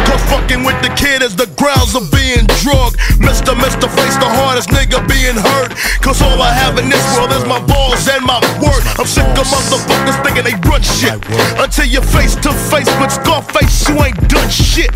Cause 0.05 0.21
fucking 0.29 0.63
with 0.63 0.79
the 0.81 0.91
kid 0.99 1.21
is 1.21 1.35
the 1.35 1.47
grounds 1.55 1.95
of 1.95 2.11
being 2.11 2.45
drugged. 2.61 2.97
Mr. 3.23 3.55
Mr. 3.55 3.87
Face 3.87 4.17
the 4.17 4.29
hardest 4.29 4.69
nigga 4.69 4.99
being 5.29 5.41
hurt. 5.41 5.71
Cause 6.01 6.21
all 6.21 6.41
I 6.41 6.51
have 6.53 6.77
in 6.77 6.89
this 6.89 7.03
world 7.15 7.31
is 7.31 7.45
my 7.45 7.59
balls 7.65 8.07
and 8.07 8.25
my 8.25 8.39
word. 8.61 8.81
I'm 8.97 9.05
sick 9.05 9.25
of 9.37 9.45
motherfuckers 9.45 10.17
thinking 10.23 10.43
they 10.43 10.57
run 10.67 10.81
shit. 10.81 11.17
Until 11.59 11.85
you're 11.85 12.01
face 12.01 12.35
to 12.35 12.51
face 12.71 12.89
with 12.99 13.11
Scarface, 13.11 13.87
you 13.87 13.95
ain't 14.01 14.17
done 14.29 14.49
shit. 14.49 14.91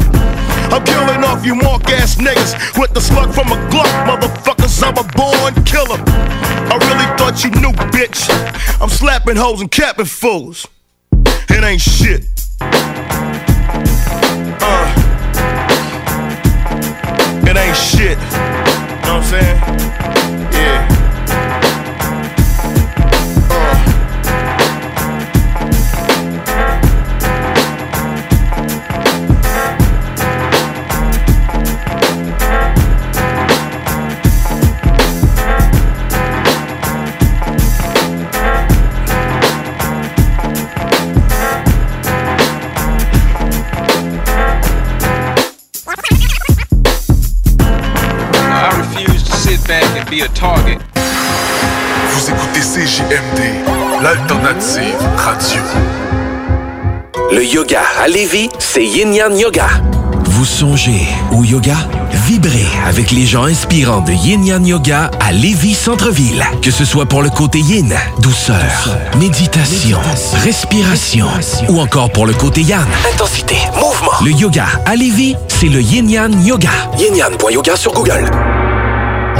I'm 0.73 0.83
killing 0.85 1.23
off 1.23 1.45
you 1.45 1.55
mark 1.55 1.89
ass 1.89 2.15
niggas 2.15 2.79
with 2.79 2.93
the 2.93 3.01
slug 3.01 3.33
from 3.33 3.51
a 3.51 3.57
Glock, 3.69 3.93
motherfuckers. 4.07 4.81
I'm 4.81 4.97
a 4.97 5.05
born 5.13 5.53
killer. 5.65 6.01
I 6.01 6.75
really 6.89 7.09
thought 7.17 7.43
you 7.43 7.51
knew, 7.61 7.73
bitch. 7.91 8.29
I'm 8.81 8.89
slapping 8.89 9.35
hoes 9.35 9.61
and 9.61 9.69
capping 9.69 10.05
fools. 10.05 10.67
It 11.49 11.63
ain't 11.63 11.81
shit. 11.81 12.25
Uh. 14.61 14.99
It 17.45 17.57
ain't 17.57 17.77
shit. 17.77 18.17
Know 19.03 19.19
what 19.19 19.23
I'm 19.23 19.23
saying? 19.23 20.12
Yeah. 20.63 20.92
Be 50.13 50.21
a 50.21 50.27
target. 50.27 50.77
Vous 52.11 52.29
écoutez 52.29 52.59
CJMD, 52.59 53.41
l'alternative 54.01 54.95
radio. 55.17 55.61
Le 57.31 57.43
yoga 57.43 57.81
à 58.03 58.07
Lévis, 58.07 58.49
c'est 58.59 58.85
Yin 58.85 59.13
Yang 59.13 59.39
Yoga. 59.39 59.67
Vous 60.25 60.45
songez 60.45 61.07
au 61.31 61.43
yoga? 61.43 61.75
Vibrez 62.27 62.67
avec 62.87 63.11
les 63.11 63.25
gens 63.25 63.45
inspirants 63.45 64.01
de 64.01 64.11
Yin 64.11 64.45
Yang 64.45 64.67
Yoga 64.67 65.11
à 65.19 65.31
Lévis 65.31 65.73
Centre-Ville. 65.73 66.43
Que 66.61 66.69
ce 66.69 66.85
soit 66.85 67.07
pour 67.07 67.23
le 67.23 67.29
côté 67.29 67.59
yin, 67.59 67.93
douceur, 68.19 68.89
méditation, 69.17 69.97
respiration, 70.43 71.27
ou 71.69 71.79
encore 71.79 72.11
pour 72.11 72.27
le 72.27 72.33
côté 72.33 72.61
yang, 72.61 72.85
intensité, 73.11 73.55
mouvement. 73.79 74.11
Le 74.23 74.31
yoga 74.31 74.65
à 74.85 74.95
Lévis, 74.95 75.35
c'est 75.47 75.69
le 75.69 75.81
Yin 75.81 76.09
Yang 76.09 76.45
Yoga. 76.45 76.69
Yin 76.99 77.15
Yang.yoga 77.15 77.75
sur 77.75 77.93
Google. 77.93 78.29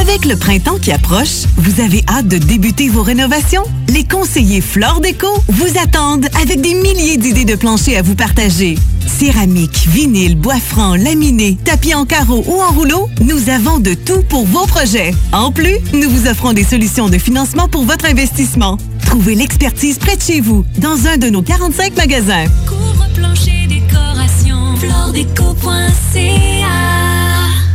Avec 0.00 0.24
le 0.24 0.34
printemps 0.34 0.78
qui 0.78 0.92
approche, 0.92 1.44
vous 1.58 1.82
avez 1.82 2.02
hâte 2.08 2.26
de 2.26 2.38
débuter 2.38 2.88
vos 2.88 3.02
rénovations? 3.02 3.64
Les 3.88 4.02
conseillers 4.02 4.62
Flore 4.62 5.00
Déco 5.02 5.28
vous 5.48 5.78
attendent 5.78 6.26
avec 6.40 6.62
des 6.62 6.72
milliers 6.72 7.18
d'idées 7.18 7.44
de 7.44 7.54
planchers 7.54 7.98
à 7.98 8.02
vous 8.02 8.14
partager. 8.14 8.78
Céramique, 9.06 9.86
vinyle, 9.88 10.36
bois 10.36 10.58
franc, 10.58 10.94
laminé, 10.94 11.58
tapis 11.66 11.94
en 11.94 12.06
carreau 12.06 12.42
ou 12.46 12.62
en 12.62 12.72
rouleau, 12.72 13.10
nous 13.20 13.50
avons 13.50 13.78
de 13.78 13.92
tout 13.92 14.22
pour 14.30 14.46
vos 14.46 14.66
projets. 14.66 15.12
En 15.32 15.52
plus, 15.52 15.76
nous 15.92 16.08
vous 16.08 16.26
offrons 16.28 16.54
des 16.54 16.64
solutions 16.64 17.10
de 17.10 17.18
financement 17.18 17.68
pour 17.68 17.84
votre 17.84 18.06
investissement. 18.06 18.78
Trouvez 19.04 19.34
l'expertise 19.34 19.98
près 19.98 20.16
de 20.16 20.22
chez 20.22 20.40
vous, 20.40 20.64
dans 20.78 21.08
un 21.08 21.18
de 21.18 21.28
nos 21.28 21.42
45 21.42 21.94
magasins. 21.96 22.46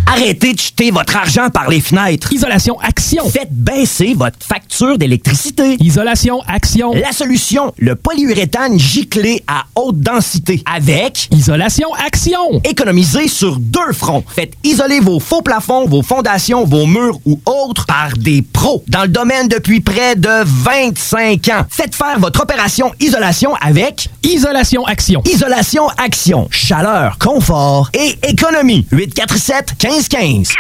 Arrêtez 0.07 0.53
de 0.53 0.60
jeter 0.60 0.91
votre 0.91 1.15
argent 1.15 1.49
par 1.49 1.69
les 1.69 1.82
fenêtres. 1.82 2.32
Isolation 2.32 2.80
Action. 2.80 3.27
Faites 3.30 3.52
baisser 3.52 4.14
votre 4.15 4.38
facture 4.40 4.98
d'électricité. 4.98 5.77
Isolation 5.80 6.41
Action. 6.48 6.94
La 6.94 7.11
solution, 7.11 7.73
le 7.77 7.95
polyuréthane 7.95 8.77
giclé 8.80 9.44
à 9.48 9.65
haute 9.76 9.99
densité 9.99 10.64
avec 10.65 11.27
Isolation 11.32 11.88
Action. 12.06 12.61
Économisez 12.64 13.27
sur 13.27 13.57
deux 13.57 13.94
fronts. 13.94 14.23
Faites 14.27 14.53
isoler 14.64 14.99
vos 14.99 15.19
faux 15.19 15.41
plafonds, 15.41 15.86
vos 15.88 16.03
fondations, 16.03 16.65
vos 16.65 16.86
murs 16.86 17.19
ou 17.26 17.40
autres 17.45 17.86
par 17.86 18.15
des 18.18 18.41
pros 18.41 18.84
dans 18.88 19.03
le 19.03 19.10
domaine 19.10 19.48
depuis 19.48 19.82
près 19.82 20.15
de 20.15 20.44
25 20.45 21.48
ans. 21.49 21.65
Faites 21.69 21.95
faire 21.95 22.19
votre 22.19 22.41
opération 22.41 22.91
isolation 22.99 23.56
avec 23.56 24.10
Isolation 24.23 24.86
Action. 24.86 25.22
Isolation 25.26 25.88
Action. 25.98 26.48
Chaleur, 26.52 27.18
confort 27.18 27.90
et 27.94 28.18
économie. 28.27 28.86
847 28.91 29.77
1515. 29.95 30.53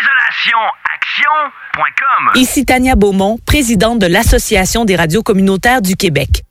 Ici 2.35 2.65
Tania 2.65 2.95
Beaumont, 2.95 3.37
présidente 3.45 3.99
de 3.99 4.05
l'Association 4.05 4.85
des 4.85 4.95
radios 4.95 5.23
communautaires 5.23 5.81
du 5.81 5.97
Québec. 5.97 6.43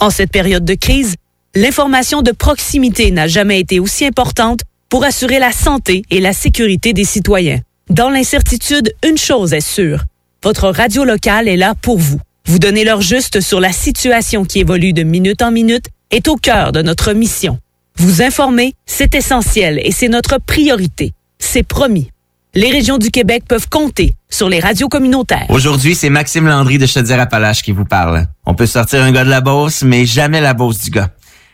En 0.00 0.10
cette 0.10 0.32
période 0.32 0.64
de 0.64 0.74
crise, 0.74 1.14
l'information 1.54 2.20
de 2.20 2.32
proximité 2.32 3.12
n'a 3.12 3.28
jamais 3.28 3.60
été 3.60 3.78
aussi 3.78 4.04
importante 4.04 4.62
pour 4.88 5.04
assurer 5.04 5.38
la 5.38 5.52
santé 5.52 6.02
et 6.10 6.18
la 6.18 6.32
sécurité 6.32 6.92
des 6.92 7.04
citoyens. 7.04 7.60
Dans 7.90 8.10
l'incertitude, 8.10 8.92
une 9.04 9.18
chose 9.18 9.52
est 9.52 9.60
sûre. 9.60 10.02
Votre 10.42 10.68
radio 10.70 11.04
locale 11.04 11.46
est 11.46 11.56
là 11.56 11.74
pour 11.80 11.98
vous. 11.98 12.18
Vous 12.46 12.58
donner 12.58 12.82
l'heure 12.82 13.02
juste 13.02 13.40
sur 13.40 13.60
la 13.60 13.70
situation 13.70 14.44
qui 14.44 14.58
évolue 14.58 14.92
de 14.92 15.04
minute 15.04 15.42
en 15.42 15.52
minute 15.52 15.86
est 16.10 16.26
au 16.26 16.34
cœur 16.34 16.72
de 16.72 16.82
notre 16.82 17.12
mission. 17.12 17.60
Vous 17.98 18.20
informer, 18.20 18.74
c'est 18.84 19.14
essentiel 19.14 19.80
et 19.84 19.92
c'est 19.92 20.08
notre 20.08 20.38
priorité. 20.38 21.12
C'est 21.38 21.62
promis. 21.62 22.10
Les 22.54 22.70
régions 22.70 22.98
du 22.98 23.10
Québec 23.10 23.44
peuvent 23.48 23.70
compter 23.70 24.14
sur 24.28 24.50
les 24.50 24.60
radios 24.60 24.90
communautaires. 24.90 25.46
Aujourd'hui, 25.48 25.94
c'est 25.94 26.10
Maxime 26.10 26.46
Landry 26.46 26.76
de 26.76 26.84
Chaudière-Appalaches 26.84 27.62
qui 27.62 27.72
vous 27.72 27.86
parle. 27.86 28.26
On 28.44 28.52
peut 28.54 28.66
sortir 28.66 29.02
un 29.02 29.10
gars 29.10 29.24
de 29.24 29.30
la 29.30 29.40
Beauce, 29.40 29.82
mais 29.82 30.04
jamais 30.04 30.42
la 30.42 30.52
Beauce 30.52 30.78
du 30.78 30.90
gars. 30.90 31.08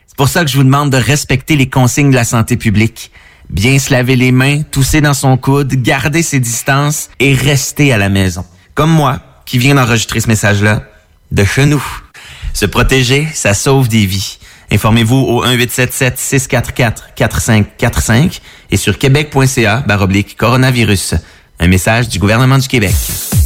C'est 0.08 0.16
pour 0.16 0.26
ça 0.26 0.44
que 0.44 0.50
je 0.50 0.56
vous 0.56 0.64
demande 0.64 0.90
de 0.90 0.96
respecter 0.96 1.54
les 1.54 1.68
consignes 1.70 2.10
de 2.10 2.16
la 2.16 2.24
santé 2.24 2.56
publique. 2.56 3.12
Bien 3.48 3.78
se 3.78 3.92
laver 3.92 4.16
les 4.16 4.32
mains, 4.32 4.62
tousser 4.62 5.00
dans 5.00 5.14
son 5.14 5.36
coude, 5.36 5.72
garder 5.72 6.24
ses 6.24 6.40
distances 6.40 7.10
et 7.20 7.32
rester 7.32 7.92
à 7.92 7.96
la 7.96 8.08
maison. 8.08 8.44
Comme 8.74 8.90
moi, 8.90 9.20
qui 9.46 9.58
viens 9.58 9.76
d'enregistrer 9.76 10.18
ce 10.18 10.26
message-là, 10.26 10.82
de 11.30 11.44
chez 11.44 11.66
nous. 11.66 11.84
Se 12.54 12.66
protéger, 12.66 13.28
ça 13.34 13.54
sauve 13.54 13.86
des 13.86 14.04
vies. 14.04 14.37
Informez-vous 14.70 15.16
au 15.16 15.46
1877-644-4545 15.46 18.40
et 18.70 18.76
sur 18.76 18.98
québec.ca 18.98 19.82
baroblique 19.86 20.36
coronavirus. 20.36 21.14
Un 21.60 21.66
message 21.68 22.08
du 22.08 22.18
gouvernement 22.18 22.58
du 22.58 22.68
Québec. 22.68 22.94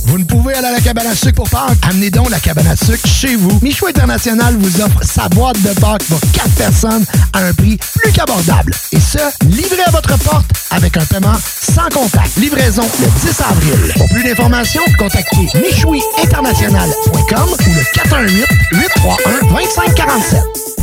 Vous 0.06 0.18
ne 0.18 0.24
pouvez 0.24 0.54
aller 0.54 0.66
à 0.66 0.72
la 0.72 0.80
cabane 0.80 1.06
à 1.06 1.14
sucre 1.14 1.34
pour 1.34 1.48
Pâques? 1.48 1.78
Amenez 1.88 2.10
donc 2.10 2.28
la 2.28 2.40
cabane 2.40 2.66
à 2.66 2.76
sucre 2.76 3.06
chez 3.06 3.36
vous. 3.36 3.58
Michou 3.62 3.86
International 3.86 4.54
vous 4.58 4.82
offre 4.82 5.02
sa 5.02 5.28
boîte 5.30 5.62
de 5.62 5.70
Pâques 5.80 6.04
pour 6.04 6.20
4 6.32 6.50
personnes 6.56 7.04
à 7.32 7.38
un 7.44 7.54
prix 7.54 7.78
plus 7.94 8.12
qu'abordable. 8.12 8.74
Et 8.92 9.00
ce, 9.00 9.18
livré 9.46 9.80
à 9.86 9.90
votre 9.90 10.18
porte 10.18 10.50
avec 10.70 10.96
un 10.96 11.04
paiement 11.06 11.36
sans 11.60 11.88
contact. 11.88 12.36
Livraison 12.36 12.82
le 13.00 13.06
10 13.20 13.40
avril. 13.40 13.94
Pour 13.96 14.08
plus 14.08 14.24
d'informations, 14.24 14.82
contactez 14.98 15.48
michouiinternational.com 15.54 17.48
ou 17.48 17.74
le 17.74 17.82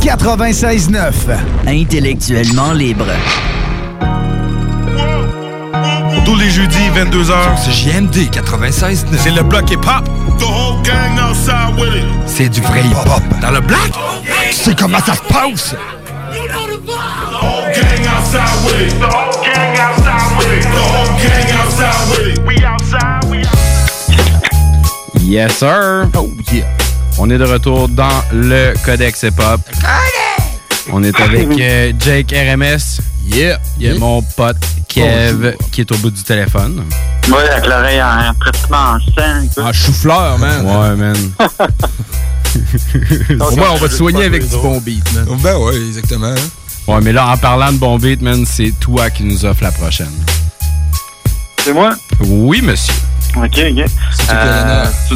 96.9. 0.00 1.12
Intellectuellement 1.68 2.72
libre. 2.72 3.06
Tous 6.30 6.36
les 6.36 6.48
jeudis, 6.48 6.88
22h, 6.94 7.34
c'est 7.56 7.72
JMD 7.72 8.30
96. 8.30 9.04
C'est 9.18 9.32
le 9.32 9.42
bloc 9.42 9.68
hip-hop. 9.68 10.08
C'est 12.24 12.48
du 12.48 12.60
vrai 12.60 12.82
hip-hop. 12.84 13.20
Dans 13.42 13.50
le 13.50 13.58
bloc, 13.58 13.90
tu 14.48 14.54
sais 14.54 14.76
comment 14.78 15.00
ça 15.00 15.14
se 15.14 15.22
passe? 15.22 15.74
Yes, 25.20 25.58
sir. 25.58 26.08
Oh, 26.16 26.30
yeah. 26.52 26.64
On 27.18 27.28
est 27.28 27.38
de 27.38 27.44
retour 27.44 27.88
dans 27.88 28.22
le 28.32 28.74
Codex 28.84 29.24
Hip 29.24 29.40
Hop. 29.40 29.60
On 30.92 31.02
est 31.02 31.18
avec 31.20 31.48
euh, 31.60 31.92
Jake 31.98 32.32
RMS. 32.32 33.00
Yeah. 33.26 33.58
Il 33.78 33.86
y 33.86 33.90
a 33.90 33.98
mon 33.98 34.22
pote 34.22 34.56
Kev 34.88 35.54
qui 35.70 35.82
est 35.82 35.92
au 35.92 35.96
bout 35.98 36.10
du 36.10 36.22
téléphone. 36.22 36.82
Oui, 37.28 37.34
avec 37.50 37.66
l'oreille 37.66 38.02
en, 38.02 38.32
pratiquement 38.34 38.76
en 38.76 38.98
sang. 38.98 39.46
Ah, 39.64 39.72
chou-fleur, 39.72 40.38
man. 40.38 40.66
Ouais, 40.66 40.96
man. 40.96 41.16
Au 43.40 43.50
moins, 43.54 43.70
on 43.70 43.76
va 43.76 43.88
te 43.88 43.94
soigner 43.94 44.24
avec 44.24 44.48
du 44.48 44.56
bon 44.56 44.80
beat, 44.80 45.04
man. 45.12 45.26
Ben 45.40 45.56
ouais, 45.56 45.76
exactement. 45.76 46.34
Ouais, 46.88 47.00
mais 47.02 47.12
là, 47.12 47.28
en 47.28 47.36
parlant 47.36 47.70
de 47.72 47.78
bon 47.78 47.96
beat, 47.98 48.20
man, 48.22 48.44
c'est 48.46 48.72
toi 48.80 49.10
qui 49.10 49.22
nous 49.22 49.44
offre 49.44 49.62
la 49.62 49.70
prochaine. 49.70 50.10
C'est 51.62 51.72
moi? 51.72 51.94
Oui, 52.20 52.60
monsieur. 52.62 52.94
OK, 53.36 53.44
OK. 53.44 53.60
Euh, 54.32 54.86
tu, 55.08 55.14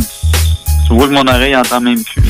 tu 0.86 0.94
vois 0.94 1.08
que 1.08 1.12
mon 1.12 1.26
oreille 1.26 1.56
entend 1.56 1.80
même 1.80 2.04
plus. 2.04 2.22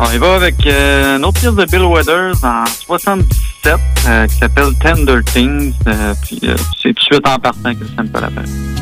On 0.00 0.10
y 0.10 0.18
va 0.18 0.34
avec 0.34 0.66
euh, 0.66 1.16
une 1.16 1.24
autre 1.24 1.40
pièce 1.40 1.54
de 1.54 1.64
Bill 1.66 1.82
Withers 1.82 2.44
en 2.44 2.64
77 2.66 3.78
euh, 4.06 4.26
qui 4.26 4.36
s'appelle 4.36 4.74
Tender 4.82 5.20
Things. 5.32 5.72
euh, 5.86 6.14
puis 6.22 6.40
euh, 6.44 6.56
c'est 6.82 6.88
tout 6.88 6.94
de 6.94 7.00
suite 7.00 7.26
en 7.28 7.38
partant 7.38 7.74
que 7.74 7.86
ça 7.96 8.02
me 8.02 8.08
fait 8.08 8.20
la 8.20 8.30
peine. 8.30 8.74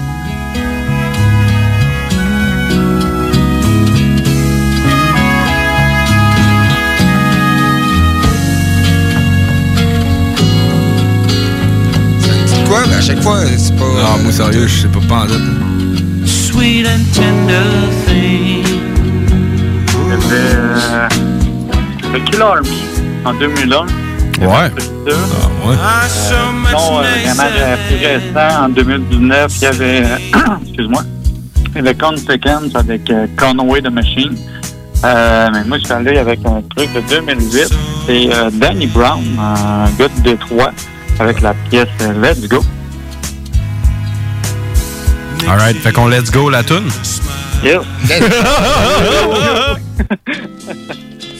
Quoi? 12.68 12.80
À 12.96 13.00
chaque 13.00 13.22
fois, 13.22 13.40
c'est 13.58 13.76
pas. 13.76 13.84
Non, 13.84 14.22
moi, 14.22 14.32
sérieux, 14.32 14.66
je 14.66 14.82
sais 14.82 14.88
pas 14.88 15.00
pas 15.08 15.22
en 15.22 15.26
date. 15.26 16.26
Sweet 16.26 16.86
and 16.86 17.04
tender 17.14 17.88
thing. 18.06 18.64
Euh, 22.12 22.18
le 22.18 22.20
Kill 22.20 22.42
Army 22.42 22.68
en 23.24 23.34
2001. 23.34 23.86
Ouais. 23.86 23.92
Ah, 24.40 24.68
ouais. 24.68 24.70
Non, 26.72 27.00
euh, 27.00 27.04
vraiment 27.24 27.50
euh, 27.54 27.76
plus 27.88 28.06
récent, 28.06 28.64
en 28.64 28.68
2019, 28.68 29.52
il 29.56 29.62
y 29.62 29.66
avait, 29.66 30.02
excuse-moi, 30.62 31.02
il 31.68 31.76
y 31.76 31.78
avait 31.78 31.94
Consequence 31.94 32.74
avec 32.74 33.08
euh, 33.10 33.26
Conway 33.36 33.80
the 33.82 33.90
Machine. 33.90 34.36
Euh, 35.04 35.48
mais 35.52 35.64
moi, 35.64 35.78
je 35.78 35.84
suis 35.84 35.92
allé 35.92 36.18
avec 36.18 36.40
un 36.44 36.62
truc 36.76 36.92
de 36.92 37.00
2008. 37.08 37.68
C'est 38.06 38.28
euh, 38.32 38.50
Danny 38.52 38.86
Brown, 38.86 39.22
un 39.38 39.86
gars 39.98 40.08
de 40.08 40.20
Détroit. 40.22 40.72
avec 41.18 41.40
la 41.40 41.54
pièce 41.70 41.88
euh, 42.02 42.12
Let's 42.20 42.48
Go. 42.48 42.62
Alright, 45.48 45.76
fait 45.76 45.92
qu'on 45.92 46.06
let's 46.06 46.30
go 46.30 46.50
la 46.50 46.62
tune. 46.62 46.88
Yeah. 47.64 47.82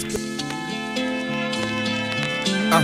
Ah. 2.74 2.80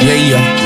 Yeah, 0.00 0.14
yeah. 0.14 0.60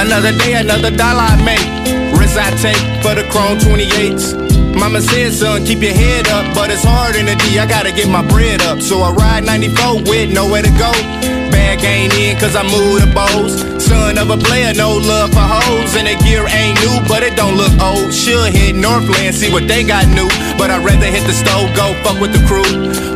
Another 0.00 0.32
day, 0.38 0.54
another 0.54 0.90
dollar 0.96 1.20
I 1.20 1.36
make. 1.44 1.58
Risk 2.18 2.38
I 2.38 2.50
take 2.56 2.76
for 3.02 3.14
the 3.14 3.28
chrome 3.30 3.58
28s. 3.58 4.74
Mama 4.74 5.02
said, 5.02 5.34
son, 5.34 5.66
keep 5.66 5.82
your 5.82 5.92
head 5.92 6.28
up, 6.28 6.54
but 6.54 6.70
it's 6.70 6.82
hard 6.82 7.14
in 7.16 7.26
the 7.26 7.34
D. 7.34 7.58
I 7.58 7.66
gotta 7.66 7.92
get 7.92 8.08
my 8.08 8.26
bread 8.26 8.62
up. 8.62 8.80
So 8.80 9.00
I 9.00 9.10
ride 9.10 9.44
94 9.44 10.04
with 10.04 10.32
nowhere 10.32 10.62
to 10.62 10.70
go. 10.78 11.47
Bag 11.68 11.84
ain't 11.84 12.16
in, 12.16 12.32
cause 12.40 12.56
I 12.56 12.64
moved 12.64 13.04
the 13.04 13.12
bows. 13.12 13.60
Son 13.76 14.16
of 14.16 14.32
a 14.32 14.40
player, 14.40 14.72
no 14.72 14.96
love 14.96 15.36
for 15.36 15.44
hoes. 15.44 15.92
And 16.00 16.08
the 16.08 16.16
gear 16.24 16.48
ain't 16.48 16.80
new, 16.80 16.96
but 17.04 17.20
it 17.20 17.36
don't 17.36 17.60
look 17.60 17.76
old. 17.76 18.08
Should 18.08 18.56
hit 18.56 18.72
Northland, 18.72 19.36
see 19.36 19.52
what 19.52 19.68
they 19.68 19.84
got 19.84 20.08
new. 20.08 20.32
But 20.56 20.72
I'd 20.72 20.80
rather 20.80 21.04
hit 21.04 21.28
the 21.28 21.36
stove, 21.36 21.68
go 21.76 21.92
fuck 22.00 22.24
with 22.24 22.32
the 22.32 22.40
crew. 22.48 22.64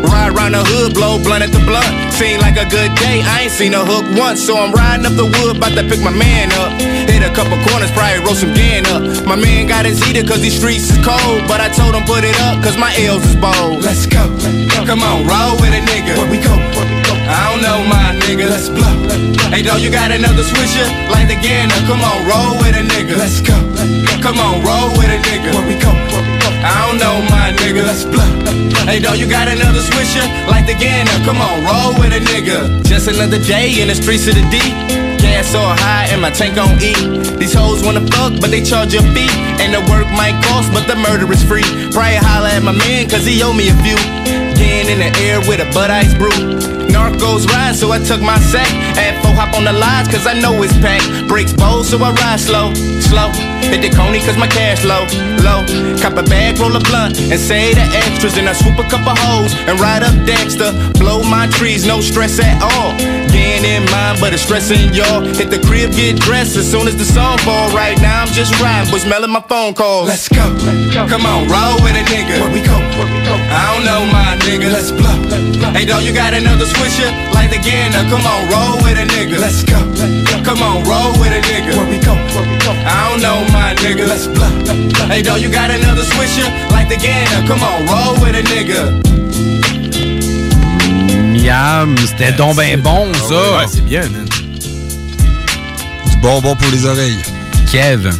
Ride 0.04 0.36
around 0.36 0.52
the 0.52 0.60
hood, 0.68 0.92
blow 0.92 1.16
blunt 1.16 1.40
at 1.40 1.48
the 1.48 1.64
blunt. 1.64 1.88
Seem 2.12 2.44
like 2.44 2.60
a 2.60 2.68
good 2.68 2.92
day, 3.00 3.24
I 3.24 3.48
ain't 3.48 3.56
seen 3.56 3.72
a 3.72 3.80
hook 3.80 4.04
once. 4.20 4.44
So 4.44 4.52
I'm 4.52 4.68
riding 4.76 5.08
up 5.08 5.16
the 5.16 5.32
wood, 5.32 5.56
about 5.56 5.72
to 5.72 5.84
pick 5.88 6.04
my 6.04 6.12
man 6.12 6.52
up. 6.60 6.76
Hit 7.08 7.24
a 7.24 7.32
couple 7.32 7.56
corners, 7.72 7.88
probably 7.96 8.20
roll 8.20 8.36
some 8.36 8.52
gan 8.52 8.84
up. 8.92 9.00
My 9.24 9.36
man 9.36 9.64
got 9.64 9.88
his 9.88 9.96
heater, 10.04 10.28
cause 10.28 10.44
these 10.44 10.60
streets 10.60 10.92
is 10.92 11.00
cold. 11.00 11.40
But 11.48 11.64
I 11.64 11.72
told 11.72 11.96
him 11.96 12.04
put 12.04 12.20
it 12.20 12.36
up, 12.44 12.60
cause 12.60 12.76
my 12.76 12.92
L's 13.00 13.24
is 13.24 13.32
bold. 13.32 13.80
Let's 13.80 14.04
go. 14.04 14.28
Come 14.84 15.00
on, 15.00 15.24
roll 15.24 15.56
with 15.56 15.72
a 15.72 15.80
nigga. 15.88 16.20
Where 16.20 16.28
we 16.28 16.36
go? 16.36 16.52
Where 16.76 16.91
Let's 18.62 18.78
blow. 18.78 18.94
Hey, 19.50 19.66
dog, 19.66 19.82
you 19.82 19.90
got 19.90 20.14
another 20.14 20.46
swisher? 20.46 20.86
Like 21.10 21.26
the 21.26 21.34
Gander. 21.34 21.74
Come 21.90 21.98
on, 21.98 22.22
roll 22.30 22.54
with 22.62 22.78
a 22.78 22.86
nigga. 22.86 23.18
Let's 23.18 23.42
go. 23.42 23.58
Come 24.22 24.38
on, 24.38 24.62
roll 24.62 24.94
with 24.94 25.10
a 25.10 25.18
nigga. 25.18 25.50
Where 25.50 25.66
we 25.66 25.74
go? 25.82 25.90
Where 25.90 26.22
we 26.22 26.38
go? 26.38 26.46
I 26.62 26.86
don't 26.86 27.02
know 27.02 27.26
my 27.26 27.50
nigga. 27.58 27.82
Let's 27.82 28.06
blow. 28.06 28.22
Hey, 28.86 29.02
dog, 29.02 29.18
you 29.18 29.26
got 29.26 29.50
another 29.50 29.82
swisher? 29.82 30.22
Like 30.46 30.70
the 30.70 30.78
Gander. 30.78 31.10
Come 31.26 31.42
on, 31.42 31.66
roll 31.66 31.98
with 31.98 32.14
a 32.14 32.22
nigga. 32.22 32.86
Just 32.86 33.10
another 33.10 33.42
day 33.42 33.82
in 33.82 33.88
the 33.88 33.98
streets 33.98 34.28
of 34.28 34.38
the 34.38 34.46
D. 34.46 34.62
Gas 35.18 35.50
so 35.50 35.58
high 35.58 36.06
and 36.14 36.22
my 36.22 36.30
tank 36.30 36.54
on 36.54 36.78
E. 36.78 36.94
These 37.42 37.54
hoes 37.54 37.82
wanna 37.82 38.06
fuck, 38.14 38.38
but 38.38 38.54
they 38.54 38.62
charge 38.62 38.94
a 38.94 39.02
fee. 39.10 39.26
And 39.58 39.74
the 39.74 39.82
work 39.90 40.06
might 40.14 40.38
cost, 40.46 40.70
but 40.70 40.86
the 40.86 40.94
murder 40.94 41.26
is 41.34 41.42
free. 41.42 41.66
Probably 41.90 42.14
holla 42.14 42.54
at 42.54 42.62
my 42.62 42.70
man, 42.70 43.10
cause 43.10 43.26
he 43.26 43.42
owe 43.42 43.52
me 43.52 43.74
a 43.74 43.76
few. 43.82 43.98
Getting 44.54 44.86
in 44.86 44.98
the 45.02 45.10
air 45.18 45.40
with 45.50 45.58
a 45.58 45.66
Bud 45.74 45.90
Ice 45.90 46.14
brew. 46.14 46.71
Narcos 46.92 47.48
ride, 47.48 47.74
so 47.74 47.90
I 47.90 47.98
took 47.98 48.20
my 48.20 48.38
sack. 48.38 48.68
Had 48.94 49.16
four 49.24 49.32
hop 49.34 49.56
on 49.56 49.64
the 49.64 49.72
lines, 49.72 50.08
cause 50.08 50.26
I 50.26 50.38
know 50.38 50.62
it's 50.62 50.76
packed. 50.84 51.26
Brakes 51.26 51.52
bold, 51.52 51.86
so 51.86 51.96
I 51.98 52.12
ride 52.12 52.40
slow, 52.40 52.72
slow. 53.00 53.32
Hit 53.72 53.80
the 53.80 53.90
coney, 53.90 54.20
cause 54.20 54.36
my 54.36 54.46
cash 54.46 54.84
low, 54.84 55.08
low. 55.40 55.64
Cop 55.96 56.20
a 56.20 56.22
bag, 56.28 56.60
roll 56.60 56.76
a 56.76 56.80
blunt, 56.80 57.18
and 57.32 57.40
say 57.40 57.72
the 57.72 57.86
extras. 57.96 58.36
And 58.36 58.48
I 58.48 58.52
swoop 58.52 58.78
a 58.78 58.86
couple 58.92 59.16
hoes 59.24 59.56
and 59.66 59.80
ride 59.80 60.02
up 60.02 60.12
Dexter. 60.26 60.70
Blow 61.00 61.24
my 61.24 61.48
trees, 61.48 61.86
no 61.86 62.00
stress 62.00 62.38
at 62.38 62.60
all. 62.60 62.92
Getting 63.32 63.64
in 63.64 63.82
mine, 63.90 64.20
but 64.20 64.34
it's 64.34 64.42
stressing 64.42 64.92
y'all. 64.92 65.24
Hit 65.24 65.48
the 65.48 65.60
crib, 65.64 65.92
get 65.92 66.20
dressed 66.20 66.56
as 66.56 66.70
soon 66.70 66.86
as 66.86 66.96
the 66.96 67.08
song 67.08 67.38
fall. 67.38 67.72
Right 67.72 67.96
now, 68.00 68.22
I'm 68.22 68.32
just 68.36 68.52
riding, 68.60 68.90
but 68.92 69.00
smelling 69.00 69.30
my 69.30 69.40
phone 69.40 69.72
calls. 69.72 70.08
Let's 70.08 70.28
go, 70.28 70.44
Come 71.08 71.24
on, 71.24 71.48
roll 71.48 71.80
with 71.80 71.96
a 71.96 72.04
nigga. 72.12 72.36
Where 72.44 72.52
we 72.52 72.60
go? 72.60 72.76
Where 73.00 73.08
we 73.08 73.20
go? 73.24 73.34
I 73.48 73.72
don't 73.72 73.84
know 73.88 74.04
my 74.12 74.36
nigga. 74.44 74.68
Let's 74.68 74.92
blow. 74.92 75.16
Hey, 75.72 75.86
dog, 75.86 76.02
you 76.04 76.12
got 76.12 76.34
another 76.34 76.66
swisher? 76.92 77.34
Like 77.34 77.50
the 77.50 77.58
Gander. 77.58 78.08
Come 78.10 78.26
on, 78.26 78.48
roll 78.50 78.76
with 78.82 78.98
a 78.98 79.06
nigga. 79.06 79.38
Let's 79.38 79.62
go. 79.64 79.78
Come 80.44 80.62
on, 80.62 80.84
roll 80.84 81.12
with 81.20 81.32
a 81.32 81.40
nigga. 81.40 81.76
Where 81.76 81.88
we 81.88 81.98
go? 81.98 82.14
Where 82.14 82.48
we 82.50 82.58
go? 82.58 82.72
I 82.84 83.08
don't 83.10 83.22
know 83.22 83.44
my 83.52 83.74
nigga. 83.76 84.06
Let's 84.06 84.26
blow. 84.26 84.50
Hey, 85.08 85.22
dog, 85.22 85.40
you 85.40 85.50
got 85.50 85.70
another 85.70 86.02
swisher? 86.02 86.48
Like 86.70 86.88
the 86.88 86.96
Gander. 86.96 87.46
Come 87.46 87.62
on, 87.62 87.86
roll 87.86 88.14
with 88.22 88.34
a 88.36 88.42
nigga. 88.42 89.00
Miam, 91.32 91.96
c'était 91.98 92.32
donc 92.32 92.56
ben 92.56 92.80
bon, 92.80 93.12
ça. 93.14 93.34
Ouais, 93.58 93.66
c'est 93.68 93.84
bien, 93.84 94.02
man. 94.02 94.26
Du 94.28 96.16
bonbon 96.22 96.54
pour 96.54 96.70
les 96.70 96.84
oreilles. 96.86 97.18
Kev. 97.70 98.10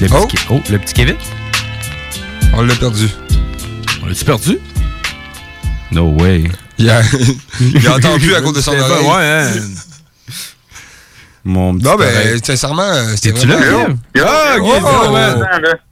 Le 0.00 0.08
petit, 0.08 0.14
Oh. 0.16 0.26
Ke- 0.26 0.46
oh, 0.50 0.60
le 0.70 0.78
petit 0.78 0.94
Kevin? 0.94 1.16
On 2.54 2.62
l'a 2.62 2.74
perdu. 2.74 3.08
On 4.02 4.06
l'a-tu 4.06 4.24
perdu? 4.24 4.58
No 5.92 6.06
way. 6.18 6.44
Il 6.82 6.90
a, 6.90 7.00
il 7.60 7.86
a 7.86 7.94
entendu 7.96 8.34
à 8.34 8.40
cause 8.40 8.54
de 8.54 8.60
son 8.60 8.72
oreille. 8.76 9.06
ouais, 9.06 9.12
hein. 9.24 9.50
Mon 11.44 11.74
petit 11.74 11.84
Non, 11.84 11.96
mais 11.98 12.04
oreille. 12.06 12.40
sincèrement, 12.42 12.82
euh, 12.82 13.12
c'était 13.16 13.32
T'es-tu 13.32 13.46
là? 13.48 13.56
Ah, 14.20 14.56
ok, 14.58 14.82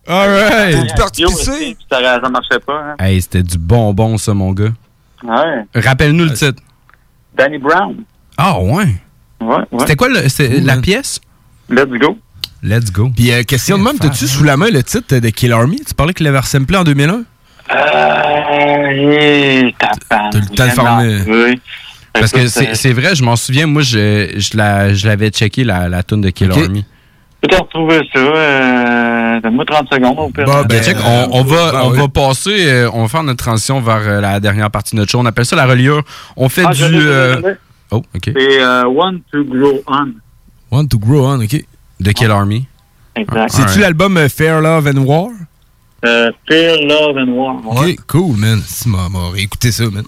Oh. 0.07 0.11
Alright. 0.13 0.89
T'es 0.89 0.95
parti 0.97 1.25
pisser? 1.25 1.77
Ça, 1.91 2.21
ça 2.23 2.29
marchait 2.29 2.59
pas. 2.65 2.81
Hein. 2.91 2.97
Hey, 3.05 3.21
c'était 3.21 3.43
du 3.43 3.59
bonbon, 3.59 4.17
ça, 4.19 4.33
mon 4.35 4.53
gars. 4.53 4.73
Ouais. 5.25 5.65
Rappelle-nous 5.75 6.25
le 6.25 6.33
titre. 6.33 6.63
Danny 7.37 7.59
Brown. 7.59 7.97
Ah, 8.37 8.59
ouais. 8.61 8.87
Ouais, 9.41 9.57
ouais. 9.57 9.65
C'était 9.81 9.97
quoi 9.97 10.09
le- 10.09 10.65
la 10.65 10.77
pièce? 10.79 11.21
Let's 11.69 11.89
go. 12.01 12.19
Let's 12.63 12.91
go. 12.93 13.11
Puis, 13.15 13.33
euh, 13.33 13.43
question 13.43 13.79
de 13.79 13.83
même, 13.83 13.99
t'as-tu 13.99 14.27
sous 14.29 14.45
la 14.45 14.57
main 14.57 14.71
le 14.71 14.83
titre 14.83 15.17
de 15.19 15.29
Kill 15.31 15.53
Army? 15.53 15.81
Tu 15.87 15.95
parlais 15.95 16.13
qu'il 16.15 16.27
l'avait 16.27 16.41
ressemblé 16.41 16.77
en 16.77 16.85
2001? 16.85 17.23
Euh, 17.73 19.71
t'as 19.79 20.31
le 20.33 20.55
temps 20.57 20.67
de 20.67 20.71
farmer. 20.71 21.19
Oui. 21.27 21.61
Parce 22.13 22.33
que 22.33 22.47
c'est 22.49 22.93
vrai, 22.93 23.15
je 23.15 23.23
m'en 23.23 23.37
souviens, 23.37 23.67
moi, 23.67 23.83
je, 23.83 24.33
je 24.37 24.57
la- 24.57 24.93
je 24.95 25.07
l'avais 25.07 25.31
checké, 25.31 25.63
la, 25.65 25.89
la 25.89 26.03
tune 26.03 26.21
de 26.21 26.31
Kill 26.31 26.51
Ok. 26.51 26.59
Army. 26.59 26.85
Tu 27.43 27.49
peux 27.49 27.57
te 27.57 27.63
retrouver 27.63 28.01
ça. 28.13 28.19
Euh, 28.21 29.41
Donne-moi 29.41 29.65
30 29.65 29.89
secondes 29.91 30.19
au 30.19 30.29
pire. 30.29 30.45
Bon, 30.45 30.63
Ben, 30.69 30.83
check, 30.83 30.97
on, 31.07 31.29
on 31.33 31.43
va, 31.45 31.73
ben 31.73 31.81
on 31.85 31.91
oui. 31.93 31.99
va 31.99 32.09
passer, 32.09 32.69
euh, 32.69 32.91
on 32.93 33.03
va 33.03 33.09
faire 33.09 33.23
notre 33.23 33.43
transition 33.43 33.81
vers 33.81 34.01
euh, 34.07 34.21
la 34.21 34.41
dernière 34.41 34.71
partie 34.71 34.95
de 34.95 35.01
notre 35.01 35.11
show. 35.11 35.21
On 35.21 35.25
appelle 35.27 35.47
ça 35.47 35.57
la 35.57 35.65
reliure. 35.67 36.03
On 36.37 36.49
fait 36.51 36.65
Ah, 36.67 36.73
du. 36.75 36.83
euh. 36.85 37.55
Oh, 37.93 38.03
ok. 38.15 38.23
C'est 38.37 38.61
euh, 38.61 38.83
One 38.85 39.21
to 39.33 39.43
Grow 39.45 39.81
On. 39.87 40.09
Want 40.71 40.87
to 40.89 40.99
Grow 40.99 41.27
On, 41.27 41.41
OK. 41.43 41.65
De 42.01 42.13
Kill 42.13 42.31
Army. 42.31 42.67
Exact. 43.17 43.49
C'est-tu 43.51 43.79
l'album 43.81 44.19
Fair 44.29 44.61
Love 44.61 44.89
and 44.95 44.99
War? 45.03 45.29
Euh, 46.05 46.31
Fear, 46.49 46.79
Love 46.83 47.19
and 47.19 47.33
War. 47.33 47.57
OK, 47.67 47.97
cool, 48.07 48.37
man. 48.37 48.63
Si 48.67 48.89
m'a 48.89 49.09
réécouté 49.33 49.71
ça, 49.71 49.85
man. 49.85 50.05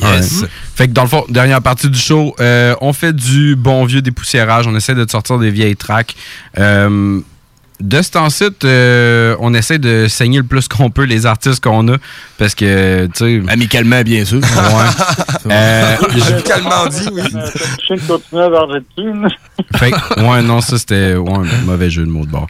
Yes. 0.00 0.42
Ouais. 0.42 0.48
Fait 0.74 0.88
que 0.88 0.92
dans 0.92 1.02
le 1.02 1.08
fond, 1.08 1.24
dernière 1.28 1.62
partie 1.62 1.88
du 1.88 1.98
show, 1.98 2.34
euh, 2.40 2.74
on 2.80 2.92
fait 2.92 3.14
du 3.14 3.54
bon 3.54 3.84
vieux 3.84 4.02
dépoussiérage. 4.02 4.66
On 4.66 4.74
essaie 4.74 4.94
de 4.94 5.04
te 5.04 5.12
sortir 5.12 5.38
des 5.38 5.50
vieilles 5.50 5.76
tracks. 5.76 6.16
Euh, 6.58 7.20
de 7.80 8.02
ce 8.02 8.10
temps-ci, 8.12 8.44
euh, 8.64 9.36
on 9.40 9.52
essaie 9.52 9.78
de 9.78 10.06
saigner 10.08 10.38
le 10.38 10.44
plus 10.44 10.68
qu'on 10.68 10.90
peut 10.90 11.04
les 11.04 11.26
artistes 11.26 11.62
qu'on 11.62 11.86
a. 11.92 11.96
Parce 12.38 12.54
que, 12.54 13.06
tu 13.06 13.42
sais. 13.42 13.52
Amicalement, 13.52 14.02
bien 14.02 14.24
sûr. 14.24 14.38
Ouais. 14.38 14.44
Euh, 15.50 15.96
J'ai 16.14 16.42
calmement 16.42 16.86
dit, 16.86 17.06
oui. 17.12 17.20
Je 17.30 17.84
suis 17.84 17.94
une 17.96 18.00
continuelle 18.00 18.50
d'Argentine. 18.50 19.28
Fait 19.76 19.90
que, 19.90 20.20
ouais, 20.22 20.40
non, 20.40 20.62
ça 20.62 20.78
c'était 20.78 21.16
ouais, 21.16 21.30
un 21.30 21.64
mauvais 21.66 21.90
jeu 21.90 22.06
de 22.06 22.10
mots 22.10 22.24
de 22.24 22.30
bord. 22.30 22.46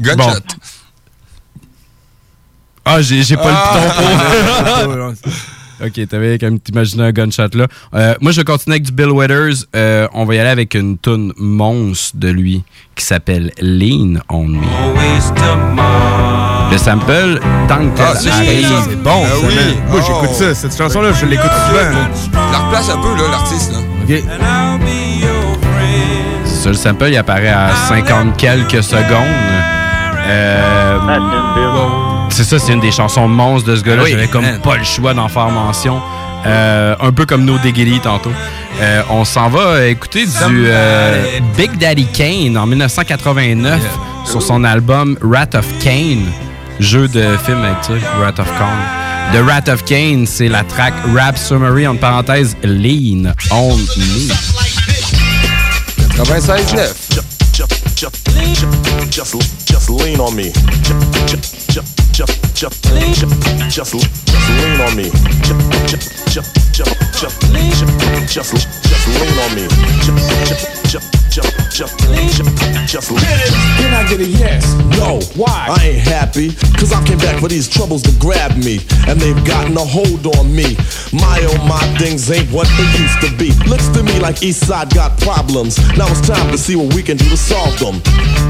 Gunshot. 0.00 0.16
Bon. 0.16 0.34
Ah, 2.84 3.00
j'ai 3.00 3.22
j'ai 3.22 3.36
pas 3.36 3.42
Ah! 3.46 3.74
le 3.74 3.80
piton 3.80 4.96
pour. 4.96 5.12
ok, 5.86 6.08
t'avais 6.08 6.38
quand 6.38 6.46
même 6.46 6.58
imaginé 6.68 7.04
un 7.04 7.12
gunshot 7.12 7.48
là. 7.54 7.66
Euh, 7.94 8.14
moi, 8.20 8.32
je 8.32 8.38
vais 8.40 8.44
continuer 8.44 8.74
avec 8.76 8.84
du 8.84 8.92
Bill 8.92 9.10
Withers. 9.10 9.66
Euh, 9.76 10.08
on 10.14 10.24
va 10.24 10.34
y 10.34 10.38
aller 10.38 10.50
avec 10.50 10.74
une 10.74 10.98
tune 10.98 11.32
monstre 11.36 12.16
de 12.16 12.28
lui 12.28 12.64
qui 12.94 13.04
s'appelle 13.04 13.52
Lean 13.60 14.20
on 14.28 14.44
Me. 14.46 14.60
Le 16.72 16.78
sample, 16.78 17.38
tant 17.68 17.78
que 17.90 18.00
Ah, 18.00 18.14
c'est 18.18 18.30
arrive. 18.30 18.66
C'est 18.88 18.96
bon, 19.02 19.22
Ah 19.24 19.28
ça, 19.28 19.46
oui. 19.46 19.54
man. 19.54 19.64
Moi, 19.90 20.00
Oh. 20.00 20.04
j'écoute 20.06 20.36
ça. 20.36 20.54
Cette 20.54 20.76
chanson-là, 20.76 21.12
je 21.12 21.26
l'écoute 21.26 21.50
souvent. 21.68 21.90
La 22.50 22.58
replace 22.58 22.88
un 22.88 22.96
peu, 23.02 23.14
là, 23.14 23.28
l'artiste, 23.30 23.72
là. 23.72 23.78
OK. 24.04 24.22
Ça, 26.46 26.68
le 26.70 26.74
sample, 26.76 27.08
il 27.08 27.16
apparaît 27.16 27.48
à 27.48 27.74
50 27.88 28.36
quelques 28.36 28.82
secondes. 28.82 29.26
Euh, 30.28 30.98
c'est 32.32 32.44
ça, 32.44 32.58
c'est 32.58 32.72
une 32.72 32.80
des 32.80 32.90
chansons 32.92 33.28
monstres 33.28 33.68
de 33.70 33.76
ce 33.76 33.82
gars-là. 33.82 34.02
Oui, 34.04 34.10
J'avais 34.10 34.28
comme 34.28 34.42
man. 34.44 34.60
pas 34.60 34.76
le 34.76 34.84
choix 34.84 35.14
d'en 35.14 35.28
faire 35.28 35.50
mention. 35.50 36.00
Euh, 36.46 36.96
un 37.00 37.12
peu 37.12 37.24
comme 37.26 37.44
No 37.44 37.58
Diggity 37.58 38.00
tantôt. 38.00 38.32
Euh, 38.80 39.02
on 39.10 39.24
s'en 39.24 39.48
va 39.48 39.86
écouter 39.86 40.24
du 40.24 40.64
euh, 40.66 41.38
Big 41.56 41.76
Daddy 41.78 42.06
Kane 42.06 42.56
en 42.56 42.66
1989 42.66 43.80
sur 44.24 44.42
son 44.42 44.64
album 44.64 45.16
Rat 45.22 45.54
of 45.54 45.66
Kane. 45.80 46.26
Jeu 46.80 47.06
de 47.06 47.36
film 47.44 47.62
avec 47.62 47.84
ça, 47.84 47.92
Rat 48.20 48.40
of 48.40 48.48
Kane. 48.58 49.34
The 49.34 49.48
Rat 49.48 49.72
of 49.72 49.84
Kane, 49.84 50.26
c'est 50.26 50.48
la 50.48 50.64
track 50.64 50.94
Rap 51.14 51.38
Summary, 51.38 51.86
en 51.86 51.96
parenthèse, 51.96 52.56
Lean 52.64 53.32
on 53.50 53.76
Me. 53.76 54.32
96.9. 56.16 56.92
Just, 57.54 58.26
just, 59.10 59.68
just 59.68 59.88
lean 59.90 60.20
on 60.20 60.32
me. 60.34 60.50
Just, 61.26 62.01
just, 62.54 62.84
just, 62.84 63.70
just, 63.70 63.94
lean 63.94 64.80
on 64.80 64.96
me. 64.96 65.10
Just, 65.42 65.88
just, 65.88 66.21
just, 66.32 66.72
just, 66.72 67.12
just, 67.12 67.40
just, 68.32 68.52
just 68.88 69.08
lean 69.08 69.36
on 69.44 69.54
me. 69.54 69.68
Just, 70.00 70.16
just, 70.48 71.12
just, 71.30 71.52
just, 71.76 71.76
just, 71.76 72.88
just 72.88 73.10
lean. 73.10 73.20
Can 73.76 73.92
I 73.92 74.08
get 74.08 74.20
a 74.20 74.24
yes? 74.24 74.64
No. 74.96 75.20
Why? 75.36 75.68
I 75.68 75.88
ain't 75.88 75.98
happy, 75.98 76.52
cause 76.80 76.90
I 76.90 77.04
came 77.04 77.18
back 77.18 77.38
for 77.38 77.48
these 77.48 77.68
troubles 77.68 78.02
to 78.04 78.12
grab 78.18 78.56
me, 78.56 78.80
and 79.08 79.20
they've 79.20 79.44
gotten 79.44 79.76
a 79.76 79.84
hold 79.84 80.26
on 80.38 80.48
me. 80.56 80.74
My 81.12 81.36
oh 81.52 81.68
my 81.68 81.84
things 82.00 82.30
ain't 82.30 82.50
what 82.50 82.66
they 82.80 82.88
used 82.96 83.20
to 83.20 83.30
be. 83.36 83.52
Looks 83.68 83.88
to 83.88 84.02
me 84.02 84.18
like 84.18 84.36
Eastside 84.36 84.94
got 84.94 85.20
problems. 85.20 85.76
Now 85.98 86.08
it's 86.08 86.26
time 86.26 86.50
to 86.50 86.56
see 86.56 86.76
what 86.76 86.94
we 86.94 87.02
can 87.02 87.18
do 87.18 87.28
to 87.28 87.36
solve 87.36 87.78
them. 87.78 88.00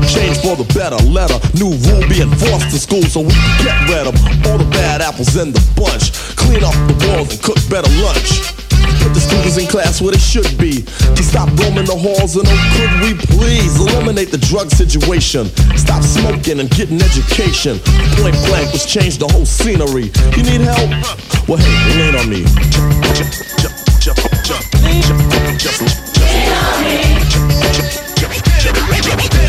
Change 0.06 0.38
for 0.38 0.54
the 0.54 0.70
better, 0.74 1.02
letter, 1.10 1.38
new 1.58 1.74
rule 1.90 2.06
be 2.06 2.22
enforced 2.22 2.70
in 2.70 2.78
school 2.78 3.02
so 3.02 3.22
we 3.22 3.34
can 3.34 3.64
get 3.66 3.76
rid 3.90 4.06
of 4.06 4.14
all 4.46 4.58
the 4.58 4.70
bad 4.70 5.02
apples 5.02 5.34
in 5.34 5.50
the 5.50 5.62
bunch. 5.74 6.14
Clean 6.46 6.64
up 6.64 6.74
the 6.88 6.96
walls 7.08 7.30
and 7.32 7.42
cook 7.42 7.58
better 7.68 7.90
lunch. 8.02 8.42
Put 9.02 9.14
the 9.14 9.20
students 9.20 9.58
in 9.58 9.66
class 9.66 10.00
where 10.00 10.12
they 10.12 10.18
should 10.18 10.46
be. 10.58 10.82
To 10.82 11.22
stop 11.22 11.48
roaming 11.58 11.86
the 11.86 11.96
halls 11.96 12.36
and 12.36 12.46
oh, 12.46 12.60
could 12.78 12.92
we 13.02 13.14
please 13.34 13.78
eliminate 13.80 14.30
the 14.30 14.38
drug 14.38 14.70
situation? 14.70 15.46
Stop 15.76 16.02
smoking 16.02 16.60
and 16.60 16.70
get 16.70 16.90
an 16.90 17.02
education. 17.02 17.78
Point 18.22 18.36
blank 18.46 18.72
was 18.72 18.86
change 18.86 19.18
the 19.18 19.28
whole 19.28 19.46
scenery. 19.46 20.10
You 20.36 20.42
need 20.46 20.62
help? 20.62 20.90
Well, 21.48 21.58
hey, 21.58 21.74
lean 21.98 22.14
on 22.14 22.30
me. 22.30 22.44
Lean 24.82 25.02
on 29.18 29.36
me. 29.36 29.41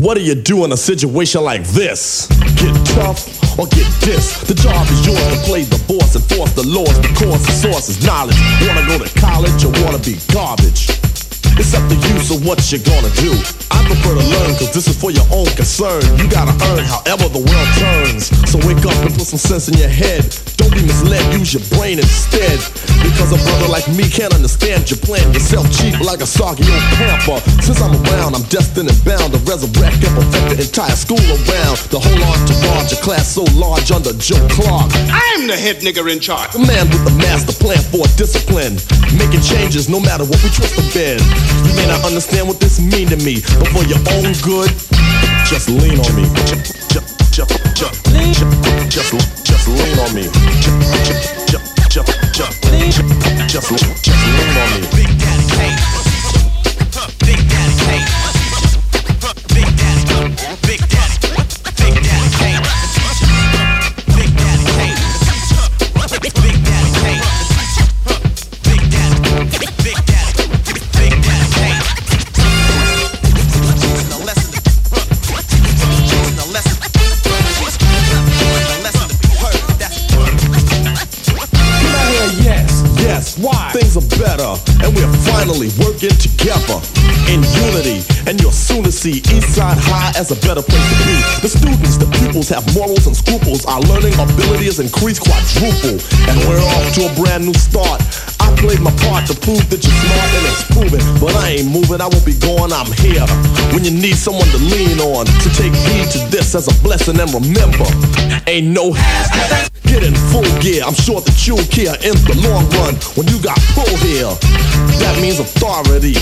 What 0.00 0.16
do 0.16 0.22
you 0.22 0.34
do 0.34 0.64
in 0.64 0.72
a 0.72 0.78
situation 0.78 1.42
like 1.42 1.62
this? 1.62 2.26
Get 2.56 2.74
tough 2.86 3.28
or 3.58 3.66
get 3.66 3.84
dissed? 4.00 4.46
The 4.46 4.54
job 4.54 4.86
is 4.88 5.04
yours 5.04 5.20
to 5.28 5.44
play 5.44 5.64
the 5.64 5.76
boss 5.86 6.14
and 6.16 6.24
force 6.24 6.54
the 6.54 6.66
laws 6.66 6.98
because 7.00 7.44
the 7.44 7.52
source 7.52 7.90
is 7.90 8.06
knowledge. 8.06 8.34
Wanna 8.66 8.86
go 8.86 9.04
to 9.04 9.20
college 9.20 9.62
or 9.62 9.72
wanna 9.84 9.98
be 9.98 10.16
garbage? 10.32 10.88
It's 11.60 11.76
up 11.76 11.84
to 11.92 11.94
you, 12.08 12.16
so 12.24 12.40
what 12.40 12.56
you 12.72 12.80
gonna 12.80 13.12
do? 13.20 13.36
I 13.68 13.84
prefer 13.84 14.16
to 14.16 14.24
learn, 14.32 14.56
cause 14.56 14.72
this 14.72 14.88
is 14.88 14.96
for 14.96 15.12
your 15.12 15.28
own 15.28 15.44
concern. 15.60 16.00
You 16.16 16.24
gotta 16.24 16.56
earn 16.72 16.88
however 16.88 17.28
the 17.28 17.44
world 17.44 17.70
turns. 17.76 18.32
So 18.48 18.56
wake 18.64 18.80
up 18.80 18.96
and 19.04 19.12
put 19.12 19.28
some 19.28 19.36
sense 19.38 19.68
in 19.68 19.76
your 19.76 19.92
head. 19.92 20.24
Don't 20.56 20.72
be 20.72 20.80
misled, 20.80 21.20
use 21.36 21.52
your 21.52 21.60
brain 21.76 22.00
instead. 22.00 22.56
Because 23.04 23.36
a 23.36 23.40
brother 23.44 23.68
like 23.68 23.84
me 23.92 24.08
can't 24.08 24.32
understand 24.32 24.88
your 24.88 24.96
plan. 25.04 25.20
Yourself 25.36 25.68
cheap 25.68 26.00
like 26.00 26.24
a 26.24 26.26
soggy 26.26 26.64
old 26.64 26.86
pamper. 26.96 27.44
Since 27.60 27.84
I'm 27.84 27.92
around, 28.08 28.40
I'm 28.40 28.46
destined 28.48 28.88
and 28.88 28.96
bound 29.04 29.36
to 29.36 29.40
resurrect 29.44 30.00
and 30.00 30.16
perfect 30.16 30.56
the 30.56 30.64
entire 30.64 30.96
school 30.96 31.20
around. 31.20 31.76
The 31.92 32.00
whole 32.00 32.24
entourage, 32.24 32.96
a 32.96 32.98
class 33.04 33.36
so 33.36 33.44
large 33.52 33.92
under 33.92 34.16
Joe 34.16 34.40
Clark. 34.56 34.88
I'm 35.12 35.44
the 35.44 35.60
head 35.60 35.84
nigger 35.84 36.08
in 36.08 36.24
charge. 36.24 36.56
The 36.56 36.64
man 36.64 36.88
with 36.88 37.04
the 37.04 37.12
master 37.20 37.52
plan 37.52 37.84
for 37.92 38.08
discipline. 38.16 38.80
Making 39.12 39.44
changes 39.44 39.92
no 39.92 40.00
matter 40.00 40.24
what 40.24 40.40
we 40.40 40.48
twist 40.48 40.80
or 40.80 40.88
bend. 40.96 41.20
You 41.66 41.72
may 41.76 41.86
not 41.86 42.04
understand 42.04 42.48
what 42.48 42.60
this 42.60 42.80
mean 42.80 43.08
to 43.08 43.16
me, 43.16 43.40
but 43.58 43.68
for 43.68 43.84
your 43.84 44.00
own 44.14 44.32
good, 44.42 44.70
just 45.46 45.68
lean 45.68 45.98
on 46.00 46.12
me. 46.16 46.26
Just, 46.46 46.90
just, 46.90 47.32
just, 47.32 47.54
just, 48.90 49.12
just, 49.44 49.68
lean 49.68 49.98
on 49.98 50.14
me. 50.14 50.24
Just, 50.62 51.50
just, 51.50 51.90
just, 51.90 52.10
just, 52.32 52.62
just, 53.48 53.70
just, 53.70 53.70
lean 53.70 54.56
on 54.58 54.70
me. 54.74 54.86
Big 54.94 55.10
Daddy 55.18 55.46
Kane. 55.54 55.78
Big 57.26 57.40
Daddy 57.48 57.74
Kane. 57.84 58.06
Big 59.54 59.68
Daddy. 59.76 60.49
Finally 85.50 85.70
working 85.82 86.14
together 86.22 86.78
in 87.26 87.42
unity. 87.66 88.02
And 88.26 88.40
you'll 88.40 88.54
soon 88.54 88.84
to 88.84 88.92
see 88.92 89.20
Eastside 89.34 89.78
High 89.82 90.12
as 90.18 90.30
a 90.30 90.38
better 90.46 90.62
place 90.62 90.86
to 90.90 90.96
be. 91.02 91.16
The 91.42 91.50
students, 91.50 91.96
the 91.96 92.06
pupils 92.22 92.48
have 92.50 92.62
morals 92.74 93.06
and 93.06 93.16
scruples. 93.16 93.66
Our 93.66 93.80
learning 93.82 94.14
ability 94.14 94.66
is 94.66 94.78
increased 94.78 95.22
quadruple, 95.22 95.98
and 96.30 96.36
we're 96.46 96.62
off 96.62 96.94
to 96.94 97.10
a 97.10 97.12
brand 97.18 97.46
new 97.46 97.54
start. 97.54 97.98
I 98.38 98.54
played 98.56 98.80
my 98.80 98.94
part 99.02 99.26
to 99.26 99.34
prove 99.34 99.66
that 99.70 99.82
you're 99.82 99.98
smart 100.06 100.30
and 100.38 100.44
it's 100.46 100.64
proven, 100.70 101.02
but 101.18 101.34
I 101.34 101.60
ain't 101.60 101.70
moving. 101.70 102.00
I 102.00 102.06
won't 102.06 102.26
be 102.26 102.38
going. 102.38 102.72
I'm 102.72 102.90
here 103.02 103.26
when 103.74 103.82
you 103.84 103.90
need 103.90 104.16
someone 104.16 104.48
to 104.54 104.60
lean 104.70 105.00
on. 105.00 105.26
So 105.42 105.50
take 105.58 105.74
heed 105.74 106.06
to 106.14 106.20
this 106.30 106.54
as 106.54 106.68
a 106.70 106.74
blessing 106.82 107.18
and 107.18 107.30
remember, 107.34 107.86
ain't 108.46 108.70
no 108.70 108.94
Get 109.90 110.04
in 110.04 110.14
full 110.30 110.46
gear. 110.62 110.84
I'm 110.86 110.94
sure 110.94 111.20
that 111.20 111.34
you'll 111.48 111.66
care 111.66 111.98
in 112.06 112.14
the 112.22 112.38
long 112.46 112.62
run 112.78 112.94
when 113.18 113.26
you 113.26 113.42
got 113.42 113.58
full 113.74 113.90
here. 113.98 114.30
That 115.02 115.18
means 115.18 115.42
authority. 115.42 116.14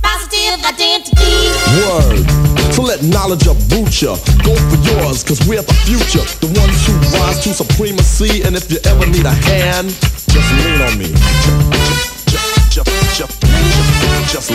Positive 0.00 0.56
identity. 0.64 1.52
Word. 1.84 2.24
So 2.72 2.88
let 2.88 3.04
knowledge 3.04 3.44
uproot 3.44 3.92
ya. 4.00 4.16
Go 4.40 4.56
for 4.72 4.80
yours, 4.88 5.20
cause 5.20 5.36
we're 5.44 5.60
the 5.60 5.76
future. 5.84 6.24
The 6.40 6.48
ones 6.56 6.80
who 6.88 6.96
rise 7.12 7.44
to 7.44 7.52
supremacy. 7.52 8.40
And 8.48 8.56
if 8.56 8.72
you 8.72 8.80
ever 8.88 9.04
need 9.04 9.28
a 9.28 9.36
hand, 9.36 9.92
just 10.32 10.48
lean 10.56 10.80
on 10.80 10.96
me. 10.96 11.12
Just, 12.24 12.72
just, 12.72 12.88
just, 13.12 13.36
lean 13.44 13.68
on 13.68 14.08
me. 14.08 14.24
Just 14.32 14.48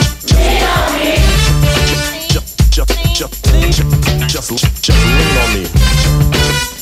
lean 4.89 5.37
on 5.37 5.53
me. 5.53 6.72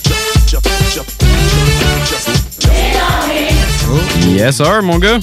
Yes, 4.31 4.57
sir, 4.57 4.81
mon 4.81 4.97
gars. 4.99 5.19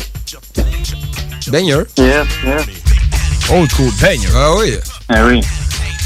Banger. 1.49 1.85
Yes, 1.97 2.27
yes. 2.45 2.67
Old 3.51 3.71
school 3.73 3.91
banger. 4.01 4.29
Ah 4.35 4.51
oui. 4.59 4.75
Ah 5.09 5.25
oui. 5.27 5.41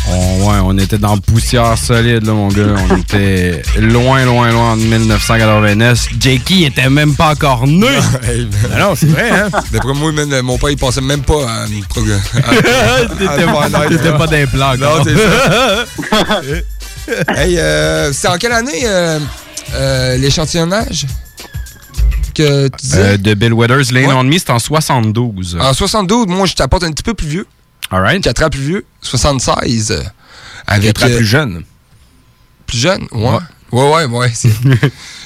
On, 0.08 0.46
ouais, 0.48 0.56
on 0.64 0.76
était 0.78 0.98
dans 0.98 1.16
poussière 1.18 1.76
solide, 1.78 2.24
là, 2.26 2.32
mon 2.32 2.48
gars. 2.48 2.74
On 2.90 2.96
était 2.96 3.62
loin, 3.78 4.24
loin, 4.24 4.50
loin 4.50 4.72
en 4.72 4.76
1989. 4.76 6.08
Jakey 6.20 6.62
était 6.62 6.88
même 6.88 7.14
pas 7.14 7.30
encore 7.32 7.66
né. 7.66 7.86
Ah 8.72 8.78
non, 8.78 8.94
c'est 8.96 9.06
vrai, 9.06 9.30
hein? 9.30 9.48
D'après 9.72 9.94
moi, 9.94 10.12
mon 10.42 10.58
père, 10.58 10.70
il 10.70 10.76
passait 10.76 11.00
même 11.00 11.22
pas 11.22 11.48
à 11.48 11.66
une 11.66 11.84
programme. 11.84 12.20
T'étais 13.18 14.12
pas- 14.12 14.26
plan, 14.46 14.76
Non, 14.76 15.04
c'est 15.04 15.16
ça. 15.16 16.40
hey, 17.42 17.58
euh, 17.58 18.12
c'était 18.12 18.28
en 18.28 18.38
quelle 18.38 18.52
année 18.52 18.82
euh, 18.84 19.18
euh, 19.74 20.16
l'échantillonnage 20.18 21.06
que 22.32 22.68
tu 22.68 22.76
disais? 22.86 22.98
Euh, 23.00 23.16
de 23.16 23.34
Bill 23.34 23.52
Withers, 23.52 23.92
Lane 23.92 24.06
Ouais. 24.06 24.14
on 24.14 24.24
Me, 24.24 24.38
c'est 24.38 24.50
en 24.50 24.58
72. 24.58 25.56
En 25.60 25.72
72, 25.72 26.26
moi, 26.28 26.46
je 26.46 26.54
t'apporte 26.54 26.84
un 26.84 26.90
petit 26.92 27.02
peu 27.02 27.14
plus 27.14 27.26
vieux. 27.28 27.46
All 27.90 28.00
right. 28.02 28.22
4 28.22 28.44
ans 28.44 28.50
plus 28.50 28.60
vieux. 28.62 28.84
76. 29.02 29.90
euh, 29.92 30.02
avec, 30.66 30.94
Quatre 30.94 31.04
ans 31.06 31.12
euh, 31.12 31.16
plus 31.16 31.26
jeune. 31.26 31.62
Plus 32.66 32.78
jeune? 32.78 33.06
Ouais. 33.12 33.38
Ouais, 33.72 33.90
ouais, 33.90 34.04
ouais. 34.04 34.30
c'est- 34.34 34.50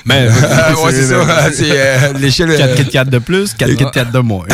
Mais, 0.05 0.29
ouais, 0.29 0.93
c'est 0.93 1.03
ça. 1.09 1.53
C'est 1.53 1.71
euh, 1.71 2.13
l'échelle. 2.15 2.51
euh, 2.51 2.59
4 2.59 2.75
Kit 2.77 2.89
Kat 2.91 3.05
de 3.05 3.19
plus, 3.19 3.55
4 3.55 3.75
Kit 3.75 3.85
Kat 3.93 4.05
de 4.07 4.19
moins. 4.21 4.47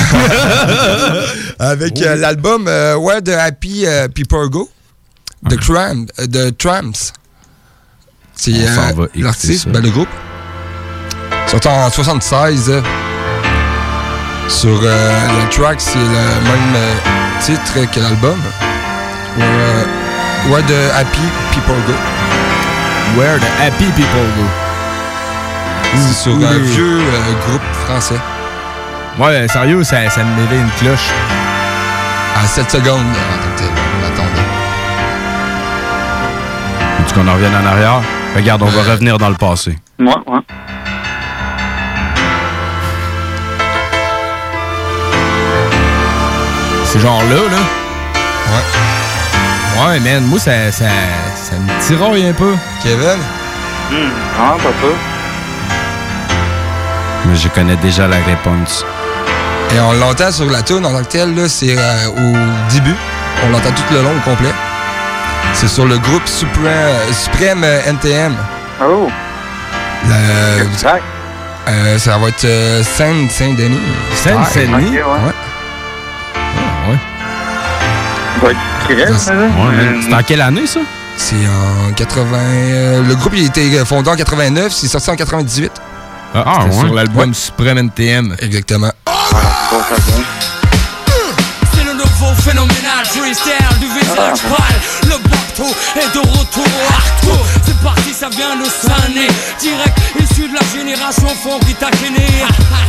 Avec 1.58 2.00
euh, 2.02 2.16
l'album 2.16 2.66
euh, 2.68 2.96
ouais, 2.96 3.20
de 3.20 3.32
Happy 3.32 3.84
euh, 3.86 4.08
People 4.08 4.48
Go 4.48 4.70
de, 5.48 5.56
Tram, 5.56 6.06
euh, 6.20 6.26
de 6.26 6.50
Trams. 6.50 6.92
C'est 8.34 8.52
euh, 8.54 9.06
l'artiste, 9.16 9.68
ben, 9.68 9.82
le 9.82 9.90
groupe. 9.90 10.08
Sont 11.52 11.68
en 11.68 11.90
76. 11.90 12.70
euh, 12.70 12.80
sur 14.48 14.70
euh, 14.82 15.10
le 15.28 15.48
track, 15.50 15.80
c'est 15.80 15.98
le 15.98 16.04
même 16.04 16.74
euh, 16.76 16.94
titre 17.40 17.90
que 17.90 18.00
l'album. 18.00 18.38
Euh, 19.38 19.84
ouais, 20.50 20.62
de 20.62 20.74
Happy 20.98 21.20
People 21.52 21.74
Go. 21.86 21.92
Where 23.16 23.38
the 23.38 23.44
happy 23.60 23.84
people 23.92 24.26
go. 24.36 24.44
C'est 25.94 26.14
sur 26.14 26.32
un 26.34 26.58
vieux 26.58 27.00
euh, 27.00 27.46
groupe 27.46 27.62
français. 27.86 28.18
Ouais, 29.18 29.46
sérieux, 29.48 29.84
ça, 29.84 30.08
ça 30.08 30.24
me 30.24 30.34
mêlait 30.42 30.60
une 30.62 30.70
cloche. 30.80 31.10
À 32.42 32.46
7 32.46 32.70
secondes, 32.70 32.86
là, 32.86 32.94
en 32.94 33.42
tant 33.42 33.54
que 33.54 33.58
tel. 33.58 33.68
Attendez. 34.06 34.46
Veux-tu 36.98 37.14
qu'on 37.14 37.28
en 37.28 37.34
revienne 37.34 37.54
en 37.62 37.66
arrière? 37.66 38.00
Regarde, 38.34 38.62
on 38.62 38.66
va 38.66 38.90
revenir 38.90 39.18
dans 39.18 39.28
le 39.28 39.36
passé. 39.36 39.78
Ouais, 40.00 40.06
ouais. 40.26 40.40
C'est 47.02 47.08
genre 47.08 47.22
là, 47.22 47.34
là. 47.50 47.58
Ouais. 48.52 49.92
Ouais, 49.94 49.98
man, 50.00 50.22
moi, 50.26 50.38
ça, 50.38 50.70
ça, 50.70 50.84
ça 51.34 51.56
me 51.56 51.80
tiraille 51.84 52.28
un 52.28 52.32
peu. 52.32 52.54
Kevin? 52.80 53.18
Hum, 53.90 54.10
ah, 54.38 54.54
pas 54.58 54.68
ça. 54.68 54.94
Mais 57.26 57.34
je 57.34 57.48
connais 57.48 57.74
déjà 57.76 58.06
la 58.06 58.18
réponse. 58.18 58.86
Et 59.74 59.80
on 59.80 59.94
l'entend 59.94 60.30
sur 60.30 60.48
la 60.48 60.62
tune 60.62 60.86
en 60.86 60.92
tant 60.92 61.00
que 61.02 61.08
telle, 61.10 61.34
là, 61.34 61.48
c'est 61.48 61.76
euh, 61.76 62.06
au 62.10 62.70
début. 62.72 62.94
On 63.44 63.50
l'entend 63.50 63.70
tout 63.72 63.82
le 63.94 64.02
long 64.02 64.12
au 64.16 64.20
complet. 64.30 64.52
C'est 65.54 65.66
sur 65.68 65.86
le 65.86 65.98
groupe 65.98 66.26
Supreme, 66.28 66.94
Supreme 67.12 67.64
euh, 67.64 67.80
NTM. 67.84 68.36
Oh. 68.80 69.10
Le- 70.08 70.62
euh, 71.68 71.98
ça 71.98 72.16
va 72.18 72.28
être 72.28 72.44
euh, 72.44 72.84
Saint- 72.84 73.28
Saint-Denis? 73.28 73.80
Saint-Denis? 74.14 74.98
Ouais. 74.98 75.02
ouais. 75.02 75.32
C'est 80.00 80.14
en 80.14 80.22
quelle 80.26 80.40
année, 80.40 80.66
ça? 80.66 80.80
C'est 81.16 81.36
en 81.36 81.92
80... 81.92 82.36
euh, 82.38 83.02
le 83.06 83.14
groupe 83.14 83.32
il 83.36 83.44
a 83.44 83.46
été 83.46 83.84
fondé 83.84 84.10
en 84.10 84.16
89, 84.16 84.72
c'est 84.72 84.88
sorti 84.88 85.10
en 85.10 85.16
98. 85.16 85.70
Ah, 86.34 86.60
C'était 86.64 86.76
sur 86.86 86.94
l'album 86.94 87.34
Supreme 87.34 87.78
NTM. 87.78 88.34
Exactement. 88.40 88.90
C'est 91.74 91.84
le 91.84 91.92
nouveau 91.92 92.32
phénoménal 92.42 93.04
freestyle 93.04 93.78
du 93.80 93.86
visage 93.86 94.40
pâle 94.42 94.80
Le 95.04 95.16
bateau 95.52 95.70
est 95.96 96.14
de 96.14 96.18
retour 96.18 96.64
au 96.64 96.92
hardcore. 96.92 97.46
C'est 97.64 97.78
parti, 97.80 98.12
ça 98.12 98.28
vient 98.28 98.56
de 98.56 98.64
Sané. 98.64 99.26
Direct 99.60 99.98
issu 100.20 100.48
de 100.48 100.54
la 100.54 100.78
génération 100.78 101.28
funky 101.28 101.74
taquené 101.74 102.26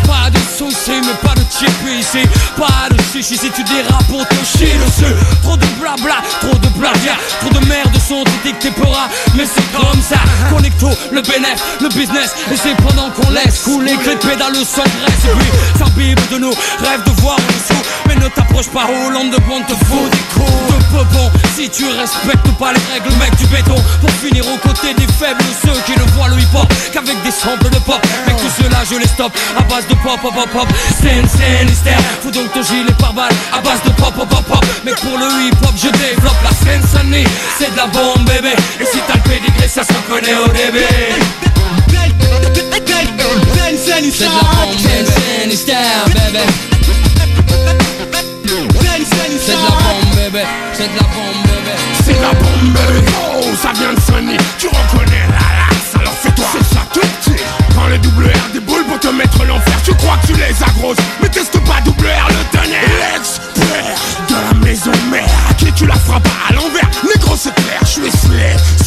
Pas 0.05 0.29
de 0.29 0.37
soucis 0.37 1.01
mais 1.01 1.15
pas 1.27 1.35
de 1.35 1.41
chip 1.51 1.71
ici. 1.87 2.27
Pas 2.57 2.89
de 2.89 3.01
chichi 3.11 3.37
si 3.37 3.49
tu 3.51 3.63
dérapes 3.63 4.05
pour 4.07 4.27
te 4.27 4.35
chier 4.45 4.73
dessus 4.85 5.13
Trop 5.41 5.57
de 5.57 5.65
blabla, 5.79 6.21
trop 6.41 6.57
de 6.57 6.67
plagiat 6.79 7.17
Trop 7.41 7.59
de 7.59 7.65
merde 7.67 7.95
sont 8.07 8.23
édictés 8.43 8.71
peuras 8.71 9.09
Mais 9.35 9.45
c'est 9.45 9.71
comme 9.71 10.01
ça. 10.01 10.17
Connecto, 10.49 10.89
le 11.11 11.21
bénéf, 11.21 11.61
le 11.81 11.89
business. 11.89 12.35
Et 12.51 12.57
c'est 12.57 12.75
pendant 12.77 13.09
qu'on 13.11 13.29
laisse 13.31 13.59
couler 13.63 13.95
que 13.97 14.09
les 14.09 14.15
pédales 14.15 14.53
le 14.53 14.63
sang 14.63 14.83
graisse 14.83 15.25
Et 15.25 15.37
puis 15.37 15.51
s'imbibe 15.77 16.19
de 16.31 16.37
nous, 16.37 16.53
rêve 16.79 17.03
de 17.05 17.21
voir 17.21 17.35
en 17.35 17.53
dessous 17.53 17.81
Mais 18.07 18.15
ne 18.15 18.27
t'approche 18.29 18.69
pas 18.69 18.83
Hollande 18.83 19.31
de 19.31 19.37
bon 19.47 19.61
te 19.61 19.73
fout 19.85 20.11
des 20.11 20.17
coups 20.33 20.51
de 20.69 20.97
peu 20.97 21.03
bon 21.13 21.31
Si 21.55 21.69
tu 21.69 21.85
respectes 21.85 22.52
pas 22.53 22.73
les 22.73 22.81
règles 22.93 23.15
mec 23.17 23.35
du 23.35 23.45
béton. 23.47 23.75
Pour 24.01 24.11
finir 24.11 24.43
aux 24.47 24.57
côtés 24.57 24.93
des 24.93 25.07
faibles 25.13 25.43
Ceux 25.63 25.79
qui 25.85 25.97
ne 25.97 26.05
voient 26.11 26.27
le 26.27 26.39
hip 26.39 26.53
hop 26.55 26.67
qu'avec 26.91 27.21
des 27.23 27.31
samples 27.31 27.69
de 27.69 27.79
pop. 27.79 27.99
Mec 28.27 28.35
tout 28.37 28.51
cela 28.61 28.83
je 28.89 28.95
les 28.95 29.07
stoppe 29.07 29.35
à 29.57 29.61
base 29.63 29.87
de 29.87 29.95
pop 29.95 30.19
pop 30.21 30.33
pop 30.33 30.49
pop. 30.49 30.67
Scène 31.01 31.27
scène 31.27 31.69
hystère 31.69 31.99
Fous 32.21 32.31
donc 32.31 32.51
ton 32.53 32.63
gilet 32.63 32.93
par 32.99 33.13
balle 33.13 33.31
à 33.53 33.61
base 33.61 33.81
de 33.83 33.89
pop 33.91 34.13
pop 34.13 34.27
pop 34.29 34.45
pop. 34.45 34.65
Mais 34.85 34.93
pour 34.93 35.17
le 35.17 35.27
hip 35.47 35.57
hop 35.63 35.73
je 35.75 35.89
développe 35.89 36.41
la 36.43 36.51
scène 36.51 36.83
sonnie 36.83 37.27
C'est 37.57 37.71
de 37.71 37.77
la 37.77 37.87
bombe 37.87 38.25
bébé. 38.25 38.55
Et 38.79 38.85
si 38.85 38.99
t'as 39.07 39.15
le 39.15 39.21
pédigré 39.21 39.67
ça 39.67 39.83
se 39.83 39.93
reconnaît 39.93 40.35
au 40.35 40.47
début. 40.49 40.83
C'est 44.15 44.25
de 44.25 44.35
la 44.35 44.41
bombe, 44.41 46.15
bébé. 46.15 46.43
C'est 49.45 49.53
de 49.53 49.61
la 49.61 49.69
bombe, 49.69 50.15
bébé. 50.15 50.43
C'est 50.73 50.87
de 50.91 50.95
la 50.95 51.03
bombe, 51.03 51.52
bébé 52.33 52.39
C'est 52.39 52.39
la 52.39 52.39
bombe, 52.39 52.73
bébé. 52.73 53.11
Oh, 53.35 53.43
ça 53.61 53.71
vient 53.73 53.93
de 53.93 53.99
sonner. 53.99 54.37
Tu 54.57 54.67
reconnais 54.67 55.25
la 55.29 55.65
laxe, 55.65 55.95
alors 55.95 56.13
fais-toi. 56.13 56.45
C'est 56.51 56.75
ça 56.75 56.81
tout 56.93 56.99
petit. 56.99 57.41
Prends 57.75 57.87
le 57.87 57.97
double 57.97 58.25
R 58.25 58.53
des 58.53 58.59
boules 58.59 58.85
pour 58.85 58.99
te 58.99 59.07
mettre 59.07 59.43
l'enfer. 59.45 59.75
Tu 59.83 59.93
crois 59.95 60.17
que 60.17 60.27
tu 60.27 60.33
les 60.33 60.63
as 60.63 60.71
grosses, 60.79 60.97
mais 61.21 61.29
teste 61.29 61.59
pas 61.65 61.81
double 61.83 62.07
R 62.07 62.27
le 62.29 62.57
tonnerre. 62.57 62.81
L'expert 63.13 63.99
de 64.29 64.35
la 64.35 64.65
maison 64.65 64.91
mère. 65.11 65.27
À 65.49 65.53
qui 65.53 65.71
tu 65.73 65.85
la 65.85 65.95
frappes 65.95 66.27
à 66.49 66.53
l'envers. 66.53 66.89
Négro, 67.03 67.35
c'est 67.35 67.53
clair, 67.55 67.79
je 67.81 67.87
suis 67.87 68.11
slay. 68.11 68.82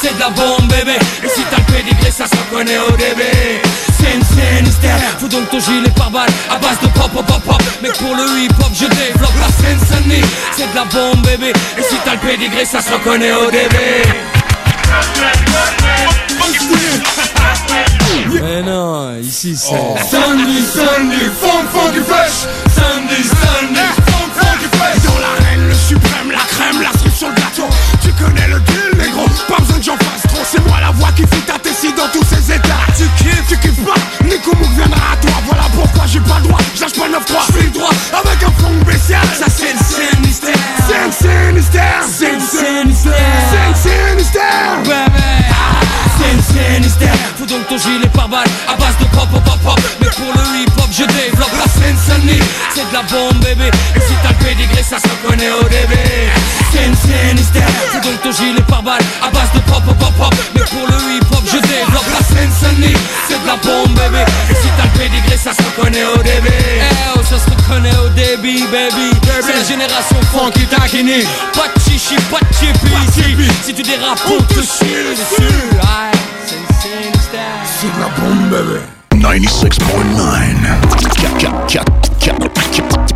C'est 0.00 0.14
de 0.14 0.20
la 0.20 0.30
bombe 0.30 0.68
bébé. 0.68 0.98
Et 1.24 1.28
si 1.28 1.42
t'as 1.50 1.58
le 1.58 1.64
pédigré 1.64 2.10
ça 2.10 2.26
se 2.26 2.36
reconnaît 2.36 2.78
au 2.78 2.96
début 2.96 3.68
hystère 4.66 4.98
Fous 5.18 5.28
donc 5.28 5.48
ton 5.50 5.60
gilet 5.60 5.90
par 5.90 6.10
balle 6.10 6.28
à 6.50 6.58
base 6.58 6.78
de 6.82 6.86
pop, 6.88 7.10
pop, 7.12 7.26
pop, 7.26 7.42
pop 7.42 7.62
Mais 7.82 7.90
pour 7.90 8.14
le 8.14 8.40
hip 8.40 8.52
hop 8.60 8.72
je 8.72 8.86
développe 8.86 9.34
la 9.40 9.48
scène 9.48 9.78
C'est 10.52 10.70
de 10.70 10.74
la 10.74 10.84
bombe 10.84 11.24
bébé. 11.26 11.52
Et 11.78 11.82
si 11.82 11.96
t'as 12.04 12.12
le 12.12 12.18
pédigré 12.18 12.64
ça 12.64 12.80
se 12.80 12.92
reconnaît 12.92 13.32
au 13.32 13.50
début 13.50 14.08
Mais 18.42 18.62
non, 18.62 19.16
ici 19.20 19.56
c'est. 19.56 19.74
Sandy, 20.10 20.62
funk, 20.62 21.66
funky 21.72 22.00
fresh 22.00 22.46
Sandy, 22.74 22.76
Sandy, 22.76 22.97
qui 31.18 31.26
fait 31.26 31.46
ta 31.46 31.58
tessie 31.58 31.92
dans 31.94 32.06
tous 32.12 32.24
ces 32.24 32.54
états. 32.54 32.86
Tu 32.96 33.02
kiffes, 33.18 33.42
tu 33.48 33.58
kiffes 33.58 33.84
pas, 33.84 33.98
Nico 34.24 34.54
Mouk 34.56 34.70
viendra 34.76 35.12
à 35.12 35.16
toi. 35.16 35.32
Voilà 35.46 35.64
pourquoi 35.74 36.06
j'ai 36.06 36.20
pas 36.20 36.38
le 36.38 36.46
droit, 36.46 36.60
je 36.76 36.80
lâche 36.80 36.92
pas 36.92 37.08
9-3 37.08 37.58
Je 37.58 37.64
le 37.64 37.70
droit, 37.70 37.90
avec 38.12 38.42
un 38.42 38.52
fond 38.62 38.70
spécial. 38.82 39.26
Ça 39.36 39.46
c'est 39.48 39.72
le 39.72 39.82
Sinistère 39.82 40.54
Scène, 40.86 41.12
Sinistère 41.12 42.04
Scène, 42.06 42.40
Sinistère 42.40 43.14
Scène, 43.50 43.74
Sinistère 43.74 44.78
Scène, 46.18 46.42
Sinistère 46.42 47.14
Fous 47.36 47.46
donc 47.46 47.66
ton 47.68 47.78
gilet 47.78 48.08
par 48.14 48.28
balle. 48.28 48.46
À 48.68 48.76
base 48.76 48.96
de 48.98 49.04
pop, 49.06 49.28
pop, 49.30 49.42
pop, 49.42 49.58
pop. 49.64 49.80
Mais 50.00 50.10
pour 50.10 50.32
le 50.34 50.62
hip 50.62 50.70
hop 50.78 50.90
je 50.92 51.04
développe 51.04 51.52
la 51.58 51.66
scène 51.66 51.96
C'est 51.98 52.88
de 52.88 52.92
la 52.92 53.02
bombe 53.02 53.42
bébé. 53.42 53.70
Et 53.96 54.00
si 54.00 54.14
t'as 54.22 54.30
le 54.30 54.44
pédigré 54.44 54.82
ça 54.82 54.98
se 54.98 55.08
reconnaît 55.08 55.50
au 55.50 55.64
début. 55.64 55.98
Scène, 56.72 56.94
Sinistère 56.94 57.68
Fous 57.90 58.00
donc 58.00 58.22
ton 58.22 58.30
gilet 58.30 58.62
par 58.68 58.82
balle. 58.82 59.02
À 59.22 59.30
base 59.30 59.50
de 59.54 59.58
pop, 59.60 59.82
pop, 59.84 59.98
pop, 59.98 60.14
pop. 60.16 60.34
Mais 60.54 60.62
pour 60.62 60.86
le 60.86 61.07
C'est 63.28 63.40
de 63.40 63.46
la 63.46 63.56
bombe 63.56 63.94
bébé 63.94 64.24
Et 64.50 64.54
si 64.54 64.68
t'as 64.76 64.84
le 64.84 64.98
pédigré 64.98 65.36
ça 65.36 65.52
se 65.52 65.62
reconnaît 65.62 66.04
au 66.04 66.22
début 66.22 66.48
Eh 66.50 67.16
oh 67.16 67.20
ça 67.22 67.38
se 67.38 67.50
reconnaît 67.50 67.96
au 68.04 68.08
début 68.10 68.64
baby. 68.72 69.10
C'est 69.40 69.56
la 69.56 69.64
génération 69.64 70.16
funky 70.32 70.66
taquini. 70.66 71.24
Pas 71.54 71.68
de 71.74 71.80
chichi, 71.80 72.16
pas 72.30 72.40
de 72.40 72.54
chippy 72.54 72.92
ici. 73.08 73.52
Si 73.64 73.74
tu 73.74 73.82
dérapes 73.82 74.20
on 74.26 74.42
te 74.42 74.60
chie 74.60 75.04
dessus 75.16 75.54
c'est 77.80 77.86
de 77.86 78.00
la 78.00 78.08
bombe, 78.18 78.50
bébé 78.50 78.80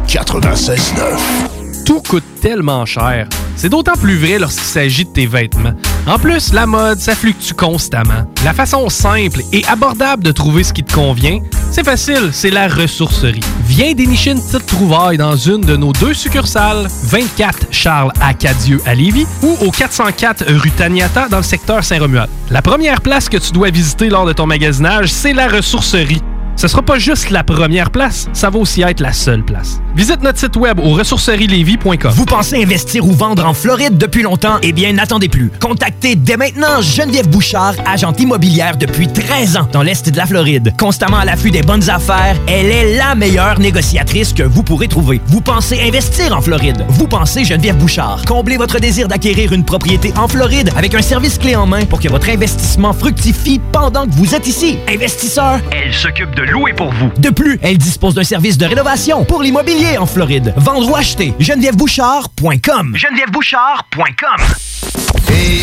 96.9 0.07 1.62
Tout 1.85 2.01
coûte 2.01 2.25
tellement 2.41 2.87
cher. 2.87 3.29
C'est 3.57 3.69
d'autant 3.69 3.95
plus 3.95 4.17
vrai 4.17 4.39
lorsqu'il 4.39 4.65
s'agit 4.65 5.05
de 5.05 5.11
tes 5.11 5.27
vêtements. 5.27 5.73
En 6.07 6.19
plus, 6.19 6.53
la 6.53 6.67
mode, 6.67 6.99
ça 6.99 7.15
fluctue 7.15 7.55
constamment. 7.55 8.25
La 8.45 8.53
façon 8.53 8.89
simple 8.89 9.41
et 9.53 9.65
abordable 9.67 10.25
de 10.25 10.33
trouver 10.33 10.65
ce 10.65 10.73
qui 10.73 10.83
te 10.83 10.93
convient, 10.93 11.41
c'est 11.71 11.85
facile, 11.85 12.31
c'est 12.33 12.51
la 12.51 12.69
ressourcerie. 12.69 13.41
Viens 13.67 13.95
dénicher 13.95 14.33
une 14.33 14.43
petite 14.43 14.67
trouvaille 14.67 15.17
dans 15.17 15.37
une 15.37 15.61
de 15.61 15.77
nos 15.77 15.93
deux 15.93 16.15
succursales, 16.15 16.87
24 17.05 17.69
Charles 17.71 18.13
Acadieux 18.21 18.81
à 18.87 18.95
Lévis 18.95 19.27
ou 19.43 19.57
au 19.65 19.71
404 19.71 20.45
rue 20.49 20.71
Taniata 20.71 21.29
dans 21.29 21.39
le 21.39 21.43
secteur 21.43 21.85
Saint-Romuald. 21.85 22.31
La 22.51 22.63
première 22.63 23.01
place 23.01 23.29
que 23.29 23.39
tu 23.39 23.53
dois 23.53 23.71
visiter 23.71 24.09
lors 24.09 24.27
de 24.27 24.33
ton 24.33 24.47
magasinage, 24.47 25.09
c'est 25.09 25.33
la 25.33 25.49
ressourcerie. 25.49 26.23
Ce 26.57 26.69
sera 26.69 26.83
pas 26.83 26.99
juste 26.99 27.31
la 27.31 27.43
première 27.43 27.91
place, 27.91 28.29
ça 28.33 28.51
va 28.51 28.59
aussi 28.59 28.83
être 28.83 29.01
la 29.01 29.13
seule 29.13 29.43
place. 29.45 29.81
Visite 29.97 30.23
notre 30.23 30.39
site 30.39 30.57
web 30.57 30.79
au 30.79 30.91
ressourcerielevy.com. 30.91 32.13
Vous 32.15 32.25
pensez 32.25 32.63
investir 32.63 33.05
ou 33.07 33.13
vendre 33.13 33.45
en 33.45 33.55
Floride 33.55 33.99
depuis 33.99 34.23
longtemps? 34.23 34.59
Eh 34.63 34.73
bien, 34.73 34.93
n'attendez 34.93 35.29
plus. 35.29 35.51
Contactez 35.61 36.15
dès 36.15 36.37
maintenant 36.37 36.81
Geneviève 36.81 37.29
Bouchard, 37.29 37.75
agente 37.87 38.21
immobilière 38.21 38.77
depuis 38.77 39.09
13 39.09 39.57
ans 39.57 39.69
dans 39.73 39.83
l'Est 39.83 40.09
de 40.09 40.17
la 40.17 40.27
Floride. 40.27 40.73
Constamment 40.79 41.19
à 41.19 41.25
l'affût 41.25 41.51
des 41.51 41.63
bonnes 41.63 41.89
affaires, 41.91 42.37
elle 42.47 42.71
est 42.71 42.97
la 42.97 43.15
meilleure 43.15 43.59
négociatrice 43.59 44.33
que 44.33 44.43
vous 44.43 44.63
pourrez 44.63 44.89
trouver. 44.89 45.21
Vous 45.27 45.41
pensez 45.41 45.81
investir 45.81 46.37
en 46.37 46.41
Floride? 46.41 46.85
Vous 46.89 47.09
pensez 47.09 47.45
Geneviève 47.45 47.77
Bouchard? 47.77 48.23
Comblez 48.27 48.57
votre 48.57 48.79
désir 48.79 49.09
d'acquérir 49.09 49.53
une 49.53 49.65
propriété 49.65 50.13
en 50.17 50.29
Floride 50.29 50.71
avec 50.77 50.95
un 50.95 51.03
service 51.03 51.39
clé 51.39 51.57
en 51.57 51.67
main 51.67 51.85
pour 51.87 52.01
que 52.01 52.09
votre 52.09 52.29
investissement 52.29 52.93
fructifie 52.93 53.61
pendant 53.73 54.07
que 54.07 54.13
vous 54.13 54.35
êtes 54.35 54.47
ici. 54.47 54.79
Investisseur, 54.89 55.61
Elle 55.73 55.93
s'occupe 55.93 56.35
de 56.35 56.42
de 56.47 56.51
louer 56.51 56.73
pour 56.73 56.91
vous. 56.93 57.11
De 57.19 57.31
plus, 57.31 57.59
elle 57.63 57.79
dispose 57.79 58.15
d'un 58.15 58.25
service 58.25 58.59
de 58.59 58.67
rénovation 58.67 59.25
pour 59.25 59.43
l'immobilier 59.43 59.99
en 59.99 60.07
Floride. 60.07 60.53
Vendre 60.57 60.91
ou 60.91 60.97
acheter, 60.97 61.35
genevièvebouchard.com. 61.39 62.97
genevièvebouchard.com. 62.97 64.72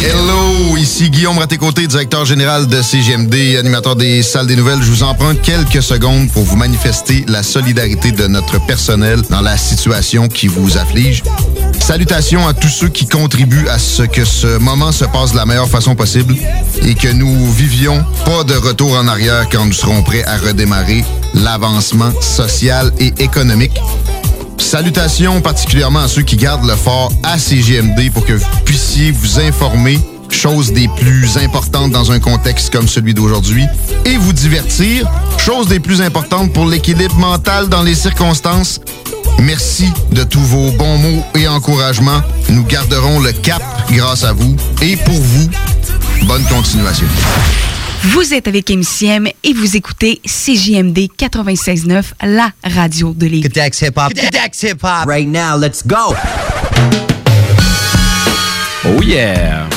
Hello, 0.02 0.78
ici 0.78 1.10
Guillaume 1.10 1.38
Raté-Côté, 1.38 1.86
directeur 1.86 2.26
général 2.26 2.68
de 2.68 2.82
CGMD, 2.82 3.58
animateur 3.60 3.96
des 3.96 4.24
salles 4.24 4.48
des 4.48 4.56
nouvelles. 4.56 4.82
Je 4.82 4.90
vous 4.90 5.04
emprunte 5.04 5.41
quelques 5.41 5.84
secondes 5.84 6.32
pour 6.32 6.44
vous 6.44 6.56
manifester 6.56 7.26
la 7.28 7.44
solidarité 7.44 8.12
de 8.12 8.28
notre 8.28 8.66
personnel 8.66 9.22
dans 9.30 9.41
la 9.41 9.58
situation 9.58 10.28
qui 10.28 10.48
vous 10.48 10.78
afflige. 10.78 11.24
Salutations 11.80 12.48
à 12.48 12.54
tous 12.54 12.70
ceux 12.70 12.90
qui 12.90 13.08
contribuent 13.08 13.68
à 13.68 13.78
ce 13.78 14.04
que 14.04 14.26
ce 14.26 14.58
moment 14.58 14.91
se 14.91 15.06
passe 15.06 15.32
de 15.32 15.38
la 15.38 15.46
meilleure 15.46 15.70
façon 15.70 15.96
possible 15.96 16.36
et 16.84 16.96
que 16.96 17.10
nous 17.10 17.52
vivions 17.52 18.04
pas 18.26 18.44
de 18.44 18.56
retour 18.56 18.94
en 18.98 19.08
arrière 19.08 19.48
quand 19.52 19.66
nous 19.66 19.74
serons 19.74 20.02
prêts 20.02 20.24
à 20.24 20.38
redémarrer 20.38 21.04
l'avancement 21.34 22.12
social 22.22 22.91
et 23.00 23.14
économique. 23.20 23.80
Salutations 24.60 25.41
particulièrement 25.41 26.02
à 26.02 26.07
ceux 26.07 26.22
qui 26.22 26.36
gardent 26.36 26.68
le 26.68 26.76
fort 26.76 27.11
à 27.23 27.40
CGMD 27.40 28.11
pour 28.14 28.26
que 28.26 28.34
vous 28.34 28.45
puissiez 28.65 29.11
vous 29.11 29.40
informer 29.40 29.99
chose 30.30 30.72
des 30.72 30.88
plus 30.88 31.38
importantes 31.38 31.91
dans 31.91 32.11
un 32.11 32.19
contexte 32.19 32.72
comme 32.72 32.88
celui 32.88 33.14
d'aujourd'hui, 33.14 33.65
et 34.06 34.18
vous 34.18 34.34
divertir, 34.34 35.10
chose 35.38 35.68
des 35.68 35.80
plus 35.80 36.02
importantes 36.02 36.53
pour 36.53 36.65
l'équilibre 36.65 37.15
mental 37.15 37.68
dans 37.68 37.84
les 37.84 37.95
circonstances. 37.95 38.80
Merci 39.40 39.90
de 40.11 40.23
tous 40.23 40.40
vos 40.40 40.72
bons 40.72 40.98
mots 40.98 41.23
et 41.36 41.48
encouragements. 41.48 42.22
Nous 42.49 42.64
garderons 42.64 43.19
le 43.19 43.31
cap 43.31 43.61
grâce 43.91 44.23
à 44.23 44.34
vous. 44.34 44.56
Et 44.81 44.95
pour 44.98 45.15
vous, 45.15 45.49
bonne 46.23 46.44
continuation. 46.45 47.07
Vous 48.02 48.34
êtes 48.34 48.48
avec 48.48 48.70
MCM 48.70 49.28
et 49.44 49.54
vous 49.54 49.76
écoutez 49.76 50.22
CJMD 50.26 51.10
96.9, 51.18 52.04
la 52.24 52.50
radio 52.64 53.14
de 53.14 53.26
l'île. 53.26 53.44
Codex 53.44 53.82
Hip 53.82 53.92
Hop. 53.98 54.14
Codex 54.14 54.64
Hip 54.64 54.78
Hop. 54.84 55.06
Right 55.06 55.28
now, 55.28 55.58
let's 55.60 55.86
go. 55.86 56.16
Oh 58.86 59.02
yeah! 59.04 59.68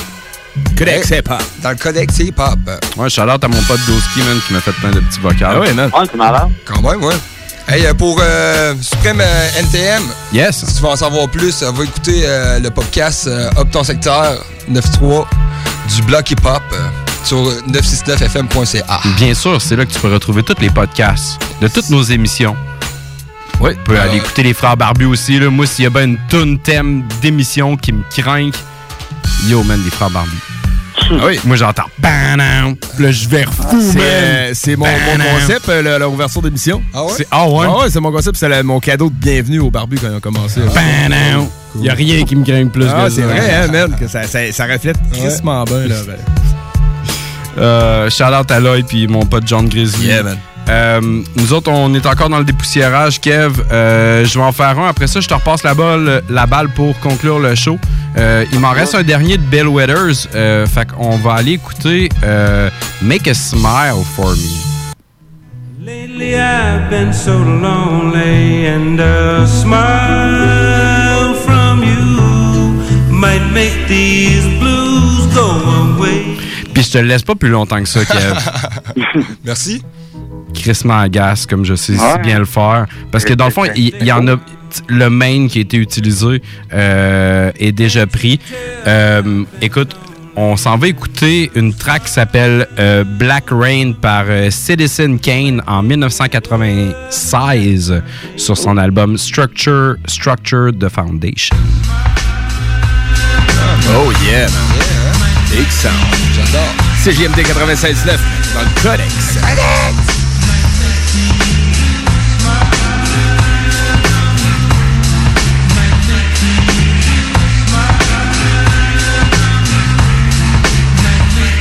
Codex 0.78 1.10
Hip 1.10 1.28
Hop. 1.30 1.42
Dans 1.62 1.70
le 1.70 1.76
Codex 1.76 2.16
Hip 2.20 2.34
Hop. 2.38 2.58
Ouais, 2.96 3.10
shout 3.10 3.22
out 3.22 3.42
à 3.42 3.48
mon 3.48 3.60
pote 3.62 3.80
Doski, 3.88 4.20
man, 4.20 4.38
qui 4.46 4.52
m'a 4.54 4.60
fait 4.60 4.72
plein 4.72 4.92
de 4.92 5.00
petits 5.00 5.20
vocals. 5.20 5.54
Ah 5.56 5.60
ouais, 5.60 5.72
man. 5.72 5.90
Ouais, 5.92 6.06
c'est 6.08 6.16
malade. 6.16 6.48
Quand 6.64 6.80
même, 6.80 7.02
ouais. 7.02 7.14
Hey, 7.68 7.86
euh, 7.86 7.94
pour 7.94 8.20
euh, 8.22 8.74
Suprême 8.80 9.20
euh, 9.20 9.60
NTM, 9.60 10.02
yes. 10.32 10.64
si 10.64 10.74
tu 10.76 10.82
veux 10.82 10.88
en 10.88 10.96
savoir 10.96 11.28
plus, 11.28 11.62
va 11.62 11.84
écouter 11.84 12.22
euh, 12.24 12.60
le 12.60 12.70
podcast 12.70 13.26
euh, 13.26 13.50
Up 13.58 13.68
ton 13.72 13.82
secteur 13.84 14.44
9.3 14.70 15.24
du 15.96 16.02
Bloc 16.02 16.30
Hip 16.30 16.36
Hop 16.44 16.62
euh, 16.72 16.88
sur 17.24 17.42
969fm.ca. 17.68 19.00
Bien 19.16 19.34
sûr, 19.34 19.60
c'est 19.60 19.76
là 19.76 19.84
que 19.84 19.92
tu 19.92 20.00
peux 20.00 20.12
retrouver 20.12 20.42
tous 20.42 20.60
les 20.60 20.70
podcasts 20.70 21.38
de 21.60 21.68
toutes 21.68 21.90
nos 21.90 22.02
émissions. 22.02 22.56
Oui. 23.60 23.72
Tu 23.74 23.80
peux 23.84 23.98
aller 24.00 24.16
écouter 24.16 24.42
les 24.42 24.54
frères 24.54 24.76
barbus 24.76 25.06
aussi. 25.06 25.38
Là. 25.38 25.48
Moi, 25.50 25.66
s'il 25.66 25.84
y 25.84 25.86
a 25.86 25.90
bien 25.90 26.04
une 26.04 26.18
tonne 26.28 26.58
thème 26.58 27.04
d'émission 27.20 27.76
qui 27.76 27.92
me 27.92 28.02
craint, 28.10 28.50
yo, 29.46 29.62
man, 29.62 29.80
les 29.84 29.90
frères 29.90 30.10
barbus. 30.10 30.30
Ah 31.10 31.26
oui. 31.26 31.38
Moi, 31.44 31.56
j'entends. 31.56 31.84
Là, 32.02 33.10
je 33.10 33.28
vais 33.28 33.44
fou, 33.44 33.80
C'est, 33.80 33.98
man. 33.98 34.04
euh, 34.06 34.50
c'est 34.54 34.76
mon, 34.76 34.84
concept, 34.86 35.68
euh, 35.68 35.82
le- 35.82 35.98
leur 35.98 36.12
ouverture 36.12 36.42
d'émission. 36.42 36.82
Ah 36.92 37.04
ouais? 37.04 37.12
C'est- 37.16 37.26
Ah 37.30 37.48
ouais? 37.48 37.66
Ah 37.68 37.78
ouais, 37.78 37.90
c'est 37.90 38.00
mon 38.00 38.12
concept. 38.12 38.36
C'est 38.36 38.48
la- 38.48 38.62
mon 38.62 38.80
cadeau 38.80 39.08
de 39.10 39.14
bienvenue 39.14 39.60
au 39.60 39.70
barbu 39.70 39.96
quand 39.98 40.08
ils 40.10 40.16
ont 40.16 40.20
commencé. 40.20 40.60
Banam. 40.60 41.46
Il 41.76 41.80
n'y 41.82 41.88
a 41.88 41.94
rien 41.94 42.24
qui 42.24 42.36
me 42.36 42.44
craint 42.44 42.66
plus 42.68 42.86
Ah, 42.88 43.04
que 43.06 43.10
c'est 43.14 43.22
vrai, 43.22 43.40
hein, 43.54 43.68
man, 43.68 43.96
que 43.98 44.06
ça, 44.06 44.24
ça, 44.24 44.40
ça 44.52 44.66
reflète 44.66 44.96
crissement 45.12 45.64
bien, 45.64 45.86
là. 45.86 45.96
ben. 46.06 46.16
Euh, 47.58 48.10
shout 48.10 48.24
out 48.24 48.50
à 48.50 48.60
Lloyd 48.60 48.86
puis 48.86 49.06
mon 49.06 49.24
pote 49.24 49.44
John 49.46 49.68
Grizzly. 49.68 50.06
Yeah, 50.06 50.22
man. 50.22 50.38
Euh, 50.68 51.00
nous 51.36 51.52
autres, 51.52 51.70
on 51.70 51.92
est 51.94 52.06
encore 52.06 52.28
dans 52.28 52.38
le 52.38 52.44
dépoussiérage, 52.44 53.20
Kev. 53.20 53.60
Euh, 53.72 54.24
je 54.24 54.38
vais 54.38 54.44
en 54.44 54.52
faire 54.52 54.78
un. 54.78 54.88
Après 54.88 55.06
ça, 55.06 55.20
je 55.20 55.28
te 55.28 55.34
repasse 55.34 55.64
la 55.64 55.74
balle, 55.74 56.22
la 56.30 56.46
balle 56.46 56.68
pour 56.70 56.98
conclure 57.00 57.40
le 57.40 57.54
show. 57.54 57.78
Euh, 58.16 58.44
il 58.52 58.60
m'en 58.60 58.70
reste 58.70 58.94
un 58.94 59.02
dernier 59.02 59.38
de 59.38 59.42
Bill 59.42 59.66
Withers. 59.66 60.28
Euh, 60.34 60.66
fait 60.66 60.86
qu'on 60.90 61.16
va 61.16 61.34
aller 61.34 61.52
écouter 61.52 62.08
euh, 62.22 62.70
Make 63.02 63.26
a 63.28 63.34
Smile 63.34 64.04
for 64.14 64.30
Me. 64.36 65.84
Lately 65.84 66.36
I've 66.36 66.88
been 66.90 67.12
so 67.12 67.32
lonely 67.32 68.68
and 68.68 69.00
a 69.00 69.44
smile 69.48 71.34
from 71.34 71.82
you 71.82 73.10
might 73.10 73.42
make 73.52 73.88
these 73.88 74.46
blues 74.60 75.26
go 75.34 75.50
away. 75.96 76.36
Puis 76.74 76.84
je 76.84 76.92
te 76.92 76.98
le 76.98 77.04
laisse 77.04 77.22
pas 77.22 77.34
plus 77.34 77.50
longtemps 77.50 77.80
que 77.80 77.88
ça, 77.88 78.04
Kev. 78.04 78.34
Merci. 79.44 79.82
Crissement 80.54 81.00
agace, 81.00 81.46
comme 81.46 81.64
je 81.64 81.74
sais 81.74 81.94
si 81.94 82.18
bien 82.22 82.38
le 82.38 82.44
faire. 82.44 82.86
Parce 83.10 83.24
que 83.24 83.34
dans 83.34 83.46
le 83.46 83.50
fond, 83.50 83.64
il 83.74 83.92
il 84.00 84.06
y, 84.06 84.12
en 84.12 84.28
a. 84.28 84.36
Le 84.88 85.10
main 85.10 85.48
qui 85.48 85.58
a 85.58 85.60
été 85.60 85.76
utilisé 85.76 86.40
euh, 86.72 87.52
est 87.58 87.72
déjà 87.72 88.06
pris. 88.06 88.40
Euh, 88.86 89.44
écoute, 89.60 89.94
on 90.36 90.56
s'en 90.56 90.78
va 90.78 90.86
écouter 90.88 91.50
une 91.54 91.74
track 91.74 92.04
qui 92.04 92.12
s'appelle 92.12 92.66
euh, 92.78 93.04
Black 93.04 93.50
Rain 93.50 93.92
par 93.92 94.24
euh, 94.28 94.48
Citizen 94.50 95.18
Kane 95.18 95.62
en 95.66 95.82
1996 95.82 98.02
sur 98.36 98.56
son 98.56 98.78
album 98.78 99.18
Structure, 99.18 99.96
Structure 100.06 100.70
the 100.72 100.88
Foundation. 100.88 101.56
Oh 103.94 104.10
yeah, 104.24 104.46
man. 104.46 104.91
Big 105.52 105.70
sound. 105.70 105.92
J'adore. 106.34 106.74
CJMD 107.04 107.40
96.9 107.40 108.18
dans 108.54 108.62
le 108.62 108.82
Codex. 108.82 109.36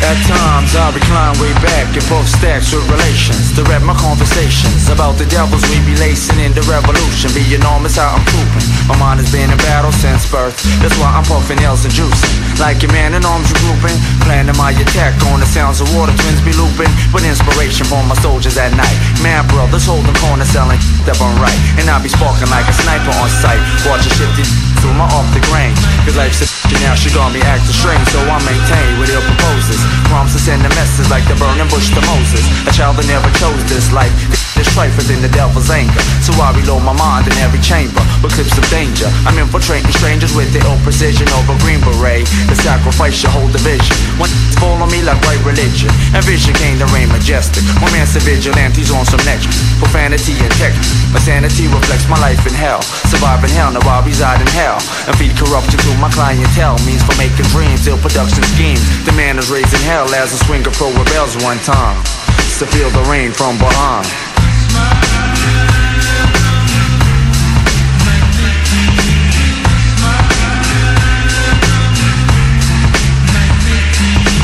At 0.01 0.17
times 0.25 0.73
I 0.73 0.89
recline 0.97 1.37
way 1.37 1.53
back 1.61 1.93
in 1.93 2.01
both 2.09 2.25
stacks 2.25 2.73
with 2.73 2.81
relations 2.89 3.53
To 3.53 3.61
rap 3.69 3.85
my 3.85 3.93
conversations 3.93 4.89
about 4.89 5.21
the 5.21 5.29
devils 5.29 5.61
we 5.69 5.77
be 5.85 5.93
lacing 6.01 6.41
in 6.41 6.57
the 6.57 6.65
revolution. 6.65 7.29
Be 7.37 7.45
enormous 7.53 8.01
how 8.01 8.17
I'm 8.17 8.25
pooping 8.25 8.65
My 8.89 8.97
mind 8.97 9.21
has 9.21 9.29
been 9.29 9.53
in 9.53 9.59
battle 9.61 9.93
since 9.93 10.25
birth. 10.25 10.57
That's 10.81 10.97
why 10.97 11.13
I'm 11.13 11.21
puffing 11.29 11.61
L's 11.61 11.85
and 11.85 11.93
juicing. 11.93 12.33
Like 12.57 12.81
a 12.81 12.89
man 12.89 13.13
in 13.13 13.21
arms 13.21 13.53
regrouping 13.53 13.93
Planning 14.25 14.57
my 14.57 14.73
attack 14.73 15.21
on 15.29 15.37
the 15.37 15.45
sounds 15.45 15.85
of 15.85 15.87
water 15.93 16.17
twins 16.25 16.41
be 16.41 16.53
looping. 16.57 16.89
With 17.13 17.21
inspiration 17.21 17.85
for 17.85 18.01
my 18.01 18.17
soldiers 18.25 18.57
at 18.57 18.73
night. 18.73 18.97
Man 19.21 19.45
brothers 19.53 19.85
holding 19.85 20.17
corner 20.17 20.49
selling 20.49 20.81
that 21.05 21.21
I'm 21.21 21.37
right. 21.37 21.61
And 21.77 21.85
I 21.85 22.01
be 22.01 22.09
sparking 22.09 22.49
like 22.49 22.65
a 22.65 22.73
sniper 22.73 23.13
on 23.21 23.29
sight. 23.29 23.61
Watch 23.85 24.09
it 24.09 24.17
through 24.81 24.97
my 24.97 25.05
off 25.13 25.29
the 25.37 25.45
grain. 25.45 25.77
Cause 26.09 26.17
life's 26.17 26.41
a 26.41 26.49
now 26.81 26.95
she 26.95 27.13
got 27.13 27.29
me 27.29 27.41
acting 27.45 27.77
strange. 27.77 28.07
So 28.09 28.17
I 28.25 28.41
maintain 28.41 28.97
with 28.97 29.13
ill 29.13 29.21
proposes 29.21 29.90
Promise 30.07 30.33
to 30.35 30.41
send 30.41 30.61
a 30.65 30.71
message 30.75 31.07
like 31.09 31.25
the 31.27 31.35
burning 31.39 31.67
bush 31.71 31.91
to 31.95 32.01
Moses. 32.07 32.43
A 32.67 32.71
child 32.71 32.97
that 32.99 33.07
never 33.07 33.29
chose 33.39 33.61
this 33.71 33.91
life. 33.91 34.13
This 34.55 34.67
strife 34.71 34.93
is 34.99 35.09
in 35.09 35.21
the 35.25 35.31
devil's 35.33 35.71
anger. 35.71 36.01
So 36.21 36.35
I 36.37 36.53
reload 36.53 36.83
my 36.83 36.93
mind 36.93 37.25
in 37.25 37.35
every 37.41 37.59
chamber. 37.63 38.03
With 38.21 38.35
clips 38.35 38.53
of 38.57 38.65
danger. 38.69 39.09
I'm 39.25 39.39
infiltrating 39.39 39.89
strangers 39.95 40.35
with 40.37 40.53
the 40.53 40.61
ill 40.61 40.77
precision 40.85 41.25
a 41.31 41.55
green 41.65 41.81
beret. 41.81 42.29
The 42.47 42.55
sacrifice 42.59 43.19
your 43.23 43.33
whole 43.33 43.49
division. 43.49 43.97
When 44.21 44.29
fall 44.61 44.77
on 44.77 44.93
me 44.93 45.01
like 45.01 45.17
white 45.25 45.41
religion. 45.41 45.89
And 46.13 46.21
vision 46.23 46.53
came 46.61 46.77
to 46.77 46.87
reign 46.93 47.09
majestic. 47.09 47.65
Romance 47.81 48.13
and 48.13 48.23
vigilantes 48.23 48.93
on 48.93 49.03
some 49.09 49.21
next. 49.25 49.49
Profanity 49.81 50.37
and 50.37 50.53
tech. 50.61 50.75
My 51.09 51.19
sanity 51.19 51.65
reflects 51.67 52.05
my 52.05 52.19
life 52.21 52.45
in 52.45 52.53
hell. 52.53 52.85
Surviving 53.09 53.49
hell, 53.57 53.73
now 53.73 53.81
I 53.83 54.05
reside 54.05 54.39
in 54.39 54.51
hell. 54.53 54.77
And 55.09 55.17
feed 55.17 55.33
corruption 55.33 55.81
to 55.81 55.89
my 55.97 56.13
clientele. 56.13 56.77
Means 56.85 57.01
for 57.01 57.17
making 57.17 57.49
dreams, 57.49 57.89
ill 57.89 57.97
production 57.97 58.45
schemes. 58.53 58.85
The 59.09 59.13
man 59.17 59.41
is 59.41 59.49
raising 59.49 59.80
hell 59.81 60.13
as 60.13 60.33
a 60.33 60.37
swinger 60.45 60.71
pro 60.71 60.89
rebels 60.93 61.35
one 61.43 61.57
time 61.59 61.97
To 62.59 62.65
feel 62.67 62.89
the 62.89 63.03
rain 63.09 63.31
from 63.31 63.57
behind 63.57 64.07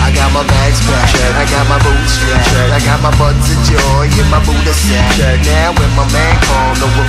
I 0.07 0.11
got 0.15 0.31
my 0.31 0.43
bags 0.47 0.79
packed, 0.87 1.19
I 1.35 1.43
got 1.51 1.67
my 1.67 1.77
boots 1.83 2.15
strapped, 2.15 2.71
I 2.71 2.79
got 2.79 3.03
my 3.03 3.11
buttons 3.19 3.51
of 3.51 3.59
joy 3.67 4.07
in 4.07 4.27
my 4.31 4.39
Buddha 4.39 4.71
sack. 4.71 5.19
Now 5.43 5.75
when 5.75 5.91
my 5.99 6.07
man 6.15 6.35
called, 6.47 6.79
know 6.79 7.06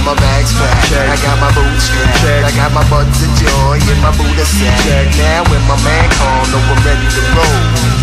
got 0.00 0.16
my 0.16 0.20
bags 0.20 0.52
packed, 0.56 0.92
I 0.96 1.16
got 1.20 1.36
my 1.40 1.52
boots 1.52 1.84
strapped, 1.84 2.24
I 2.24 2.52
got 2.56 2.72
my 2.72 2.84
buttons 2.88 3.20
of 3.20 3.28
joy 3.36 3.76
in 3.76 3.98
my 4.00 4.08
Buddha 4.16 4.44
sack. 4.48 5.12
Now 5.20 5.44
when 5.52 5.60
my 5.68 5.76
man 5.84 6.08
called, 6.16 6.48
know 6.48 6.62
we're 6.72 6.80
ready 6.88 7.04
to 7.04 7.22
roll. 7.36 8.00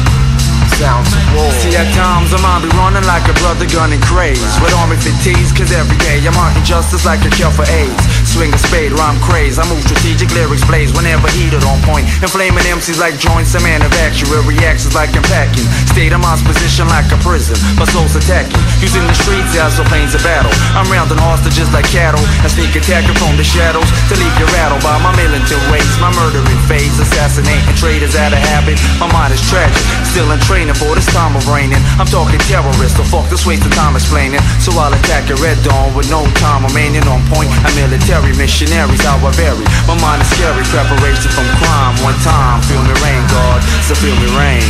Sounds 0.78 1.10
of 1.10 1.26
war. 1.34 1.49
See 1.65 1.74
at 1.74 1.90
times 1.98 2.30
I 2.30 2.40
might 2.45 2.61
be 2.61 2.69
running 2.78 3.02
like 3.10 3.26
a 3.26 3.34
brother 3.41 3.65
gunning 3.65 3.98
craze 4.06 4.38
With 4.61 4.69
army 4.78 4.94
fatigues 5.02 5.49
cause 5.49 5.74
every 5.74 5.98
day 6.06 6.22
I'm 6.22 6.38
hunting 6.38 6.61
justice 6.61 7.02
like 7.02 7.26
a 7.26 7.34
cure 7.34 7.49
for 7.49 7.65
AIDS 7.65 8.06
Swing 8.28 8.52
a 8.52 8.60
spade 8.60 8.91
rhyme 8.91 9.18
craze. 9.24 9.58
I 9.58 9.64
move 9.72 9.82
strategic 9.88 10.30
lyrics 10.36 10.68
blaze 10.68 10.91
whenever 10.91 11.32
heated 11.32 11.64
on 11.64 11.80
point. 11.88 12.06
Inflaming 12.20 12.68
MCs 12.68 12.99
like 12.99 13.16
joints, 13.18 13.56
a 13.56 13.64
man 13.64 13.80
of 13.82 13.91
action. 14.04 14.28
actual 14.28 14.41
reactions 14.49 14.98
like 14.98 15.14
impacting. 15.14 15.70
State 15.94 16.10
of 16.10 16.18
mind's 16.20 16.41
position 16.41 16.90
like 16.90 17.06
a 17.14 17.20
prison, 17.22 17.54
my 17.78 17.86
soul's 17.86 18.18
attacking. 18.18 18.58
Using 18.82 19.06
the 19.06 19.14
streets 19.14 19.54
as 19.54 19.78
a 19.78 19.86
planes 19.86 20.18
of 20.18 20.26
battle. 20.26 20.49
I'm 20.74 20.90
rounding 20.90 21.22
hostages 21.22 21.70
like 21.70 21.86
cattle 21.86 22.24
and 22.41 22.49
sneak 22.49 22.74
attacking 22.74 23.14
from 23.22 23.38
the 23.38 23.45
shadows 23.45 23.86
to 24.10 24.14
leave 24.18 24.34
you 24.41 24.49
rattled 24.58 24.82
by 24.82 24.98
my 25.06 25.14
militant 25.14 25.62
ways. 25.70 25.86
My 26.02 26.10
murdering 26.18 26.62
phase, 26.66 26.98
assassinating 26.98 27.78
traitors 27.78 28.18
out 28.18 28.34
of 28.34 28.41
habit. 28.41 28.82
My 28.98 29.06
mind 29.14 29.38
is 29.38 29.44
tragic, 29.45 29.86
still 30.02 30.34
in 30.34 30.41
training 30.49 30.74
for 30.74 30.98
this 30.98 31.06
time 31.14 31.38
of 31.38 31.45
raining. 31.45 31.80
I'm 32.02 32.10
talking 32.10 32.41
terrorists, 32.49 32.98
so 32.98 33.06
fuck 33.06 33.30
this 33.30 33.45
waste 33.45 33.70
of 33.70 33.74
time 33.78 33.94
explaining. 33.94 34.41
So 34.58 34.74
I'll 34.82 34.94
attack 34.94 35.30
your 35.30 35.38
red 35.45 35.62
dawn 35.62 35.94
with 35.94 36.10
no 36.10 36.26
time 36.41 36.66
remaining 36.66 37.06
on 37.06 37.22
point. 37.30 37.54
I'm 37.62 37.74
military 37.78 38.16
missionaries, 38.38 39.03
how 39.03 39.18
I 39.22 39.31
vary. 39.38 39.65
My 39.85 39.94
mind 40.02 40.22
is 40.22 40.30
scary, 40.34 40.64
preparation 40.73 41.30
from 41.34 41.45
crime. 41.61 41.94
One 42.02 42.18
time, 42.26 42.61
feel 42.65 42.81
me 42.81 42.94
rain, 43.03 43.22
God, 43.30 43.61
so 43.85 43.94
feel 43.94 44.15
me 44.15 44.30
rain. 44.34 44.64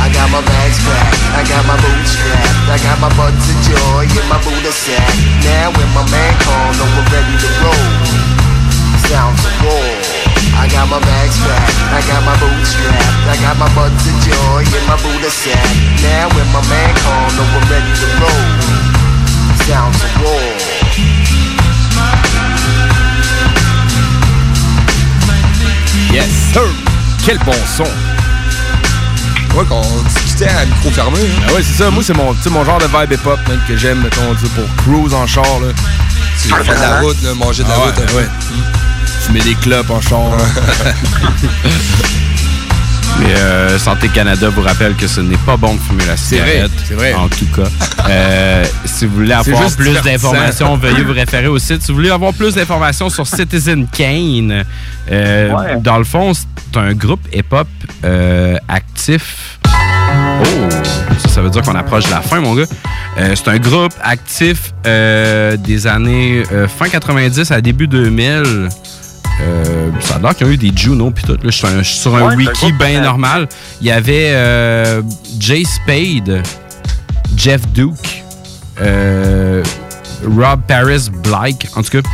I 0.00 0.10
got 0.10 0.30
my 0.30 0.42
bags 0.42 0.78
packed, 0.82 1.22
I 1.38 1.42
got 1.46 1.62
my 1.70 1.76
boots 1.78 2.10
strapped, 2.10 2.66
I 2.66 2.76
got 2.82 2.98
my 2.98 3.10
buds 3.14 3.46
of 3.46 3.58
joy 3.62 4.04
in 4.10 4.26
my 4.28 4.38
Buddha 4.42 4.72
sack. 4.72 5.14
Now 5.44 5.70
when 5.76 5.88
my 5.94 6.08
man 6.10 6.34
call, 6.42 6.68
know 6.78 6.88
we're 6.98 7.08
ready 7.14 7.34
to 7.38 7.48
roll. 7.62 7.90
Sounds 9.06 9.44
war. 9.62 10.23
I 10.52 10.68
got 10.68 10.88
my 10.88 11.00
bags 11.00 11.36
packed, 11.40 11.76
I 11.92 12.00
got 12.08 12.22
my 12.24 12.36
boots 12.40 12.70
strapped, 12.76 13.28
I 13.32 13.36
got 13.40 13.56
my 13.56 13.68
buds 13.74 14.04
of 14.06 14.16
joy 14.24 14.62
in 14.64 14.84
my 14.86 14.96
Buddha 15.02 15.30
sack. 15.30 15.64
Now 16.02 16.28
when 16.36 16.46
my 16.52 16.62
man 16.68 16.92
call, 17.04 17.26
know 17.36 17.46
we're 17.54 17.68
ready 17.72 17.92
to 18.00 18.06
roll. 18.20 18.44
Sounds 19.66 19.98
of 20.04 20.12
war. 20.22 21.54
Yes, 26.12 26.28
sir! 26.52 26.66
Quel 27.24 27.38
bon 27.38 27.52
son! 27.76 27.84
Ouais, 29.56 29.64
qu'on 29.68 29.80
discutait 30.08 30.48
à 30.48 30.64
micro 30.66 30.90
fermé. 30.90 31.18
hein. 31.20 31.42
Ah 31.48 31.52
ouais, 31.52 31.62
c'est 31.62 31.82
ça. 31.84 31.90
Moi, 31.90 32.02
c'est 32.04 32.14
mon, 32.14 32.64
genre 32.64 32.78
de 32.78 32.86
vibe 32.86 33.12
hip-hop 33.12 33.38
que 33.68 33.76
j'aime, 33.76 34.00
mettons, 34.02 34.34
pour 34.54 34.76
cruise 34.84 35.14
en 35.14 35.26
char. 35.26 35.44
Là. 35.60 35.72
Tu 36.42 36.48
fais 36.48 36.74
de 36.74 36.80
la 36.80 37.00
route, 37.00 37.22
là, 37.22 37.34
manger 37.34 37.62
de 37.62 37.68
la 37.68 37.74
Ah 37.76 37.78
route. 37.78 37.96
ouais, 37.96 38.02
un 38.02 38.06
peu. 38.06 38.16
ouais. 38.16 38.28
Mets 39.32 39.40
des 39.40 39.54
clopes 39.54 39.90
en 39.90 40.00
char. 40.00 40.20
Mais 43.20 43.32
euh, 43.36 43.78
Santé 43.78 44.08
Canada 44.08 44.48
vous 44.48 44.62
rappelle 44.62 44.94
que 44.96 45.06
ce 45.06 45.20
n'est 45.20 45.36
pas 45.36 45.56
bon 45.56 45.74
de 45.74 45.80
fumer 45.80 46.04
la 46.04 46.16
cigarette. 46.16 46.72
c'est 46.84 46.94
vrai. 46.94 47.14
En 47.14 47.28
tout 47.28 47.46
cas. 47.54 47.68
Euh, 48.08 48.64
si 48.84 49.06
vous 49.06 49.14
voulez 49.14 49.32
avoir 49.32 49.70
plus 49.76 49.94
d'informations, 50.02 50.76
veuillez 50.76 51.02
vous 51.04 51.12
référer 51.12 51.46
au 51.46 51.58
site. 51.60 51.82
Si 51.82 51.92
vous 51.92 51.96
voulez 51.98 52.10
avoir 52.10 52.32
plus 52.34 52.54
d'informations 52.56 53.08
sur 53.10 53.24
Citizen 53.26 53.86
Kane, 53.86 54.64
euh, 55.12 55.52
Ouais. 55.52 55.76
dans 55.80 55.98
le 55.98 56.04
fond, 56.04 56.32
c'est 56.34 56.76
un 56.76 56.92
groupe 56.92 57.20
hip-hop 57.32 57.68
euh, 58.04 58.56
actif. 58.68 59.58
Oh, 59.64 60.68
ça, 61.18 61.28
ça 61.28 61.40
veut 61.40 61.50
dire 61.50 61.62
qu'on 61.62 61.76
approche 61.76 62.06
de 62.06 62.10
la 62.10 62.20
fin, 62.20 62.40
mon 62.40 62.54
gars. 62.56 62.64
Euh, 63.18 63.34
c'est 63.36 63.48
un 63.48 63.58
groupe 63.58 63.94
actif 64.02 64.72
euh, 64.86 65.56
des 65.56 65.86
années 65.86 66.42
euh, 66.52 66.66
fin 66.66 66.88
90 66.88 67.52
à 67.52 67.60
début 67.60 67.86
2000. 67.86 68.68
Euh, 69.40 69.90
ça 70.00 70.16
a 70.16 70.18
l'air 70.20 70.34
qu'il 70.36 70.46
y 70.46 70.50
a 70.50 70.52
eu 70.52 70.56
des 70.56 70.72
Juno 70.74 71.10
puis 71.10 71.24
tout. 71.24 71.32
Là, 71.32 71.38
je 71.44 71.50
suis 71.50 71.66
un- 71.66 71.78
je 71.82 71.88
suis 71.88 71.98
sur 71.98 72.14
un 72.16 72.28
Ouais, 72.28 72.36
wiki 72.36 72.72
bien 72.72 73.00
normal. 73.02 73.48
Il 73.80 73.86
y 73.86 73.90
avait 73.90 74.30
euh, 74.32 75.02
Jay 75.38 75.64
Spade, 75.64 76.42
Jeff 77.36 77.66
Duke, 77.68 78.24
euh, 78.80 79.62
Rob 80.24 80.60
Paris 80.68 81.10
Blake. 81.22 81.66
En 81.76 81.82
tout 81.82 81.90
cas, 82.00 82.08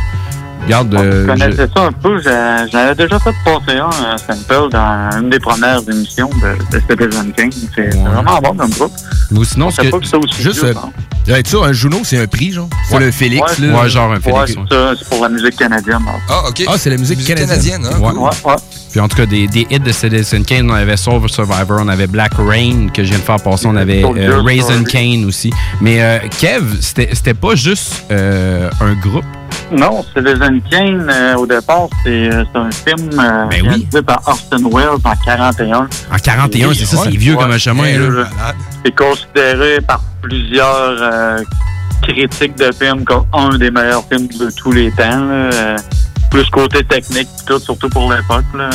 regarde. 0.65 0.93
euh, 0.95 1.27
Je 1.27 1.33
je- 1.33 1.39
connaissais 1.43 1.67
ça 1.75 1.83
un 1.85 1.91
peu. 1.91 2.21
L'avais 2.73 2.95
déjà 2.95 3.19
fait 3.19 3.33
passer 3.45 3.77
un 3.77 3.89
euh, 3.89 4.17
sample 4.17 4.69
dans 4.71 5.09
une 5.19 5.29
des 5.29 5.39
premières 5.39 5.79
émissions 5.89 6.29
de, 6.41 6.77
de 6.77 6.81
Citizen 6.89 7.31
King. 7.33 7.51
C'est 7.75 7.91
c'est 7.91 7.97
vraiment 7.97 8.39
bon 8.39 8.55
comme 8.55 8.69
groupe. 8.71 8.91
Ou 9.31 9.43
sinon, 9.43 9.69
Je 9.69 9.75
ce 9.75 9.81
sais 9.81 9.87
que- 9.87 9.91
pas 9.91 9.99
que 9.99 10.05
c'est 10.07 10.17
aussi 10.17 10.41
Juste, 10.41 10.63
vieux, 10.63 10.73
euh, 11.29 11.35
être 11.35 11.47
ça, 11.47 11.57
un 11.63 11.71
Juno, 11.73 11.97
c'est 12.03 12.19
un 12.19 12.27
prix, 12.27 12.51
genre. 12.51 12.67
C'est 12.89 12.95
Ouais. 12.95 13.05
le 13.05 13.11
Félix, 13.11 13.59
Ouais, 13.59 13.67
là. 13.67 13.81
Ouais, 13.81 13.89
genre 13.89 14.11
un 14.11 14.15
Ouais, 14.15 14.21
Félix. 14.21 14.53
c'est 14.53 14.57
ouais. 14.59 14.65
ça. 14.69 14.93
C'est 14.97 15.09
pour 15.09 15.23
la 15.23 15.29
musique 15.29 15.55
canadienne. 15.55 15.95
en 16.07 16.13
fait. 16.13 16.19
Ah, 16.29 16.43
OK. 16.49 16.63
Ah, 16.67 16.77
c'est 16.77 16.89
la 16.89 16.97
musique 16.97 17.23
canadienne. 17.25 17.85
hein? 17.85 17.99
Ouais. 17.99 18.09
cool. 18.11 18.19
Ouais, 18.19 18.29
ouais. 18.45 18.55
Puis 18.91 18.99
en 18.99 19.07
tout 19.07 19.15
cas, 19.17 19.25
des, 19.25 19.47
des 19.47 19.65
hits 19.69 19.79
de 19.79 19.91
Citizen 19.91 20.43
Kane, 20.43 20.69
on 20.69 20.73
avait 20.73 20.97
Soul 20.97 21.29
Survivor, 21.29 21.79
on 21.81 21.87
avait 21.87 22.07
Black 22.07 22.33
Rain 22.37 22.87
que 22.93 23.03
je 23.03 23.09
viens 23.09 23.19
de 23.19 23.23
faire 23.23 23.41
passer, 23.41 23.65
on 23.67 23.75
avait 23.75 24.03
euh, 24.03 24.41
Raisin. 24.41 24.83
Kane 24.83 25.25
aussi. 25.25 25.51
Mais 25.79 26.01
euh, 26.01 26.19
Kev, 26.39 26.75
c'était 26.81 27.33
pas 27.33 27.55
juste 27.55 28.03
euh, 28.11 28.69
un 28.81 28.93
groupe? 28.95 29.23
Non, 29.71 30.03
Citizen 30.15 30.61
Kane, 30.69 31.07
euh, 31.09 31.35
au 31.35 31.45
départ, 31.47 31.87
c'est 32.03 32.29
un 32.55 32.69
film 32.71 33.09
Ben 33.15 33.47
oui. 33.51 33.61
réalisé 33.61 34.01
par 34.01 34.21
Orson 34.25 34.69
Welles 34.69 34.99
en 35.03 35.13
41. 35.25 35.77
En 35.77 35.87
41, 36.21 36.73
c'est 36.73 36.85
ça, 36.85 36.97
c'est 37.05 37.09
vieux 37.11 37.35
Ouais. 37.35 37.41
comme 37.43 37.51
un 37.51 37.57
chemin. 37.57 37.83
C'est 38.83 38.93
considéré 38.95 39.79
par 39.81 40.01
plusieurs 40.21 41.37
critiques 42.01 42.57
de 42.57 42.71
films 42.73 43.05
comme 43.05 43.23
un 43.33 43.57
des 43.57 43.71
meilleurs 43.71 44.03
films 44.11 44.27
de 44.27 44.49
tous 44.55 44.71
les 44.73 44.91
temps. 44.91 45.25
là, 45.25 45.75
plus 46.31 46.49
côté 46.49 46.83
technique, 46.83 47.27
tout, 47.45 47.59
surtout 47.59 47.89
pour 47.89 48.11
l'époque. 48.11 48.45
là. 48.57 48.69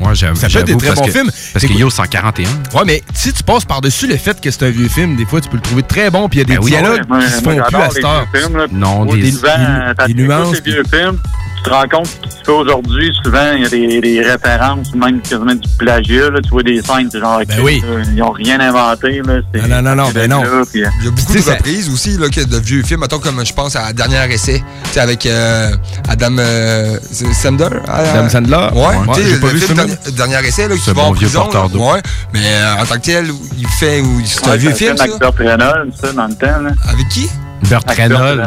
Ouais, 0.00 0.14
j'avoue. 0.14 0.34
Ça 0.36 0.48
peut 0.48 0.58
être 0.58 0.64
des 0.66 0.76
très 0.76 0.88
parce 0.88 1.00
bons 1.00 1.06
que- 1.06 1.12
films. 1.12 1.30
Parce 1.52 1.64
que 1.64 1.70
Écoute- 1.70 1.78
Yo, 1.80 1.88
c'est 1.90 2.02
en 2.02 2.06
41. 2.06 2.48
Ouais, 2.74 2.82
mais 2.84 3.02
si 3.14 3.32
tu 3.32 3.42
passes 3.44 3.64
par-dessus 3.64 4.06
le 4.08 4.16
fait 4.16 4.40
que 4.40 4.50
c'est 4.50 4.64
un 4.64 4.70
vieux 4.70 4.88
film, 4.88 5.14
des 5.16 5.24
fois, 5.24 5.40
tu 5.40 5.48
peux 5.48 5.56
le 5.56 5.62
trouver 5.62 5.82
très 5.84 6.10
bon, 6.10 6.28
puis 6.28 6.40
il 6.40 6.42
y 6.42 6.44
a 6.44 6.46
des 6.46 6.54
Ben 6.58 6.64
oui. 6.64 6.70
dialogues 6.72 7.02
Ouais, 7.08 7.24
qui 7.24 7.30
se 7.30 7.40
font 7.42 7.54
plus 7.62 7.76
à 7.76 7.90
cette 7.90 8.04
heure. 8.04 8.26
vieux 8.32 8.40
films, 8.42 8.56
là. 8.56 8.66
Non, 8.72 9.04
des- 9.06 9.22
des- 9.22 10.14
nuances, 10.14 10.60
vieux 10.64 10.82
films, 10.90 11.18
te 11.64 11.70
rends 11.70 11.88
compte 11.90 12.06
ce 12.06 12.16
qui 12.28 12.30
se 12.30 12.44
fait 12.44 12.50
aujourd'hui. 12.52 13.10
Souvent, 13.24 13.52
il 13.56 13.62
y 13.62 13.66
a 13.66 13.68
des, 13.68 14.00
des 14.00 14.22
références, 14.22 14.94
même 14.94 15.20
quasiment 15.20 15.54
du 15.54 15.68
plagiat. 15.78 16.30
Là. 16.30 16.40
Tu 16.42 16.50
vois 16.50 16.62
des 16.62 16.82
scènes, 16.82 17.08
c'est 17.10 17.20
genre, 17.20 17.40
Ben 17.48 17.60
oui. 17.62 17.82
euh, 17.86 18.02
ils 18.06 18.16
n'ont 18.16 18.30
rien 18.32 18.60
inventé. 18.60 19.22
Là. 19.22 19.40
C'est- 19.54 19.66
Non, 19.66 19.82
non, 19.82 19.94
non, 19.94 20.04
non, 20.04 20.10
ben 20.14 20.30
non. 20.30 20.42
là, 20.42 20.62
puis, 20.70 20.84
euh, 20.84 20.88
Il 21.00 21.04
y 21.04 21.08
a 21.08 21.10
beaucoup 21.10 21.32
Tu 21.32 21.38
de 21.38 21.42
ça- 21.42 21.54
reprises 21.54 21.90
aussi 21.92 22.16
là, 22.18 22.28
que 22.28 22.44
de 22.44 22.56
vieux 22.58 22.82
films. 22.82 23.00
Mettons 23.00 23.18
comme 23.18 23.44
je 23.44 23.52
pense 23.52 23.76
à 23.76 23.92
Dernier 23.92 24.32
Essai. 24.32 24.62
Tu 24.84 24.90
sais, 24.92 25.00
avec 25.00 25.26
euh, 25.26 25.70
Adam 26.08 26.36
euh, 26.38 26.96
Sandler. 27.32 27.68
Adam 27.88 28.28
Sandler? 28.28 28.68
Ouais, 28.74 28.80
Ouais, 28.82 29.14
tu 29.14 29.22
sais, 29.22 29.28
j'ai 29.30 29.40
pas 29.40 29.46
le 29.48 29.52
vu 29.54 29.60
ce 29.60 29.66
film. 29.66 29.86
Dernier, 30.16 30.46
Essai 30.46 30.68
là, 30.68 30.74
qui 30.76 30.80
C'est 30.82 30.92
va 30.92 31.02
bon 31.02 31.08
en 31.08 31.12
vieux 31.12 31.26
prison. 31.26 31.42
porteur 31.42 31.62
là. 31.64 31.68
d'eau. 31.70 31.92
Ouais, 31.92 32.02
mais 32.32 32.40
euh, 32.44 32.82
en 32.82 32.86
tant 32.86 32.94
que 32.96 33.00
tel, 33.00 33.26
il 33.58 33.68
fait. 33.68 34.02
C'est 34.26 34.48
un 34.48 34.56
vieux 34.56 34.72
film, 34.72 34.96
avec 34.98 35.18
Burt 35.18 35.34
Reynolds, 35.38 35.92
ça, 36.00 36.12
dans 36.12 36.26
le 36.26 36.34
temps. 36.34 36.74
Avec 36.88 37.08
qui? 37.08 37.28
Burt 37.68 37.84
Reynolds. 37.88 38.40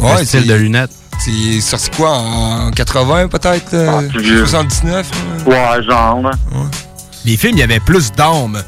Ouais, 0.00 0.20
le 0.20 0.24
style 0.24 0.46
de 0.46 0.54
lunettes. 0.54 0.90
C'est 1.18 1.60
sorti 1.60 1.90
quoi 1.96 2.10
en 2.10 2.70
80 2.70 3.28
peut-être 3.28 3.74
euh, 3.74 4.00
Ah, 4.00 4.02
plus 4.08 4.22
vieux. 4.22 4.46
79 4.46 5.10
euh? 5.46 5.50
Ouais, 5.50 5.82
genre. 5.84 6.30
Les 7.24 7.36
films, 7.36 7.56
il 7.56 7.60
y 7.60 7.62
avait 7.62 7.80
plus 7.80 8.10
d'âme. 8.12 8.60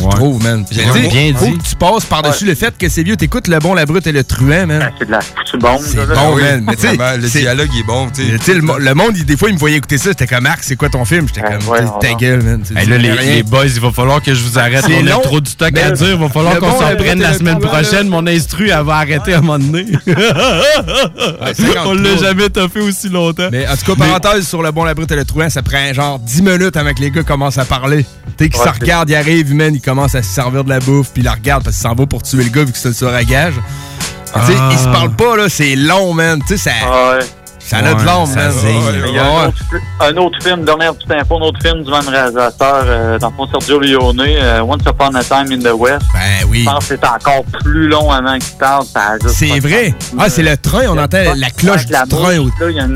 Je 0.00 0.04
Ouais. 0.06 0.10
trouve, 0.14 0.42
man. 0.42 0.64
Bien 0.70 0.86
faut 0.92 0.98
dit. 0.98 1.58
que 1.58 1.68
tu 1.68 1.76
passes 1.76 2.04
par-dessus 2.06 2.46
le 2.46 2.54
fait 2.54 2.76
que 2.78 2.88
c'est 2.88 3.02
vieux. 3.02 3.16
T'écoutes 3.16 3.48
Le 3.48 3.58
Bon, 3.58 3.74
la 3.74 3.84
Brute 3.86 4.06
et 4.06 4.12
le 4.12 4.24
Truand, 4.24 4.66
man. 4.66 4.78
Ben, 4.80 4.90
C'est 4.98 5.06
de 5.06 5.10
la 5.10 5.20
foutue 5.20 5.58
bombe. 5.58 5.80
C'est 5.84 6.06
bon, 6.06 6.34
oui, 6.34 6.42
man. 6.42 6.64
Mais 6.66 6.74
tu 6.76 6.82
sais, 6.82 6.96
vraiment, 6.96 7.16
le 7.22 7.28
dialogue 7.28 7.68
est 7.78 7.82
bon. 7.86 8.08
le, 8.48 8.60
mo- 8.62 8.78
le 8.78 8.94
monde, 8.94 9.16
il- 9.16 9.24
des 9.26 9.36
fois, 9.36 9.48
il 9.50 9.54
me 9.54 9.58
voyait 9.58 9.76
écouter 9.76 9.98
ça. 9.98 10.10
J'étais 10.10 10.26
comme, 10.26 10.44
Marc, 10.44 10.60
c'est 10.62 10.76
quoi 10.76 10.88
ton 10.88 11.04
film? 11.04 11.26
J'étais 11.28 11.42
Ouais, 11.46 11.58
comme, 11.58 11.68
ouais, 11.68 11.80
ta 12.00 12.08
ouais. 12.08 12.14
gueule, 12.18 12.42
man. 12.42 12.62
Hey, 12.76 12.86
là, 12.88 12.96
les, 12.98 13.42
boys, 13.42 13.66
il 13.66 13.80
va 13.80 13.90
falloir 13.92 14.22
que 14.22 14.32
je 14.34 14.42
vous 14.42 14.58
arrête. 14.58 14.84
On 14.88 15.06
a 15.06 15.10
long. 15.10 15.20
trop 15.20 15.40
du 15.40 15.50
stock 15.50 15.76
à 15.78 15.90
dire. 15.90 16.08
Il 16.10 16.16
va 16.18 16.28
falloir 16.28 16.58
qu'on 16.58 16.72
s'en 16.72 16.88
la 16.88 16.96
prenne 16.96 17.20
la 17.20 17.34
semaine 17.34 17.58
prochaine. 17.58 18.08
Mon 18.08 18.26
instru, 18.26 18.70
elle 18.70 18.82
va 18.84 18.96
arrêter 18.96 19.34
à 19.34 19.38
un 19.38 19.40
moment 19.42 19.58
donné. 19.58 19.86
On 20.08 21.46
53. 21.54 21.94
l'a 21.94 22.16
jamais 22.16 22.48
toffé 22.50 22.80
aussi 22.80 23.08
longtemps. 23.08 23.48
Mais 23.52 23.66
en 23.66 23.76
tout 23.76 23.94
cas, 23.94 24.04
parenthèse 24.06 24.46
sur 24.48 24.62
le 24.62 24.70
bon, 24.70 24.84
la 24.84 24.94
brute 24.94 25.10
et 25.12 25.16
le 25.16 25.24
truand, 25.24 25.50
ça 25.50 25.62
prend 25.62 25.92
genre 25.92 26.18
10 26.18 26.42
minutes 26.42 26.76
avant 26.76 26.92
que 26.94 27.00
les 27.00 27.10
gars 27.10 27.22
commencent 27.22 27.58
à 27.58 27.64
parler. 27.64 28.04
Tu 28.38 28.44
sais, 28.44 28.50
qu'ils 28.50 28.60
Ouais, 28.60 28.66
se 28.68 28.80
regardent, 28.80 29.10
ils 29.10 29.14
arrivent, 29.16 29.54
man, 29.54 29.74
ils 29.74 29.80
commencent 29.90 30.14
à 30.14 30.22
se 30.22 30.32
servir 30.32 30.62
de 30.62 30.68
la 30.68 30.78
bouffe, 30.78 31.10
puis 31.12 31.20
la 31.22 31.32
regardent 31.32 31.64
parce 31.64 31.74
qu'ils 31.76 31.82
s'en 31.88 31.94
vont 31.96 32.06
pour 32.06 32.22
tuer 32.22 32.44
le 32.44 32.50
gars 32.50 32.62
vu 32.62 32.70
que 32.70 32.78
c'est 32.78 32.88
le 32.88 32.94
soir 32.94 33.12
à 33.12 33.24
gage. 33.24 33.54
Tu 33.54 34.40
sais, 34.46 34.54
Ah. 34.56 34.68
ils 34.72 34.78
se 34.78 34.84
parlent 34.84 35.16
pas, 35.16 35.36
là, 35.36 35.48
c'est 35.48 35.74
long, 35.74 36.14
man. 36.14 36.40
Tu 36.46 36.56
sais, 36.56 36.56
ça, 36.56 36.70
Ah 36.84 37.10
ouais. 37.18 37.24
Ça 37.70 37.78
a 37.78 37.94
de 37.94 38.04
l'ombre, 38.04 38.26
ça 38.28 38.34
man. 38.40 38.50
zing. 38.52 38.82
Ouais, 38.84 38.92
Il 39.08 39.14
y 39.14 39.18
a 39.18 39.22
ouais. 39.22 39.28
un, 39.30 39.46
autre, 39.48 39.58
fi- 39.58 40.04
un 40.12 40.16
autre 40.16 40.42
film, 40.42 40.64
dernière 40.64 40.94
petite 40.94 41.10
info, 41.12 41.36
un 41.38 41.42
autre 41.42 41.58
film 41.62 41.82
du 41.84 41.90
même 41.90 42.08
réalisateur, 42.08 42.82
euh, 42.86 43.18
dans 43.18 43.30
le 43.30 43.34
fond, 43.36 43.48
Sergio 43.50 43.80
Leone, 43.80 44.20
euh, 44.20 44.60
Once 44.62 44.82
Upon 44.86 45.14
a 45.14 45.22
Time 45.24 45.52
in 45.52 45.58
the 45.60 45.72
West. 45.74 46.02
Ben 46.12 46.46
oui. 46.48 46.60
Je 46.60 46.64
pense 46.70 46.86
que 46.88 46.94
c'est 46.96 47.06
encore 47.06 47.44
plus 47.62 47.88
long 47.88 48.10
avant 48.10 48.38
qu'il 48.38 48.56
parle. 48.58 48.84
ça 48.84 49.16
C'est 49.28 49.58
vrai. 49.60 49.94
Ah, 50.18 50.28
c'est 50.28 50.42
le 50.42 50.56
train, 50.56 50.82
on 50.88 50.98
entend 50.98 51.18
la 51.36 51.50
cloche 51.50 51.86
du 51.86 51.92
La 51.92 52.04
train. 52.06 52.46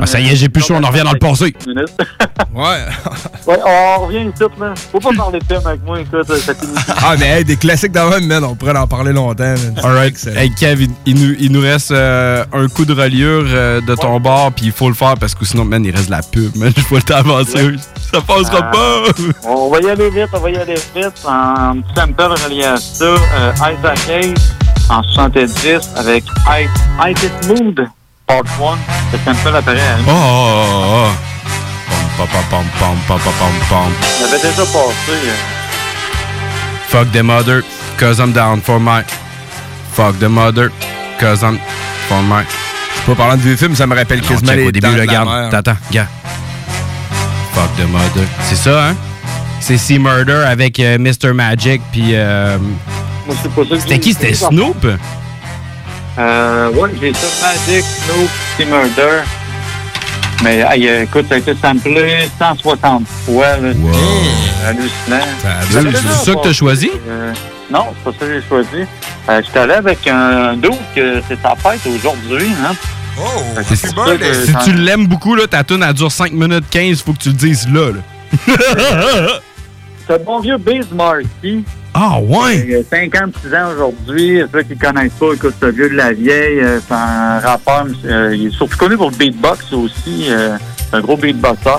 Ah, 0.03 0.07
ça 0.07 0.21
y 0.21 0.29
est, 0.31 0.37
j'ai 0.37 0.49
plus 0.49 0.63
chaud, 0.63 0.75
on 0.79 0.85
en 0.85 0.89
revient 0.89 1.03
dans 1.05 1.13
le 1.13 1.19
passé. 1.19 1.55
Ouais. 2.55 2.63
ouais, 3.47 3.59
on 3.67 4.07
revient 4.07 4.29
ici, 4.33 4.45
là. 4.61 4.75
Faut 4.93 5.01
pas 5.01 5.11
parler 5.17 5.39
de 5.41 5.45
film 5.45 5.67
avec 5.67 5.85
moi, 5.85 6.01
écoute, 6.01 6.33
cette 6.39 6.63
émission. 6.63 6.95
Ah, 7.03 7.15
mais 7.19 7.27
hey, 7.39 7.45
des 7.45 7.57
classiques 7.57 7.93
dans 7.93 8.09
même, 8.09 8.27
man, 8.27 8.45
on 8.45 8.55
pourrait 8.55 8.77
en 8.77 8.87
parler 8.87 9.13
longtemps. 9.13 9.43
man. 9.45 9.75
Alright. 9.83 10.17
C'est- 10.17 10.35
Hey, 10.37 10.51
Kev, 10.55 10.83
il, 10.85 10.91
il 11.07 11.15
nous, 11.21 11.35
il 11.41 11.53
nous 11.53 11.61
reste 11.61 11.91
euh, 11.91 12.45
un 12.53 12.69
coup 12.69 12.85
de 12.85 12.93
reliure 12.93 13.45
euh, 13.49 13.81
de 13.81 13.95
ton 13.95 14.19
bord, 14.21 14.53
puis 14.53 14.64
puis 14.65 14.73
il 14.73 14.73
faut 14.79 14.89
le 14.89 14.95
faire 14.95 15.15
parce 15.19 15.35
que 15.35 15.45
sinon, 15.45 15.65
man, 15.67 15.85
il 15.85 15.95
reste 15.95 16.07
de 16.07 16.13
la 16.13 16.23
pub, 16.23 16.57
man. 16.57 16.73
Je 16.75 16.81
faut 16.83 16.97
le 16.97 17.03
temps 17.03 17.17
avancer. 17.17 17.73
Ça 18.13 18.21
passera 18.23 18.71
Euh, 18.75 19.13
pas. 19.13 19.49
On 19.49 19.69
va 19.71 19.79
y 19.81 19.91
aller 19.91 20.09
vite, 20.09 20.29
on 20.33 20.39
va 20.41 20.51
y 20.51 20.57
aller 20.57 20.75
vite. 20.75 21.13
Un 21.29 21.81
petit 21.83 21.95
sample 21.95 22.23
relié 22.23 22.65
à 22.65 22.77
ça. 22.79 23.05
Euh, 23.05 23.53
Isaac 23.57 23.99
Hayes 24.09 24.35
en 24.89 25.03
70 25.03 25.91
avec 25.97 26.25
I, 26.49 26.67
I 26.99 27.11
It 27.11 27.47
Mood 27.49 27.87
Part 28.27 28.39
1. 28.39 28.79
Le 29.13 29.19
sample 29.25 29.57
apparaît 29.57 29.81
à 29.81 29.97
Oh, 30.09 30.11
oh, 30.11 30.65
oh, 30.67 31.09
oh. 31.09 31.11
Pom, 32.17 32.27
pom, 32.29 32.43
pom, 32.51 32.65
pom, 32.79 32.97
pom, 33.07 33.19
pom, 33.19 33.33
pom, 33.39 33.53
pom. 33.69 33.93
Il 34.21 34.25
avait 34.25 34.37
déjà 34.39 34.63
passé. 34.63 35.11
euh, 35.11 35.35
Fuck 36.89 37.13
the 37.13 37.23
mother, 37.23 37.63
cause 37.99 38.19
I'm 38.21 38.33
down 38.33 38.61
for 38.63 38.79
my. 38.81 39.03
Fuck 39.93 40.19
the 40.21 40.29
mother, 40.29 40.71
cause 41.21 41.43
I'm 41.43 41.59
for 42.09 42.23
my. 42.23 42.45
Pas 43.07 43.15
parlant 43.15 43.37
de 43.37 43.43
vieux 43.43 43.57
films, 43.57 43.75
ça 43.77 43.87
me 43.87 43.95
rappelle 43.95 44.21
Non, 44.21 44.29
quasiment 44.29 44.53
les 44.53 44.67
au 44.67 44.73
début, 44.73 44.87
Dents 44.87 44.93
de 44.93 44.99
là, 44.99 45.05
la 45.05 45.11
regarde. 45.11 45.29
mer. 45.29 45.51
T'attends, 45.51 45.77
regarde. 45.89 46.09
Fuck 47.53 47.77
the 47.77 47.89
mother. 47.91 48.25
C'est 48.43 48.57
ça, 48.57 48.89
hein? 48.89 48.97
C'est 49.61 49.77
Sea 49.79 49.99
Murder 49.99 50.43
avec 50.47 50.79
euh, 50.81 50.99
Mr. 50.99 51.33
Magic, 51.35 51.81
puis. 51.93 52.11
euh, 52.15 52.57
C'était 53.79 53.99
qui? 53.99 54.13
C'était 54.15 54.35
Snoop? 54.35 54.87
Euh, 56.19 56.71
ouais, 56.73 56.91
j'ai 57.01 57.13
ça, 57.13 57.27
Magic, 57.49 57.85
Snoop, 57.85 58.29
Sea 58.57 58.65
Murder. 58.67 59.23
Mais 60.43 60.65
hey, 60.71 60.89
euh, 60.89 61.03
écoute, 61.05 61.27
ça 61.29 61.37
a 61.37 61.39
été 61.39 61.55
samplé 61.61 62.29
160 62.39 63.05
fois. 63.25 63.57
Là, 63.57 63.73
C'est 63.73 64.67
hallucinant. 64.67 65.27
C'est 65.71 66.25
ça 66.25 66.35
que 66.35 66.43
t'as 66.43 66.53
choisi? 66.53 66.91
euh, 67.09 67.33
non, 67.71 67.87
c'est 67.97 68.05
pas 68.13 68.19
ça 68.19 68.27
que 68.27 68.33
j'ai 68.41 68.47
choisi. 68.49 68.89
Euh, 69.29 69.43
J'étais 69.45 69.59
allé 69.59 69.73
avec 69.75 70.07
un 70.07 70.55
doute 70.57 70.73
que 70.95 71.21
c'est 71.29 71.41
sa 71.41 71.55
fête 71.57 71.81
aujourd'hui. 71.87 72.49
Hein? 72.65 72.73
Oh, 73.19 73.43
c'est 73.69 73.77
ça 73.77 73.89
que 74.19 74.35
Si 74.35 74.55
tu 74.65 74.73
l'aimes 74.73 75.07
beaucoup, 75.07 75.35
là, 75.35 75.47
ta 75.47 75.63
tune 75.65 75.83
elle 75.87 75.95
dure 75.95 76.11
5 76.13 76.33
minutes 76.33 76.65
15, 76.71 77.03
faut 77.03 77.13
que 77.13 77.19
tu 77.19 77.29
le 77.29 77.35
dises 77.35 77.67
là. 77.73 77.91
là. 77.93 78.01
C'est 80.07 80.15
un 80.15 80.19
bon 80.19 80.41
vieux 80.41 80.59
Biz 80.59 80.87
Markie. 80.93 81.65
Ah, 81.95 82.19
ouais? 82.21 82.67
Il 82.69 82.75
a 82.77 82.83
56 82.83 83.55
ans 83.55 83.71
aujourd'hui. 83.73 84.43
Ceux 84.53 84.63
qui 84.65 84.75
ne 84.75 84.79
connaissent 84.79 85.13
pas, 85.19 85.33
écoute, 85.33 85.55
ce 85.61 85.67
vieux 85.67 85.89
de 85.89 85.95
la 85.95 86.13
vieille. 86.13 86.61
euh, 86.61 86.81
C'est 86.87 86.95
un 86.95 87.39
rappeur. 87.39 87.87
euh, 88.05 88.35
il 88.37 88.49
est 88.49 88.51
surtout 88.51 88.77
connu 88.77 88.97
pour 88.97 89.11
le 89.11 89.17
beatbox 89.17 89.73
aussi. 89.73 90.27
euh, 90.29 90.57
C'est 90.91 90.97
un 90.97 91.01
gros 91.01 91.17
beatboxer. 91.17 91.79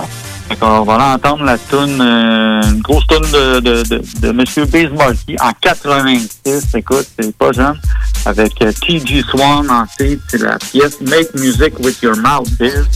Qu'on 0.60 0.82
va 0.84 0.96
l'entendre 0.98 1.44
la 1.44 1.58
tune, 1.58 2.00
euh, 2.00 2.62
une 2.62 2.80
grosse 2.80 3.06
tune 3.08 3.30
de, 3.32 3.60
de, 3.60 3.82
de, 3.82 4.02
de 4.20 5.40
en 5.42 5.52
86. 5.60 6.74
Écoute, 6.74 7.06
c'est 7.18 7.36
pas 7.36 7.52
jeune. 7.52 7.78
Avec 8.24 8.52
euh, 8.62 8.72
T.G. 8.72 9.22
Swan 9.30 9.68
en 9.70 9.84
titre. 9.98 10.22
C'est 10.28 10.40
la 10.40 10.56
pièce 10.58 11.00
Make 11.00 11.34
Music 11.34 11.78
with 11.80 12.00
Your 12.02 12.16
Mouth, 12.16 12.48
Biz. 12.58 12.86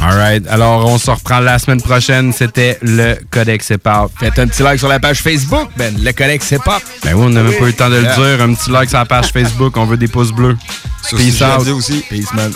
Alright, 0.00 0.46
alors 0.48 0.86
on 0.86 0.98
se 0.98 1.10
reprend 1.10 1.40
la 1.40 1.58
semaine 1.58 1.80
prochaine. 1.80 2.32
C'était 2.32 2.78
le 2.82 3.16
Codex 3.30 3.70
Hip-Hop. 3.70 4.10
Faites 4.18 4.38
un 4.38 4.46
petit 4.48 4.62
like 4.62 4.78
sur 4.78 4.88
la 4.88 4.98
page 4.98 5.20
Facebook, 5.20 5.68
Ben. 5.76 5.94
Le 6.02 6.12
Codex 6.12 6.50
Hip-Hop. 6.50 6.82
Ben 7.04 7.14
oui, 7.14 7.22
on 7.26 7.30
n'a 7.30 7.42
même 7.42 7.52
pas 7.52 7.64
eu 7.64 7.66
le 7.66 7.72
temps 7.74 7.90
de 7.90 7.96
le 7.96 8.02
Yeah. 8.02 8.16
dire. 8.16 8.42
Un 8.44 8.54
petit 8.54 8.70
like 8.70 8.88
sur 8.88 8.98
la 8.98 9.04
page 9.04 9.30
Facebook, 9.32 9.76
on 9.76 9.84
veut 9.84 9.96
des 9.98 10.08
pouces 10.08 10.32
bleus. 10.32 10.56
Sur 11.02 11.18
Peace 11.18 11.42
out. 11.42 11.68
aussi. 11.68 12.02
Peace, 12.08 12.32
man. 12.34 12.52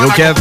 Yo, 0.00 0.08
Kev. 0.10 0.34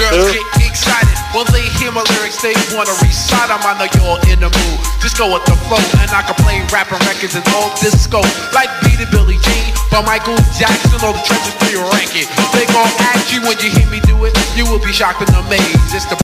Girls 0.00 0.32
get 0.32 0.48
excited 0.64 1.12
when 1.36 1.44
they 1.52 1.60
hear 1.76 1.92
my 1.92 2.00
lyrics. 2.16 2.40
They 2.40 2.56
wanna 2.72 2.96
recite 3.04 3.52
'em. 3.52 3.60
I 3.60 3.76
know 3.76 3.84
you're 4.00 4.32
in 4.32 4.40
the 4.40 4.48
mood. 4.48 4.78
Just 5.04 5.20
go 5.20 5.28
with 5.28 5.44
the 5.44 5.56
flow, 5.68 5.76
and 6.00 6.08
I 6.08 6.22
can 6.24 6.34
play 6.40 6.64
rapping 6.72 7.04
records 7.04 7.34
and 7.36 7.44
all 7.52 7.68
disco. 7.76 8.24
Like 8.56 8.72
Beat 8.80 9.04
Billy 9.12 9.36
Jean, 9.44 9.68
by 9.92 10.00
Michael 10.00 10.40
Jackson, 10.56 11.04
or 11.04 11.12
the 11.12 11.20
treasures 11.28 11.52
for 11.60 11.68
your 11.68 11.84
ranking. 11.92 12.24
They 12.56 12.64
gon' 12.72 12.88
ask 13.12 13.28
you 13.32 13.42
when 13.44 13.60
you 13.60 13.68
hear 13.76 13.88
me 13.92 14.00
do 14.00 14.24
it. 14.24 14.32
You 14.56 14.64
will 14.64 14.80
be 14.80 14.92
shocked 14.92 15.20
and 15.20 15.36
amazed. 15.36 15.92
It's 15.92 16.06
the 16.06 16.16